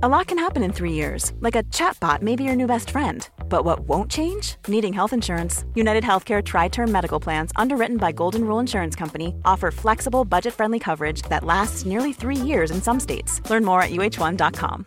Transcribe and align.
A 0.00 0.08
lot 0.08 0.28
can 0.28 0.38
happen 0.38 0.62
in 0.62 0.72
three 0.72 0.92
years, 0.92 1.32
like 1.40 1.56
a 1.56 1.64
chatbot 1.74 2.22
may 2.22 2.36
be 2.36 2.44
your 2.44 2.54
new 2.54 2.68
best 2.68 2.90
friend. 2.90 3.28
But 3.48 3.64
what 3.64 3.80
won't 3.88 4.08
change? 4.08 4.54
Needing 4.68 4.92
health 4.92 5.12
insurance. 5.12 5.64
United 5.74 6.04
Healthcare 6.04 6.40
Tri 6.40 6.68
Term 6.68 6.92
Medical 6.92 7.18
Plans, 7.18 7.50
underwritten 7.56 7.96
by 7.96 8.12
Golden 8.12 8.44
Rule 8.44 8.60
Insurance 8.60 8.94
Company, 8.94 9.34
offer 9.44 9.72
flexible, 9.72 10.24
budget 10.24 10.54
friendly 10.54 10.78
coverage 10.78 11.22
that 11.22 11.42
lasts 11.42 11.84
nearly 11.84 12.12
three 12.12 12.36
years 12.36 12.70
in 12.70 12.80
some 12.80 13.00
states. 13.00 13.42
Learn 13.50 13.64
more 13.64 13.82
at 13.82 13.90
uh1.com. 13.90 14.86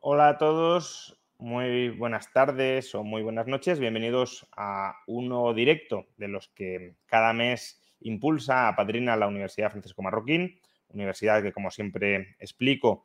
Hola 0.00 0.28
a 0.28 0.38
todos, 0.38 1.16
muy 1.38 1.88
buenas 1.88 2.30
tardes 2.32 2.94
o 2.94 3.02
muy 3.02 3.22
buenas 3.24 3.48
noches. 3.48 3.80
Bienvenidos 3.80 4.46
a 4.56 4.94
uno 5.08 5.52
directo 5.52 6.04
de 6.16 6.28
los 6.28 6.46
que 6.54 6.94
cada 7.06 7.32
mes 7.32 7.80
impulsa, 8.02 8.68
a 8.68 8.76
Padrina 8.76 9.16
la 9.16 9.26
Universidad 9.26 9.72
Francisco 9.72 10.00
Marroquín 10.02 10.60
universidad 10.92 11.42
que, 11.42 11.52
como 11.52 11.70
siempre 11.70 12.36
explico, 12.38 13.04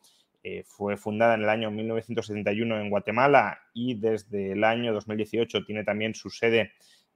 eh, 0.50 0.64
fue 0.66 0.96
fundada 0.96 1.34
en 1.34 1.44
el 1.44 1.50
año 1.50 1.72
1971 1.72 2.80
en 2.80 2.90
Guatemala 2.90 3.60
y 3.74 3.96
desde 3.96 4.54
el 4.54 4.64
año 4.64 4.94
2018 4.94 5.66
tiene 5.66 5.84
también 5.84 6.16
su 6.16 6.30
sede 6.30 6.74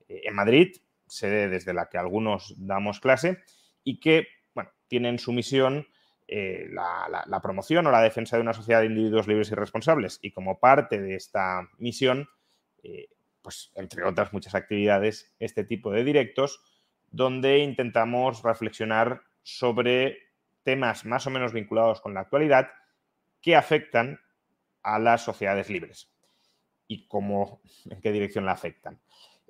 eh, 0.10 0.22
en 0.26 0.36
Madrid, 0.36 0.76
sede 1.08 1.48
desde 1.48 1.74
la 1.74 1.88
que 1.88 1.98
algunos 1.98 2.54
damos 2.58 3.00
clase, 3.00 3.40
y 3.84 4.00
que 4.00 4.28
bueno, 4.54 4.72
tienen 4.88 5.18
su 5.18 5.32
misión 5.32 5.88
eh, 6.28 6.68
la, 6.72 7.40
promoción 7.42 7.88
o 7.88 7.92
la 7.92 8.02
defensa 8.02 8.36
de 8.36 8.42
una 8.42 8.54
sociedad 8.54 8.82
de 8.82 8.88
individuos 8.88 9.28
libres 9.28 9.52
y 9.52 9.56
responsables. 9.56 10.20
Y 10.22 10.32
como 10.32 10.60
parte 10.60 11.00
de 11.00 11.16
esta 11.16 11.70
misión, 11.78 12.28
pues 13.42 13.72
entre 13.76 14.04
otras 14.04 14.34
muchas 14.34 14.56
actividades, 14.56 15.34
este 15.40 15.64
tipo 15.64 15.92
de 15.92 16.04
directos, 16.04 16.62
donde 17.12 17.60
intentamos 17.60 18.44
reflexionar 18.44 19.22
sobre 19.44 20.31
temas 20.64 21.06
más 21.06 21.28
o 21.28 21.30
menos 21.30 21.54
vinculados 21.54 22.02
con 22.02 22.14
la 22.14 22.22
actualidad 22.22 22.70
que 23.42 23.56
afectan 23.56 24.20
a 24.84 25.00
las 25.00 25.24
sociedades 25.24 25.70
libres 25.70 26.12
y 26.88 27.08
cómo, 27.08 27.62
en 27.90 28.02
qué 28.02 28.12
dirección 28.12 28.46
la 28.46 28.52
afectan. 28.52 29.00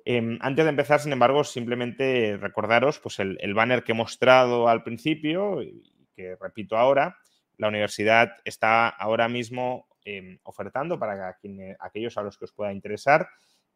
Em, 0.04 0.38
antes 0.40 0.64
de 0.64 0.70
empezar, 0.70 1.00
sin 1.00 1.12
embargo, 1.12 1.44
simplemente 1.44 2.36
recordaros 2.36 2.98
pues, 2.98 3.18
el, 3.20 3.54
banner 3.54 3.84
que 3.84 3.92
he 3.92 3.94
mostrado 3.94 4.68
al 4.68 4.82
principio 4.82 5.62
y 5.62 5.82
que 6.14 6.36
repito 6.40 6.76
ahora. 6.76 7.18
La 7.58 7.68
universidad 7.68 8.32
está 8.44 8.88
ahora 8.88 9.28
mismo 9.28 9.86
em, 10.04 10.38
ofertando 10.42 10.98
para 10.98 11.36
aquellos 11.78 12.16
a 12.16 12.22
los 12.22 12.36
que 12.36 12.46
os 12.46 12.52
pueda 12.52 12.72
interesar 12.72 13.28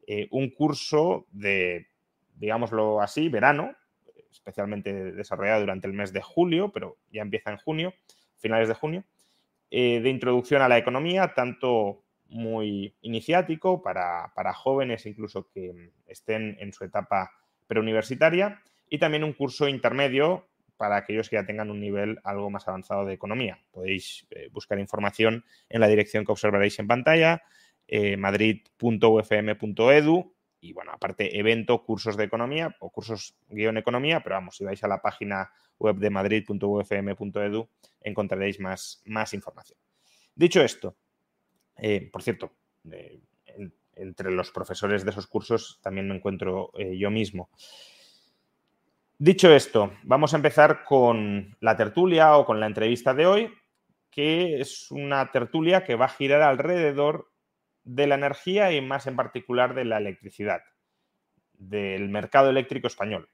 eh, 0.06 0.26
un 0.30 0.50
curso 0.50 1.26
de, 1.30 1.88
digámoslo 2.34 3.00
así, 3.00 3.28
verano, 3.28 3.76
especialmente 4.30 5.12
desarrollada 5.12 5.60
durante 5.60 5.86
el 5.86 5.92
mes 5.92 6.12
de 6.12 6.22
julio, 6.22 6.70
pero 6.72 6.96
ya 7.12 7.22
empieza 7.22 7.50
en 7.50 7.56
junio, 7.58 7.94
finales 8.36 8.68
de 8.68 8.74
junio, 8.74 9.04
eh, 9.70 10.00
de 10.00 10.10
introducción 10.10 10.62
a 10.62 10.68
la 10.68 10.78
economía, 10.78 11.34
tanto 11.34 12.04
muy 12.28 12.94
iniciático 13.02 13.82
para, 13.82 14.30
jóvenes 14.54 15.06
incluso 15.06 15.48
que 15.48 15.90
estén 16.06 16.56
en 16.60 16.72
su 16.72 16.84
etapa 16.84 17.32
preuniversitaria 17.66 18.60
y 18.88 18.98
también 18.98 19.24
un 19.24 19.32
curso 19.32 19.66
intermedio 19.68 20.46
para 20.76 20.96
aquellos 20.96 21.28
que 21.28 21.36
ya 21.36 21.46
tengan 21.46 21.70
un 21.70 21.80
nivel 21.80 22.18
algo 22.22 22.50
más 22.50 22.68
avanzado 22.68 23.06
de 23.06 23.14
economía. 23.14 23.58
Podéis 23.70 24.26
eh, 24.30 24.48
buscar 24.52 24.78
información 24.78 25.44
en 25.68 25.80
la 25.80 25.88
dirección 25.88 26.24
que 26.24 26.32
observaréis 26.32 26.78
en 26.78 26.86
pantalla, 26.86 27.42
eh, 27.88 28.16
madrid.ufm.edu 28.16 29.16
y 30.66 30.72
bueno, 30.72 30.92
aparte 30.92 31.38
evento, 31.38 31.84
cursos 31.84 32.16
de 32.16 32.24
economía 32.24 32.74
o 32.80 32.90
cursos 32.90 33.36
guion 33.48 33.76
economía, 33.76 34.20
pero 34.22 34.34
vamos, 34.34 34.56
si 34.56 34.64
vais 34.64 34.82
a 34.82 34.88
la 34.88 35.00
página 35.00 35.50
web 35.78 35.96
de 35.96 36.10
madrid.ufm.edu 36.10 37.68
encontraréis 38.00 38.58
más, 38.58 39.02
más 39.04 39.32
información. 39.32 39.78
Dicho 40.34 40.60
esto, 40.62 40.96
eh, 41.76 42.08
por 42.12 42.22
cierto, 42.22 42.52
eh, 42.90 43.20
entre 43.94 44.30
los 44.30 44.50
profesores 44.50 45.04
de 45.04 45.10
esos 45.10 45.26
cursos 45.26 45.78
también 45.82 46.08
me 46.08 46.16
encuentro 46.16 46.72
eh, 46.76 46.98
yo 46.98 47.10
mismo. 47.10 47.50
Dicho 49.18 49.54
esto, 49.54 49.92
vamos 50.02 50.34
a 50.34 50.36
empezar 50.36 50.84
con 50.84 51.56
la 51.60 51.76
tertulia 51.76 52.36
o 52.36 52.44
con 52.44 52.60
la 52.60 52.66
entrevista 52.66 53.14
de 53.14 53.26
hoy, 53.26 53.54
que 54.10 54.60
es 54.60 54.90
una 54.90 55.30
tertulia 55.30 55.84
que 55.84 55.94
va 55.94 56.06
a 56.06 56.10
girar 56.10 56.42
alrededor 56.42 57.30
de 57.86 58.08
la 58.08 58.16
energía 58.16 58.72
y 58.72 58.80
más 58.80 59.06
en 59.06 59.16
particular 59.16 59.74
de 59.74 59.84
la 59.84 59.98
electricidad, 59.98 60.60
del 61.52 62.08
mercado 62.08 62.50
eléctrico 62.50 62.88
español, 62.88 63.30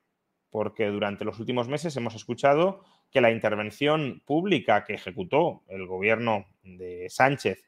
porque 0.51 0.87
durante 0.87 1.25
los 1.25 1.41
últimos 1.41 1.69
meses 1.69 1.97
hemos 1.97 2.15
escuchado 2.15 2.85
que 3.11 3.23
la 3.23 3.31
intervención 3.31 4.23
pública 4.27 4.85
que 4.85 4.95
ejecutó 4.95 5.63
el 5.69 5.87
gobierno 5.87 6.45
de 6.63 7.09
Sánchez 7.09 7.65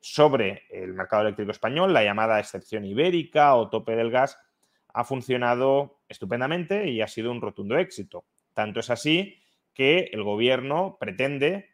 sobre 0.00 0.64
el 0.70 0.92
mercado 0.92 1.22
eléctrico 1.22 1.52
español, 1.52 1.92
la 1.92 2.02
llamada 2.02 2.40
excepción 2.40 2.84
ibérica 2.84 3.54
o 3.54 3.70
tope 3.70 3.94
del 3.94 4.10
gas, 4.10 4.38
ha 4.92 5.04
funcionado 5.04 6.00
estupendamente 6.08 6.88
y 6.88 7.00
ha 7.00 7.06
sido 7.06 7.30
un 7.30 7.40
rotundo 7.40 7.78
éxito. 7.78 8.24
Tanto 8.54 8.80
es 8.80 8.90
así 8.90 9.40
que 9.72 10.10
el 10.12 10.24
gobierno 10.24 10.96
pretende 10.98 11.67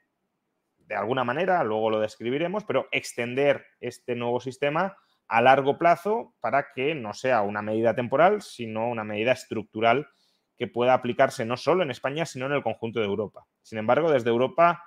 de 0.87 0.95
alguna 0.95 1.25
manera, 1.25 1.63
luego 1.65 1.91
lo 1.91 2.01
describiremos, 2.01 2.65
pero 2.65 2.89
extender 2.93 3.67
este 3.81 4.15
nuevo 4.15 4.41
sistema 4.41 4.97
a 5.27 5.41
largo 5.41 5.79
plazo 5.79 6.35
para 6.41 6.69
que 6.75 6.95
no 6.95 7.15
sea 7.15 7.43
una 7.43 7.63
medida 7.63 7.95
temporal, 7.95 8.43
sino 8.43 8.89
una 8.89 9.05
medida 9.05 9.33
estructural 9.33 10.09
que 10.57 10.67
pueda 10.67 10.95
aplicarse 10.95 11.45
no 11.45 11.57
solo 11.57 11.83
en 11.83 11.91
España, 11.91 12.27
sino 12.27 12.47
en 12.47 12.53
el 12.53 12.63
conjunto 12.63 13.01
de 13.01 13.07
Europa. 13.07 13.47
Sin 13.63 13.79
embargo, 13.79 14.11
desde 14.11 14.31
Europa 14.31 14.85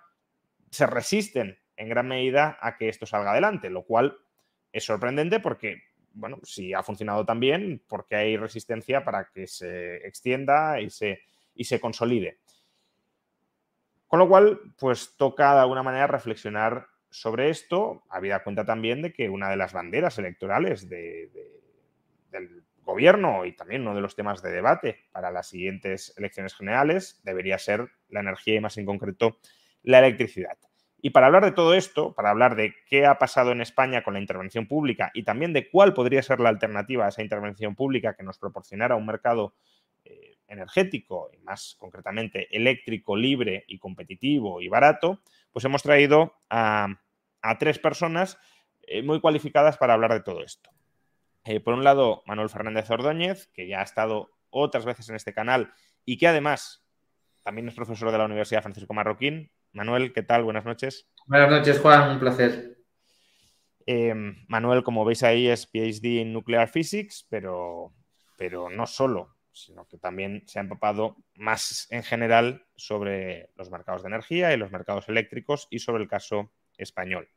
se 0.69 0.85
resisten 0.85 1.57
en 1.75 1.89
gran 1.89 2.07
medida 2.07 2.57
a 2.61 2.77
que 2.77 2.89
esto 2.89 3.05
salga 3.05 3.31
adelante, 3.31 3.69
lo 3.69 3.83
cual 3.83 4.17
es 4.71 4.85
sorprendente 4.85 5.39
porque, 5.39 5.81
bueno, 6.13 6.39
si 6.43 6.73
ha 6.73 6.83
funcionado 6.83 7.25
tan 7.25 7.39
bien, 7.39 7.83
porque 7.87 8.15
hay 8.15 8.37
resistencia 8.37 9.03
para 9.03 9.29
que 9.33 9.47
se 9.47 9.97
extienda 10.07 10.79
y 10.79 10.89
se, 10.89 11.21
y 11.55 11.65
se 11.65 11.79
consolide. 11.79 12.39
Con 14.07 14.19
lo 14.19 14.27
cual, 14.29 14.59
pues 14.79 15.15
toca 15.17 15.53
de 15.53 15.61
alguna 15.61 15.83
manera 15.83 16.07
reflexionar 16.07 16.87
sobre 17.09 17.49
esto, 17.49 18.03
habida 18.09 18.43
cuenta 18.43 18.65
también 18.65 19.01
de 19.01 19.13
que 19.13 19.29
una 19.29 19.49
de 19.49 19.57
las 19.57 19.73
banderas 19.73 20.17
electorales 20.17 20.89
del 20.89 21.29
gobierno 22.83 23.45
y 23.45 23.53
también 23.53 23.81
uno 23.81 23.95
de 23.95 24.01
los 24.01 24.15
temas 24.15 24.41
de 24.41 24.51
debate 24.51 25.05
para 25.11 25.29
las 25.29 25.49
siguientes 25.49 26.13
elecciones 26.17 26.55
generales 26.55 27.19
debería 27.23 27.57
ser 27.57 27.89
la 28.09 28.21
energía 28.21 28.55
y 28.55 28.61
más 28.61 28.77
en 28.77 28.85
concreto 28.85 29.39
la 29.83 29.99
electricidad. 29.99 30.57
Y 30.99 31.11
para 31.11 31.27
hablar 31.27 31.45
de 31.45 31.51
todo 31.51 31.73
esto, 31.73 32.15
para 32.15 32.31
hablar 32.31 32.55
de 32.55 32.73
qué 32.89 33.05
ha 33.05 33.19
pasado 33.19 33.51
en 33.51 33.61
España 33.61 34.03
con 34.03 34.13
la 34.15 34.19
intervención 34.19 34.67
pública 34.67 35.11
y 35.13 35.23
también 35.23 35.53
de 35.53 35.69
cuál 35.69 35.93
podría 35.93 36.23
ser 36.23 36.39
la 36.39 36.49
alternativa 36.49 37.05
a 37.05 37.09
esa 37.09 37.21
intervención 37.21 37.75
pública 37.75 38.15
que 38.15 38.23
nos 38.23 38.39
proporcionara 38.39 38.95
un 38.95 39.05
mercado 39.05 39.53
energético 40.47 41.29
y 41.33 41.37
más 41.39 41.75
concretamente 41.77 42.47
eléctrico, 42.55 43.15
libre 43.15 43.65
y 43.67 43.79
competitivo 43.79 44.61
y 44.61 44.67
barato, 44.67 45.21
pues 45.51 45.65
hemos 45.65 45.83
traído 45.83 46.33
a, 46.49 46.87
tres 47.59 47.79
personas 47.79 48.37
eh, 48.83 49.01
muy 49.01 49.21
cualificadas 49.21 49.77
para 49.77 49.93
hablar 49.93 50.13
de 50.13 50.21
todo 50.21 50.43
esto. 50.43 50.69
Eh, 51.45 51.61
por 51.61 51.73
un 51.73 51.83
lado, 51.83 52.23
Manuel 52.25 52.49
Fernández 52.49 52.89
Ordóñez, 52.89 53.47
que 53.53 53.67
ya 53.67 53.79
ha 53.79 53.83
estado 53.83 54.29
otras 54.49 54.85
veces 54.85 55.07
en 55.09 55.15
este 55.15 55.33
canal 55.33 55.73
y 56.03 56.17
que 56.17 56.27
además 56.27 56.83
también 57.43 57.69
es 57.69 57.75
profesor 57.75 58.11
de 58.11 58.17
la 58.17 58.25
Universidad 58.25 58.61
Francisco 58.61 58.93
Marroquín. 58.93 59.49
Manuel, 59.71 60.11
¿qué 60.11 60.23
tal? 60.23 60.43
Buenas 60.43 60.65
noches. 60.65 61.09
Buenas 61.25 61.49
noches, 61.49 61.79
Juan, 61.79 62.11
un 62.11 62.19
placer. 62.19 62.77
Eh, 63.85 64.13
Manuel, 64.49 64.83
como 64.83 65.05
veis 65.05 65.23
ahí, 65.23 65.47
es 65.47 65.65
PhD 65.65 66.19
en 66.19 66.33
Nuclear 66.33 66.67
Physics, 66.67 67.25
pero, 67.29 67.93
pero 68.37 68.69
no 68.69 68.85
solo 68.85 69.36
sino 69.63 69.87
que 69.87 69.97
también 69.97 70.43
se 70.47 70.59
ha 70.59 70.61
empapado 70.61 71.17
más 71.35 71.87
en 71.89 72.03
general 72.03 72.65
sobre 72.75 73.49
los 73.55 73.69
mercados 73.69 74.03
de 74.03 74.09
energía 74.09 74.53
y 74.53 74.57
los 74.57 74.71
mercados 74.71 75.09
eléctricos 75.09 75.67
y 75.69 75.79
sobre 75.79 76.03
el 76.03 76.09
caso 76.09 76.51
español. 76.77 77.29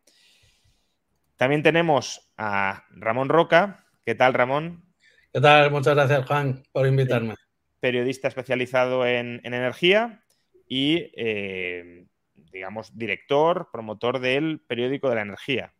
También 1.36 1.62
tenemos 1.62 2.30
a 2.36 2.84
Ramón 2.90 3.30
Roca. 3.30 3.86
¿Qué 4.04 4.14
tal, 4.14 4.34
Ramón? 4.34 4.84
¿Qué 5.32 5.40
tal? 5.40 5.70
Muchas 5.70 5.94
gracias, 5.94 6.26
Juan, 6.26 6.62
por 6.70 6.86
invitarme. 6.86 7.34
Periodista 7.80 8.28
especializado 8.28 9.06
en, 9.06 9.40
energía 9.42 10.22
y, 10.68 11.10
eh, 11.16 12.06
digamos, 12.34 12.96
director, 12.96 13.70
promotor 13.72 14.20
del 14.20 14.60
periódico 14.60 15.08
de 15.08 15.14
la 15.14 15.22
energía. 15.22 15.72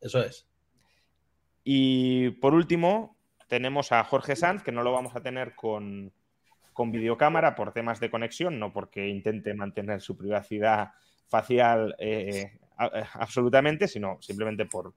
Eso 0.00 0.22
es. 0.22 0.46
Y 1.64 2.30
por 2.30 2.54
último, 2.54 3.17
tenemos 3.48 3.92
a 3.92 4.04
Jorge 4.04 4.36
Sanz, 4.36 4.62
que 4.62 4.72
no 4.72 4.82
lo 4.82 4.92
vamos 4.92 5.16
a 5.16 5.20
tener 5.20 5.54
con, 5.54 6.12
videocámara 6.76 7.56
por 7.56 7.72
temas 7.72 7.98
de 7.98 8.10
conexión, 8.10 8.60
no 8.60 8.72
porque 8.72 9.08
intente 9.08 9.52
mantener 9.52 10.00
su 10.00 10.16
privacidad 10.16 10.92
facial 11.26 11.96
eh, 11.98 12.52
absolutamente, 12.76 13.88
sino 13.88 14.18
simplemente 14.20 14.64
por, 14.66 14.94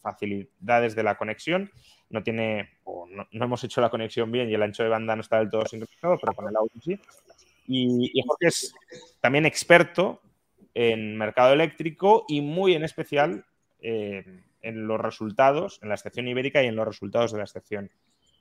facilidades 0.00 0.94
de 0.94 1.02
la 1.02 1.18
conexión. 1.18 1.70
No 2.08 2.22
tiene, 2.22 2.70
no, 2.86 3.26
hemos 3.32 3.62
hecho 3.64 3.82
la 3.82 3.90
conexión 3.90 4.32
bien 4.32 4.48
y 4.48 4.54
el 4.54 4.62
ancho 4.62 4.82
de 4.82 4.88
banda 4.88 5.14
no 5.14 5.20
está 5.20 5.38
del 5.38 5.50
todo 5.50 5.66
sincronizado, 5.66 6.16
pero 6.18 6.32
con 6.32 6.48
el 6.48 6.56
audio 6.56 6.80
sí. 6.80 6.98
Y, 7.66 8.22
Jorge 8.26 8.46
es 8.46 8.74
también 9.20 9.44
experto 9.44 10.22
en 10.72 11.18
mercado 11.18 11.52
eléctrico 11.52 12.24
y 12.28 12.40
muy 12.40 12.74
en 12.74 12.84
especial 12.84 13.44
eh, 13.82 14.24
en 14.62 14.86
los 14.86 15.00
resultados, 15.00 15.78
en 15.82 15.88
la 15.88 15.94
excepción 15.94 16.28
ibérica 16.28 16.62
y 16.62 16.66
en 16.66 16.76
los 16.76 16.86
resultados 16.86 17.32
de 17.32 17.38
la 17.38 17.44
excepción 17.44 17.90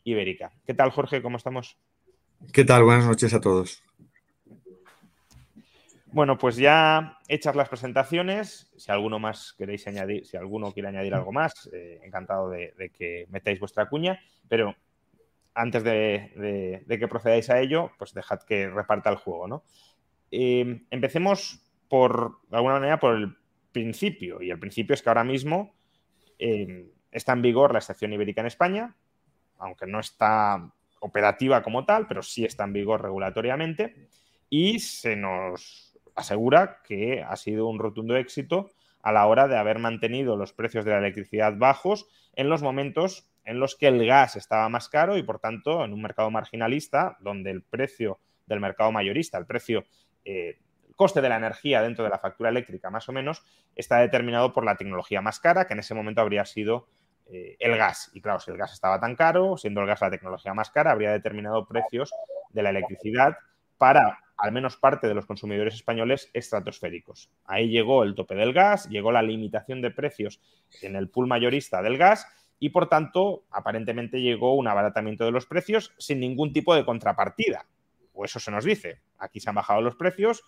ibérica. 0.03 0.51
¿Qué 0.65 0.73
tal, 0.73 0.91
Jorge? 0.91 1.21
¿Cómo 1.21 1.37
estamos? 1.37 1.77
¿Qué 2.53 2.63
tal? 2.63 2.83
Buenas 2.83 3.05
noches 3.05 3.33
a 3.33 3.41
todos. 3.41 3.83
Bueno, 6.11 6.39
pues 6.39 6.55
ya 6.55 7.19
hechas 7.27 7.55
las 7.55 7.69
presentaciones, 7.69 8.71
si 8.77 8.91
alguno 8.91 9.19
más 9.19 9.53
queréis 9.57 9.85
añadir, 9.87 10.25
si 10.25 10.37
alguno 10.37 10.71
quiere 10.71 10.89
añadir 10.89 11.13
algo 11.13 11.31
más, 11.31 11.69
eh, 11.71 11.99
encantado 12.03 12.49
de, 12.49 12.91
que 12.97 13.27
metáis 13.29 13.59
vuestra 13.59 13.87
cuña, 13.87 14.19
pero 14.47 14.75
antes 15.53 15.83
de, 15.83 16.83
que 16.87 17.07
procedáis 17.07 17.51
a 17.51 17.59
ello, 17.59 17.91
pues 17.99 18.13
dejad 18.13 18.39
que 18.41 18.69
reparta 18.69 19.11
el 19.11 19.17
juego, 19.17 19.47
¿no? 19.47 19.63
Eh, 20.31 20.81
empecemos 20.89 21.61
por, 21.87 22.39
de 22.49 22.57
alguna 22.57 22.75
manera, 22.75 22.99
por 22.99 23.15
el 23.15 23.35
principio, 23.71 24.41
y 24.41 24.49
el 24.49 24.59
principio 24.59 24.95
es 24.95 25.03
que 25.03 25.09
ahora 25.09 25.23
mismo 25.23 25.75
está 27.11 27.33
en 27.33 27.41
vigor 27.41 27.73
la 27.73 27.79
estación 27.79 28.13
ibérica 28.13 28.41
en 28.41 28.47
España, 28.47 28.95
aunque 29.57 29.85
no 29.85 29.99
está 29.99 30.71
operativa 31.01 31.61
como 31.61 31.85
tal, 31.85 32.07
pero 32.07 32.21
sí 32.23 32.45
está 32.45 32.63
en 32.63 32.73
vigor 32.73 33.01
regulatoriamente, 33.01 34.07
y 34.49 34.79
se 34.79 35.15
nos 35.15 35.97
asegura 36.15 36.81
que 36.83 37.23
ha 37.23 37.35
sido 37.35 37.67
un 37.67 37.79
rotundo 37.79 38.17
éxito 38.17 38.71
a 39.01 39.11
la 39.11 39.25
hora 39.27 39.47
de 39.47 39.57
haber 39.57 39.79
mantenido 39.79 40.35
los 40.35 40.53
precios 40.53 40.83
de 40.85 40.91
la 40.91 40.97
electricidad 40.97 41.57
bajos 41.57 42.07
en 42.35 42.49
los 42.49 42.61
momentos 42.61 43.29
en 43.45 43.59
los 43.59 43.75
que 43.75 43.87
el 43.87 44.05
gas 44.05 44.35
estaba 44.35 44.67
más 44.69 44.89
caro 44.89 45.17
y 45.17 45.23
por 45.23 45.39
tanto 45.39 45.83
en 45.85 45.93
un 45.93 46.01
mercado 46.01 46.29
marginalista 46.29 47.17
donde 47.21 47.51
el 47.51 47.63
precio 47.63 48.19
del 48.45 48.59
mercado 48.59 48.91
mayorista, 48.91 49.37
el 49.37 49.45
precio, 49.45 49.85
eh, 50.25 50.57
coste 50.99 51.21
de 51.21 51.29
la 51.29 51.37
energía 51.37 51.81
dentro 51.81 52.03
de 52.03 52.09
la 52.09 52.19
factura 52.19 52.49
eléctrica 52.49 52.89
más 52.89 53.07
o 53.07 53.13
menos, 53.13 53.41
está 53.73 53.99
determinado 53.99 54.51
por 54.51 54.65
la 54.65 54.75
tecnología 54.75 55.21
más 55.21 55.39
cara, 55.39 55.65
que 55.65 55.71
en 55.71 55.79
ese 55.79 55.93
momento 55.93 56.19
habría 56.19 56.43
sido 56.43 56.89
eh, 57.27 57.55
el 57.57 57.77
gas. 57.77 58.11
Y 58.13 58.19
claro, 58.19 58.41
si 58.41 58.51
el 58.51 58.57
gas 58.57 58.73
estaba 58.73 58.99
tan 58.99 59.15
caro, 59.15 59.55
siendo 59.55 59.79
el 59.79 59.87
gas 59.87 60.01
la 60.01 60.09
tecnología 60.09 60.53
más 60.53 60.71
cara, 60.71 60.91
habría 60.91 61.13
determinado 61.13 61.65
precios 61.65 62.11
de 62.49 62.63
la 62.63 62.71
electricidad 62.71 63.37
para 63.77 64.19
al 64.35 64.51
menos 64.51 64.75
parte 64.75 65.07
de 65.07 65.13
los 65.13 65.25
consumidores 65.25 65.73
españoles 65.73 66.29
estratosféricos. 66.33 67.31
Ahí 67.45 67.69
llegó 67.69 68.03
el 68.03 68.13
tope 68.13 68.35
del 68.35 68.51
gas, 68.51 68.89
llegó 68.89 69.13
la 69.13 69.21
limitación 69.21 69.81
de 69.81 69.91
precios 69.91 70.41
en 70.81 70.97
el 70.97 71.09
pool 71.09 71.27
mayorista 71.27 71.81
del 71.81 71.97
gas 71.97 72.27
y 72.59 72.71
por 72.71 72.89
tanto 72.89 73.45
aparentemente 73.51 74.21
llegó 74.21 74.53
un 74.53 74.67
abaratamiento 74.67 75.23
de 75.23 75.31
los 75.31 75.45
precios 75.45 75.93
sin 75.97 76.19
ningún 76.19 76.51
tipo 76.51 76.75
de 76.75 76.83
contrapartida. 76.83 77.67
O 78.11 78.25
eso 78.25 78.41
se 78.41 78.51
nos 78.51 78.65
dice. 78.65 79.01
Aquí 79.17 79.39
se 79.39 79.47
han 79.47 79.55
bajado 79.55 79.79
los 79.79 79.95
precios 79.95 80.43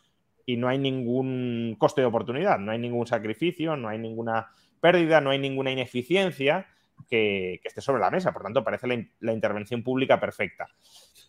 y 0.45 0.57
no 0.57 0.67
hay 0.67 0.77
ningún 0.77 1.75
coste 1.77 2.01
de 2.01 2.07
oportunidad, 2.07 2.59
no 2.59 2.71
hay 2.71 2.79
ningún 2.79 3.07
sacrificio, 3.07 3.75
no 3.75 3.89
hay 3.89 3.99
ninguna 3.99 4.51
pérdida, 4.79 5.21
no 5.21 5.29
hay 5.29 5.39
ninguna 5.39 5.71
ineficiencia 5.71 6.67
que, 7.07 7.59
esté 7.63 7.81
sobre 7.81 8.01
la 8.01 8.11
mesa. 8.11 8.33
Por 8.33 8.43
tanto, 8.43 8.63
parece 8.63 9.09
la, 9.19 9.33
intervención 9.33 9.83
pública 9.83 10.19
perfecta. 10.19 10.67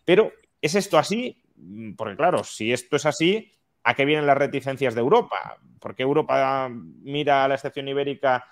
Pero, 0.05 0.32
¿es 0.61 0.75
esto 0.75 0.99
así? 0.99 1.43
Mm, 1.56 1.94
porque 1.94 2.17
claro, 2.17 2.44
si 2.44 2.73
esto 2.73 2.97
es 2.97 3.06
así, 3.06 3.53
¿a 3.85 3.94
qué 3.94 4.05
vienen 4.05 4.26
las 4.26 4.38
reticencias 4.38 4.94
de 4.94 5.00
Europa? 5.00 5.59
¿Por 5.81 5.94
qué 5.94 6.03
Europa 6.03 6.69
mira 6.70 7.44
a 7.44 7.49
la 7.49 7.55
excepción 7.55 7.88
ibérica 7.88 8.47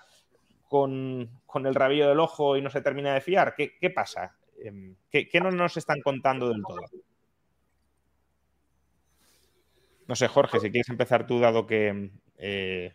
con, 0.67 1.29
el 1.65 1.75
rabillo 1.75 2.07
del 2.07 2.19
ojo 2.19 2.55
y 2.55 2.61
no 2.61 2.69
se 2.69 2.81
termina 2.81 3.13
de 3.13 3.21
fiar? 3.21 3.55
¿Qué, 3.55 3.89
pasa? 3.89 4.37
Em, 4.63 4.95
¿Qué, 5.09 5.27
no 5.41 5.51
nos 5.51 5.77
están 5.77 6.01
contando 6.01 6.49
del 6.49 6.61
todo? 6.61 6.81
No 10.11 10.15
sé, 10.17 10.27
Jorge, 10.27 10.59
si 10.59 10.71
quieres 10.71 10.89
empezar 10.89 11.25
tú, 11.25 11.39
dado 11.39 11.65
que 11.65 12.11
eh, 12.37 12.93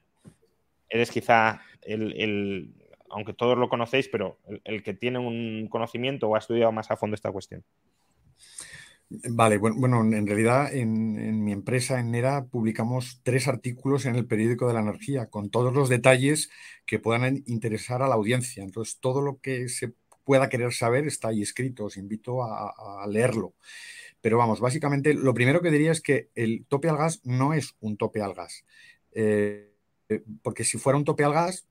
eres 0.87 1.11
quizá 1.11 1.63
el, 1.81 2.75
aunque 3.09 3.33
todos 3.33 3.57
lo 3.57 3.71
conocéis, 3.71 4.07
pero 4.09 4.39
el, 4.65 4.83
que 4.83 4.93
tiene 4.93 5.19
un 5.19 5.67
conocimiento 5.71 6.29
o 6.29 6.37
ha 6.37 6.41
estudiado 6.41 6.73
más 6.73 6.91
a 6.91 6.97
fondo 6.99 7.15
esta 7.15 7.33
cuestión. 7.33 7.65
Vale, 9.09 9.57
bueno, 9.57 10.03
en 10.03 10.27
realidad 10.27 10.75
en, 10.75 11.43
mi 11.43 11.53
empresa, 11.53 12.01
en 12.01 12.11
NERA, 12.11 12.49
publicamos 12.49 13.23
tres 13.23 13.49
artículos 13.49 14.05
en 14.05 14.17
el 14.17 14.27
periódico 14.27 14.69
de 14.69 14.75
la 14.75 14.81
energía 14.81 15.31
con 15.31 15.49
todos 15.49 15.73
los 15.73 15.89
detalles 15.89 16.51
que 16.85 16.99
puedan 16.99 17.45
interesar 17.47 18.03
a 18.03 18.09
la 18.09 18.17
audiencia. 18.17 18.63
Entonces, 18.63 18.99
todo 19.01 19.23
lo 19.23 19.41
que 19.41 19.71
se 19.71 19.95
pueda 20.23 20.51
querer 20.51 20.75
saber 20.75 21.07
está 21.07 21.29
ahí 21.29 21.41
escrito. 21.41 21.87
Os 21.87 21.97
invito 21.97 22.43
a, 22.43 23.07
leerlo. 23.09 23.55
Pero 24.27 24.39
vamos, 24.39 24.59
básicamente 24.59 25.15
lo 25.15 25.35
primero 25.35 25.63
que 25.63 25.71
diría 25.71 25.93
es 25.93 26.01
que 26.01 26.31
el 26.35 26.67
tope 26.67 26.89
al 26.89 26.97
gas 26.97 27.21
no 27.23 27.55
es 27.55 27.77
un 27.79 27.97
tope 27.97 28.23
al 28.23 28.35
gas. 28.35 28.65
Eh, 29.13 29.73
eh, 30.09 30.25
porque 30.43 30.65
si 30.65 30.79
fuera 30.79 30.99
un 30.99 31.05
tope 31.05 31.23
al 31.23 31.33
gas, 31.33 31.69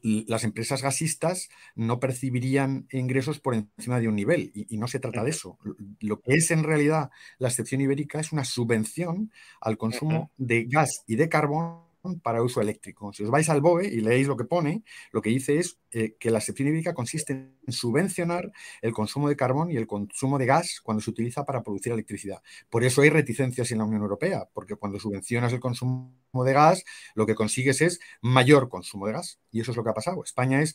las 0.00 0.44
empresas 0.44 0.80
gasistas 0.80 1.50
no 1.74 2.00
percibirían 2.00 2.86
ingresos 2.90 3.38
por 3.38 3.54
encima 3.54 4.00
de 4.00 4.08
un 4.08 4.16
nivel 4.16 4.50
y, 4.54 4.78
no 4.78 4.88
se 4.88 4.98
trata 4.98 5.22
de 5.22 5.28
eso. 5.28 5.58
Lo 6.00 6.22
que 6.22 6.36
es 6.36 6.50
en 6.50 6.64
realidad 6.64 7.10
la 7.36 7.48
excepción 7.48 7.82
ibérica 7.82 8.18
es 8.18 8.32
una 8.32 8.46
subvención 8.46 9.30
al 9.60 9.76
consumo 9.76 10.30
de 10.38 10.64
gas 10.64 11.04
y 11.06 11.16
de 11.16 11.28
carbón 11.28 11.89
para 12.22 12.42
uso 12.42 12.60
eléctrico. 12.60 13.12
Si 13.12 13.22
os 13.22 13.30
vais 13.30 13.48
al 13.48 13.60
BOE 13.60 13.86
y 13.86 14.00
leéis 14.00 14.26
lo 14.26 14.36
que 14.36 14.44
pone, 14.44 14.84
lo 15.12 15.20
que 15.20 15.30
dice 15.30 15.58
es 15.58 15.78
eh, 15.90 16.16
que 16.18 16.30
la 16.30 16.38
excepción 16.38 16.68
hídrica 16.68 16.94
consiste 16.94 17.32
en 17.32 17.72
subvencionar 17.72 18.52
el 18.80 18.92
consumo 18.92 19.28
de 19.28 19.36
carbón 19.36 19.70
y 19.70 19.76
el 19.76 19.86
consumo 19.86 20.38
de 20.38 20.46
gas 20.46 20.80
cuando 20.82 21.02
se 21.02 21.10
utiliza 21.10 21.44
para 21.44 21.62
producir 21.62 21.92
electricidad. 21.92 22.42
Por 22.68 22.84
eso 22.84 23.02
hay 23.02 23.10
reticencias 23.10 23.70
en 23.72 23.78
la 23.78 23.84
Unión 23.84 24.02
Europea, 24.02 24.48
porque 24.52 24.76
cuando 24.76 24.98
subvencionas 24.98 25.52
el 25.52 25.60
consumo 25.60 26.14
de 26.44 26.52
gas, 26.52 26.84
lo 27.14 27.26
que 27.26 27.34
consigues 27.34 27.80
es 27.80 28.00
mayor 28.22 28.68
consumo 28.68 29.06
de 29.06 29.12
gas. 29.12 29.40
Y 29.50 29.60
eso 29.60 29.72
es 29.72 29.76
lo 29.76 29.84
que 29.84 29.90
ha 29.90 29.94
pasado. 29.94 30.24
España 30.24 30.62
es 30.62 30.74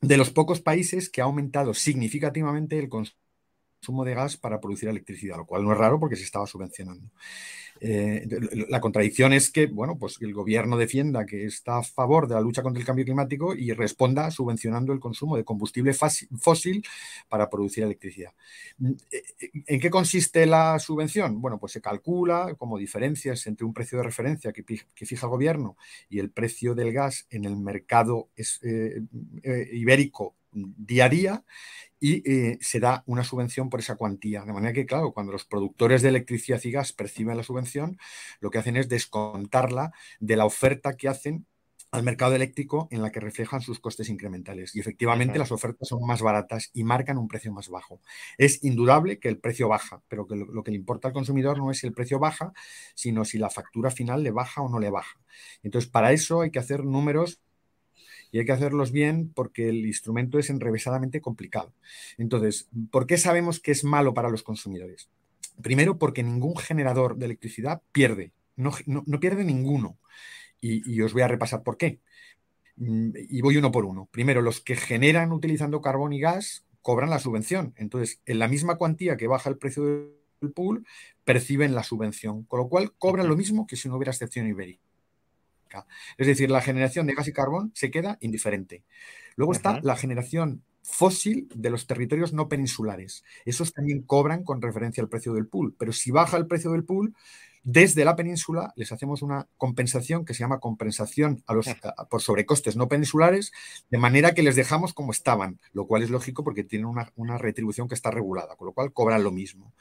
de 0.00 0.16
los 0.16 0.30
pocos 0.30 0.60
países 0.60 1.08
que 1.08 1.20
ha 1.20 1.24
aumentado 1.24 1.74
significativamente 1.74 2.78
el 2.78 2.88
consumo 2.88 4.04
de 4.04 4.14
gas 4.14 4.36
para 4.36 4.60
producir 4.60 4.88
electricidad, 4.88 5.36
lo 5.36 5.46
cual 5.46 5.64
no 5.64 5.72
es 5.72 5.78
raro 5.78 5.98
porque 5.98 6.16
se 6.16 6.24
estaba 6.24 6.46
subvencionando. 6.46 7.08
Eh, 7.84 8.28
la 8.68 8.80
contradicción 8.80 9.32
es 9.32 9.50
que, 9.50 9.66
bueno, 9.66 9.98
pues 9.98 10.16
el 10.20 10.32
gobierno 10.32 10.76
defienda 10.76 11.26
que 11.26 11.46
está 11.46 11.78
a 11.78 11.82
favor 11.82 12.28
de 12.28 12.36
la 12.36 12.40
lucha 12.40 12.62
contra 12.62 12.78
el 12.80 12.86
cambio 12.86 13.04
climático 13.04 13.56
y 13.56 13.72
responda 13.72 14.30
subvencionando 14.30 14.92
el 14.92 15.00
consumo 15.00 15.36
de 15.36 15.44
combustible 15.44 15.92
fósil 15.92 16.84
para 17.28 17.50
producir 17.50 17.82
electricidad. 17.82 18.30
Mm, 18.78 18.92
eh, 19.10 19.22
eh, 19.40 19.50
¿En 19.66 19.80
qué 19.80 19.90
consiste 19.90 20.46
la 20.46 20.78
subvención? 20.78 21.40
Bueno, 21.40 21.58
pues 21.58 21.72
se 21.72 21.80
calcula 21.80 22.54
como 22.56 22.78
diferencias 22.78 23.48
entre 23.48 23.66
un 23.66 23.74
precio 23.74 23.98
de 23.98 24.04
referencia 24.04 24.52
que, 24.52 24.62
fija 24.62 25.26
el 25.26 25.30
gobierno 25.30 25.76
y 26.08 26.20
el 26.20 26.30
precio 26.30 26.76
del 26.76 26.92
gas 26.92 27.26
en 27.30 27.44
el 27.44 27.56
mercado 27.56 28.28
ibérico 29.72 30.36
día 30.52 31.06
a 31.06 31.08
día 31.08 31.44
y 32.00 32.28
eh, 32.30 32.58
se 32.60 32.80
da 32.80 33.04
una 33.06 33.24
subvención 33.24 33.70
por 33.70 33.80
esa 33.80 33.96
cuantía. 33.96 34.44
De 34.44 34.52
manera 34.52 34.72
que, 34.72 34.86
claro, 34.86 35.12
cuando 35.12 35.32
los 35.32 35.44
productores 35.44 36.02
de 36.02 36.08
electricidad 36.08 36.60
y 36.64 36.72
gas 36.72 36.92
perciben 36.92 37.36
la 37.36 37.44
subvención, 37.44 37.98
lo 38.40 38.50
que 38.50 38.58
hacen 38.58 38.76
es 38.76 38.88
descontarla 38.88 39.92
de 40.18 40.36
la 40.36 40.44
oferta 40.44 40.96
que 40.96 41.08
hacen 41.08 41.46
al 41.92 42.02
mercado 42.02 42.34
eléctrico 42.34 42.88
en 42.90 43.02
la 43.02 43.12
que 43.12 43.20
reflejan 43.20 43.60
sus 43.60 43.78
costes 43.78 44.08
incrementales. 44.08 44.74
Y 44.74 44.80
efectivamente 44.80 45.38
las 45.38 45.52
ofertas 45.52 45.88
son 45.88 46.04
más 46.06 46.22
baratas 46.22 46.70
y 46.72 46.84
marcan 46.84 47.18
un 47.18 47.28
precio 47.28 47.52
más 47.52 47.68
bajo. 47.68 48.00
Es 48.38 48.64
indudable 48.64 49.18
que 49.18 49.28
el 49.28 49.38
precio 49.38 49.68
baja, 49.68 50.02
pero 50.08 50.26
que 50.26 50.34
lo, 50.34 50.46
lo, 50.46 50.64
que 50.64 50.70
le 50.70 50.78
importa 50.78 51.08
al 51.08 51.14
consumidor 51.14 51.58
no 51.58 51.70
es 51.70 51.78
si 51.78 51.86
el 51.86 51.92
precio 51.92 52.18
baja, 52.18 52.52
sino 52.94 53.24
si 53.26 53.38
la 53.38 53.50
factura 53.50 53.90
final 53.90 54.22
le 54.22 54.30
baja 54.30 54.62
o 54.62 54.70
no 54.70 54.80
le 54.80 54.90
baja. 54.90 55.20
Entonces, 55.62 55.88
para 55.90 56.12
eso 56.12 56.40
hay 56.40 56.50
que 56.50 56.58
hacer 56.58 56.82
números 56.82 57.42
y 58.32 58.38
hay 58.38 58.46
que 58.46 58.52
hacerlos 58.52 58.90
bien 58.90 59.30
porque 59.32 59.68
el 59.68 59.86
instrumento 59.86 60.38
es 60.38 60.48
enrevesadamente 60.48 61.20
complicado. 61.20 61.72
Entonces, 62.16 62.68
¿por 62.90 63.06
qué 63.06 63.18
sabemos 63.18 63.60
que 63.60 63.70
es 63.70 63.84
malo 63.84 64.14
para 64.14 64.30
los 64.30 64.42
consumidores? 64.42 65.10
Primero, 65.60 65.98
porque 65.98 66.22
ningún 66.22 66.56
generador 66.56 67.16
de 67.18 67.26
electricidad 67.26 67.82
pierde, 67.92 68.32
no, 68.56 68.72
pierde 69.20 69.44
ninguno. 69.44 69.98
Y, 70.62 71.00
os 71.02 71.12
voy 71.12 71.22
a 71.22 71.28
repasar 71.28 71.62
por 71.62 71.76
qué. 71.76 72.00
Mm, 72.76 73.10
y 73.28 73.42
voy 73.42 73.56
uno 73.56 73.70
por 73.70 73.84
uno. 73.84 74.08
Primero, 74.10 74.40
los 74.40 74.60
que 74.60 74.76
generan 74.76 75.32
utilizando 75.32 75.82
carbón 75.82 76.12
y 76.12 76.20
gas 76.20 76.64
cobran 76.80 77.10
la 77.10 77.18
subvención. 77.18 77.74
Entonces, 77.76 78.22
en 78.24 78.38
la 78.38 78.48
misma 78.48 78.76
cuantía 78.76 79.16
que 79.16 79.26
baja 79.26 79.50
el 79.50 79.58
precio 79.58 79.84
del 79.84 80.52
pool, 80.54 80.86
perciben 81.24 81.74
la 81.74 81.82
subvención, 81.82 82.44
con 82.44 82.60
lo 82.60 82.68
cual 82.68 82.92
cobran 82.96 83.28
lo 83.28 83.36
mismo 83.36 83.66
que 83.66 83.76
si 83.76 83.88
no 83.88 83.96
hubiera 83.96 84.12
excepción 84.12 84.46
ibérica. 84.46 84.91
Es 86.18 86.26
decir, 86.26 86.50
la 86.50 86.60
generación 86.60 87.06
de 87.06 87.14
gas 87.14 87.28
y 87.28 87.32
carbón 87.32 87.72
se 87.74 87.90
queda 87.90 88.18
indiferente. 88.20 88.84
Luego 89.36 89.52
está 89.52 89.80
la 89.82 89.96
generación 89.96 90.62
fósil 90.82 91.48
de 91.54 91.70
los 91.70 91.86
territorios 91.86 92.32
no 92.32 92.48
peninsulares. 92.48 93.24
Esos 93.44 93.72
también 93.72 94.02
cobran 94.02 94.44
con 94.44 94.60
referencia 94.60 95.02
al 95.02 95.08
precio 95.08 95.32
del 95.32 95.46
pool, 95.46 95.74
pero 95.78 95.92
si 95.92 96.10
baja 96.10 96.36
el 96.36 96.46
precio 96.46 96.72
del 96.72 96.84
pool, 96.84 97.14
desde 97.64 98.04
la 98.04 98.16
península 98.16 98.72
les 98.74 98.90
hacemos 98.90 99.22
una 99.22 99.46
compensación 99.56 100.24
que 100.24 100.34
se 100.34 100.40
llama 100.40 100.58
compensación 100.58 101.44
a 101.46 101.54
los, 101.54 101.66
por 102.10 102.20
sobrecostes 102.20 102.76
no 102.76 102.88
peninsulares, 102.88 103.52
de 103.88 103.98
manera 103.98 104.34
que 104.34 104.42
les 104.42 104.56
dejamos 104.56 104.92
como 104.92 105.12
estaban, 105.12 105.60
lo 105.72 105.86
cual 105.86 106.02
es 106.02 106.10
lógico 106.10 106.42
porque 106.42 106.64
tienen 106.64 106.86
una, 106.86 107.12
una 107.14 107.38
retribución 107.38 107.86
que 107.86 107.94
está 107.94 108.10
regulada, 108.10 108.56
con 108.56 108.66
lo 108.66 108.72
cual 108.72 108.92
cobran 108.92 109.22
lo 109.22 109.30
mismo. 109.30 109.72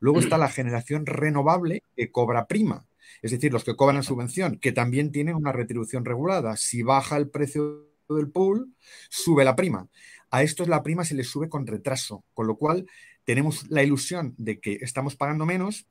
Luego 0.00 0.20
está 0.20 0.36
la 0.36 0.50
generación 0.50 1.06
renovable 1.06 1.82
que 1.96 2.10
cobra 2.12 2.46
prima, 2.46 2.84
es 3.22 3.30
decir, 3.30 3.52
los 3.52 3.64
que 3.64 3.76
cobran 3.76 4.02
subvención, 4.02 4.58
que 4.58 4.72
también 4.72 5.12
tienen 5.12 5.36
una 5.36 5.52
retribución 5.52 6.04
regulada. 6.04 6.56
Si 6.56 6.82
baja 6.82 7.16
el 7.16 7.28
precio 7.28 7.88
del 8.08 8.30
pool, 8.30 8.74
sube 9.08 9.44
la 9.44 9.56
prima. 9.56 9.88
A 10.30 10.42
estos 10.42 10.68
la 10.68 10.82
prima 10.82 11.04
se 11.04 11.14
les 11.14 11.28
sube 11.28 11.48
con 11.48 11.66
retraso, 11.66 12.24
con 12.34 12.46
lo 12.46 12.56
cual 12.56 12.86
tenemos 13.24 13.70
la 13.70 13.82
ilusión 13.82 14.34
de 14.38 14.60
que 14.60 14.78
estamos 14.80 15.16
pagando 15.16 15.46
menos, 15.46 15.86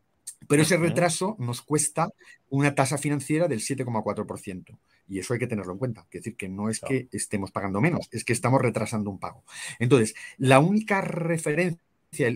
pero 0.48 0.62
ese 0.62 0.78
retraso 0.78 1.36
nos 1.40 1.62
cuesta 1.62 2.10
una 2.50 2.74
tasa 2.76 2.98
financiera 2.98 3.48
del 3.48 3.60
7,4%. 3.60 4.78
Y 5.08 5.20
eso 5.20 5.34
hay 5.34 5.40
que 5.40 5.48
tenerlo 5.48 5.74
en 5.74 5.80
cuenta. 5.80 6.02
Es 6.12 6.22
decir, 6.22 6.38
que 6.38 6.48
no 6.48 6.70
es 6.70 6.80
que 6.80 7.08
estemos 7.12 7.52
pagando 7.52 7.82
menos, 7.82 8.08
es 8.12 8.24
que 8.24 8.34
estamos 8.34 8.62
retrasando 8.62 9.10
un 9.10 9.20
pago. 9.20 9.44
Entonces, 9.80 10.16
la 10.38 10.60
única 10.60 11.02
referencia, 11.02 11.80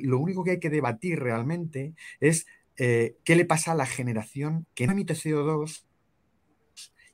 lo 0.02 0.20
único 0.20 0.44
que 0.44 0.52
hay 0.52 0.60
que 0.60 0.70
debatir 0.70 1.20
realmente 1.20 1.94
es 2.20 2.46
eh, 2.77 3.18
qué 3.24 3.36
le 3.36 3.46
pasa 3.46 3.74
a 3.74 3.75
la 3.75 3.86
generación 3.86 4.65
que 4.74 4.88
no 4.88 4.94
emite 4.94 5.13
CO2 5.13 5.86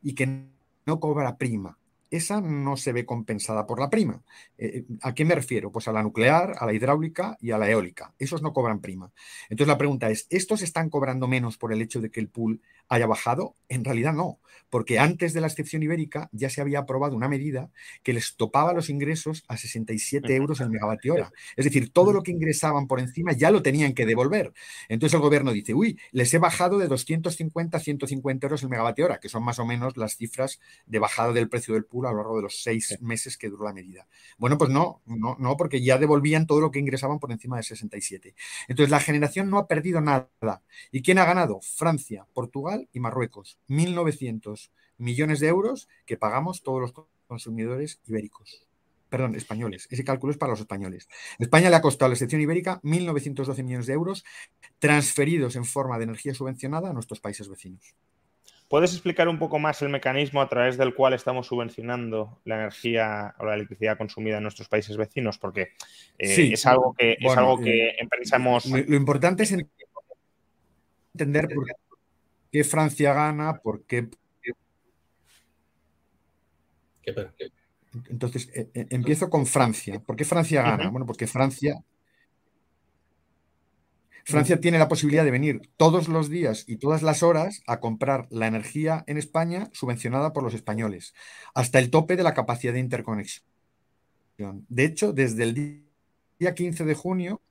y 0.02 0.16
que 0.16 0.48
no 0.86 1.00
cobra 1.00 1.38
prima 1.38 1.79
esa 2.12 2.42
no 2.42 2.78
se 2.78 2.92
ve 2.92 3.06
compensada 3.06 3.66
por 3.68 3.80
la 3.80 3.90
prima. 3.90 4.24
Eh, 4.58 4.86
¿A 5.02 5.14
qué 5.14 5.26
me 5.26 5.36
refiero? 5.36 5.72
Pues 5.72 5.88
a 5.88 5.92
la 5.92 6.04
nuclear, 6.04 6.56
a 6.60 6.66
la 6.66 6.74
hidráulica 6.74 7.38
y 7.40 7.52
a 7.52 7.58
la 7.58 7.70
eólica. 7.70 8.14
Esos 8.18 8.42
no 8.42 8.54
cobran 8.54 8.82
prima. 8.82 9.12
Entonces 9.50 9.68
la 9.68 9.78
pregunta 9.78 10.10
es, 10.10 10.26
¿estos 10.30 10.62
están 10.62 10.90
cobrando 10.90 11.28
menos 11.28 11.58
por 11.58 11.72
el 11.72 11.82
hecho 11.82 12.02
de 12.02 12.10
que 12.10 12.20
el 12.20 12.30
pool 12.30 12.62
haya 12.88 13.06
bajado? 13.06 13.56
En 13.68 13.86
realidad 13.86 14.14
no, 14.14 14.40
porque 14.70 14.98
antes 14.98 15.34
de 15.34 15.42
la 15.42 15.48
excepción 15.48 15.84
ibérica 15.84 16.30
ya 16.32 16.50
se 16.50 16.62
había 16.62 16.80
aprobado 16.80 17.16
una 17.16 17.30
medida 17.30 17.70
que 18.04 18.14
les 18.14 18.36
topaba 18.36 18.74
los 18.74 18.90
ingresos 18.90 19.44
a 19.48 19.58
67 19.58 20.36
euros 20.36 20.60
el 20.62 20.70
megavatio 20.70 21.14
hora. 21.14 21.32
Es 21.56 21.66
decir, 21.66 21.92
todo 21.92 22.14
lo 22.14 22.24
que 22.24 22.32
ingresaban 22.32 22.88
por 22.88 23.00
encima 23.00 23.34
ya 23.34 23.52
lo 23.52 23.62
tenían 23.62 23.94
que 23.94 24.06
devolver. 24.06 24.54
Entonces 24.88 25.14
el 25.14 25.22
gobierno 25.22 25.54
dice, 25.54 25.74
uy, 25.74 26.00
les 26.12 26.34
he 26.34 26.40
bajado 26.40 26.80
de 26.80 26.88
250 26.88 27.78
a 27.78 27.80
150 27.80 28.48
euros 28.48 28.64
el 28.64 28.70
megavatio 28.70 29.06
hora, 29.06 29.20
que 29.20 29.30
son 29.30 29.44
más 29.44 29.60
o 29.60 29.66
menos 29.66 29.98
las 29.98 30.16
cifras 30.16 30.60
de 30.86 31.00
bajada 31.00 31.34
del 31.34 31.50
precio 31.50 31.76
del 31.76 31.86
pool 31.86 31.99
a 32.08 32.12
lo 32.12 32.18
largo 32.18 32.38
de 32.38 32.44
los 32.44 32.62
seis 32.62 32.98
meses 33.02 33.38
que 33.38 33.50
duró 33.50 33.66
la 33.66 33.74
medida. 33.74 34.08
Bueno, 34.38 34.58
pues 34.58 34.70
no, 34.70 35.02
no, 35.06 35.36
no, 35.40 35.58
porque 35.58 35.82
ya 35.82 35.98
devolvían 35.98 36.48
todo 36.48 36.62
lo 36.62 36.72
que 36.72 36.80
ingresaban 36.80 37.20
por 37.20 37.32
encima 37.32 37.58
de 37.58 37.64
67. 37.64 38.36
Entonces, 38.68 38.90
la 38.90 39.00
generación 39.00 39.50
no 39.50 39.58
ha 39.58 39.68
perdido 39.68 40.02
nada. 40.02 40.30
¿Y 40.92 41.02
quién 41.02 41.18
ha 41.18 41.26
ganado? 41.26 41.60
Francia, 41.62 42.26
Portugal 42.34 42.88
y 42.94 43.00
Marruecos. 43.00 43.60
1.900 43.68 44.72
millones 44.98 45.40
de 45.40 45.48
euros 45.48 45.90
que 46.06 46.18
pagamos 46.18 46.64
todos 46.64 46.82
los 46.82 46.94
consumidores 47.28 48.00
ibéricos 48.06 48.70
perdón, 49.10 49.36
españoles. 49.36 49.88
Ese 49.90 50.04
cálculo 50.04 50.32
es 50.32 50.38
para 50.38 50.52
los 50.52 50.60
españoles. 50.60 51.10
España 51.40 51.70
le 51.70 51.76
ha 51.76 51.82
costado 51.82 52.06
a 52.06 52.10
la 52.10 52.14
excepción 52.14 52.42
ibérica 52.42 52.80
1.912 52.84 53.64
millones 53.64 53.88
de 53.88 53.94
euros 53.94 54.24
transferidos 54.78 55.56
en 55.56 55.66
forma 55.66 55.98
de 55.98 56.06
energía 56.06 56.34
subvencionada 56.34 56.90
a 56.90 56.94
nuestros 56.94 57.20
países 57.20 57.50
vecinos. 57.50 57.96
¿Puedes 58.70 58.94
explicar 58.94 59.28
un 59.28 59.40
poco 59.40 59.58
más 59.58 59.82
el 59.82 59.90
mecanismo 59.90 60.42
a 60.42 60.48
través 60.48 60.78
del 60.78 60.94
cual 60.94 61.14
estamos 61.14 61.48
subvencionando 61.48 62.40
la 62.46 62.56
energía 62.56 63.34
o 63.40 63.46
la 63.46 63.56
electricidad 63.56 63.98
consumida 63.98 64.38
en 64.38 64.44
nuestros 64.44 64.70
países 64.70 64.96
vecinos? 64.96 65.40
Porque 65.40 65.74
eh, 66.20 66.52
es 66.54 66.66
algo 66.68 66.94
que, 66.96 67.18
es 67.20 67.36
algo 67.36 67.60
que 67.60 67.88
eh, 67.88 68.08
pensamos. 68.08 68.68
Lo, 68.68 68.96
importante 68.96 69.42
es 69.42 69.58
entender 71.14 71.48
por 71.48 71.66
qué 72.52 72.64
Francia 72.64 73.12
gana, 73.12 73.58
por 73.58 73.86
qué. 73.86 74.08
Entonces, 78.08 78.52
eh, 78.54 78.70
empiezo 78.92 79.32
con 79.32 79.48
Francia. 79.48 80.00
¿Por 80.00 80.16
qué 80.16 80.26
Francia 80.26 80.62
gana? 80.62 80.92
Bueno, 80.92 81.08
porque 81.08 81.26
Francia 81.26 81.84
Francia 84.26 84.60
tiene 84.60 84.80
la 84.80 84.88
posibilidad 84.88 85.24
de 85.24 85.32
venir 85.32 85.62
todos 85.78 86.08
los 86.08 86.30
días 86.30 86.64
y 86.68 86.78
todas 86.78 87.02
las 87.02 87.24
horas 87.24 87.62
a 87.68 87.80
comprar 87.80 88.28
la 88.30 88.48
energía 88.48 89.04
en 89.08 89.18
España 89.18 89.70
subvencionada 89.74 90.34
por 90.34 90.44
los 90.44 90.54
españoles, 90.54 91.14
hasta 91.54 91.80
el 91.80 91.90
tope 91.90 92.16
de 92.16 92.24
la 92.24 92.34
capacidad 92.34 92.74
de 92.74 92.80
interconexión. 92.80 93.46
De 94.38 94.86
hecho, 94.86 95.14
desde 95.14 95.44
el 95.44 95.84
día 96.40 96.56
15 96.56 96.86
de 96.86 96.94
junio, 96.96 97.42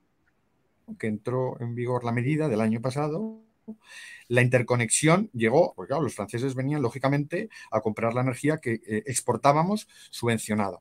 que 0.98 1.06
entró 1.06 1.60
en 1.60 1.74
vigor 1.74 2.04
la 2.04 2.12
medida 2.12 2.48
del 2.48 2.60
año 2.60 2.80
pasado, 2.80 3.42
la 4.28 4.42
interconexión 4.42 5.30
llegó, 5.32 5.72
porque 5.74 5.88
claro, 5.88 6.02
los 6.02 6.14
franceses 6.14 6.54
venían 6.54 6.82
lógicamente 6.82 7.48
a 7.70 7.80
comprar 7.80 8.14
la 8.14 8.20
energía 8.20 8.58
que 8.58 8.74
eh, 8.86 9.02
exportábamos 9.06 9.88
subvencionada. 10.10 10.80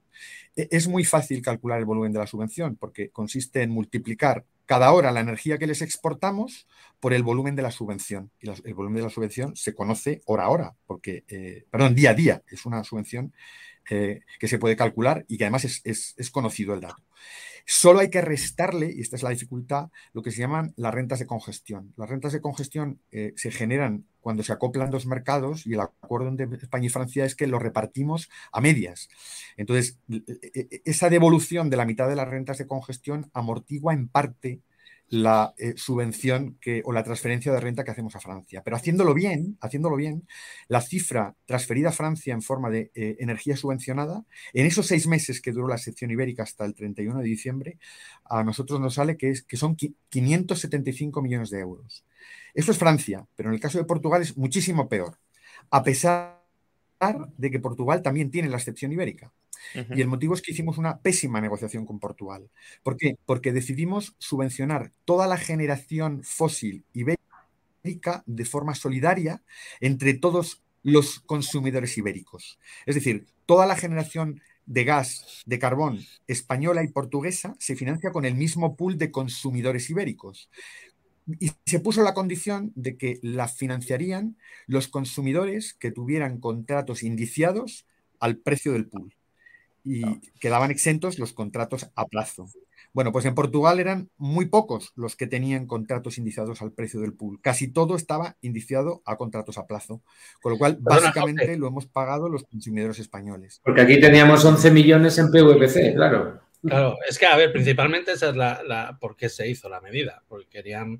E, 0.55 0.67
es 0.71 0.87
muy 0.87 1.05
fácil 1.05 1.41
calcular 1.41 1.79
el 1.79 1.85
volumen 1.85 2.11
de 2.11 2.19
la 2.19 2.27
subvención 2.27 2.75
porque 2.75 3.09
consiste 3.09 3.61
en 3.61 3.71
multiplicar 3.71 4.45
cada 4.67 4.91
hora 4.91 5.11
la 5.11 5.21
energía 5.21 5.57
que 5.57 5.65
les 5.65 5.81
exportamos 5.81 6.67
por 6.99 7.13
el 7.13 7.23
volumen 7.23 7.55
de 7.55 7.61
la 7.61 7.71
subvención. 7.71 8.31
Y 8.39 8.49
el 8.49 8.73
volumen 8.73 8.97
de 8.97 9.03
la 9.03 9.09
subvención 9.09 9.55
se 9.55 9.73
conoce 9.73 10.21
hora 10.25 10.43
a 10.43 10.49
hora, 10.49 10.75
porque, 10.85 11.23
eh, 11.29 11.63
perdón, 11.71 11.95
día 11.95 12.11
a 12.11 12.13
día. 12.13 12.43
Es 12.49 12.65
una 12.65 12.83
subvención 12.83 13.33
eh, 13.89 14.21
que 14.39 14.47
se 14.47 14.59
puede 14.59 14.75
calcular 14.75 15.25
y 15.27 15.37
que 15.37 15.45
además 15.45 15.65
es, 15.65 16.31
conocido 16.31 16.73
el 16.73 16.81
dato. 16.81 17.03
Solo 17.65 17.99
hay 17.99 18.09
que 18.09 18.21
restarle, 18.21 18.93
y 18.93 19.01
esta 19.01 19.17
es 19.17 19.23
la 19.23 19.29
dificultad, 19.29 19.89
lo 20.13 20.21
que 20.21 20.31
se 20.31 20.39
llaman 20.39 20.73
las 20.77 20.93
rentas 20.93 21.19
de 21.19 21.25
congestión. 21.25 21.93
Las 21.97 22.09
rentas 22.09 22.31
de 22.31 22.39
congestión 22.39 23.01
eh, 23.11 23.33
se 23.35 23.51
generan 23.51 24.05
cuando 24.21 24.43
se 24.43 24.53
acoplan 24.53 24.89
dos 24.89 25.05
mercados 25.05 25.65
y 25.65 25.73
el 25.73 25.81
acuerdo 25.81 26.29
entre 26.29 26.47
España 26.57 26.85
y 26.85 26.89
Francia 26.89 27.25
es 27.25 27.35
que 27.35 27.47
lo 27.47 27.59
repartimos 27.59 28.29
a 28.51 28.61
medias. 28.61 29.09
Entonces, 29.57 29.99
e, 30.09 30.21
e, 30.53 30.81
esa 30.85 31.09
devolución 31.09 31.69
de 31.69 31.77
la 31.77 31.85
mitad 31.85 32.07
de 32.07 32.15
las 32.15 32.27
rentas 32.27 32.57
de 32.57 32.67
congestión 32.67 33.29
amortigua 33.33 33.93
en 33.93 34.07
parte 34.07 34.61
la 35.09 35.53
eh, 35.57 35.73
subvención 35.77 36.57
que, 36.59 36.81
o 36.85 36.91
la 36.91 37.03
transferencia 37.03 37.51
de 37.51 37.59
renta 37.59 37.83
que 37.83 37.91
hacemos 37.91 38.15
a 38.15 38.19
Francia. 38.19 38.61
Pero 38.63 38.75
haciéndolo 38.75 39.13
bien, 39.13 39.57
haciéndolo 39.61 39.95
bien, 39.95 40.27
la 40.67 40.81
cifra 40.81 41.35
transferida 41.45 41.89
a 41.89 41.93
Francia 41.93 42.33
en 42.33 42.41
forma 42.41 42.69
de 42.69 42.91
eh, 42.93 43.15
energía 43.19 43.55
subvencionada, 43.55 44.25
en 44.53 44.65
esos 44.65 44.87
seis 44.87 45.07
meses 45.07 45.41
que 45.41 45.51
duró 45.51 45.67
la 45.67 45.77
sección 45.77 46.11
ibérica 46.11 46.43
hasta 46.43 46.65
el 46.65 46.75
31 46.75 47.19
de 47.19 47.25
diciembre, 47.25 47.77
a 48.25 48.43
nosotros 48.43 48.79
nos 48.79 48.95
sale 48.95 49.17
que, 49.17 49.29
es, 49.29 49.43
que 49.43 49.57
son 49.57 49.75
575 49.75 51.21
millones 51.21 51.49
de 51.49 51.59
euros. 51.59 52.05
Eso 52.53 52.71
es 52.71 52.77
Francia, 52.77 53.25
pero 53.35 53.49
en 53.49 53.55
el 53.55 53.61
caso 53.61 53.77
de 53.77 53.85
Portugal 53.85 54.21
es 54.21 54.35
muchísimo 54.37 54.89
peor, 54.89 55.17
a 55.69 55.83
pesar 55.83 56.37
de 57.37 57.51
que 57.51 57.59
Portugal 57.59 58.01
también 58.01 58.31
tiene 58.31 58.49
la 58.49 58.57
excepción 58.57 58.91
ibérica. 58.91 59.31
Y 59.73 60.01
el 60.01 60.07
motivo 60.07 60.33
es 60.33 60.41
que 60.41 60.51
hicimos 60.51 60.77
una 60.77 60.99
pésima 60.99 61.41
negociación 61.41 61.85
con 61.85 61.99
Portugal. 61.99 62.49
¿Por 62.83 62.97
qué? 62.97 63.17
Porque 63.25 63.53
decidimos 63.53 64.15
subvencionar 64.17 64.91
toda 65.05 65.27
la 65.27 65.37
generación 65.37 66.23
fósil 66.23 66.85
ibérica 66.93 68.23
de 68.25 68.45
forma 68.45 68.75
solidaria 68.75 69.41
entre 69.79 70.13
todos 70.13 70.63
los 70.83 71.19
consumidores 71.19 71.97
ibéricos. 71.97 72.59
Es 72.85 72.95
decir, 72.95 73.25
toda 73.45 73.65
la 73.65 73.75
generación 73.75 74.41
de 74.65 74.83
gas, 74.83 75.43
de 75.45 75.59
carbón 75.59 76.05
española 76.27 76.83
y 76.83 76.89
portuguesa 76.89 77.55
se 77.59 77.75
financia 77.75 78.11
con 78.11 78.25
el 78.25 78.35
mismo 78.35 78.75
pool 78.75 78.97
de 78.97 79.11
consumidores 79.11 79.89
ibéricos. 79.89 80.49
Y 81.39 81.51
se 81.65 81.79
puso 81.79 82.03
la 82.03 82.13
condición 82.13 82.71
de 82.75 82.95
que 82.97 83.19
la 83.21 83.47
financiarían 83.47 84.37
los 84.65 84.87
consumidores 84.87 85.73
que 85.73 85.91
tuvieran 85.91 86.39
contratos 86.39 87.03
indiciados 87.03 87.85
al 88.19 88.37
precio 88.37 88.71
del 88.73 88.87
pool 88.87 89.16
y 89.87 90.19
quedaban 90.39 90.71
exentos 90.71 91.17
los 91.17 91.33
contratos 91.33 91.89
a 91.95 92.05
plazo. 92.07 92.49
Bueno, 92.93 93.11
pues 93.11 93.25
en 93.25 93.35
Portugal 93.35 93.79
eran 93.79 94.09
muy 94.17 94.45
pocos 94.45 94.91
los 94.95 95.15
que 95.15 95.27
tenían 95.27 95.67
contratos 95.67 96.17
indiciados 96.17 96.61
al 96.61 96.71
precio 96.71 96.99
del 96.99 97.13
pool. 97.13 97.39
Casi 97.41 97.67
todo 97.67 97.95
estaba 97.95 98.37
indiciado 98.41 99.01
a 99.05 99.17
contratos 99.17 99.57
a 99.57 99.67
plazo. 99.67 100.01
Con 100.41 100.53
lo 100.53 100.57
cual, 100.57 100.77
básicamente 100.79 101.57
lo 101.57 101.67
hemos 101.67 101.85
pagado 101.85 102.27
los 102.27 102.43
consumidores 102.43 102.99
españoles. 102.99 103.61
Porque 103.63 103.81
aquí 103.81 103.99
teníamos 103.99 104.43
11 104.43 104.71
millones 104.71 105.17
en 105.19 105.29
PVPC, 105.31 105.93
claro. 105.95 106.41
Claro, 106.63 106.97
es 107.07 107.19
que, 107.19 107.27
a 107.27 107.37
ver, 107.37 107.51
principalmente 107.51 108.13
esa 108.13 108.29
es 108.29 108.35
la, 108.35 108.97
por 108.99 109.15
qué 109.15 109.29
se 109.29 109.47
hizo 109.47 109.69
la 109.69 109.79
medida. 109.79 110.23
Porque 110.27 110.47
querían 110.47 110.99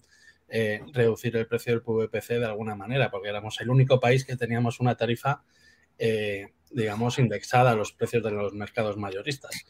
eh, 0.50 0.82
reducir 0.94 1.36
el 1.36 1.48
precio 1.48 1.74
del 1.74 1.82
PVPC 1.82 2.40
de 2.40 2.46
alguna 2.46 2.76
manera, 2.76 3.10
porque 3.10 3.30
éramos 3.30 3.60
el 3.60 3.70
único 3.70 4.00
país 4.00 4.24
que 4.24 4.38
teníamos 4.38 4.80
una 4.80 4.96
tarifa 4.96 5.42
eh, 5.98 6.54
digamos, 6.72 7.20
indexada 7.20 7.72
a 7.72 7.76
los 7.76 7.92
precios 7.92 8.24
de 8.24 8.32
los 8.32 8.54
mercados 8.54 8.98
mayoristas, 8.98 9.66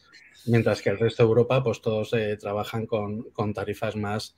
mientras 0.46 0.82
que 0.82 0.90
el 0.90 0.98
resto 0.98 1.22
de 1.22 1.28
Europa, 1.28 1.62
pues 1.62 1.80
todos 1.80 2.12
eh, 2.12 2.36
trabajan 2.36 2.86
con, 2.86 3.32
tarifas 3.54 3.96
más 3.96 4.36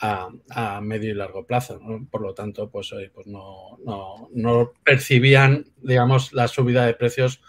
a, 0.00 0.80
medio 0.80 1.10
y 1.10 1.14
largo 1.14 1.46
plazo. 1.46 1.80
Por 2.10 2.22
lo 2.22 2.34
tanto, 2.34 2.70
pues, 2.70 2.94
pues 3.12 3.26
no, 3.26 3.78
no, 4.32 4.72
percibían, 4.84 5.66
digamos, 5.76 6.32
la 6.32 6.48
subida 6.48 6.86
de 6.86 6.94
precios 6.94 7.40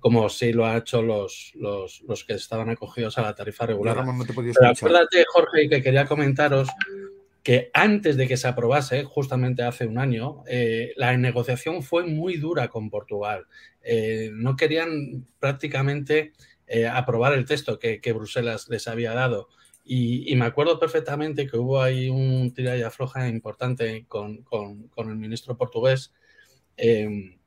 como 0.00 0.28
sí 0.28 0.52
lo 0.52 0.64
ha 0.64 0.76
hecho 0.76 1.02
los, 1.02 1.52
los, 1.56 2.02
los 2.02 2.24
que 2.24 2.34
estaban 2.34 2.70
acogidos 2.70 3.18
a 3.18 3.22
la 3.22 3.34
tarifa 3.34 3.66
regular. 3.66 3.96
Pero 4.26 4.70
acuérdate, 4.70 5.24
Jorge, 5.28 5.68
que 5.68 5.82
quería 5.82 6.06
comentaros 6.06 6.68
que 7.48 7.70
antes 7.72 8.18
de 8.18 8.28
que 8.28 8.36
se 8.36 8.46
aprobase, 8.46 9.04
justamente 9.04 9.62
hace 9.62 9.86
un 9.86 9.96
año, 9.96 10.44
eh, 10.46 10.92
la 10.96 11.16
negociación 11.16 11.82
fue 11.82 12.04
muy 12.04 12.36
dura 12.36 12.68
con 12.68 12.90
Portugal. 12.90 13.46
Eh, 13.80 14.28
no 14.34 14.54
querían 14.54 15.26
prácticamente 15.40 16.34
eh, 16.66 16.86
aprobar 16.86 17.32
el 17.32 17.46
texto 17.46 17.78
que, 17.78 18.12
Bruselas 18.12 18.68
les 18.68 18.86
había 18.86 19.14
dado. 19.14 19.48
Y, 19.82 20.36
me 20.36 20.44
acuerdo 20.44 20.78
perfectamente 20.78 21.46
que 21.46 21.56
hubo 21.56 21.80
ahí 21.80 22.10
un 22.10 22.52
tira 22.52 22.76
y 22.76 22.82
afloja 22.82 23.26
importante 23.28 24.04
con, 24.06 24.44
el 24.98 25.16
ministro 25.16 25.56
portugués, 25.56 26.12
em, 26.76 27.38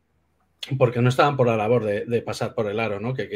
porque 0.80 1.00
no 1.02 1.10
estaban 1.10 1.38
por 1.38 1.46
la 1.46 1.58
labor 1.58 1.86
de, 1.86 2.22
pasar 2.24 2.56
por 2.56 2.68
el 2.68 2.80
aro, 2.80 3.00
¿no? 3.00 3.14
que, 3.14 3.28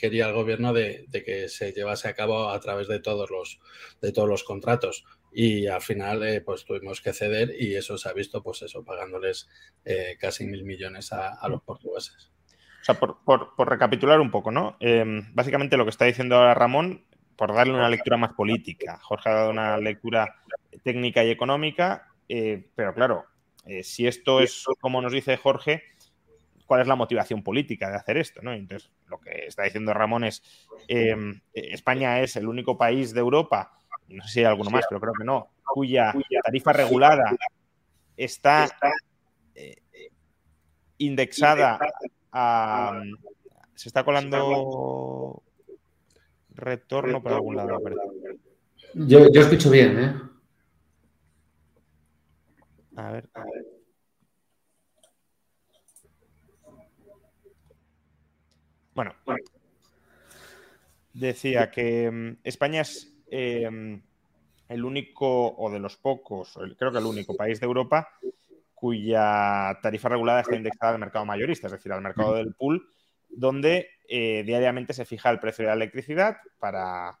quería 0.00 0.26
el 0.26 0.34
gobierno 0.34 0.72
de, 0.72 1.06
que 1.24 1.48
se 1.48 1.72
llevase 1.72 2.08
a 2.08 2.14
cabo 2.14 2.48
a 2.48 2.58
través 2.58 2.88
de 2.88 2.98
todos 2.98 3.30
los, 3.30 3.60
de 4.02 4.10
todos 4.10 4.28
los 4.28 4.42
contratos. 4.42 5.04
Y 5.36 5.66
al 5.66 5.82
final, 5.82 6.22
eh, 6.22 6.40
pues 6.40 6.64
tuvimos 6.64 7.00
que 7.00 7.12
ceder 7.12 7.50
y 7.58 7.74
eso 7.74 7.98
se 7.98 8.08
ha 8.08 8.12
visto, 8.12 8.40
pues 8.40 8.62
eso, 8.62 8.84
pagándoles 8.84 9.48
eh, 9.84 10.16
casi 10.20 10.46
mil 10.46 10.62
millones 10.64 11.12
a, 11.12 11.46
los 11.48 11.60
portugueses. 11.62 12.30
O 12.80 12.84
sea, 12.84 12.94
por, 12.94 13.18
recapitular 13.68 14.20
un 14.20 14.30
poco, 14.30 14.52
¿no? 14.52 14.76
Em, 14.78 15.34
básicamente 15.34 15.76
lo 15.76 15.84
que 15.84 15.90
está 15.90 16.04
diciendo 16.04 16.36
ahora 16.36 16.54
Ramón 16.54 17.04
por 17.36 17.52
darle 17.52 17.74
una 17.74 17.88
lectura 17.88 18.16
más 18.16 18.32
política. 18.34 18.98
Jorge 19.02 19.28
ha 19.28 19.34
dado 19.34 19.50
una 19.50 19.76
lectura 19.78 20.42
técnica 20.82 21.24
y 21.24 21.30
económica, 21.30 22.08
eh, 22.28 22.68
pero 22.74 22.94
claro, 22.94 23.24
eh, 23.66 23.82
si 23.82 24.06
esto 24.06 24.40
es 24.40 24.64
como 24.80 25.00
nos 25.00 25.12
dice 25.12 25.36
Jorge, 25.36 25.82
¿cuál 26.66 26.82
es 26.82 26.86
la 26.86 26.96
motivación 26.96 27.42
política 27.42 27.90
de 27.90 27.96
hacer 27.96 28.18
esto? 28.18 28.40
Entonces, 28.40 28.90
lo 29.08 29.18
que 29.20 29.46
está 29.46 29.64
diciendo 29.64 29.94
Ramón 29.94 30.24
es, 30.24 30.42
em, 30.88 31.40
España 31.52 32.20
es 32.20 32.36
el 32.36 32.46
único 32.46 32.76
país 32.78 33.14
de 33.14 33.20
Europa, 33.20 33.78
no 34.08 34.22
sé 34.24 34.28
si 34.28 34.40
hay 34.40 34.46
alguno 34.46 34.70
más, 34.70 34.84
pero 34.88 35.00
creo 35.00 35.12
que 35.14 35.24
no, 35.24 35.48
cuya 35.64 36.14
tarifa 36.42 36.72
regulada 36.72 37.36
está 38.16 38.68
eh, 39.54 39.76
indexada 40.98 41.78
a... 42.32 43.02
Se 43.74 43.88
está 43.88 44.04
colando 44.04 45.42
retorno 46.50 47.20
por 47.20 47.32
algún 47.32 47.56
lado. 47.56 47.80
Yo, 48.94 49.30
yo 49.32 49.40
escucho 49.40 49.70
bien, 49.70 49.98
¿eh? 49.98 50.14
A 52.96 53.10
ver. 53.10 53.28
Bueno, 58.94 59.12
decía 61.12 61.72
que 61.72 62.08
mm, 62.08 62.36
España 62.44 62.82
es 62.82 63.13
em, 63.34 64.00
el 64.68 64.84
único, 64.84 65.54
o 65.56 65.70
de 65.70 65.78
los 65.78 65.96
pocos, 65.96 66.58
creo 66.78 66.92
que 66.92 66.98
el 66.98 67.06
único 67.06 67.36
país 67.36 67.60
de 67.60 67.66
Europa 67.66 68.08
cuya 68.84 69.78
tarifa 69.80 70.10
regulada 70.10 70.40
está 70.40 70.56
indexada 70.56 70.92
al 70.92 70.98
mercado 70.98 71.24
mayorista, 71.24 71.68
es 71.68 71.72
decir, 71.72 71.90
al 71.90 72.02
mercado 72.02 72.34
del 72.34 72.52
pool, 72.54 72.86
donde 73.30 73.88
eh, 74.06 74.42
diariamente 74.44 74.92
se 74.92 75.06
fija 75.06 75.30
el 75.30 75.40
precio 75.40 75.62
de 75.62 75.68
la 75.68 75.74
electricidad 75.74 76.36
para, 76.58 77.16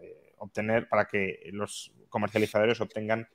eh, 0.00 0.32
obtener, 0.38 0.88
para 0.88 1.04
que 1.04 1.50
los 1.52 1.92
comercializadores 2.08 2.80
obtengan 2.80 3.28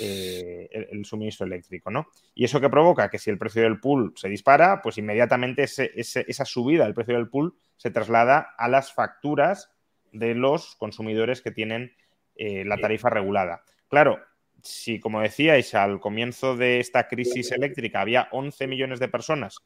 eh, 0.00 0.68
el, 0.90 1.04
suministro 1.04 1.46
eléctrico, 1.46 1.92
¿no? 1.92 2.08
Y 2.34 2.44
eso 2.44 2.60
que 2.60 2.68
provoca 2.68 3.08
que 3.08 3.20
si 3.20 3.30
el 3.30 3.38
precio 3.38 3.62
del 3.62 3.78
pool 3.78 4.12
se 4.16 4.28
dispara, 4.28 4.82
pues 4.82 4.98
inmediatamente 4.98 5.62
esa 5.62 6.44
subida 6.44 6.86
del 6.86 6.94
precio 6.94 7.14
del 7.14 7.28
pool 7.28 7.54
se 7.76 7.92
traslada 7.92 8.54
a 8.58 8.66
las 8.66 8.92
facturas 8.92 9.70
de 10.12 10.34
los 10.34 10.76
consumidores 10.76 11.42
que 11.42 11.50
tienen 11.50 11.92
la 12.36 12.76
tarifa 12.76 13.10
regulada. 13.10 13.64
Claro, 13.88 14.20
si 14.62 15.00
como 15.00 15.20
decíais 15.20 15.74
al 15.74 16.00
comienzo 16.00 16.56
de 16.56 16.78
esta 16.78 17.08
crisis 17.08 17.50
eléctrica 17.52 18.00
había 18.00 18.28
11 18.30 18.66
millones 18.66 19.00
de 19.00 19.08
personas 19.08 19.56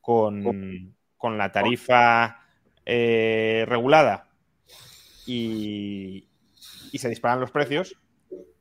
con, 0.00 0.94
con 1.16 1.38
la 1.38 1.50
tarifa 1.50 2.44
eh, 2.86 3.64
regulada 3.66 4.28
y, 5.26 6.28
se 6.92 7.08
disparan 7.08 7.40
los 7.40 7.50
precios, 7.50 7.96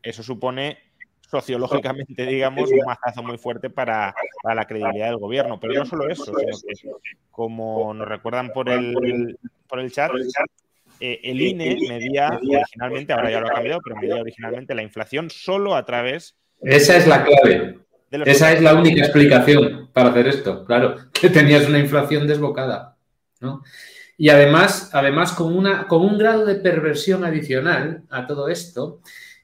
eso 0.01 0.23
supone 0.23 0.79
sociológicamente, 1.21 2.25
digamos, 2.25 2.71
un 2.71 2.85
mazazo 2.85 3.21
muy 3.21 3.37
fuerte 3.37 3.69
para, 3.69 4.15
la 4.43 4.65
credibilidad 4.65 5.07
del 5.07 5.17
gobierno. 5.17 5.59
Pero 5.59 5.73
no 5.75 5.85
solo 5.85 6.09
eso, 6.09 6.25
sino 6.73 6.97
que, 6.97 7.17
como 7.29 7.93
nos 7.93 8.07
recuerdan 8.07 8.51
por 8.51 8.69
el, 8.69 9.37
por 9.67 9.79
el 9.79 9.91
chat, 9.91 10.11
eh, 10.99 11.19
el 11.23 11.41
INE 11.41 11.77
medía 11.87 12.39
originalmente, 12.41 13.13
ahora 13.13 13.31
ya 13.31 13.39
lo 13.39 13.47
ha 13.47 13.53
cambiado, 13.53 13.81
pero 13.83 13.95
medía 13.97 14.21
originalmente 14.21 14.75
la 14.75 14.83
inflación 14.83 15.29
solo 15.29 15.75
a 15.75 15.85
través... 15.85 16.35
Esa 16.61 16.97
es 16.97 17.07
la 17.07 17.23
clave. 17.23 17.79
Esa 18.25 18.53
es 18.53 18.61
la 18.61 18.75
única 18.75 19.01
explicación 19.01 19.89
para 19.91 20.09
hacer 20.09 20.27
esto, 20.27 20.65
claro, 20.65 20.97
que 21.13 21.29
tenías 21.29 21.67
una 21.67 21.79
inflación 21.79 22.27
desbocada, 22.27 22.97
¿no? 23.41 23.63
Y 24.17 24.29
además, 24.29 24.91
además 24.93 25.31
con, 25.31 25.55
una, 25.55 25.87
con 25.87 26.03
un 26.03 26.17
grado 26.19 26.45
de 26.45 26.55
perversión 26.55 27.25
adicional 27.25 28.03
a 28.09 28.27
todo 28.27 28.47
esto, 28.47 29.01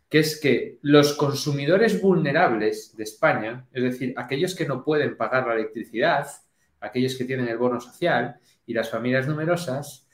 que 0.09 0.19
es 0.19 0.39
que 0.39 0.77
los 0.81 1.13
consumidores 1.13 2.01
vulnerables 2.01 2.95
de 2.95 3.03
España, 3.03 3.65
es 3.73 3.83
decir, 3.83 4.13
aquellos 4.15 4.55
que 4.55 4.67
no 4.67 4.83
pueden 4.83 5.17
pagar 5.17 5.47
la 5.47 5.55
electricidad, 5.55 6.27
aquellos 6.79 7.15
que 7.15 7.25
tienen 7.25 7.47
el 7.47 7.57
bono 7.57 7.81
social 7.81 8.37
y 8.65 8.73
las 8.73 8.89
familias 8.89 9.27
numerosas, 9.27 10.07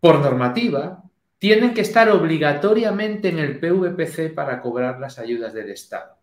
por 0.00 0.20
normativa, 0.20 1.02
tienen 1.38 1.74
que 1.74 1.82
estar 1.82 2.08
obligatoriamente 2.10 3.28
en 3.28 3.38
el 3.38 3.58
PVPC 3.58 4.34
para 4.34 4.60
cobrar 4.60 4.98
las 4.98 5.18
ayudas 5.18 5.52
del 5.54 5.70
Estado 5.70 6.18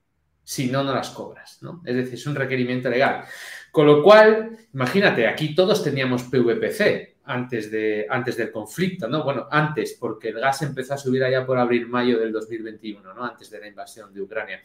si 0.46 0.72
no, 0.72 0.84
no 0.84 0.94
las 0.94 1.10
cobras, 1.10 1.58
¿no? 1.62 1.82
Es 1.84 1.96
decir, 1.96 2.14
es 2.14 2.28
un 2.28 2.36
requerimiento 2.36 2.88
legal. 2.88 3.26
Con 3.72 3.88
lo 3.88 4.02
cual, 4.04 4.52
imagínate, 4.74 5.28
aquí 5.28 5.56
todos 5.56 5.84
teníamos 5.84 6.24
PVPC 6.24 7.16
antes, 7.26 7.72
de, 7.72 8.06
antes 8.08 8.38
del 8.38 8.52
conflicto, 8.52 9.08
¿no? 9.08 9.24
Bueno, 9.24 9.48
antes, 9.50 9.98
porque 10.00 10.30
el 10.30 10.40
gas 10.40 10.62
empezó 10.62 10.94
a 10.94 10.98
subir 10.98 11.24
allá 11.24 11.46
por 11.48 11.58
abril-mayo 11.58 12.20
del 12.20 12.32
2021, 12.32 13.14
¿no? 13.16 13.26
Antes 13.26 13.50
de 13.50 13.60
la 13.60 13.68
invasión 13.68 14.14
de 14.14 14.22
Ucrania. 14.22 14.62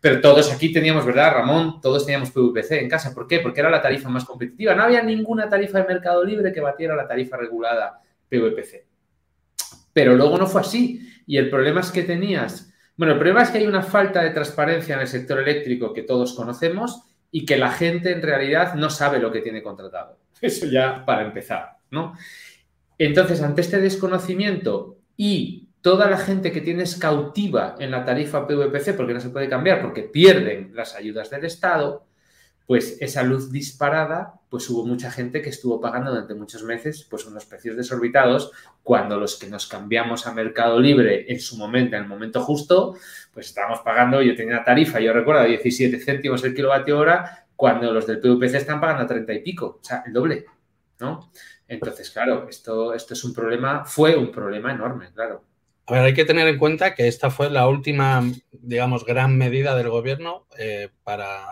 Pero 0.00 0.20
todos 0.20 0.52
aquí 0.52 0.72
teníamos, 0.72 1.06
¿verdad, 1.06 1.34
Ramón? 1.34 1.80
Todos 1.80 2.04
teníamos 2.04 2.32
PVPC 2.32 2.72
en 2.72 2.88
casa. 2.88 3.14
¿Por 3.14 3.28
qué? 3.28 3.38
Porque 3.38 3.60
era 3.60 3.70
la 3.70 3.80
tarifa 3.80 4.08
más 4.08 4.24
competitiva. 4.24 4.74
No 4.74 4.82
había 4.82 5.00
ninguna 5.00 5.48
tarifa 5.48 5.78
de 5.78 5.86
mercado 5.86 6.24
libre 6.24 6.52
que 6.52 6.60
batiera 6.60 6.96
la 6.96 7.06
tarifa 7.06 7.36
regulada 7.36 8.00
PVPC. 8.30 8.86
Pero 9.92 10.16
luego 10.16 10.38
no 10.38 10.46
fue 10.46 10.62
así. 10.62 11.06
Y 11.26 11.36
el 11.36 11.50
problema 11.50 11.80
es 11.80 11.90
que 11.90 12.04
tenías 12.04 12.70
bueno, 13.00 13.14
el 13.14 13.18
problema 13.18 13.40
es 13.40 13.48
que 13.48 13.56
hay 13.56 13.66
una 13.66 13.80
falta 13.80 14.22
de 14.22 14.28
transparencia 14.28 14.94
en 14.94 15.00
el 15.00 15.06
sector 15.06 15.38
eléctrico 15.38 15.94
que 15.94 16.02
todos 16.02 16.34
conocemos 16.34 17.02
y 17.30 17.46
que 17.46 17.56
la 17.56 17.72
gente 17.72 18.12
en 18.12 18.20
realidad 18.20 18.74
no 18.74 18.90
sabe 18.90 19.18
lo 19.18 19.32
que 19.32 19.40
tiene 19.40 19.62
contratado. 19.62 20.18
Eso 20.42 20.66
ya 20.66 21.02
para 21.06 21.24
empezar, 21.24 21.78
¿no? 21.90 22.12
Entonces, 22.98 23.40
ante 23.40 23.62
este 23.62 23.80
desconocimiento 23.80 24.98
y 25.16 25.70
toda 25.80 26.10
la 26.10 26.18
gente 26.18 26.52
que 26.52 26.60
tienes 26.60 26.96
cautiva 26.96 27.74
en 27.78 27.90
la 27.90 28.04
tarifa 28.04 28.46
PVPC, 28.46 28.94
porque 28.94 29.14
no 29.14 29.20
se 29.20 29.30
puede 29.30 29.48
cambiar, 29.48 29.80
porque 29.80 30.02
pierden 30.02 30.72
las 30.74 30.94
ayudas 30.94 31.30
del 31.30 31.46
Estado, 31.46 32.06
pues 32.66 32.98
esa 33.00 33.22
luz 33.22 33.50
disparada, 33.50 34.34
pues 34.50 34.68
hubo 34.68 34.84
mucha 34.84 35.10
gente 35.12 35.40
que 35.40 35.48
estuvo 35.48 35.80
pagando 35.80 36.10
durante 36.10 36.34
muchos 36.34 36.64
meses 36.64 37.06
pues 37.08 37.24
unos 37.24 37.46
precios 37.46 37.76
desorbitados, 37.76 38.50
cuando 38.82 39.18
los 39.18 39.38
que 39.38 39.46
nos 39.46 39.66
cambiamos 39.68 40.26
a 40.26 40.34
mercado 40.34 40.80
libre 40.80 41.32
en 41.32 41.38
su 41.38 41.56
momento, 41.56 41.96
en 41.96 42.02
el 42.02 42.08
momento 42.08 42.42
justo, 42.42 42.96
pues 43.32 43.46
estábamos 43.46 43.78
pagando, 43.80 44.20
yo 44.20 44.34
tenía 44.34 44.56
una 44.56 44.64
tarifa, 44.64 44.98
yo 45.00 45.12
recuerdo, 45.12 45.44
17 45.44 46.00
céntimos 46.00 46.42
el 46.44 46.54
kilovatio 46.54 46.98
hora, 46.98 47.46
cuando 47.54 47.92
los 47.92 48.06
del 48.06 48.20
PVPC 48.20 48.56
están 48.56 48.80
pagando 48.80 49.04
a 49.04 49.06
30 49.06 49.32
y 49.34 49.42
pico, 49.42 49.78
o 49.80 49.84
sea, 49.84 50.02
el 50.04 50.12
doble, 50.12 50.46
¿no? 50.98 51.30
Entonces, 51.68 52.10
claro, 52.10 52.48
esto, 52.48 52.92
esto 52.94 53.14
es 53.14 53.22
un 53.22 53.32
problema, 53.32 53.84
fue 53.84 54.16
un 54.16 54.32
problema 54.32 54.72
enorme, 54.72 55.10
claro. 55.14 55.44
A 55.86 55.92
ver, 55.92 56.02
hay 56.02 56.14
que 56.14 56.24
tener 56.24 56.48
en 56.48 56.58
cuenta 56.58 56.94
que 56.94 57.06
esta 57.06 57.30
fue 57.30 57.50
la 57.50 57.68
última, 57.68 58.22
digamos, 58.50 59.04
gran 59.04 59.36
medida 59.36 59.76
del 59.76 59.88
gobierno 59.88 60.46
eh, 60.58 60.88
para 61.04 61.44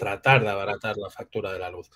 tratar 0.00 0.42
de 0.42 0.48
abaratar 0.48 0.96
la 0.96 1.10
factura 1.10 1.52
de 1.52 1.58
la 1.58 1.70
luz. 1.70 1.90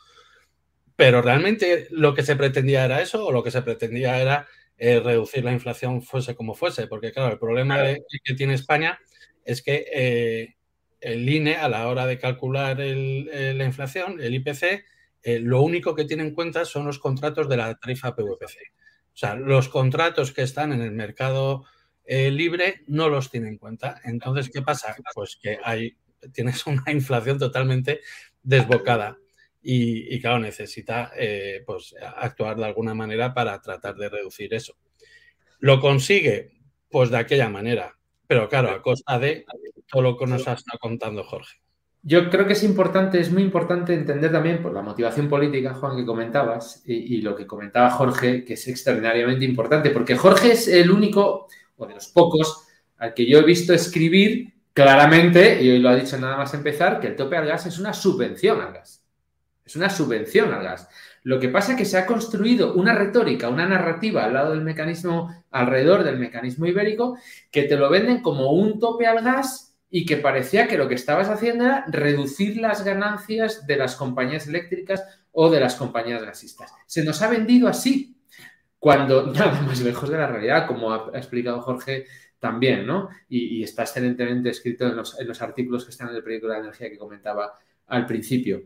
Pero 0.94 1.22
realmente 1.22 1.88
lo 1.90 2.14
que 2.14 2.22
se 2.22 2.36
pretendía 2.36 2.84
era 2.84 3.00
eso 3.00 3.26
o 3.26 3.32
lo 3.32 3.42
que 3.42 3.50
se 3.50 3.62
pretendía 3.62 4.20
era 4.20 4.46
eh, 4.76 5.00
reducir 5.00 5.42
la 5.42 5.52
inflación 5.52 6.02
fuese 6.02 6.34
como 6.34 6.54
fuese, 6.54 6.86
porque 6.86 7.12
claro, 7.12 7.32
el 7.32 7.38
problema 7.38 7.82
que 8.22 8.34
tiene 8.34 8.54
España 8.54 8.98
es 9.44 9.62
que 9.62 9.86
eh, 9.90 10.56
el 11.00 11.28
INE 11.28 11.56
a 11.56 11.68
la 11.68 11.88
hora 11.88 12.04
de 12.04 12.18
calcular 12.18 12.76
eh, 12.80 13.54
la 13.56 13.64
inflación, 13.64 14.20
el 14.20 14.34
IPC, 14.34 14.84
lo 15.40 15.62
único 15.62 15.94
que 15.94 16.04
tiene 16.04 16.22
en 16.22 16.34
cuenta 16.34 16.66
son 16.66 16.84
los 16.84 16.98
contratos 16.98 17.48
de 17.48 17.56
la 17.56 17.74
tarifa 17.76 18.14
PVPC. 18.14 18.58
O 19.14 19.16
sea, 19.16 19.34
los 19.34 19.70
contratos 19.70 20.32
que 20.32 20.42
están 20.42 20.72
en 20.72 20.82
el 20.82 20.92
mercado 20.92 21.64
libre 22.06 22.82
no 22.88 23.08
los 23.08 23.30
tiene 23.30 23.48
en 23.48 23.56
cuenta. 23.56 24.02
Entonces, 24.04 24.50
¿qué 24.50 24.60
pasa? 24.60 24.94
Pues 25.14 25.38
que 25.40 25.58
hay 25.64 25.96
tienes 26.32 26.66
una 26.66 26.84
inflación 26.90 27.38
totalmente 27.38 28.00
desbocada. 28.42 29.18
Y, 29.66 30.20
claro, 30.20 30.40
necesita 30.40 31.12
eh, 31.16 31.62
pues, 31.64 31.94
actuar 32.16 32.56
de 32.56 32.66
alguna 32.66 32.94
manera 32.94 33.32
para 33.32 33.58
tratar 33.62 33.94
de 33.96 34.10
reducir 34.10 34.52
eso. 34.52 34.76
¿Lo 35.60 35.80
consigue? 35.80 36.52
Pues 36.90 37.08
de 37.08 37.16
aquella 37.16 37.48
manera. 37.48 37.96
Pero 38.26 38.46
claro, 38.48 38.70
a 38.70 38.82
costa 38.82 39.18
de 39.18 39.46
todo 39.90 40.02
lo 40.02 40.16
que 40.18 40.26
nos 40.26 40.46
ha 40.48 40.52
estado 40.52 40.78
contando 40.78 41.24
Jorge. 41.24 41.64
Yo 42.02 42.28
creo 42.28 42.46
que 42.46 42.52
es 42.52 42.62
importante, 42.62 43.18
es 43.18 43.32
muy 43.32 43.42
importante 43.42 43.94
entender 43.94 44.30
también 44.30 44.62
por 44.62 44.74
la 44.74 44.82
motivación 44.82 45.26
política, 45.26 45.72
Juan, 45.72 45.96
que 45.96 46.04
comentabas, 46.04 46.82
y, 46.84 47.22
lo 47.22 47.34
que 47.34 47.46
comentaba 47.46 47.90
Jorge, 47.90 48.44
que 48.44 48.54
es 48.54 48.68
extraordinariamente 48.68 49.46
importante, 49.46 49.88
porque 49.88 50.14
Jorge 50.14 50.52
es 50.52 50.68
el 50.68 50.90
único, 50.90 51.48
o 51.76 51.86
de 51.86 51.94
los 51.94 52.08
pocos, 52.08 52.66
al 52.98 53.14
que 53.14 53.24
yo 53.24 53.38
he 53.38 53.44
visto 53.44 53.72
escribir 53.72 54.53
claramente, 54.74 55.62
y 55.62 55.70
hoy 55.70 55.78
lo 55.78 55.88
ha 55.88 55.96
dicho 55.96 56.18
nada 56.18 56.36
más 56.36 56.52
empezar, 56.52 57.00
que 57.00 57.06
el 57.06 57.16
tope 57.16 57.36
al 57.36 57.46
gas 57.46 57.64
es 57.66 57.78
una 57.78 57.94
subvención 57.94 58.60
al 58.60 58.74
gas. 58.74 59.02
Es 59.64 59.76
una 59.76 59.88
subvención 59.88 60.52
al 60.52 60.62
gas. 60.62 60.88
Lo 61.22 61.40
que 61.40 61.48
pasa 61.48 61.72
es 61.72 61.78
que 61.78 61.84
se 61.86 61.96
ha 61.96 62.04
construido 62.04 62.74
una 62.74 62.92
retórica, 62.92 63.48
una 63.48 63.66
narrativa 63.66 64.24
al 64.24 64.34
lado 64.34 64.50
del 64.50 64.60
mecanismo, 64.60 65.44
alrededor 65.50 66.04
del 66.04 66.18
mecanismo 66.18 66.66
ibérico, 66.66 67.16
que 67.50 67.62
te 67.62 67.76
lo 67.76 67.88
venden 67.88 68.20
como 68.20 68.52
un 68.52 68.78
tope 68.78 69.06
al 69.06 69.24
gas 69.24 69.74
y 69.88 70.04
que 70.04 70.18
parecía 70.18 70.68
que 70.68 70.76
lo 70.76 70.88
que 70.88 70.96
estabas 70.96 71.30
haciendo 71.30 71.64
era 71.64 71.84
reducir 71.88 72.58
las 72.58 72.84
ganancias 72.84 73.66
de 73.66 73.76
las 73.76 73.96
compañías 73.96 74.48
eléctricas 74.48 75.02
o 75.32 75.48
de 75.48 75.60
las 75.60 75.76
compañías 75.76 76.22
gasistas. 76.22 76.74
Se 76.84 77.04
nos 77.04 77.22
ha 77.22 77.28
vendido 77.28 77.68
así, 77.68 78.18
cuando 78.78 79.26
nada 79.32 79.62
más 79.62 79.80
lejos 79.80 80.10
de 80.10 80.18
la 80.18 80.26
realidad, 80.26 80.66
como 80.66 80.92
ha 80.92 81.10
explicado 81.14 81.62
Jorge 81.62 82.04
también, 82.44 82.86
¿no? 82.86 83.08
Y, 83.26 83.62
está 83.62 83.84
excelentemente 83.84 84.50
escrito 84.50 84.86
en 84.86 84.96
los, 84.96 85.18
en 85.18 85.26
los, 85.26 85.40
artículos 85.40 85.82
que 85.82 85.92
están 85.92 86.10
en 86.10 86.16
el 86.16 86.22
proyecto 86.22 86.46
de 86.46 86.52
la 86.52 86.60
energía 86.60 86.90
que 86.90 86.98
comentaba 86.98 87.54
al 87.86 88.04
principio. 88.04 88.62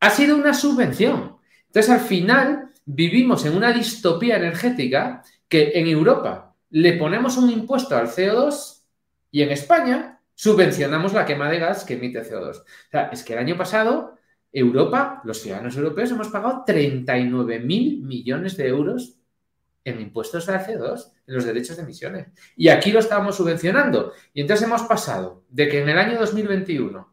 Ha 0.00 0.10
sido 0.10 0.36
una 0.36 0.52
subvención. 0.52 1.38
Entonces, 1.66 1.90
al 1.90 2.00
final, 2.00 2.72
vivimos 2.84 3.46
en 3.46 3.56
una 3.56 3.72
distopía 3.72 4.36
energética 4.36 5.22
que 5.48 5.72
en 5.76 5.86
Europa 5.86 6.54
le 6.68 6.92
ponemos 6.98 7.38
un 7.38 7.48
impuesto 7.48 7.96
al 7.96 8.08
CO2 8.08 8.82
y 9.30 9.40
en 9.40 9.50
España 9.50 10.20
subvencionamos 10.34 11.14
la 11.14 11.24
quema 11.24 11.48
de 11.48 11.58
gas 11.58 11.86
que 11.86 11.94
emite 11.94 12.20
CO2. 12.22 12.60
O 12.60 12.64
sea, 12.90 13.08
es 13.14 13.24
que 13.24 13.32
el 13.32 13.38
año 13.38 13.56
pasado 13.56 14.18
Europa, 14.52 15.22
los 15.24 15.40
ciudadanos 15.40 15.74
europeos, 15.74 16.10
hemos 16.10 16.28
pagado 16.28 16.64
39 16.66 17.60
mil 17.60 18.02
millones 18.02 18.58
de 18.58 18.68
euros 18.68 19.21
en 19.84 20.00
impuestos 20.00 20.48
al 20.48 20.64
CO2, 20.64 21.12
en 21.26 21.34
los 21.34 21.44
derechos 21.44 21.76
de 21.76 21.82
emisiones. 21.82 22.28
Y 22.56 22.68
aquí 22.68 22.92
lo 22.92 23.00
estábamos 23.00 23.36
subvencionando. 23.36 24.12
Y 24.32 24.40
entonces 24.40 24.66
hemos 24.66 24.82
pasado 24.82 25.44
de 25.48 25.68
que 25.68 25.82
en 25.82 25.88
el 25.88 25.98
año 25.98 26.18
2021 26.18 27.12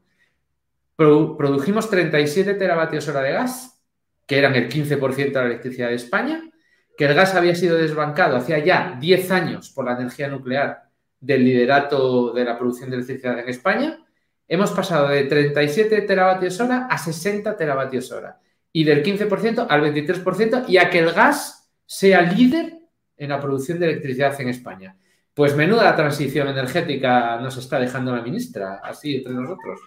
produjimos 0.95 1.89
37 1.89 2.55
teravatios 2.55 3.07
hora 3.07 3.21
de 3.21 3.31
gas, 3.31 3.81
que 4.27 4.37
eran 4.37 4.55
el 4.55 4.69
15% 4.69 5.15
de 5.15 5.31
la 5.31 5.45
electricidad 5.45 5.89
de 5.89 5.95
España, 5.95 6.49
que 6.97 7.05
el 7.05 7.13
gas 7.13 7.33
había 7.33 7.55
sido 7.55 7.77
desbancado 7.77 8.35
hacía 8.35 8.59
ya 8.59 8.97
10 8.99 9.31
años 9.31 9.69
por 9.69 9.85
la 9.85 9.93
energía 9.93 10.27
nuclear 10.27 10.89
del 11.19 11.45
liderato 11.45 12.33
de 12.33 12.43
la 12.43 12.57
producción 12.57 12.89
de 12.89 12.97
electricidad 12.97 13.39
en 13.39 13.47
España, 13.49 14.05
hemos 14.47 14.71
pasado 14.71 15.07
de 15.07 15.23
37 15.23 16.01
teravatios 16.01 16.59
hora 16.59 16.87
a 16.89 16.97
60 16.97 17.55
teravatios 17.55 18.11
hora 18.11 18.39
y 18.73 18.83
del 18.83 19.03
15% 19.03 19.67
al 19.69 19.81
23% 19.81 20.65
y 20.67 20.77
a 20.77 20.89
que 20.89 20.99
el 20.99 21.11
gas 21.11 21.68
sea 21.89 22.21
líder 22.21 22.77
en 23.17 23.29
la 23.29 23.39
producción 23.39 23.79
de 23.79 23.87
electricidad 23.87 24.39
en 24.39 24.49
España. 24.49 24.95
Pues 25.33 25.55
menuda 25.55 25.95
transición 25.95 26.47
energética 26.47 27.37
nos 27.37 27.57
está 27.57 27.79
dejando 27.79 28.15
la 28.15 28.21
ministra, 28.21 28.79
así 28.83 29.15
entre 29.15 29.33
nosotros. 29.33 29.79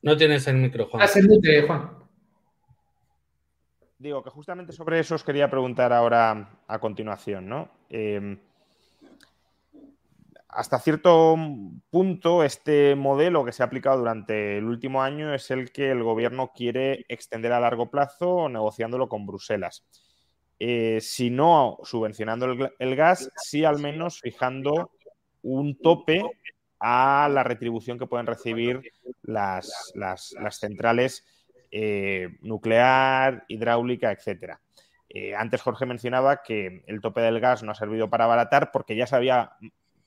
No 0.00 0.16
tienes 0.16 0.46
el 0.46 0.56
micro, 0.56 0.86
Juan. 0.86 1.06
Juan. 1.66 1.90
Digo 3.98 4.24
que 4.24 4.30
justamente 4.30 4.72
sobre 4.72 4.98
eso 4.98 5.14
os 5.14 5.24
quería 5.24 5.50
preguntar 5.50 5.92
ahora 5.92 6.62
a 6.66 6.78
continuación, 6.78 7.46
¿no? 7.46 7.68
Eh, 7.90 8.38
hasta 10.56 10.78
cierto 10.78 11.36
punto, 11.90 12.42
este 12.42 12.96
modelo 12.96 13.44
que 13.44 13.52
se 13.52 13.62
ha 13.62 13.66
aplicado 13.66 13.98
durante 13.98 14.56
el 14.56 14.64
último 14.64 15.02
año 15.02 15.34
es 15.34 15.50
el 15.50 15.70
que 15.70 15.90
el 15.90 16.02
gobierno 16.02 16.52
quiere 16.54 17.04
extender 17.08 17.52
a 17.52 17.60
largo 17.60 17.90
plazo 17.90 18.48
negociándolo 18.48 19.06
con 19.06 19.26
Bruselas. 19.26 19.84
Eh, 20.58 20.98
si 21.02 21.28
no 21.28 21.76
subvencionando 21.82 22.70
el, 22.78 22.96
gas, 22.96 23.30
sí 23.36 23.66
al 23.66 23.80
menos 23.80 24.20
fijando 24.20 24.92
un 25.42 25.76
tope 25.76 26.22
a 26.80 27.28
la 27.30 27.42
retribución 27.42 27.98
que 27.98 28.06
pueden 28.06 28.26
recibir 28.26 28.80
las, 29.24 29.92
centrales 30.52 31.22
eh, 31.70 32.38
nuclear, 32.40 33.44
hidráulica, 33.48 34.10
etcétera. 34.10 34.58
Eh, 35.10 35.34
antes 35.34 35.60
Jorge 35.60 35.84
mencionaba 35.84 36.42
que 36.42 36.82
el 36.86 37.02
tope 37.02 37.20
del 37.20 37.40
gas 37.40 37.62
no 37.62 37.72
ha 37.72 37.74
servido 37.74 38.08
para 38.08 38.24
abaratar 38.24 38.72
porque 38.72 38.96
ya 38.96 39.06
se 39.06 39.16
había 39.16 39.52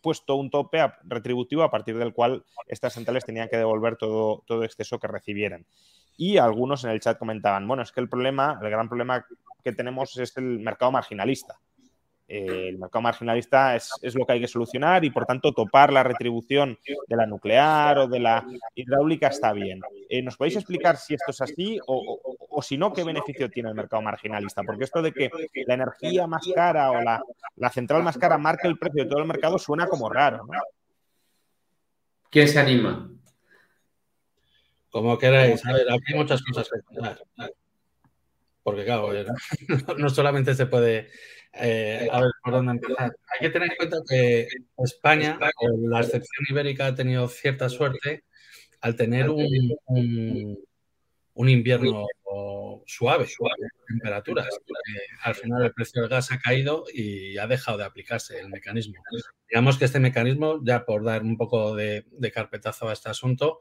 puesto 0.02 0.36
un 0.36 0.50
tope 0.50 0.80
retributivo 1.04 1.64
a 1.64 1.72
partir 1.72 1.98
del 1.98 2.14
cual 2.14 2.44
estas 2.68 2.94
centrales 2.94 3.26
tenían 3.26 3.50
que 3.50 3.58
devolver 3.58 3.96
todo, 3.96 4.44
todo 4.46 4.64
exceso 4.64 5.00
que 5.00 5.08
recibieran. 5.08 5.66
Y 6.18 6.38
algunos 6.38 6.84
en 6.84 6.92
el 6.92 7.00
chat 7.00 7.18
comentaban, 7.18 7.68
bueno, 7.68 7.84
es 7.84 7.92
que 7.92 8.02
el 8.02 8.10
problema, 8.10 8.60
el 8.62 8.70
gran 8.70 8.90
problema 8.90 9.26
que 9.64 9.72
tenemos 9.72 10.18
es 10.18 10.36
el 10.38 10.60
mercado 10.60 10.92
marginalista. 10.92 11.60
Eh, 12.28 12.68
el 12.70 12.78
mercado 12.78 13.02
marginalista 13.02 13.76
es, 13.76 13.92
lo 14.14 14.24
que 14.24 14.34
hay 14.34 14.40
que 14.40 14.48
solucionar 14.48 15.04
y, 15.04 15.10
por 15.10 15.26
tanto, 15.26 15.52
topar 15.52 15.92
la 15.92 16.04
retribución 16.04 16.78
de 17.08 17.16
la 17.16 17.26
nuclear 17.26 17.98
o 17.98 18.08
de 18.08 18.20
la 18.20 18.46
hidráulica 18.76 19.30
está 19.30 19.52
bien. 19.52 19.82
Eh, 20.08 20.22
¿Nos 20.22 20.38
podéis 20.38 20.58
explicar 20.58 20.98
si 20.98 21.16
esto 21.16 21.32
es 21.32 21.42
así 21.42 21.80
o, 21.88 22.20
si 22.62 22.78
no, 22.78 22.94
qué 22.94 23.04
beneficio 23.04 23.50
tiene 23.50 23.70
el 23.70 23.76
mercado 23.76 24.02
marginalista? 24.02 24.64
Porque 24.64 24.84
esto 24.84 25.02
de 25.02 25.12
que 25.12 25.30
la 25.68 25.74
energía 25.74 26.28
más 26.28 26.48
cara 26.54 26.92
o 26.92 27.02
la, 27.02 27.70
central 27.72 28.04
más 28.04 28.18
cara 28.18 28.38
marque 28.38 28.68
el 28.68 28.78
precio 28.78 29.04
de 29.04 29.10
todo 29.10 29.20
el 29.20 29.28
mercado 29.28 29.58
suena 29.58 29.88
como 29.88 30.10
raro. 30.10 30.46
¿no? 30.46 30.60
¿Quién 32.30 32.48
se 32.48 32.60
anima? 32.60 33.10
Como 34.90 35.18
queráis. 35.18 35.66
A 35.66 35.74
ver, 35.74 35.86
hay 35.90 36.16
muchas 36.16 36.42
cosas 36.44 36.70
que 36.70 36.82
contar. 36.82 37.22
Porque, 38.64 38.86
claro, 38.86 39.10
no 39.98 40.10
solamente 40.10 40.54
se 40.54 40.66
puede 40.66 41.10
eh, 41.54 42.08
a 42.12 42.22
ver, 42.22 42.32
¿por 42.44 42.54
dónde 42.54 42.74
empezar? 42.74 43.16
Hay 43.34 43.40
que 43.40 43.50
tener 43.50 43.72
en 43.72 43.78
cuenta 43.78 43.98
que 44.08 44.48
España, 44.78 45.40
la 45.80 46.00
excepción 46.02 46.46
ibérica, 46.50 46.88
ha 46.88 46.96
tenido 46.96 47.28
cierta 47.28 47.70
suerte 47.70 48.24
al 48.82 48.96
tener 48.96 49.30
un, 49.30 49.76
un, 49.88 50.60
invierno 51.48 52.06
suave, 52.86 53.28
suave, 53.28 53.68
temperaturas. 53.88 54.48
Al 55.24 55.36
final 55.36 55.64
el 55.64 55.74
precio 55.74 56.02
del 56.02 56.10
gas 56.10 56.32
ha 56.32 56.40
caído 56.40 56.86
y 56.94 57.38
ha 57.38 57.48
dejado 57.48 57.78
de 57.78 57.84
aplicarse 57.84 58.40
el 58.40 58.50
mecanismo. 58.50 58.96
Digamos 59.48 59.78
que 59.78 59.86
este 59.86 60.00
mecanismo, 60.00 60.60
ya 60.64 60.86
por 60.86 61.04
dar 61.04 61.22
un 61.22 61.38
poco 61.38 61.76
de, 61.76 62.06
carpetazo 62.34 62.90
a 62.90 62.94
este 62.94 63.10
asunto, 63.10 63.60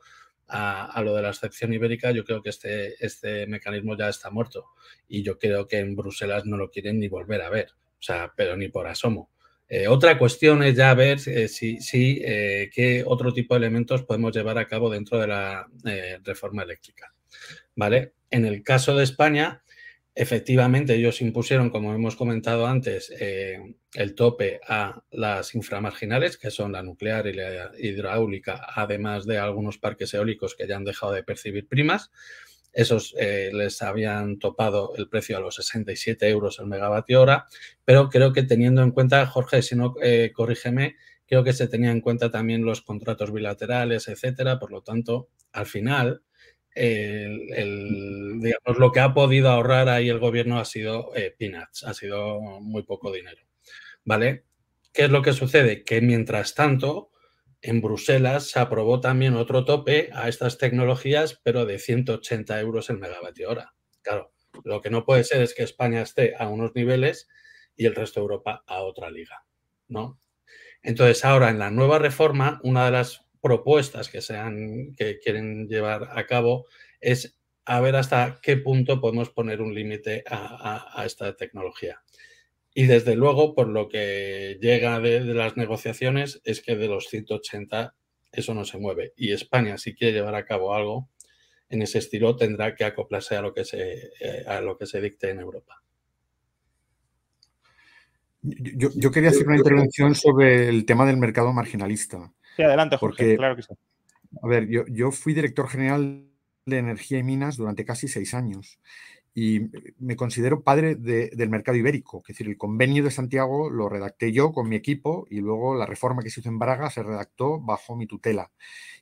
a, 0.49 0.87
a, 0.87 1.03
lo 1.03 1.15
de 1.15 1.23
la 1.23 1.29
excepción 1.29 1.75
ibérica, 1.75 2.11
yo 2.11 2.25
creo 2.25 2.43
que 2.43 2.49
este, 2.49 3.05
este 3.05 3.47
mecanismo 3.47 3.97
ya 3.97 4.09
está 4.09 4.31
muerto 4.31 4.67
y 5.07 5.23
yo 5.23 5.39
creo 5.39 5.69
que 5.69 5.79
en 5.79 5.95
Bruselas 5.95 6.47
no 6.47 6.57
lo 6.57 6.71
quieren 6.71 6.99
ni 6.99 7.09
volver 7.09 7.43
a 7.43 7.51
ver. 7.51 7.69
O 7.99 8.03
sea, 8.03 8.33
pero 8.35 8.57
ni 8.57 8.69
por 8.69 8.87
asomo. 8.87 9.31
Eh, 9.69 9.87
otra 9.87 10.17
cuestión 10.17 10.63
es 10.63 10.75
ya 10.75 10.95
ver 10.95 11.19
eh, 11.27 11.49
si, 11.49 11.81
si 11.81 12.23
eh, 12.25 12.71
qué 12.73 13.05
otro 13.07 13.35
tipo 13.35 13.55
de 13.55 13.59
elementos 13.59 14.03
podemos 14.03 14.35
llevar 14.35 14.57
a 14.57 14.67
cabo 14.67 14.89
dentro 14.89 15.19
de 15.19 15.27
la 15.27 15.69
reforma 16.25 16.63
eléctrica. 16.63 17.13
En 18.31 18.45
el 18.45 18.63
caso 18.63 18.97
de 18.97 19.05
España, 19.05 19.63
efectivamente 20.15 20.95
ellos 20.95 21.21
impusieron, 21.21 21.71
como 21.71 21.95
hemos 21.95 22.17
comentado 22.17 22.67
antes, 22.67 23.11
el 23.95 24.15
tope 24.15 24.61
a 24.67 25.03
las 25.11 25.55
inframarginales, 25.55 26.37
que 26.37 26.51
son 26.51 26.73
la 26.73 26.83
nuclear 26.83 27.27
y 27.27 27.35
la 27.35 27.71
hidráulica, 27.79 28.67
además 28.75 29.27
de 29.27 29.39
algunos 29.39 29.79
parques 29.79 30.13
eólicos 30.15 30.55
que 30.55 30.67
ya 30.67 30.77
han 30.77 30.85
dejado 30.85 31.13
de 31.13 31.23
percibir 31.23 31.69
primas. 31.69 32.11
Esos 32.73 33.15
eh, 33.19 33.51
les 33.53 33.81
habían 33.83 34.39
topado 34.39 34.93
el 34.97 35.09
precio 35.09 35.37
a 35.37 35.41
los 35.41 35.55
67 35.57 36.29
euros 36.29 36.59
el 36.59 36.67
megavatio 36.67 37.23
hora, 37.23 37.47
pero 37.85 38.09
creo 38.11 38.33
que 38.33 38.43
teniendo 38.43 38.83
en 38.83 38.91
cuenta, 38.91 39.27
Jorge, 39.27 39.63
si 39.63 39.75
no, 39.75 39.95
eh, 40.03 40.33
corrígeme, 40.35 40.97
creo 41.27 41.43
que 41.45 41.53
se 41.53 41.67
tenía 41.67 41.91
en 41.91 42.01
cuenta 42.01 42.31
también 42.31 42.65
los 42.65 42.83
contratos 42.83 43.33
bilaterales, 43.33 44.09
etcétera. 44.09 44.59
Por 44.59 44.71
lo 44.71 44.83
tanto, 44.83 45.29
al 45.53 45.67
final, 45.67 46.23
digamos, 46.75 48.79
lo 48.79 48.93
que 48.93 49.01
ha 49.01 49.15
podido 49.15 49.51
ahorrar 49.51 49.89
ahí 49.89 50.09
el 50.09 50.19
gobierno 50.19 50.59
ha 50.59 50.65
sido 50.65 51.15
eh, 51.15 51.35
peanuts, 51.37 51.85
ha 51.85 51.95
sido 51.95 52.41
muy 52.61 52.83
poco 52.83 53.13
dinero. 53.13 53.43
¿Vale? 54.05 54.45
¿Qué 54.93 55.05
es 55.05 55.11
lo 55.11 55.23
que 55.23 55.33
sucede? 55.33 55.85
Que 55.85 56.01
mientras 56.01 56.55
tanto, 56.55 57.11
en 57.61 57.81
Bruselas 57.81 58.51
se 58.51 58.61
aprobó 58.61 59.01
también 59.01 59.35
otro 59.35 59.65
tope 59.65 60.11
a 60.13 60.29
estas 60.29 60.59
tecnologías, 60.59 61.41
pero 61.43 61.67
de 61.67 61.79
180 61.79 62.61
euros 62.61 62.91
el 62.91 62.99
megavatio 62.99 63.51
hora. 63.51 63.75
Claro, 64.03 64.33
lo 64.65 64.81
que 64.81 64.91
no 64.91 65.05
puede 65.05 65.25
ser 65.25 65.43
es 65.43 65.55
que 65.55 65.63
España 65.63 66.03
esté 66.03 66.35
a 66.39 66.49
unos 66.49 66.75
niveles 66.75 67.29
y 67.77 67.87
el 67.87 67.95
resto 67.95 68.21
de 68.21 68.25
Europa 68.25 68.65
a 68.67 68.83
otra 68.83 69.11
liga, 69.11 69.45
¿no? 69.89 70.21
Entonces, 70.83 71.25
ahora 71.25 71.51
en 71.51 71.59
la 71.59 71.71
nueva 71.71 71.99
reforma, 71.99 72.61
una 72.63 72.87
de 72.87 72.93
las 72.93 73.28
propuestas 73.41 74.09
que, 74.09 74.21
sean, 74.21 74.95
que 74.97 75.19
quieren 75.19 75.69
llevar 75.69 76.09
a 76.19 76.27
cabo 76.27 76.67
es 77.01 77.39
a 77.65 77.81
ver 77.81 77.97
hasta 77.97 78.39
qué 78.43 78.57
punto 78.57 79.01
podemos 79.01 79.31
poner 79.31 79.61
un 79.61 79.75
límite 79.75 80.25
a 80.27 81.03
esta 81.05 81.37
tecnología. 81.37 82.03
Y 82.81 82.87
desde 82.87 83.17
luego, 83.17 83.57
por 83.57 83.67
lo 83.67 83.89
que 83.89 84.57
llega 84.61 85.01
de, 85.01 85.21
las 85.21 85.57
negociaciones, 85.57 86.41
es 86.45 86.61
que 86.61 86.77
de 86.77 86.87
los 86.87 87.09
180 87.09 87.97
eso 88.31 88.55
no 88.55 88.65
se 88.65 88.79
mueve. 88.79 89.15
Y 89.17 89.33
España, 89.33 89.79
si 89.79 89.97
quiere 89.97 90.13
llevar 90.13 90.37
a 90.37 90.45
cabo 90.45 90.73
algo 90.73 91.11
en 91.71 91.83
ese 91.83 91.99
estilo, 91.99 92.37
tendrá 92.37 92.77
que 92.77 92.85
acoplarse 92.85 93.35
a 93.35 93.43
lo 93.43 93.53
que 93.53 93.65
se, 93.65 94.13
eh, 94.21 94.45
a 94.47 94.61
lo 94.61 94.79
que 94.79 94.87
se 94.87 95.01
dicte 95.01 95.29
en 95.29 95.41
Europa. 95.41 95.83
Yo, 98.43 99.11
quería 99.11 99.31
hacer 99.31 99.49
una 99.49 99.57
intervención 99.57 100.15
sobre 100.15 100.69
el 100.69 100.87
tema 100.87 101.05
del 101.05 101.17
mercado 101.17 101.53
marginalista. 101.53 102.33
Sí, 102.59 102.65
adelante, 102.65 102.97
Jorge, 102.97 103.37
claro 103.37 103.55
que 103.55 103.63
sí. 103.63 103.73
A 104.43 104.49
ver, 104.49 104.67
yo, 104.67 104.85
yo 104.89 105.13
fui 105.13 105.33
director 105.33 105.69
general 105.69 106.25
de 106.67 106.79
energía 106.79 107.19
y 107.19 107.23
minas 107.23 107.57
durante 107.57 107.85
casi 107.85 108.09
seis 108.09 108.35
años 108.35 108.81
y 109.33 109.71
me 110.01 110.17
considero 110.17 110.65
padre 110.65 110.97
del 110.97 111.51
mercado 111.51 111.79
ibérico. 111.79 112.23
Es 112.23 112.35
decir, 112.35 112.49
el 112.49 112.57
convenio 112.57 113.05
de 113.05 113.13
Santiago 113.13 113.71
lo 113.71 113.89
redacté 113.89 114.33
yo 114.33 114.51
con 114.51 114.69
mi 114.69 114.75
equipo 114.75 115.29
y 115.31 115.39
luego 115.39 115.77
la 115.77 115.87
reforma 115.87 116.25
que 116.25 116.31
se 116.31 116.41
hizo 116.41 116.49
en 116.49 116.59
Braga 116.59 116.91
se 116.91 117.05
redactó 117.05 117.61
bajo 117.61 117.95
mi 117.95 118.09
tutela. 118.09 118.51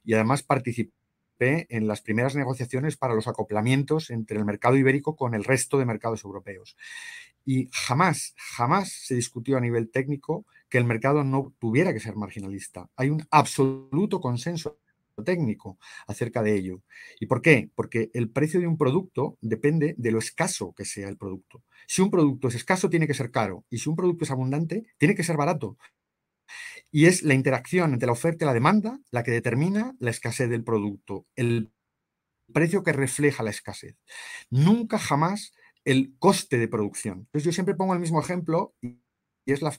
Y 0.05 0.12
además 0.12 0.42
participé 0.42 0.92
en 1.38 1.88
las 1.88 2.03
primeras 2.03 2.37
negociaciones 2.37 2.99
para 2.99 3.14
los 3.14 3.27
acoplamientos 3.27 4.11
entre 4.11 4.37
el 4.37 4.45
mercado 4.45 4.77
ibérico 4.77 5.16
con 5.16 5.35
el 5.35 5.45
resto 5.45 5.79
de 5.79 5.87
mercados 5.87 6.23
europeos. 6.25 6.77
Y 7.46 7.68
jamás, 7.72 8.35
jamás 8.37 8.92
se 8.92 9.14
discutió 9.14 9.56
a 9.56 9.61
nivel 9.61 9.90
técnico 9.90 10.44
que 10.68 10.78
el 10.78 10.85
mercado 10.85 11.24
no 11.24 11.54
tuviera 11.59 11.94
que 11.94 12.00
ser 12.00 12.16
marginalista. 12.16 12.90
Hay 12.96 13.09
un 13.09 13.26
absoluto 13.30 14.20
consenso 14.20 14.78
técnico 15.24 15.78
acerca 16.06 16.42
de 16.42 16.54
ello. 16.54 16.82
¿Y 17.20 17.26
por 17.26 17.40
qué? 17.40 17.70
Porque 17.74 18.11
el 18.12 18.30
precio 18.30 18.61
de 18.61 18.66
un 18.66 18.76
producto 18.76 19.38
depende 19.40 19.94
de 19.96 20.11
lo 20.11 20.18
escaso 20.18 20.74
que 20.76 20.85
sea 20.85 21.09
el 21.09 21.16
producto. 21.16 21.62
Si 21.87 22.02
un 22.02 22.11
producto 22.11 22.48
es 22.48 22.56
escaso, 22.56 22.90
tiene 22.90 23.06
que 23.06 23.14
ser 23.14 23.30
caro. 23.30 23.64
Y 23.70 23.78
si 23.78 23.88
un 23.88 23.96
producto 23.96 24.24
es 24.24 24.30
abundante, 24.30 24.85
tiene 24.98 25.14
que 25.14 25.22
ser 25.22 25.37
barato. 25.37 25.78
Y 26.90 27.06
es 27.06 27.22
la 27.22 27.35
interacción 27.35 27.92
entre 27.92 28.06
la 28.06 28.12
oferta 28.12 28.44
y 28.44 28.46
la 28.46 28.54
demanda 28.54 28.98
la 29.11 29.22
que 29.22 29.30
determina 29.30 29.94
la 29.98 30.11
escasez 30.11 30.48
del 30.48 30.64
producto, 30.64 31.26
el 31.37 31.70
precio 32.52 32.82
que 32.82 32.92
refleja 32.92 33.42
la 33.42 33.50
escasez. 33.50 33.96
Nunca 34.50 34.98
jamás 34.98 35.52
el 35.87 36.16
coste 36.18 36.59
de 36.59 36.68
producción. 36.68 37.20
Entonces 37.20 37.44
yo 37.44 37.53
siempre 37.53 37.77
pongo 37.77 37.94
el 37.94 38.01
mismo 38.01 38.20
ejemplo 38.20 38.75
y 38.83 38.99
es 39.46 39.62
la... 39.62 39.72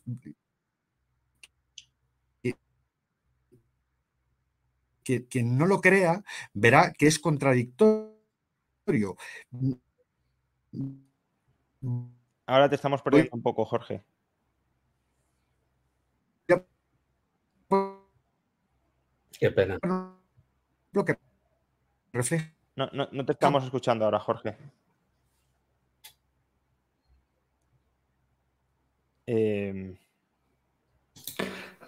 quien 5.04 5.58
no 5.58 5.66
lo 5.68 5.80
crea 5.80 6.24
verá 6.54 6.92
que 6.94 7.08
es 7.08 7.20
contradictorio. 7.20 9.16
Ahora 12.46 12.70
te 12.70 12.76
estamos 12.76 13.02
perdiendo 13.02 13.32
un 13.34 13.42
poco, 13.42 13.66
Jorge. 13.66 14.04
Qué 19.40 19.52
pena. 19.52 19.78
Lo 20.94 21.06
que 21.06 21.18
refleja. 22.12 22.54
No, 22.76 22.90
no, 22.94 23.08
no 23.12 23.26
te 23.26 23.34
estamos 23.34 23.64
escuchando 23.66 24.06
ahora, 24.06 24.20
Jorge. 24.20 24.58
Eh... 29.28 29.94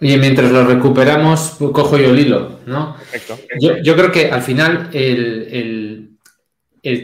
Oye, 0.02 0.16
mientras 0.18 0.50
lo 0.50 0.64
recuperamos, 0.64 1.56
cojo 1.58 1.98
yo 1.98 2.10
el 2.10 2.18
hilo, 2.18 2.60
¿no? 2.66 2.96
Perfecto. 2.96 3.38
Yo, 3.60 3.94
creo 3.96 4.10
que 4.10 4.30
al 4.30 4.40
final 4.40 4.88
el, 4.92 6.16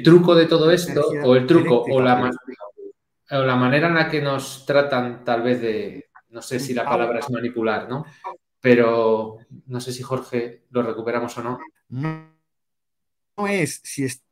truco 0.03 0.35
de 0.35 0.47
todo 0.47 0.71
esto, 0.71 1.03
o 1.25 1.37
el 1.37 1.47
truco, 1.47 1.83
o 1.83 2.01
la, 2.01 2.31
o 3.33 3.43
la 3.43 3.57
manera 3.57 3.89
en 3.89 3.95
la 3.97 4.09
que 4.09 4.23
nos 4.23 4.65
tratan, 4.65 5.25
tal 5.25 5.43
vez 5.43 5.61
de, 5.61 6.09
no 6.31 6.41
sé 6.41 6.59
si 6.59 6.73
la 6.73 6.85
palabra 6.85 7.19
es 7.19 7.29
manipular, 7.29 7.87
¿no? 7.89 8.07
Pero 8.61 9.39
no 9.67 9.81
sé 9.81 9.93
si 9.93 10.03
Jorge 10.03 10.65
lo 10.71 10.83
recuperamos 10.83 11.37
o 11.37 11.43
no. 11.43 11.59
No, 11.91 12.31
no 13.37 13.47
es 13.47 13.81
si, 13.85 14.05
es, 14.05 14.23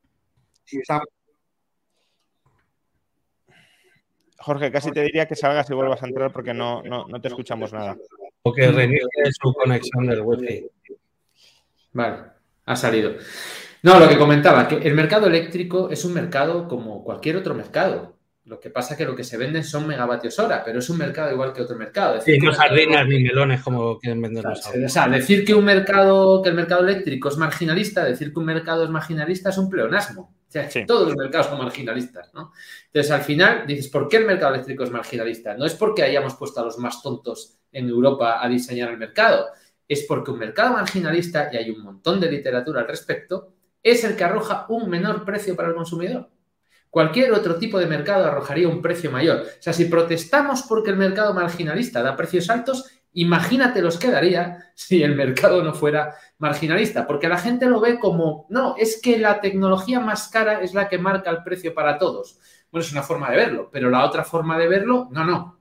si 0.64 0.78
está 0.78 1.02
Jorge, 4.44 4.70
casi 4.70 4.90
te 4.90 5.00
diría 5.00 5.24
que 5.26 5.36
salgas 5.36 5.70
y 5.70 5.74
vuelvas 5.74 6.02
a 6.02 6.06
entrar 6.06 6.30
porque 6.30 6.52
no, 6.52 6.82
te 7.22 7.28
escuchamos 7.28 7.72
nada. 7.72 7.96
O 8.42 8.52
que 8.52 8.70
reinicie 8.70 9.08
su 9.40 9.54
conexión 9.54 10.06
del 10.06 10.20
wifi. 10.20 10.66
Vale, 11.94 12.16
ha 12.66 12.76
salido. 12.76 13.12
No, 13.82 13.98
lo 13.98 14.06
que 14.06 14.18
comentaba, 14.18 14.68
que 14.68 14.76
el 14.76 14.92
mercado 14.92 15.28
eléctrico 15.28 15.88
es 15.88 16.04
un 16.04 16.12
mercado 16.12 16.68
como 16.68 17.02
cualquier 17.02 17.38
otro 17.38 17.54
mercado. 17.54 18.18
Lo 18.44 18.60
que 18.60 18.68
pasa 18.68 18.92
es 18.92 18.98
que 18.98 19.06
lo 19.06 19.16
que 19.16 19.24
se 19.24 19.38
venden 19.38 19.64
son 19.64 19.86
megavatios 19.86 20.38
hora, 20.38 20.62
pero 20.62 20.80
es 20.80 20.90
un 20.90 20.98
mercado 20.98 21.32
igual 21.32 21.54
que 21.54 21.62
otro 21.62 21.78
mercado. 21.78 22.20
sí, 22.20 22.36
no 22.36 22.52
sardinas 22.52 23.08
ni 23.08 23.22
melones 23.22 23.62
como 23.62 23.98
quieren 23.98 24.20
venderlos 24.20 24.60
O 24.66 24.88
sea, 24.90 25.08
decir 25.08 25.42
que 25.46 25.54
un 25.54 25.64
mercado, 25.64 26.42
que 26.42 26.50
el 26.50 26.54
mercado 26.54 26.86
eléctrico 26.86 27.30
es 27.30 27.38
marginalista, 27.38 28.04
decir 28.04 28.30
que 28.30 28.38
un 28.38 28.44
mercado 28.44 28.84
es 28.84 28.90
marginalista 28.90 29.48
es 29.48 29.56
un 29.56 29.70
pleonasmo. 29.70 30.34
Sea, 30.54 30.86
todos 30.86 31.08
los 31.08 31.16
mercados 31.16 31.48
son 31.48 31.58
marginalistas, 31.58 32.32
¿no? 32.32 32.52
Entonces, 32.86 33.10
al 33.10 33.22
final, 33.22 33.66
dices, 33.66 33.88
¿por 33.88 34.06
qué 34.06 34.18
el 34.18 34.24
mercado 34.24 34.54
eléctrico 34.54 34.84
es 34.84 34.90
marginalista? 34.90 35.56
No 35.56 35.66
es 35.66 35.74
porque 35.74 36.04
hayamos 36.04 36.34
puesto 36.36 36.60
a 36.60 36.64
los 36.64 36.78
más 36.78 37.02
tontos 37.02 37.58
en 37.72 37.88
Europa 37.88 38.38
a 38.40 38.48
diseñar 38.48 38.90
el 38.90 38.96
mercado, 38.96 39.46
es 39.88 40.04
porque 40.04 40.30
un 40.30 40.38
mercado 40.38 40.74
marginalista, 40.74 41.50
y 41.52 41.56
hay 41.56 41.70
un 41.70 41.82
montón 41.82 42.20
de 42.20 42.30
literatura 42.30 42.82
al 42.82 42.86
respecto, 42.86 43.52
es 43.82 44.04
el 44.04 44.14
que 44.14 44.22
arroja 44.22 44.66
un 44.68 44.88
menor 44.88 45.24
precio 45.24 45.56
para 45.56 45.70
el 45.70 45.74
consumidor. 45.74 46.30
Cualquier 46.88 47.32
otro 47.32 47.56
tipo 47.56 47.80
de 47.80 47.86
mercado 47.86 48.24
arrojaría 48.24 48.68
un 48.68 48.80
precio 48.80 49.10
mayor. 49.10 49.38
O 49.38 49.60
sea, 49.62 49.72
si 49.72 49.86
protestamos 49.86 50.62
porque 50.62 50.90
el 50.90 50.96
mercado 50.96 51.34
marginalista 51.34 52.00
da 52.00 52.14
precios 52.14 52.48
altos, 52.48 52.88
imagínate 53.14 53.80
los 53.80 53.98
que 53.98 54.10
daría 54.10 54.70
si 54.74 55.02
el 55.02 55.14
mercado 55.14 55.62
no 55.62 55.72
fuera 55.72 56.14
marginalista, 56.38 57.06
porque 57.06 57.28
la 57.28 57.38
gente 57.38 57.66
lo 57.66 57.80
ve 57.80 57.98
como, 57.98 58.46
no, 58.50 58.74
es 58.76 59.00
que 59.00 59.18
la 59.18 59.40
tecnología 59.40 60.00
más 60.00 60.28
cara 60.28 60.60
es 60.60 60.74
la 60.74 60.88
que 60.88 60.98
marca 60.98 61.30
el 61.30 61.42
precio 61.42 61.72
para 61.74 61.96
todos. 61.96 62.38
Bueno, 62.70 62.84
es 62.84 62.92
una 62.92 63.02
forma 63.02 63.30
de 63.30 63.36
verlo, 63.36 63.70
pero 63.72 63.88
la 63.88 64.04
otra 64.04 64.24
forma 64.24 64.58
de 64.58 64.68
verlo, 64.68 65.08
no, 65.12 65.24
no. 65.24 65.58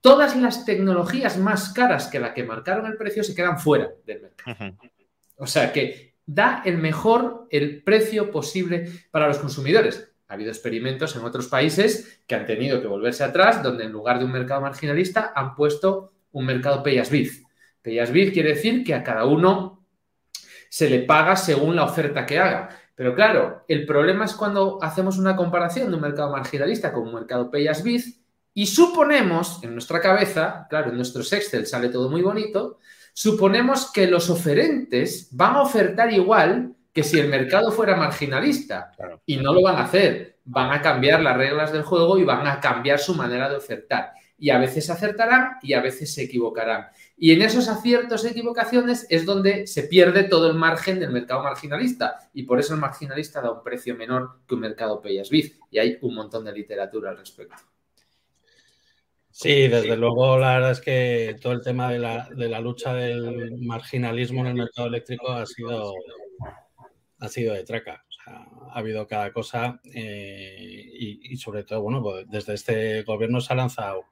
Todas 0.00 0.36
las 0.36 0.64
tecnologías 0.64 1.38
más 1.38 1.72
caras 1.72 2.08
que 2.08 2.18
la 2.18 2.34
que 2.34 2.44
marcaron 2.44 2.86
el 2.86 2.96
precio 2.96 3.22
se 3.22 3.34
quedan 3.34 3.58
fuera 3.58 3.90
del 4.06 4.22
mercado. 4.22 4.76
O 5.36 5.46
sea 5.46 5.72
que 5.72 6.16
da 6.26 6.62
el 6.64 6.78
mejor, 6.78 7.46
el 7.50 7.82
precio 7.82 8.30
posible 8.30 8.90
para 9.10 9.28
los 9.28 9.38
consumidores. 9.38 10.12
Ha 10.28 10.34
habido 10.34 10.50
experimentos 10.50 11.14
en 11.16 11.24
otros 11.24 11.48
países 11.48 12.22
que 12.26 12.34
han 12.34 12.46
tenido 12.46 12.80
que 12.80 12.86
volverse 12.86 13.24
atrás, 13.24 13.62
donde 13.62 13.84
en 13.84 13.92
lugar 13.92 14.18
de 14.18 14.24
un 14.24 14.32
mercado 14.32 14.62
marginalista 14.62 15.32
han 15.34 15.54
puesto 15.54 16.13
un 16.34 16.44
mercado 16.44 16.82
pay 16.82 16.98
as 16.98 17.10
Pay 17.10 18.32
quiere 18.32 18.54
decir 18.54 18.84
que 18.84 18.94
a 18.94 19.02
cada 19.02 19.24
uno 19.24 19.84
se 20.68 20.88
le 20.88 21.00
paga 21.00 21.36
según 21.36 21.76
la 21.76 21.84
oferta 21.84 22.26
que 22.26 22.38
haga. 22.38 22.68
Pero 22.94 23.14
claro, 23.14 23.64
el 23.68 23.86
problema 23.86 24.24
es 24.24 24.34
cuando 24.34 24.78
hacemos 24.82 25.18
una 25.18 25.36
comparación 25.36 25.90
de 25.90 25.96
un 25.96 26.02
mercado 26.02 26.30
marginalista 26.30 26.92
con 26.92 27.08
un 27.08 27.14
mercado 27.14 27.50
pay 27.50 27.68
as 27.68 27.82
y 28.56 28.66
suponemos 28.66 29.62
en 29.64 29.72
nuestra 29.72 30.00
cabeza, 30.00 30.66
claro, 30.70 30.90
en 30.90 30.96
nuestros 30.96 31.32
Excel 31.32 31.66
sale 31.66 31.88
todo 31.88 32.08
muy 32.08 32.22
bonito, 32.22 32.78
suponemos 33.12 33.90
que 33.90 34.06
los 34.06 34.30
oferentes 34.30 35.28
van 35.32 35.56
a 35.56 35.62
ofertar 35.62 36.12
igual 36.12 36.74
que 36.92 37.02
si 37.02 37.18
el 37.18 37.28
mercado 37.28 37.72
fuera 37.72 37.96
marginalista. 37.96 38.92
Y 39.26 39.38
no 39.38 39.52
lo 39.52 39.62
van 39.62 39.76
a 39.76 39.84
hacer. 39.84 40.38
Van 40.44 40.72
a 40.72 40.80
cambiar 40.80 41.20
las 41.20 41.36
reglas 41.36 41.72
del 41.72 41.82
juego 41.82 42.16
y 42.18 42.24
van 42.24 42.46
a 42.46 42.60
cambiar 42.60 43.00
su 43.00 43.14
manera 43.14 43.48
de 43.48 43.56
ofertar. 43.56 44.12
Y 44.36 44.50
a 44.50 44.58
veces 44.58 44.90
acertarán 44.90 45.58
y 45.62 45.74
a 45.74 45.80
veces 45.80 46.12
se 46.12 46.24
equivocarán. 46.24 46.88
Y 47.16 47.32
en 47.32 47.42
esos 47.42 47.68
aciertos 47.68 48.24
e 48.24 48.30
equivocaciones 48.30 49.06
es 49.08 49.24
donde 49.24 49.66
se 49.66 49.84
pierde 49.84 50.24
todo 50.24 50.50
el 50.50 50.54
margen 50.54 50.98
del 50.98 51.10
mercado 51.10 51.42
marginalista. 51.42 52.30
Y 52.34 52.42
por 52.42 52.58
eso 52.58 52.74
el 52.74 52.80
marginalista 52.80 53.40
da 53.40 53.52
un 53.52 53.62
precio 53.62 53.94
menor 53.94 54.40
que 54.46 54.54
un 54.54 54.60
mercado 54.60 55.00
pay 55.00 55.18
as 55.20 55.30
Y 55.32 55.78
hay 55.78 55.98
un 56.02 56.14
montón 56.14 56.44
de 56.44 56.52
literatura 56.52 57.10
al 57.10 57.18
respecto. 57.18 57.62
Sí, 59.30 59.66
desde 59.66 59.96
luego 59.96 60.38
la 60.38 60.54
verdad 60.54 60.70
es 60.70 60.80
que 60.80 61.36
todo 61.42 61.54
el 61.54 61.62
tema 61.62 61.90
de 61.90 61.98
la, 61.98 62.28
de 62.30 62.48
la 62.48 62.60
lucha 62.60 62.94
del 62.94 63.58
marginalismo 63.58 64.42
en 64.42 64.46
el 64.46 64.54
mercado 64.54 64.86
eléctrico 64.86 65.32
ha 65.32 65.44
sido 65.44 65.92
ha 67.24 67.28
sido 67.28 67.54
de 67.54 67.64
traca. 67.64 68.04
ha 68.26 68.78
habido 68.78 69.06
cada 69.06 69.32
cosa 69.32 69.80
eh, 69.92 70.90
y, 70.94 71.36
sobre 71.36 71.64
todo, 71.64 71.82
bueno, 71.82 72.02
pues 72.02 72.28
desde 72.28 72.54
este 72.54 73.02
gobierno 73.02 73.40
se 73.40 73.52
ha 73.52 73.56
lanzado 73.56 74.04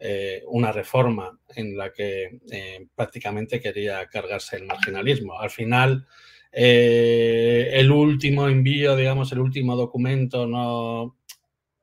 eh, 0.00 0.42
una 0.46 0.72
reforma 0.72 1.38
en 1.54 1.76
la 1.76 1.92
que 1.92 2.40
eh, 2.50 2.86
prácticamente 2.94 3.60
quería 3.60 4.06
cargarse 4.06 4.56
el 4.56 4.66
marginalismo. 4.66 5.38
Al 5.38 5.50
final, 5.50 6.06
el 6.52 7.92
último 7.92 8.48
envío, 8.48 8.96
digamos, 8.96 9.30
el 9.30 9.38
último 9.38 9.76
documento 9.76 10.46
no 10.46 11.16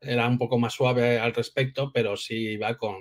era 0.02 0.28
un 0.28 0.38
poco 0.38 0.60
más 0.60 0.74
suave 0.74 1.20
al 1.20 1.34
respecto, 1.34 1.92
pero 1.94 2.18
sí 2.18 2.36
iba 2.50 2.76
con 2.78 2.96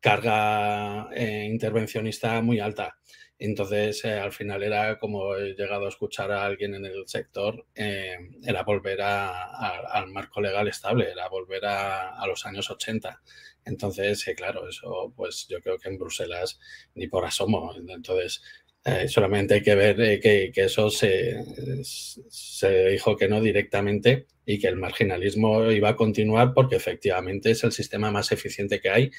carga 0.00 1.08
intervencionista 1.16 2.40
muy 2.42 2.60
alta. 2.60 2.96
Entonces, 3.38 4.02
eh, 4.04 4.18
al 4.18 4.32
final 4.32 4.62
era 4.62 4.98
como 4.98 5.36
he 5.36 5.54
llegado 5.54 5.86
a 5.86 5.88
escuchar 5.90 6.32
a 6.32 6.44
alguien 6.44 6.74
en 6.74 6.86
el 6.86 7.06
sector, 7.06 7.66
eh, 7.74 8.16
era 8.42 8.62
volver 8.62 9.00
al 9.02 10.08
marco 10.08 10.40
legal 10.40 10.68
estable, 10.68 11.10
era 11.10 11.28
volver 11.28 11.66
a, 11.66 12.26
los 12.26 12.46
años 12.46 12.70
80. 12.70 13.20
Entonces, 13.66 14.24
claro, 14.36 14.68
eso 14.68 15.12
pues 15.14 15.46
yo 15.48 15.60
creo 15.60 15.78
que 15.78 15.88
en 15.90 15.98
Bruselas 15.98 16.58
ni 16.94 17.08
por 17.08 17.24
asomo. 17.24 17.74
Entonces, 17.76 18.42
Eh, 18.88 19.08
solamente 19.08 19.54
hay 19.54 19.62
que 19.62 19.74
ver 19.74 20.00
eh, 20.00 20.20
que, 20.20 20.52
eso 20.54 20.90
se, 20.90 21.42
se, 21.82 22.88
dijo 22.90 23.16
que 23.16 23.28
no 23.28 23.40
directamente 23.40 24.26
y 24.46 24.60
que 24.60 24.68
el 24.68 24.76
marginalismo 24.76 25.72
iba 25.72 25.88
a 25.88 25.96
continuar 25.96 26.54
porque 26.54 26.76
efectivamente 26.76 27.50
es 27.50 27.64
el 27.64 27.72
sistema 27.72 28.12
más 28.12 28.30
eficiente 28.30 28.80
que 28.80 28.90
hay 28.90 29.10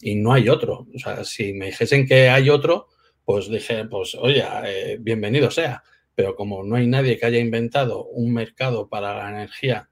y 0.00 0.16
no 0.16 0.32
hay 0.32 0.48
otro. 0.48 0.88
O 0.92 0.98
sea, 0.98 1.22
si 1.22 1.52
me 1.52 1.66
dijesen 1.66 2.04
que 2.04 2.30
hay 2.30 2.50
otro, 2.50 2.88
pues 3.24 3.48
dije, 3.48 3.84
pues 3.84 4.16
oye, 4.16 4.44
eh, 4.66 4.96
bienvenido 5.00 5.52
sea. 5.52 5.84
Pero 6.16 6.34
como 6.34 6.64
no 6.64 6.74
hay 6.74 6.88
nadie 6.88 7.16
que 7.16 7.26
haya 7.26 7.38
inventado 7.38 8.04
un 8.06 8.34
mercado 8.34 8.88
para 8.88 9.16
la 9.16 9.30
energía 9.30 9.88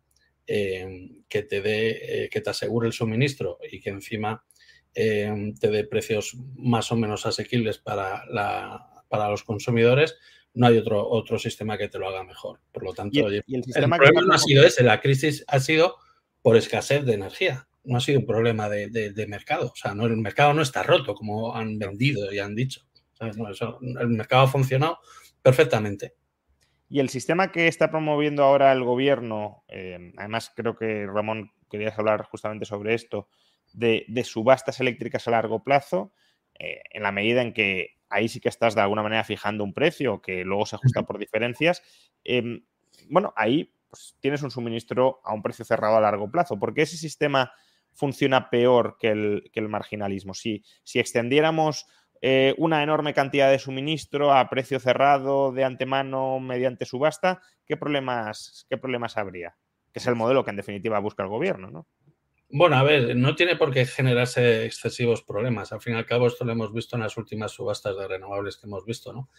que 1.29 1.43
te 1.43 1.63
dé, 1.63 2.29
que 2.33 2.41
te 2.41 2.51
asegure 2.51 2.87
el 2.89 2.93
suministro 2.93 3.59
y 3.71 3.81
que 3.81 3.91
encima 3.91 4.45
te 4.93 5.71
dé 5.71 5.85
precios 5.85 6.37
más 6.57 6.91
o 6.91 6.97
menos 6.97 7.27
asequibles 7.27 7.79
para 7.79 8.27
la, 8.27 9.05
para 9.09 9.29
los 9.29 9.45
consumidores, 9.45 10.17
no 10.55 10.67
hay 10.67 10.79
otro, 10.79 11.09
otro 11.09 11.39
sistema 11.39 11.79
que 11.79 11.89
te 11.89 11.99
lo 11.99 12.09
haga 12.09 12.25
mejor. 12.25 12.61
Por 12.73 12.85
lo 12.85 12.93
tanto, 12.93 13.29
el, 13.29 13.43
problema 13.45 14.23
no 14.23 14.35
ha 14.35 14.39
sido 14.39 14.65
ese, 14.65 14.83
la 14.83 15.01
crisis 15.01 15.45
ha 15.47 15.61
sido 15.61 15.97
por 16.43 16.57
escasez 16.57 17.05
de 17.05 17.15
energía, 17.15 17.69
no 17.85 17.99
ha 17.99 18.01
sido 18.01 18.21
un 18.21 18.27
problema 18.27 18.69
de, 18.69 19.27
mercado. 19.29 19.73
O 19.73 19.77
sea, 19.77 19.95
no, 19.95 20.07
el 20.07 20.17
mercado 20.17 20.55
no 20.55 20.63
está 20.63 20.83
roto, 20.83 21.15
como 21.15 21.55
han 21.55 21.79
vendido 21.79 22.33
y 22.33 22.39
han 22.39 22.55
dicho. 22.55 22.83
el 23.21 24.09
mercado 24.09 24.43
ha 24.43 24.49
funcionado 24.49 24.99
perfectamente. 25.43 26.15
Y 26.91 26.99
el 26.99 27.09
sistema 27.09 27.53
que 27.53 27.69
está 27.69 27.89
promoviendo 27.89 28.43
ahora 28.43 28.73
el 28.73 28.83
gobierno, 28.83 29.63
eh, 29.69 30.13
además 30.19 30.53
creo 30.55 30.77
que 30.77 31.07
Ramón 31.07 31.53
querías 31.71 31.97
hablar 31.97 32.25
justamente 32.25 32.67
sobre 32.67 32.95
esto, 32.95 33.29
de, 33.73 34.05
subastas 34.25 34.81
eléctricas 34.81 35.29
a 35.29 35.31
largo 35.31 35.63
plazo, 35.63 36.13
eh, 36.59 36.83
en 36.91 37.05
la 37.05 37.13
medida 37.13 37.43
en 37.43 37.53
que 37.53 38.01
ahí 38.09 38.29
sí 38.29 38.41
que 38.41 38.49
estás 38.49 38.75
de 38.75 38.81
alguna 38.81 39.05
manera 39.05 39.23
fijando 39.23 39.63
un 39.63 39.73
precio 39.73 40.21
que 40.21 40.45
luego 40.45 40.67
se 40.67 40.75
ajusta 40.75 41.05
por 41.05 41.21
diferencias. 41.21 41.81
Em, 42.25 42.65
bueno, 43.09 43.33
ahí 43.37 43.73
pues, 43.89 44.17
tienes 44.19 44.43
un 44.43 44.51
suministro 44.51 45.21
a 45.23 45.33
un 45.33 45.43
precio 45.43 45.65
cerrado 45.65 45.97
a 45.97 46.01
largo 46.01 46.29
plazo. 46.29 46.59
porque 46.59 46.83
ese 46.83 46.97
sistema 46.97 47.53
funciona 47.93 48.51
peor 48.51 48.97
que 48.99 49.11
el, 49.11 49.69
marginalismo? 49.69 50.35
Si, 50.35 50.65
si 50.83 50.99
extendiéramos 50.99 51.87
eh, 52.21 52.55
una 52.59 52.83
enorme 52.83 53.15
cantidad 53.15 53.51
de 53.51 53.59
suministro 53.59 54.33
a 54.33 54.49
precio 54.51 54.81
cerrado 54.81 55.53
de 55.53 55.65
antemano 55.65 56.41
mediante 56.41 56.85
subasta, 56.85 57.41
¿qué 57.67 57.77
problemas, 57.77 58.67
qué 58.69 58.77
problemas 58.77 59.17
habría? 59.17 59.57
Que 59.93 59.99
es 59.99 60.07
el 60.07 60.17
modelo 60.17 60.45
que 60.45 60.51
en 60.51 60.57
definitiva 60.57 60.99
busca 60.99 61.23
el 61.23 61.29
gobierno, 61.29 61.71
¿no? 61.71 61.87
Bueno, 62.53 62.77
a 62.77 62.83
ver, 62.83 63.15
no 63.17 63.37
tiene 63.37 63.55
por 63.55 63.73
qué 63.73 63.87
generarse 63.87 64.65
excesivos 64.65 65.23
problemas. 65.23 65.73
Al 65.73 65.81
fin 65.81 65.95
y 65.95 65.97
al 65.97 66.07
cabo, 66.07 66.27
esto 66.27 66.45
lo 66.45 66.51
hemos 66.51 66.73
visto 66.73 66.97
en 66.97 67.03
las 67.03 67.17
últimas 67.17 67.53
subastas 67.53 67.97
de 67.97 68.09
renovables 68.09 68.57
que 68.57 68.67
hemos 68.67 68.85
visto, 68.85 69.13
¿no? 69.13 69.31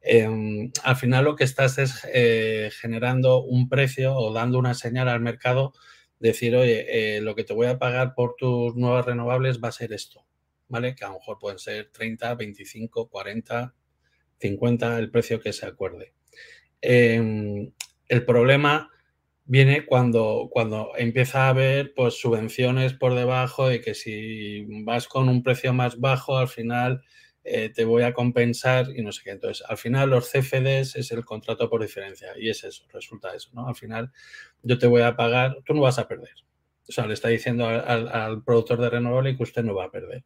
Em, 0.00 0.70
al 0.84 0.94
final 0.94 1.24
lo 1.24 1.34
que 1.34 1.42
estás 1.42 1.78
es 1.78 2.06
eh, 2.12 2.70
generando 2.80 3.42
un 3.42 3.68
precio 3.68 4.14
o 4.14 4.32
dando 4.32 4.58
una 4.58 4.74
señal 4.74 5.08
al 5.08 5.20
mercado, 5.20 5.72
decir, 6.20 6.54
oye, 6.54 7.16
eh, 7.16 7.20
lo 7.20 7.34
que 7.34 7.42
te 7.42 7.54
voy 7.54 7.66
a 7.66 7.78
pagar 7.78 8.14
por 8.14 8.36
tus 8.36 8.76
nuevas 8.76 9.04
renovables 9.04 9.60
va 9.62 9.68
a 9.68 9.72
ser 9.72 9.92
esto, 9.92 10.24
¿vale? 10.70 10.94
Que 10.94 11.04
a 11.04 11.08
lo 11.08 11.14
mejor 11.14 11.38
pueden 11.38 11.58
ser 11.58 11.90
30, 11.92 12.34
25, 12.34 13.08
40, 13.10 13.74
50, 14.38 14.98
el 14.98 15.10
precio 15.10 15.40
que 15.40 15.52
se 15.52 15.66
acuerde. 15.66 16.14
Em, 16.80 17.72
el 18.08 18.24
problema 18.24 18.90
viene 19.44 19.84
cuando, 19.84 20.48
cuando 20.50 20.92
empieza 20.96 21.46
a 21.46 21.48
haber 21.50 21.92
pues, 21.94 22.20
subvenciones 22.20 22.94
por 22.94 23.14
debajo 23.14 23.68
de 23.68 23.80
que 23.80 23.94
si 23.94 24.64
vas 24.84 25.08
con 25.08 25.28
un 25.28 25.42
precio 25.42 25.74
más 25.74 25.98
bajo, 26.00 26.38
al 26.38 26.48
final 26.48 27.02
eh, 27.42 27.70
te 27.70 27.84
voy 27.84 28.02
a 28.02 28.12
compensar 28.12 28.86
y 28.94 29.02
no 29.02 29.12
sé 29.12 29.22
qué. 29.24 29.30
Entonces, 29.30 29.64
al 29.68 29.76
final 29.76 30.10
los 30.10 30.30
CFDs 30.30 30.96
es 30.96 31.10
el 31.10 31.24
contrato 31.24 31.68
por 31.68 31.82
diferencia 31.82 32.28
y 32.38 32.48
es 32.50 32.64
eso, 32.64 32.84
resulta 32.92 33.34
eso, 33.34 33.50
¿no? 33.54 33.66
Al 33.66 33.74
final 33.74 34.12
yo 34.62 34.78
te 34.78 34.86
voy 34.86 35.02
a 35.02 35.16
pagar, 35.16 35.56
tú 35.64 35.74
no 35.74 35.80
vas 35.82 35.98
a 35.98 36.06
perder. 36.06 36.34
O 36.88 36.92
sea, 36.92 37.06
le 37.06 37.14
está 37.14 37.28
diciendo 37.28 37.66
al, 37.66 38.42
productor 38.42 38.80
de 38.80 38.90
renovable 38.90 39.36
que 39.36 39.42
usted 39.42 39.62
no 39.62 39.74
va 39.74 39.84
a 39.84 39.90
perder. 39.90 40.24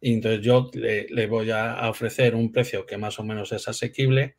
Y 0.00 0.14
entonces 0.14 0.44
yo 0.44 0.70
le, 0.74 1.06
le 1.08 1.26
voy 1.26 1.50
a 1.50 1.88
ofrecer 1.88 2.34
un 2.34 2.52
precio 2.52 2.86
que 2.86 2.98
más 2.98 3.18
o 3.18 3.24
menos 3.24 3.52
es 3.52 3.68
asequible 3.68 4.36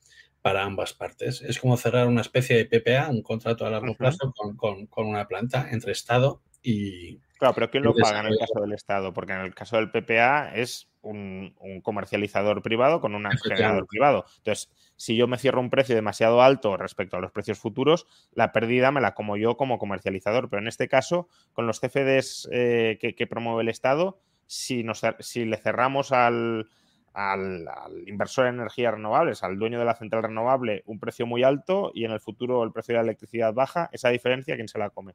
para 0.48 0.64
ambas 0.64 0.94
partes. 0.94 1.42
Es 1.42 1.60
como 1.60 1.76
cerrar 1.76 2.08
una 2.08 2.22
especie 2.22 2.56
de 2.56 2.66
PPA, 2.66 3.10
un 3.10 3.22
contrato 3.22 3.66
a 3.66 3.70
largo 3.70 3.96
plazo 3.96 4.34
con, 4.56 4.88
una 4.96 5.28
planta 5.28 5.68
entre 5.72 5.92
Estado 5.92 6.42
y... 6.64 7.20
Claro, 7.38 7.54
pero 7.54 7.70
¿quién 7.70 7.84
lo 7.84 7.94
paga 7.94 8.22
en 8.22 8.28
el 8.28 8.38
caso 8.38 8.62
del 8.62 8.72
Estado? 8.72 9.14
Porque 9.14 9.34
en 9.34 9.42
el 9.42 9.54
caso 9.54 9.76
del 9.76 9.92
PPA 9.92 10.56
es 10.56 10.90
un, 11.02 11.54
comercializador 11.84 12.62
privado 12.62 13.02
con 13.02 13.14
un 13.14 13.26
generador 13.44 13.86
privado. 13.88 14.26
Entonces, 14.38 14.72
si 14.96 15.18
yo 15.18 15.28
me 15.28 15.38
cierro 15.38 15.60
un 15.60 15.70
precio 15.70 15.96
demasiado 15.96 16.42
alto 16.42 16.78
respecto 16.78 17.18
a 17.18 17.20
los 17.20 17.34
precios 17.34 17.60
futuros, 17.60 18.08
la 18.32 18.54
pérdida 18.54 18.92
me 18.92 19.02
la 19.02 19.14
como 19.14 19.38
yo 19.38 19.58
como 19.58 19.78
comercializador. 19.78 20.50
Pero 20.50 20.62
en 20.62 20.68
este 20.68 20.88
caso, 20.88 21.28
con 21.52 21.68
los 21.68 21.80
CFDs 21.80 22.50
eh, 22.52 22.98
que, 23.00 23.28
promueve 23.28 23.64
el 23.64 23.70
Estado, 23.70 24.20
si, 24.48 24.84
nos, 24.84 25.02
si 25.20 25.46
le 25.46 25.58
cerramos 25.58 26.12
al, 26.12 26.68
al, 27.14 27.68
inversor 28.08 28.48
en 28.48 28.56
energías 28.56 28.94
renovables, 28.94 29.44
al 29.44 29.60
dueño 29.60 29.80
de 29.80 29.86
la 29.86 29.96
central 29.96 30.24
renovable, 30.24 30.84
un 30.86 31.00
precio 31.00 31.26
muy 31.26 31.44
alto 31.44 31.92
y 31.94 32.06
en 32.06 32.12
el 32.12 32.20
futuro 32.20 32.64
el 32.64 32.72
precio 32.72 32.94
de 32.94 33.00
la 33.00 33.04
electricidad 33.04 33.54
baja, 33.54 33.90
esa 33.92 34.10
diferencia, 34.10 34.56
¿quién 34.56 34.68
se 34.68 34.80
la 34.80 34.90
come? 34.90 35.14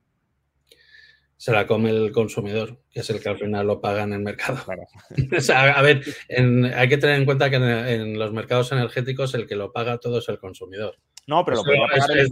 se 1.43 1.51
la 1.51 1.67
come 1.67 1.91
el 1.91 2.13
consumidor, 2.13 2.79
que 2.89 3.01
es 3.01 3.11
el 3.11 3.21
que 3.21 3.29
al 3.29 3.37
final 3.37 3.67
lo 3.67 3.81
paga 3.81 4.05
en 4.05 4.13
el 4.13 4.21
mercado. 4.21 4.61
a 5.57 5.83
ver, 5.83 6.01
hay 6.29 6.89
que 6.89 6.99
tener 6.99 7.17
en 7.17 7.25
cuenta 7.25 7.51
que 7.51 7.57
en, 7.57 8.17
los 8.17 8.33
mercados 8.33 8.71
energéticos 8.71 9.35
el 9.35 9.49
que 9.49 9.57
lo 9.57 9.73
paga 9.73 9.99
todo 9.99 10.21
es 10.21 10.29
el 10.29 10.39
consumidor. 10.39 10.99
No, 11.27 11.45
pero 11.45 11.59
lo 11.59 11.65
podría 11.65 11.87
pagar 11.87 12.19
es, 12.19 12.29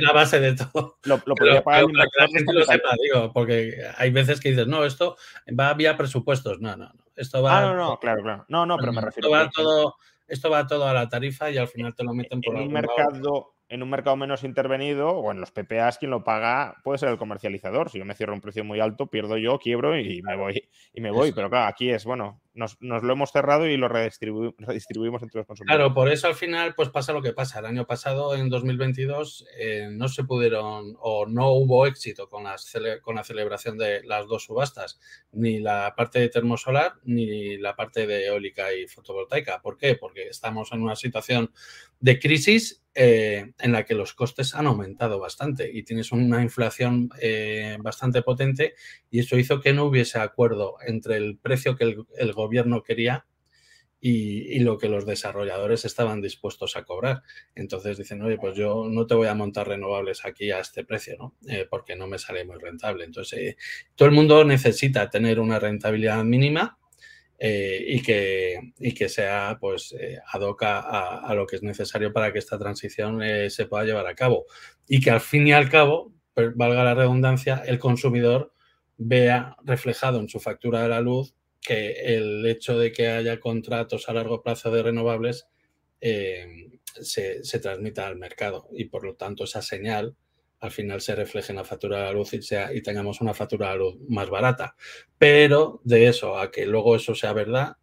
la, 0.00 0.12
base 0.12 0.38
de 0.38 0.54
todo. 0.54 0.98
Lo, 1.04 1.18
podría 1.18 1.62
pagar 1.62 1.84
el 1.84 1.90
inversor. 1.90 2.12
Que 2.12 2.20
la 2.20 2.28
gente 2.28 2.52
lo 2.52 2.64
sepa, 2.64 2.90
digo, 3.02 3.32
porque 3.32 3.74
hay 3.96 4.10
veces 4.10 4.40
que 4.40 4.50
dices, 4.50 4.66
no, 4.66 4.84
esto 4.84 5.16
va 5.58 5.72
vía 5.74 5.96
presupuestos. 5.96 6.60
No, 6.60 6.76
no, 6.76 6.86
no. 6.86 7.04
Esto 7.16 7.42
va. 7.42 7.58
Ah, 7.58 7.60
no, 7.62 7.74
no, 7.74 7.98
claro, 7.98 8.22
claro. 8.22 8.44
No, 8.48 8.66
no, 8.66 8.76
pero 8.76 8.92
me 8.92 9.00
refiero. 9.00 9.28
Esto 9.28 9.30
va, 9.30 9.50
todo, 9.50 9.96
esto 10.28 10.50
va 10.50 10.66
todo 10.66 10.86
a 10.86 10.92
la 10.92 11.08
tarifa 11.08 11.50
y 11.50 11.56
al 11.56 11.68
final 11.68 11.94
te 11.94 12.04
lo 12.04 12.12
meten 12.12 12.40
por 12.40 12.56
en 12.56 12.62
un 12.62 12.72
mercado 12.72 13.54
en 13.68 13.82
un 13.82 13.90
mercado 13.90 14.16
menos 14.16 14.44
intervenido 14.44 15.08
o 15.10 15.32
en 15.32 15.40
los 15.40 15.50
PPAs 15.50 15.98
quien 15.98 16.10
lo 16.10 16.22
paga 16.22 16.76
puede 16.84 16.98
ser 16.98 17.08
el 17.08 17.18
comercializador. 17.18 17.90
Si 17.90 17.98
yo 17.98 18.04
me 18.04 18.14
cierro 18.14 18.34
un 18.34 18.40
precio 18.40 18.62
muy 18.62 18.78
alto, 18.80 19.06
pierdo 19.06 19.36
yo, 19.36 19.58
quiebro 19.58 19.98
y 19.98 20.22
me 20.22 20.36
voy. 20.36 20.68
Y 20.92 21.00
me 21.00 21.10
voy. 21.10 21.32
Pero 21.32 21.50
claro, 21.50 21.66
aquí 21.66 21.90
es, 21.90 22.04
bueno, 22.04 22.40
nos, 22.54 22.76
lo 22.80 23.12
hemos 23.12 23.30
cerrado 23.30 23.66
y 23.66 23.76
lo 23.76 23.88
redistribuimos 23.88 25.22
entre 25.22 25.38
los 25.38 25.46
consumidores. 25.46 25.76
Claro, 25.76 25.94
por 25.94 26.08
eso 26.08 26.28
al 26.28 26.34
final 26.34 26.74
pues 26.74 26.88
pasa 26.88 27.12
lo 27.12 27.22
que 27.22 27.32
pasa. 27.32 27.58
El 27.58 27.66
año 27.66 27.86
pasado, 27.86 28.34
en 28.34 28.48
2022, 28.48 29.46
eh, 29.58 29.88
no 29.90 30.08
se 30.08 30.24
pudieron 30.24 30.96
o 31.00 31.26
no 31.26 31.52
hubo 31.52 31.86
éxito 31.86 32.28
con, 32.28 32.44
con 33.02 33.14
la 33.16 33.24
celebración 33.24 33.76
de 33.76 34.02
las 34.04 34.26
dos 34.26 34.44
subastas, 34.44 35.00
ni 35.32 35.58
la 35.58 35.94
parte 35.96 36.20
de 36.20 36.28
termosolar 36.28 36.94
ni 37.04 37.56
la 37.58 37.74
parte 37.74 38.06
de 38.06 38.26
eólica 38.26 38.72
y 38.72 38.86
fotovoltaica. 38.86 39.60
¿Por 39.60 39.76
qué? 39.76 39.96
Porque 39.96 40.28
estamos 40.28 40.72
en 40.72 40.82
una 40.82 40.96
situación 40.96 41.50
de 42.00 42.18
crisis 42.18 42.84
eh, 42.96 43.52
en 43.58 43.72
la 43.72 43.84
que 43.84 43.94
los 43.94 44.14
costes 44.14 44.54
han 44.54 44.68
aumentado 44.68 45.18
bastante 45.18 45.68
y 45.72 45.82
tienes 45.82 46.12
una 46.12 46.42
inflación 46.42 47.10
eh, 47.20 47.76
bastante 47.80 48.22
potente 48.22 48.74
y 49.10 49.18
eso 49.18 49.36
hizo 49.36 49.60
que 49.60 49.72
no 49.72 49.86
hubiese 49.86 50.20
acuerdo 50.20 50.76
entre 50.86 51.16
el 51.16 51.36
precio 51.36 51.74
que 51.74 51.82
el, 51.82 52.04
el 52.16 52.32
gobierno 52.32 52.43
quería 52.82 53.26
y, 54.00 54.58
lo 54.60 54.76
que 54.76 54.88
los 54.88 55.06
desarrolladores 55.06 55.84
estaban 55.84 56.20
dispuestos 56.20 56.76
a 56.76 56.84
cobrar. 56.84 57.22
Entonces 57.54 57.96
dicen, 57.96 58.20
oye, 58.22 58.36
pues 58.36 58.54
yo 58.54 58.86
no 58.90 59.06
te 59.06 59.14
voy 59.14 59.28
a 59.28 59.34
montar 59.34 59.68
renovables 59.68 60.24
aquí 60.26 60.50
a 60.50 60.60
este 60.60 60.84
precio, 60.84 61.16
¿no? 61.18 61.34
Eh, 61.48 61.66
porque 61.68 61.96
no 61.96 62.06
me 62.06 62.18
sale 62.18 62.44
muy 62.44 62.58
rentable. 62.58 63.04
Entonces, 63.04 63.56
todo 63.94 64.08
el 64.08 64.14
mundo 64.14 64.44
necesita 64.44 65.08
tener 65.08 65.40
una 65.40 65.58
rentabilidad 65.58 66.22
mínima 66.22 66.78
eh, 67.38 67.84
y, 67.88 68.00
que, 68.00 68.72
y 68.78 68.94
que 68.94 69.08
sea 69.08 69.58
pues 69.60 69.92
eh, 69.98 70.18
a, 70.26 70.38
lo 71.34 71.46
que 71.46 71.56
es 71.56 71.62
necesario 71.62 72.12
para 72.12 72.32
que 72.32 72.38
esta 72.38 72.58
transición 72.58 73.22
eh, 73.22 73.50
se 73.50 73.66
pueda 73.66 73.84
llevar 73.84 74.06
a 74.06 74.14
cabo. 74.14 74.46
Y 74.86 75.00
que 75.00 75.10
al 75.10 75.20
fin 75.20 75.46
y 75.46 75.52
al 75.52 75.68
cabo, 75.68 76.12
valga 76.54 76.84
la 76.84 76.94
redundancia, 76.94 77.62
el 77.66 77.78
consumidor 77.78 78.52
vea 78.96 79.56
reflejado 79.64 80.20
en 80.20 80.28
su 80.28 80.40
factura 80.40 80.82
de 80.82 80.88
la 80.88 81.00
luz 81.00 81.34
que 81.64 82.16
el 82.16 82.46
hecho 82.46 82.78
de 82.78 82.92
que 82.92 83.08
haya 83.08 83.40
contratos 83.40 84.08
a 84.08 84.12
largo 84.12 84.42
plazo 84.42 84.70
de 84.70 84.82
renovables 84.84 85.48
se, 86.00 87.42
se 87.42 87.58
transmita 87.58 88.06
al 88.06 88.16
mercado 88.16 88.68
y 88.72 88.84
por 88.84 89.04
lo 89.04 89.16
tanto 89.16 89.44
esa 89.44 89.62
señal 89.62 90.14
al 90.64 90.70
final 90.70 91.02
se 91.02 91.14
refleje 91.14 91.52
en 91.52 91.56
la 91.56 91.64
factura 91.64 91.98
de 91.98 92.04
la 92.04 92.12
luz 92.12 92.32
y 92.32 92.82
tengamos 92.82 93.20
una 93.20 93.34
factura 93.34 93.66
de 93.66 93.72
la 93.74 93.78
luz 93.84 93.96
más 94.08 94.30
barata. 94.30 94.74
Pero 95.18 95.82
de 95.84 96.08
eso 96.08 96.38
a 96.38 96.50
que 96.50 96.64
luego 96.64 96.96
eso 96.96 97.14
sea 97.14 97.34
verdad, 97.34 97.76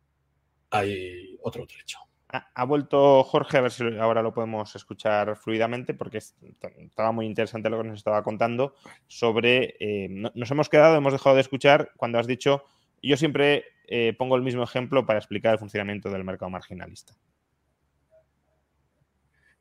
hay 0.71 1.37
otro 1.43 1.67
trecho. 1.67 1.99
Ha 2.27 2.63
vuelto 2.63 3.23
Jorge, 3.23 3.57
a 3.57 3.61
ver 3.61 3.71
si 3.71 3.83
ahora 3.99 4.23
lo 4.23 4.33
podemos 4.33 4.73
escuchar 4.75 5.35
fluidamente, 5.35 5.93
porque 5.93 6.19
estaba 6.19 7.11
muy 7.11 7.25
interesante 7.27 7.69
lo 7.69 7.77
que 7.81 7.89
nos 7.89 7.99
estaba 7.99 8.23
contando 8.23 8.73
sobre. 9.05 9.75
Eh, 9.79 10.07
nos 10.09 10.49
hemos 10.49 10.69
quedado, 10.69 10.95
hemos 10.95 11.13
dejado 11.13 11.35
de 11.35 11.41
escuchar 11.41 11.91
cuando 11.97 12.17
has 12.17 12.27
dicho. 12.27 12.63
Yo 13.01 13.17
siempre 13.17 13.65
eh, 13.87 14.13
pongo 14.17 14.35
el 14.35 14.41
mismo 14.41 14.63
ejemplo 14.63 15.05
para 15.05 15.19
explicar 15.19 15.53
el 15.53 15.59
funcionamiento 15.59 16.09
del 16.09 16.23
mercado 16.23 16.49
marginalista. 16.49 17.15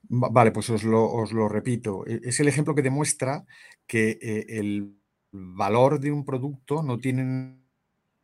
Vale, 0.02 0.50
pues 0.50 0.68
os 0.70 0.82
lo, 0.82 1.48
repito. 1.48 2.04
E, 2.06 2.20
es 2.24 2.40
el 2.40 2.48
ejemplo 2.48 2.74
que 2.74 2.82
demuestra 2.82 3.44
que 3.86 4.18
eh, 4.20 4.46
el 4.48 4.96
valor 5.30 6.00
de 6.00 6.10
un 6.10 6.24
producto 6.24 6.82
no 6.82 6.98
tiene 6.98 7.60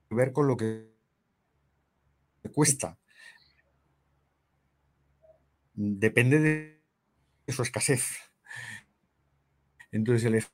que 0.09 0.15
ver 0.15 0.33
con 0.33 0.49
lo 0.49 0.57
que 0.57 0.91
cuesta. 2.53 2.99
Depende 5.75 6.41
de 6.41 7.53
su 7.53 7.63
escasez. 7.63 8.19
Entonces, 9.93 10.25
el 10.25 10.45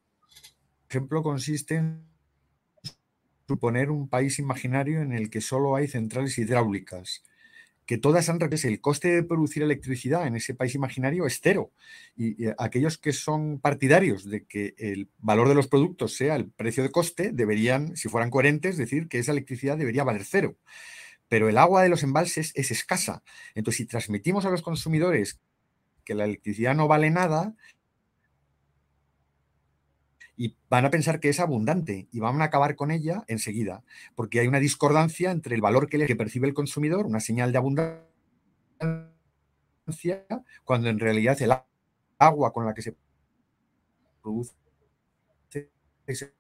ejemplo 0.89 1.23
consiste 1.23 1.77
en 1.77 2.12
suponer 3.53 3.91
un 3.91 4.09
país 4.09 4.39
imaginario 4.39 5.03
en 5.03 5.13
el 5.13 5.29
que 5.31 5.41
solo 5.41 5.77
hay 5.77 5.89
centrales 5.89 6.39
hidráulicas 6.39 7.23
que 7.87 7.99
todas 7.99 8.29
han 8.29 8.39
el 8.41 8.81
coste 8.81 9.09
de 9.09 9.23
producir 9.23 9.63
electricidad 9.63 10.27
en 10.27 10.37
ese 10.37 10.55
país 10.55 10.75
imaginario 10.75 11.27
es 11.27 11.41
cero. 11.43 11.73
Y, 12.17 12.47
aquellos 12.59 12.97
que 12.97 13.13
son 13.13 13.61
partidarios 13.61 14.25
de 14.25 14.45
que 14.45 14.75
el 14.79 15.11
valor 15.19 15.49
de 15.49 15.55
los 15.55 15.67
productos 15.67 16.15
sea 16.15 16.37
el 16.37 16.49
precio 16.51 16.83
de 16.83 16.91
coste, 16.91 17.33
deberían, 17.33 17.97
si 17.97 18.09
fueran 18.09 18.31
coherentes, 18.31 18.77
decir 18.77 19.09
que 19.09 19.19
esa 19.19 19.33
electricidad 19.33 19.77
debería 19.77 20.05
valer 20.05 20.25
cero. 20.25 20.57
Pero 21.29 21.49
el 21.49 21.59
agua 21.59 21.83
de 21.83 21.89
los 21.89 22.03
embalses 22.03 22.53
es 22.55 22.71
escasa. 22.71 23.23
Entonces, 23.55 23.79
si 23.79 23.87
transmitimos 23.87 24.45
a 24.47 24.51
los 24.51 24.63
consumidores 24.63 25.41
que 26.05 26.15
la 26.15 26.25
electricidad 26.25 26.75
no 26.75 26.89
vale 26.89 27.11
nada, 27.11 27.55
y 30.37 30.57
van 30.69 30.85
a 30.85 30.91
pensar 30.91 31.21
que 31.21 31.29
es 31.29 31.41
abundante 31.41 32.09
y 32.11 32.21
van 32.21 32.41
a 32.41 32.47
acabar 32.47 32.75
con 32.77 32.91
ella 32.91 33.25
enseguida, 33.29 33.85
porque 34.15 34.41
hay 34.41 34.47
una 34.47 34.61
discordancia 34.61 35.31
entre 35.31 35.55
el 35.55 35.61
valor 35.61 35.89
que, 35.89 36.17
percibe 36.17 36.49
el 36.49 36.55
consumidor, 36.55 37.07
una 37.07 37.21
señal 37.21 37.53
de 37.53 37.59
abundancia, 37.59 38.07
cuando 40.65 40.89
en 40.89 40.99
realidad 40.99 41.41
el 41.43 41.53
agua 42.19 42.53
con 42.53 42.65
la 42.65 42.75
que 42.75 42.83
se 42.83 42.97
produce 44.23 44.55
es 46.07 46.33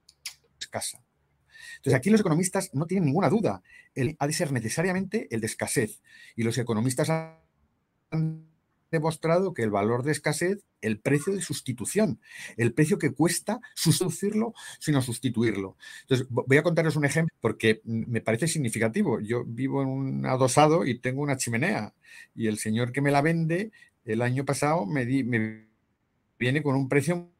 escasa. 0.58 1.04
Entonces 1.76 1.94
aquí 1.94 2.10
los 2.10 2.20
economistas 2.20 2.70
no 2.74 2.86
tienen 2.86 3.06
ninguna 3.06 3.28
duda, 3.28 3.62
el, 3.94 4.16
ha 4.18 4.26
de 4.26 4.32
ser 4.32 4.52
necesariamente 4.52 5.28
el 5.30 5.40
de 5.40 5.46
escasez. 5.46 6.00
Y 6.36 6.44
los 6.44 6.56
economistas 6.58 7.10
han 8.10 8.51
demostrado 8.92 9.52
que 9.54 9.62
el 9.62 9.70
valor 9.70 10.04
de 10.04 10.12
escasez, 10.12 10.64
el 10.80 11.00
precio 11.00 11.34
de 11.34 11.42
sustitución, 11.42 12.20
el 12.56 12.72
precio 12.72 12.98
que 12.98 13.12
cuesta 13.12 13.60
sustituirlo 13.74 14.54
sino 14.78 15.02
sustituirlo. 15.02 15.76
Entonces, 16.02 16.26
voy 16.30 16.56
a 16.56 16.62
contaros 16.62 16.96
un 16.96 17.04
ejemplo 17.04 17.34
porque 17.40 17.80
me 17.84 18.20
parece 18.20 18.46
significativo. 18.46 19.20
Yo 19.20 19.44
vivo 19.44 19.82
en 19.82 19.88
un 19.88 20.26
adosado 20.26 20.84
y 20.86 20.98
tengo 20.98 21.22
una 21.22 21.36
chimenea 21.36 21.94
y 22.34 22.46
el 22.46 22.58
señor 22.58 22.92
que 22.92 23.00
me 23.00 23.10
la 23.10 23.22
vende 23.22 23.72
el 24.04 24.22
año 24.22 24.44
pasado 24.44 24.86
me, 24.86 25.04
me 25.24 25.66
viene 26.38 26.62
con 26.62 26.74
un 26.76 26.88
precio 26.88 27.32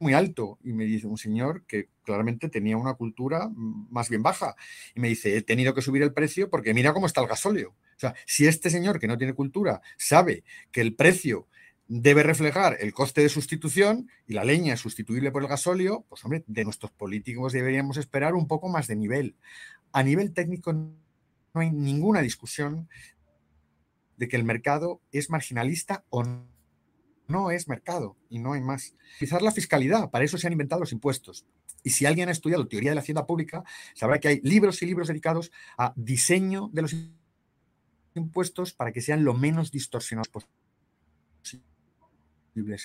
muy 0.00 0.14
alto 0.14 0.58
y 0.64 0.72
me 0.72 0.84
dice 0.84 1.06
un 1.06 1.18
señor 1.18 1.64
que 1.66 1.88
claramente 2.04 2.48
tenía 2.48 2.76
una 2.76 2.94
cultura 2.94 3.50
más 3.54 4.08
bien 4.08 4.22
baja 4.22 4.56
y 4.94 5.00
me 5.00 5.08
dice, 5.08 5.36
he 5.36 5.42
tenido 5.42 5.74
que 5.74 5.82
subir 5.82 6.02
el 6.02 6.14
precio 6.14 6.48
porque 6.48 6.74
mira 6.74 6.94
cómo 6.94 7.06
está 7.06 7.20
el 7.20 7.28
gasóleo. 7.28 7.74
O 8.00 8.08
sea, 8.08 8.14
si 8.24 8.46
este 8.46 8.70
señor 8.70 8.98
que 8.98 9.06
no 9.06 9.18
tiene 9.18 9.34
cultura 9.34 9.82
sabe 9.98 10.42
que 10.72 10.80
el 10.80 10.94
precio 10.94 11.48
debe 11.86 12.22
reflejar 12.22 12.78
el 12.80 12.94
coste 12.94 13.20
de 13.20 13.28
sustitución 13.28 14.08
y 14.26 14.32
la 14.32 14.42
leña 14.42 14.72
es 14.72 14.80
sustituible 14.80 15.30
por 15.30 15.42
el 15.42 15.48
gasóleo, 15.48 16.06
pues 16.08 16.24
hombre, 16.24 16.42
de 16.46 16.64
nuestros 16.64 16.92
políticos 16.92 17.52
deberíamos 17.52 17.98
esperar 17.98 18.32
un 18.34 18.48
poco 18.48 18.70
más 18.70 18.86
de 18.86 18.96
nivel. 18.96 19.36
A 19.92 20.02
nivel 20.02 20.32
técnico 20.32 20.72
no 20.72 20.94
hay 21.52 21.70
ninguna 21.70 22.22
discusión 22.22 22.88
de 24.16 24.28
que 24.28 24.36
el 24.36 24.44
mercado 24.44 25.02
es 25.12 25.28
marginalista 25.28 26.02
o 26.08 26.24
no 27.28 27.50
es 27.50 27.68
mercado 27.68 28.16
y 28.30 28.38
no 28.38 28.54
hay 28.54 28.62
más. 28.62 28.94
Utilizar 29.16 29.42
la 29.42 29.52
fiscalidad, 29.52 30.10
para 30.10 30.24
eso 30.24 30.38
se 30.38 30.46
han 30.46 30.54
inventado 30.54 30.80
los 30.80 30.92
impuestos. 30.92 31.44
Y 31.82 31.90
si 31.90 32.06
alguien 32.06 32.30
ha 32.30 32.32
estudiado 32.32 32.66
teoría 32.66 32.92
de 32.92 32.94
la 32.94 33.02
hacienda 33.02 33.26
pública, 33.26 33.62
sabrá 33.94 34.18
que 34.20 34.28
hay 34.28 34.40
libros 34.42 34.80
y 34.80 34.86
libros 34.86 35.08
dedicados 35.08 35.52
a 35.76 35.92
diseño 35.96 36.70
de 36.72 36.80
los 36.80 36.92
impuestos 36.94 37.19
impuestos 38.14 38.72
para 38.72 38.92
que 38.92 39.00
sean 39.00 39.24
lo 39.24 39.34
menos 39.34 39.70
distorsionados 39.70 40.28
posibles. 40.28 40.56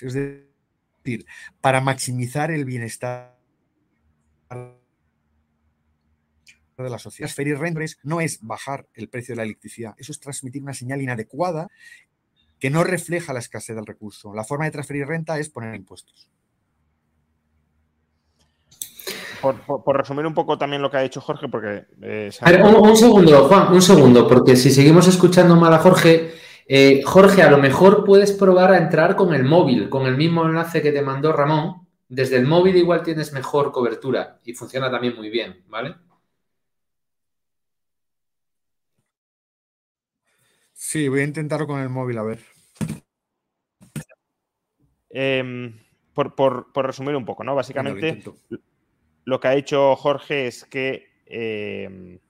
Es 0.02 0.14
decir, 0.14 1.26
para 1.60 1.80
maximizar 1.80 2.50
el 2.50 2.64
bienestar 2.64 3.36
de 4.48 6.90
la 6.90 6.98
sociedad. 6.98 7.26
Transferir 7.26 7.58
rentas 7.58 7.98
no 8.02 8.20
es 8.20 8.40
bajar 8.42 8.86
el 8.94 9.08
precio 9.08 9.32
de 9.32 9.36
la 9.36 9.44
electricidad, 9.44 9.94
eso 9.98 10.12
es 10.12 10.20
transmitir 10.20 10.62
una 10.62 10.74
señal 10.74 11.00
inadecuada 11.00 11.68
que 12.58 12.70
no 12.70 12.84
refleja 12.84 13.32
la 13.32 13.40
escasez 13.40 13.76
del 13.76 13.86
recurso. 13.86 14.34
La 14.34 14.44
forma 14.44 14.64
de 14.64 14.70
transferir 14.70 15.06
renta 15.06 15.38
es 15.38 15.48
poner 15.48 15.74
impuestos. 15.74 16.30
Por, 19.40 19.96
resumir 19.96 20.26
un 20.26 20.34
poco 20.34 20.58
también 20.58 20.82
lo 20.82 20.90
que 20.90 20.96
ha 20.96 21.02
dicho 21.02 21.20
Jorge, 21.20 21.48
porque... 21.48 21.86
Eh, 22.02 22.30
un, 22.62 22.96
segundo, 22.96 23.44
Juan, 23.48 23.72
un 23.72 23.82
segundo, 23.82 24.28
porque 24.28 24.56
si 24.56 24.70
seguimos 24.70 25.06
escuchando 25.08 25.56
mal 25.56 25.72
a 25.72 25.78
Jorge, 25.78 26.34
eh, 26.66 27.02
Jorge, 27.04 27.42
a 27.42 27.50
lo 27.50 27.58
mejor 27.58 28.04
puedes 28.04 28.32
probar 28.32 28.72
a 28.72 28.78
entrar 28.78 29.16
con 29.16 29.34
el 29.34 29.44
móvil, 29.44 29.88
con 29.88 30.06
el 30.06 30.16
mismo 30.16 30.44
enlace 30.44 30.82
que 30.82 30.92
te 30.92 31.02
mandó 31.02 31.32
Ramón. 31.32 31.86
Desde 32.08 32.36
el 32.36 32.46
móvil 32.46 32.76
igual 32.76 33.02
tienes 33.02 33.32
mejor 33.32 33.72
cobertura 33.72 34.40
y 34.44 34.54
funciona 34.54 34.90
también 34.90 35.16
muy 35.16 35.28
bien, 35.28 35.64
¿vale? 35.68 35.96
Sí, 40.72 41.08
voy 41.08 41.20
a 41.20 41.24
intentarlo 41.24 41.66
con 41.66 41.80
el 41.80 41.88
móvil, 41.88 42.18
a 42.18 42.22
ver. 42.22 42.40
Em, 45.10 45.78
por, 46.12 46.66
resumir 46.74 47.16
un 47.16 47.24
poco, 47.24 47.42
¿no? 47.42 47.54
Básicamente, 47.54 48.22
lo 49.26 49.40
que 49.40 49.48
ha 49.48 49.54
hecho 49.54 49.94
Jorge 49.96 50.46
es 50.46 50.64
que 50.64 51.08
eh, 51.26 52.20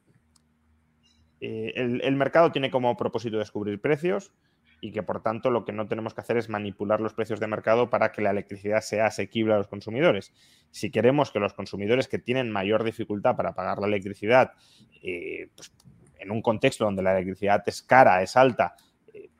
eh, 1.40 1.72
el, 1.76 2.16
mercado 2.16 2.50
tiene 2.50 2.70
como 2.70 2.96
propósito 2.96 3.36
descubrir 3.36 3.80
precios 3.82 4.32
y 4.80 4.92
que 4.92 5.02
por 5.02 5.22
tanto 5.22 5.50
lo 5.50 5.66
que 5.66 5.72
no 5.72 5.86
tenemos 5.86 6.14
que 6.14 6.22
hacer 6.22 6.38
es 6.38 6.48
manipular 6.48 7.02
los 7.02 7.12
precios 7.12 7.38
de 7.38 7.46
mercado 7.48 7.90
para 7.90 8.12
que 8.12 8.22
la 8.22 8.30
electricidad 8.30 8.80
sea 8.80 9.06
asequible 9.06 9.52
a 9.52 9.58
los 9.58 9.68
consumidores. 9.68 10.32
Si 10.70 10.90
queremos 10.90 11.30
que 11.30 11.38
los 11.38 11.52
consumidores 11.52 12.08
que 12.08 12.18
tienen 12.18 12.50
mayor 12.50 12.82
dificultad 12.82 13.36
para 13.36 13.54
pagar 13.54 13.78
la 13.78 13.88
electricidad, 13.88 14.52
eh, 15.02 15.50
pues, 15.54 15.72
en 16.18 16.30
un 16.30 16.40
contexto 16.40 16.86
donde 16.86 17.02
la 17.02 17.12
electricidad 17.12 17.62
es 17.66 17.82
cara, 17.82 18.22
es 18.22 18.36
alta, 18.36 18.74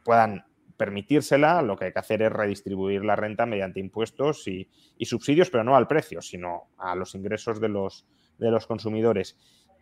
puedan 0.05 0.45
permitírsela, 0.77 1.63
lo 1.63 1.77
que 1.77 1.87
hay 1.87 1.93
que 1.93 1.99
hacer 1.99 2.23
es 2.23 2.33
redistribuir 2.33 3.05
la 3.05 3.17
renta 3.17 3.47
mediante 3.47 3.81
impuestos 3.81 4.47
y, 4.49 4.69
subsidios, 5.01 5.51
pero 5.51 5.65
no 5.65 5.77
al 5.77 5.87
precio, 5.87 6.23
sino 6.23 6.69
a 6.79 6.95
los 6.95 7.15
ingresos 7.15 7.61
de 7.61 7.69
los, 7.69 8.07
de 8.39 8.51
los 8.51 8.67
consumidores. 8.67 9.37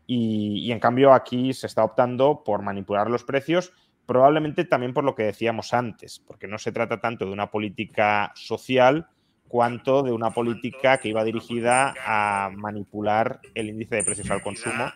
Y, 0.07 0.70
en 0.70 0.80
cambio 0.80 1.12
aquí 1.12 1.53
se 1.53 1.66
está 1.66 1.84
optando 1.84 2.42
por 2.45 2.62
manipular 2.62 3.11
los 3.11 3.24
precios, 3.24 3.72
probablemente 4.07 4.64
también 4.64 4.92
por 4.92 5.05
lo 5.05 5.14
que 5.14 5.24
decíamos 5.24 5.72
antes, 5.72 6.20
porque 6.26 6.47
no 6.47 6.59
se 6.59 6.72
trata 6.72 7.01
tanto 7.01 7.24
de 7.24 7.32
una 7.32 7.51
política 7.51 8.32
social 8.34 9.09
cuanto 9.49 10.03
de 10.03 10.12
una 10.12 10.30
política 10.30 10.99
que 10.99 11.09
iba 11.09 11.24
dirigida 11.24 11.95
a 12.07 12.51
manipular 12.55 13.40
el 13.55 13.70
índice 13.70 13.97
de 13.97 14.05
precios 14.05 14.30
al 14.30 14.42
consumo. 14.42 14.90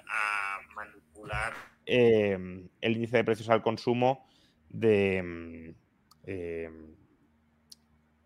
Eh, 1.87 2.67
el 2.81 2.93
índice 2.93 3.17
de 3.19 3.25
precios 3.25 3.49
al 3.49 3.63
consumo 3.63 4.27
de, 4.69 5.75
Em, 6.31 6.95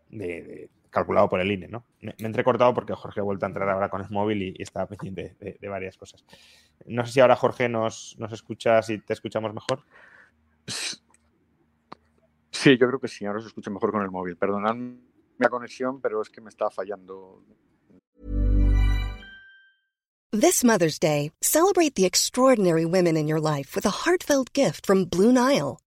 de, 0.09 0.69
calculado 0.91 1.29
por 1.29 1.41
el 1.41 1.53
INE, 1.53 1.69
¿no? 1.69 1.87
Me, 2.01 2.17
he 2.19 2.27
entrecortado 2.27 2.75
porque 2.75 2.95
Jorge 2.95 3.21
ha 3.21 3.23
vuelto 3.23 3.47
a 3.47 3.49
entrar 3.49 3.69
ahora 3.69 3.91
con 3.91 4.03
el 4.03 4.11
móvil 4.11 4.43
y, 4.43 4.61
estaba 4.61 4.89
pendiente 4.89 5.37
de, 5.39 5.69
varias 5.69 5.97
cosas. 5.97 6.25
No 6.85 7.07
sé 7.07 7.13
si 7.13 7.21
ahora 7.21 7.37
Jorge 7.37 7.69
nos, 7.69 8.17
nos 8.19 8.33
escuchas 8.33 8.91
y 8.91 8.99
te 8.99 9.13
escuchamos 9.13 9.55
mejor. 9.55 9.85
Sí, 12.51 12.77
yo 12.77 12.89
creo 12.89 12.99
que 12.99 13.09
sí, 13.09 13.25
ahora 13.25 13.41
se 13.41 13.47
escucha 13.47 13.71
mejor 13.71 13.93
con 13.93 14.03
el 14.03 14.11
móvil. 14.11 14.37
Perdonad 14.37 14.77
la 15.39 15.49
conexión, 15.49 16.01
pero 16.01 16.23
es 16.23 16.29
que 16.29 16.41
me 16.41 16.49
está 16.49 16.71
fallando. 16.71 17.45
This 20.33 20.65
Mother's 20.65 20.99
Day, 20.99 21.31
celebrate 21.41 21.95
the 21.95 22.05
extraordinary 22.05 22.85
women 22.85 23.17
in 23.17 23.29
your 23.29 23.41
life 23.41 23.77
with 23.77 23.87
a 23.87 24.05
heartfelt 24.05 24.53
gift 24.53 24.87
from 24.87 25.05
Blue 25.05 25.33
Nile. 25.33 25.82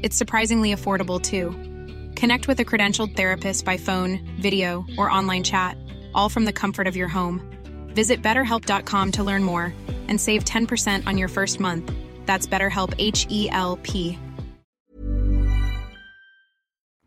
It's 0.00 0.16
surprisingly 0.16 0.72
affordable 0.72 1.20
too. 1.20 1.50
Connect 2.14 2.46
with 2.46 2.60
a 2.60 2.64
credentialed 2.64 3.16
therapist 3.16 3.64
by 3.64 3.76
phone, 3.76 4.20
video, 4.40 4.84
or 4.96 5.10
online 5.10 5.42
chat, 5.42 5.76
all 6.14 6.28
from 6.28 6.44
the 6.44 6.52
comfort 6.52 6.86
of 6.86 6.96
your 6.96 7.08
home. 7.08 7.40
Visit 7.94 8.22
betterhelp.com 8.22 9.12
to 9.12 9.24
learn 9.24 9.42
more 9.42 9.74
and 10.08 10.20
save 10.20 10.44
10% 10.44 11.06
on 11.06 11.18
your 11.18 11.28
first 11.28 11.58
month. 11.58 11.92
That's 12.26 12.46
BetterHelp 12.46 12.94
H 12.98 13.26
E 13.28 13.48
L 13.50 13.76
P. 13.82 14.18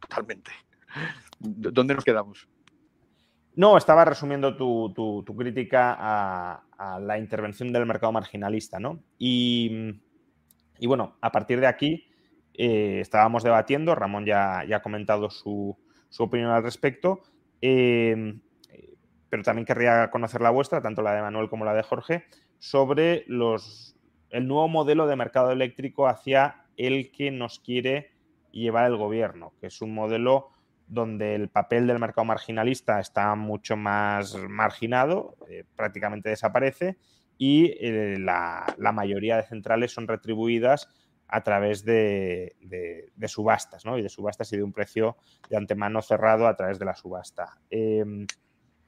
Totalmente. 0.02 0.52
¿Dónde 1.40 1.96
nos 1.96 2.04
quedamos? 2.04 2.46
No, 3.56 3.78
estaba 3.78 4.04
resumiendo 4.04 4.58
tu, 4.58 4.92
tu, 4.94 5.24
tu 5.24 5.36
crítica 5.36 5.96
a, 5.98 6.64
a, 6.78 7.00
la 7.00 7.18
intervención 7.18 7.72
del 7.72 7.86
mercado 7.86 8.12
marginalista, 8.12 8.80
¿no? 8.80 9.00
Y, 9.18 10.02
y 10.80 10.88
bueno, 10.88 11.16
a 11.22 11.32
partir 11.32 11.60
de 11.60 11.68
aquí 11.68 12.11
eh, 12.54 13.00
estábamos 13.00 13.44
debatiendo, 13.44 13.96
Ramón 13.96 14.26
ya, 14.26 14.60
ha 14.60 14.82
comentado 14.82 15.30
su, 15.30 15.78
opinión 16.18 16.52
al 16.52 16.64
respecto, 16.64 17.22
eh, 17.62 18.40
pero 19.30 19.44
también 19.44 19.66
querría 19.66 20.10
conocer 20.12 20.42
la 20.42 20.50
vuestra, 20.50 20.82
tanto 20.82 21.02
la 21.02 21.14
de 21.14 21.22
Manuel 21.22 21.50
como 21.50 21.66
la 21.66 21.74
de 21.74 21.84
Jorge, 21.84 22.26
sobre 22.60 23.24
los, 23.28 23.96
el 24.30 24.48
nuevo 24.48 24.68
modelo 24.68 25.08
de 25.08 25.16
mercado 25.16 25.52
eléctrico 25.52 26.08
hacia 26.08 26.66
el 26.78 27.12
que 27.12 27.32
nos 27.32 27.60
quiere 27.60 28.12
llevar 28.52 28.86
el 28.86 28.98
gobierno, 28.98 29.54
que 29.60 29.68
es 29.68 29.82
un 29.82 29.94
modelo 29.94 30.50
donde 30.88 31.36
el 31.36 31.48
papel 31.48 31.88
del 31.88 32.00
mercado 32.00 32.26
marginalista 32.26 33.00
está 33.00 33.34
mucho 33.36 33.78
más 33.78 34.36
marginado, 34.50 35.38
eh, 35.48 35.64
prácticamente 35.78 36.30
desaparece, 36.30 36.98
y 37.38 37.74
la, 38.20 38.76
la, 38.78 38.92
mayoría 38.92 39.38
de 39.38 39.44
centrales 39.44 39.92
son 39.92 40.08
retribuidas 40.08 40.90
a 41.32 41.42
través 41.42 41.84
de, 41.86 42.56
de, 42.60 43.12
de, 43.16 43.28
subastas, 43.28 43.86
¿no? 43.86 43.98
Y 43.98 44.04
de 44.04 44.10
subastas 44.10 44.52
y 44.52 44.58
de 44.58 44.64
un 44.64 44.74
precio 44.74 45.16
de 45.50 45.58
antemano 45.58 46.02
cerrado 46.02 46.46
a 46.46 46.56
través 46.56 46.78
de 46.78 46.86
la 46.86 46.96
subasta. 46.96 47.58
Eh, 47.70 48.04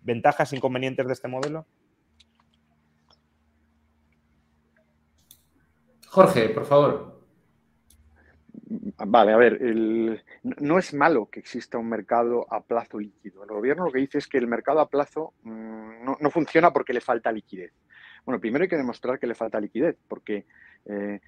¿Ventajas 0.01 0.51
e 0.51 0.57
inconvenientes 0.57 1.07
de 1.07 1.13
este 1.13 1.29
modelo? 1.29 1.65
Jorge, 6.07 6.49
por 6.49 6.65
favor. 6.65 7.13
Vale, 9.05 9.33
a 9.33 9.37
ver, 9.37 9.53
el, 9.61 10.21
no 10.43 10.77
es 10.77 10.93
malo 10.93 11.27
que 11.29 11.39
exista 11.39 11.77
un 11.77 11.89
mercado 11.89 12.45
a 12.51 12.61
plazo 12.61 12.99
líquido. 12.99 13.43
El 13.43 13.49
gobierno 13.49 13.85
lo 13.85 13.91
que 13.91 13.99
dice 13.99 14.17
es 14.17 14.27
que 14.27 14.37
el 14.37 14.47
mercado 14.47 14.79
a 14.79 14.89
plazo 14.89 15.33
mmm, 15.43 16.03
no, 16.03 16.17
no, 16.19 16.29
funciona 16.29 16.71
porque 16.71 16.93
le 16.93 17.01
falta 17.01 17.31
liquidez. 17.31 17.73
Bueno, 18.25 18.39
primero 18.39 18.63
hay 18.63 18.69
que 18.69 18.77
demostrar 18.77 19.19
que 19.19 19.27
le 19.27 19.35
falta 19.35 19.59
liquidez, 19.59 19.97
porque, 20.07 20.45
eh, 20.85 21.19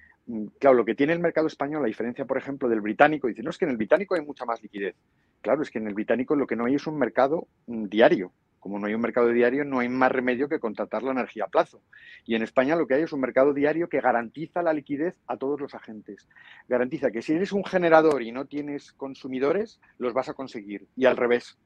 claro, 0.58 0.76
lo 0.76 0.84
que 0.84 0.94
tiene 0.94 1.12
el 1.12 1.20
mercado 1.20 1.46
español, 1.46 1.82
la 1.82 1.88
diferencia, 1.88 2.24
por 2.24 2.38
ejemplo, 2.38 2.68
del 2.68 2.80
británico, 2.80 3.28
dice, 3.28 3.42
no, 3.42 3.50
es 3.50 3.58
que 3.58 3.64
en 3.64 3.70
el 3.70 3.76
británico 3.76 4.14
hay 4.14 4.22
mucha 4.22 4.44
más 4.44 4.62
liquidez. 4.62 4.96
Claro, 5.40 5.62
es 5.62 5.70
que 5.70 5.78
en 5.78 5.86
el 5.86 5.94
británico 5.94 6.34
lo 6.34 6.46
que 6.46 6.56
no 6.56 6.64
hay 6.64 6.74
es 6.74 6.86
un 6.86 6.98
mercado 6.98 7.46
diario. 7.66 8.32
Como 8.58 8.80
no 8.80 8.86
hay 8.86 8.94
un 8.94 9.00
mercado 9.00 9.28
diario, 9.28 9.64
no 9.64 9.78
hay 9.78 9.88
más 9.88 10.10
remedio 10.10 10.48
que 10.48 10.58
contratar 10.58 11.04
la 11.04 11.12
energía 11.12 11.44
a 11.44 11.48
plazo. 11.48 11.82
Y 12.24 12.34
en 12.34 12.42
España 12.42 12.74
lo 12.74 12.88
que 12.88 12.94
hay 12.94 13.02
es 13.02 13.12
un 13.12 13.20
mercado 13.20 13.54
diario 13.54 13.88
que 13.88 14.00
garantiza 14.00 14.60
la 14.62 14.72
liquidez 14.72 15.14
a 15.28 15.36
todos 15.36 15.60
los 15.60 15.74
agentes. 15.74 16.28
Garantiza 16.68 17.12
que 17.12 17.22
si 17.22 17.34
eres 17.34 17.52
un 17.52 17.64
generador 17.64 18.22
y 18.22 18.32
no 18.32 18.46
tienes 18.46 18.92
consumidores, 18.92 19.80
los 19.98 20.14
vas 20.14 20.28
a 20.28 20.34
conseguir. 20.34 20.88
Y 20.96 21.04
al 21.04 21.16
revés. 21.16 21.56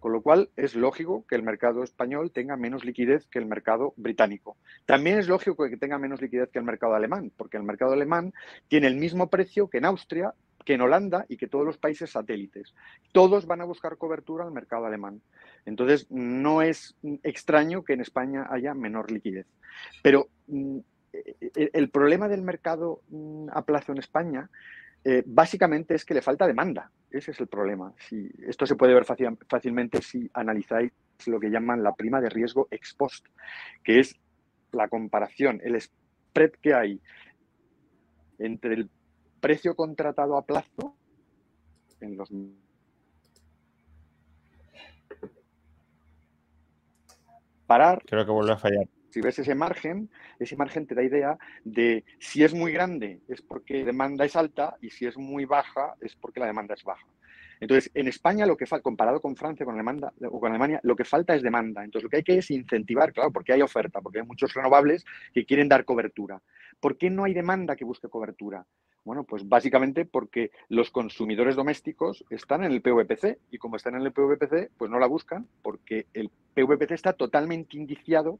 Con 0.00 0.12
lo 0.12 0.22
cual 0.22 0.48
es 0.56 0.74
lógico 0.74 1.24
que 1.28 1.36
el 1.36 1.42
mercado 1.42 1.84
español 1.84 2.32
tenga 2.32 2.56
menos 2.56 2.84
liquidez 2.84 3.26
que 3.26 3.38
el 3.38 3.46
mercado 3.46 3.92
británico. 3.96 4.56
También 4.86 5.18
es 5.18 5.28
lógico 5.28 5.68
que 5.68 5.76
tenga 5.76 5.98
menos 5.98 6.22
liquidez 6.22 6.50
que 6.50 6.58
el 6.58 6.64
mercado 6.64 6.94
alemán, 6.94 7.30
porque 7.36 7.58
el 7.58 7.62
mercado 7.62 7.92
alemán 7.92 8.32
tiene 8.68 8.86
el 8.86 8.96
mismo 8.96 9.28
precio 9.28 9.68
que 9.68 9.78
en 9.78 9.84
Austria, 9.84 10.34
que 10.64 10.74
en 10.74 10.80
Holanda 10.80 11.26
y 11.28 11.36
que 11.36 11.48
todos 11.48 11.66
los 11.66 11.76
países 11.76 12.10
satélites. 12.10 12.74
Todos 13.12 13.46
van 13.46 13.60
a 13.60 13.64
buscar 13.66 13.98
cobertura 13.98 14.44
al 14.44 14.52
mercado 14.52 14.86
alemán. 14.86 15.20
Entonces, 15.66 16.10
no 16.10 16.62
es 16.62 16.96
extraño 17.22 17.84
que 17.84 17.92
en 17.92 18.00
España 18.00 18.46
haya 18.50 18.72
menor 18.72 19.10
liquidez. 19.10 19.46
Pero 20.02 20.28
mm, 20.46 20.78
el 21.54 21.90
problema 21.90 22.28
del 22.28 22.42
mercado 22.42 23.02
mm, 23.08 23.48
a 23.52 23.62
plazo 23.62 23.92
en 23.92 23.98
España 23.98 24.48
eh, 25.04 25.22
básicamente 25.26 25.94
es 25.94 26.04
que 26.04 26.14
le 26.14 26.22
falta 26.22 26.46
demanda. 26.46 26.90
Ese 27.10 27.30
es 27.32 27.40
el 27.40 27.48
problema. 27.48 27.92
Si, 28.08 28.30
esto 28.46 28.66
se 28.66 28.76
puede 28.76 28.94
ver 28.94 29.04
fácil, 29.04 29.36
fácilmente 29.48 30.02
si 30.02 30.30
analizáis 30.34 30.92
lo 31.26 31.40
que 31.40 31.50
llaman 31.50 31.82
la 31.82 31.94
prima 31.94 32.20
de 32.20 32.28
riesgo 32.28 32.68
ex 32.70 32.94
post, 32.94 33.26
que 33.82 34.00
es 34.00 34.14
la 34.72 34.88
comparación, 34.88 35.60
el 35.64 35.80
spread 35.80 36.52
que 36.62 36.74
hay 36.74 37.00
entre 38.38 38.74
el 38.74 38.90
precio 39.40 39.74
contratado 39.74 40.36
a 40.36 40.42
plazo 40.42 40.96
en 42.00 42.16
los 42.16 42.30
parar. 47.66 48.02
Creo 48.06 48.24
que 48.24 48.32
vuelve 48.32 48.52
a 48.52 48.56
fallar. 48.56 48.88
Si 49.10 49.20
ves 49.20 49.38
ese 49.38 49.54
margen, 49.54 50.08
ese 50.38 50.56
margen 50.56 50.86
te 50.86 50.94
da 50.94 51.02
idea 51.02 51.38
de 51.64 52.04
si 52.18 52.44
es 52.44 52.54
muy 52.54 52.72
grande 52.72 53.20
es 53.28 53.42
porque 53.42 53.80
la 53.80 53.86
demanda 53.86 54.24
es 54.24 54.36
alta 54.36 54.76
y 54.80 54.90
si 54.90 55.06
es 55.06 55.16
muy 55.16 55.44
baja 55.44 55.94
es 56.00 56.14
porque 56.16 56.40
la 56.40 56.46
demanda 56.46 56.74
es 56.74 56.84
baja. 56.84 57.06
Entonces, 57.60 57.90
en 57.92 58.08
España, 58.08 58.46
lo 58.46 58.56
que 58.56 58.64
comparado 58.82 59.20
con 59.20 59.36
Francia 59.36 59.66
con 59.66 59.74
Alemania, 59.74 60.10
o 60.30 60.40
con 60.40 60.50
Alemania, 60.50 60.80
lo 60.82 60.96
que 60.96 61.04
falta 61.04 61.34
es 61.34 61.42
demanda. 61.42 61.84
Entonces, 61.84 62.04
lo 62.04 62.08
que 62.08 62.16
hay 62.16 62.22
que 62.22 62.38
es 62.38 62.50
incentivar, 62.50 63.12
claro, 63.12 63.30
porque 63.30 63.52
hay 63.52 63.60
oferta, 63.60 64.00
porque 64.00 64.20
hay 64.20 64.26
muchos 64.26 64.54
renovables 64.54 65.04
que 65.34 65.44
quieren 65.44 65.68
dar 65.68 65.84
cobertura. 65.84 66.40
¿Por 66.80 66.96
qué 66.96 67.10
no 67.10 67.24
hay 67.24 67.34
demanda 67.34 67.76
que 67.76 67.84
busque 67.84 68.08
cobertura? 68.08 68.64
Bueno, 69.04 69.24
pues 69.24 69.46
básicamente 69.48 70.04
porque 70.04 70.50
los 70.68 70.90
consumidores 70.90 71.56
domésticos 71.56 72.24
están 72.30 72.64
en 72.64 72.72
el 72.72 72.82
PVPC 72.82 73.38
y 73.50 73.58
como 73.58 73.76
están 73.76 73.94
en 73.94 74.02
el 74.02 74.12
PVPC, 74.12 74.70
pues 74.76 74.90
no 74.90 74.98
la 74.98 75.06
buscan 75.06 75.46
porque 75.62 76.06
el 76.14 76.30
PVPC 76.54 76.92
está 76.92 77.12
totalmente 77.14 77.76
indiciado 77.76 78.38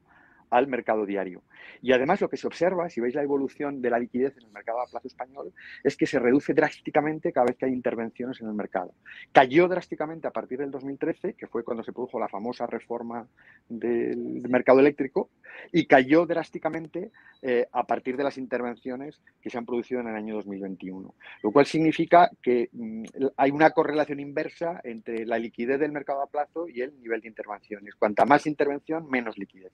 al 0.51 0.67
mercado 0.67 1.05
diario. 1.05 1.41
Y 1.81 1.93
además 1.93 2.21
lo 2.21 2.29
que 2.29 2.37
se 2.37 2.45
observa, 2.45 2.89
si 2.89 3.01
veis 3.01 3.15
la 3.15 3.23
evolución 3.23 3.81
de 3.81 3.89
la 3.89 3.97
liquidez 3.97 4.37
en 4.37 4.43
el 4.43 4.51
mercado 4.51 4.81
a 4.81 4.85
plazo 4.85 5.07
español, 5.07 5.53
es 5.83 5.97
que 5.97 6.05
se 6.05 6.19
reduce 6.19 6.53
drásticamente 6.53 7.31
cada 7.31 7.47
vez 7.47 7.57
que 7.57 7.65
hay 7.65 7.73
intervenciones 7.73 8.39
en 8.41 8.47
el 8.47 8.53
mercado. 8.53 8.93
Cayó 9.31 9.67
drásticamente 9.67 10.27
a 10.27 10.31
partir 10.31 10.59
del 10.59 10.69
2013, 10.69 11.33
que 11.33 11.47
fue 11.47 11.63
cuando 11.63 11.83
se 11.83 11.93
produjo 11.93 12.19
la 12.19 12.27
famosa 12.27 12.67
reforma 12.67 13.27
del 13.67 14.43
mercado 14.49 14.79
eléctrico, 14.79 15.29
y 15.71 15.85
cayó 15.85 16.25
drásticamente 16.25 17.11
eh, 17.41 17.67
a 17.71 17.85
partir 17.85 18.17
de 18.17 18.23
las 18.23 18.37
intervenciones 18.37 19.21
que 19.41 19.49
se 19.49 19.57
han 19.57 19.65
producido 19.65 20.01
en 20.01 20.07
el 20.09 20.15
año 20.15 20.35
2021. 20.35 21.15
Lo 21.43 21.51
cual 21.51 21.65
significa 21.65 22.29
que 22.41 22.69
mm, 22.73 23.03
hay 23.37 23.51
una 23.51 23.71
correlación 23.71 24.19
inversa 24.19 24.81
entre 24.83 25.25
la 25.25 25.39
liquidez 25.39 25.79
del 25.79 25.91
mercado 25.91 26.21
a 26.21 26.27
plazo 26.27 26.67
y 26.67 26.81
el 26.81 26.99
nivel 27.01 27.21
de 27.21 27.29
intervenciones. 27.29 27.95
Cuanta 27.95 28.25
más 28.25 28.45
intervención, 28.45 29.09
menos 29.09 29.37
liquidez. 29.37 29.71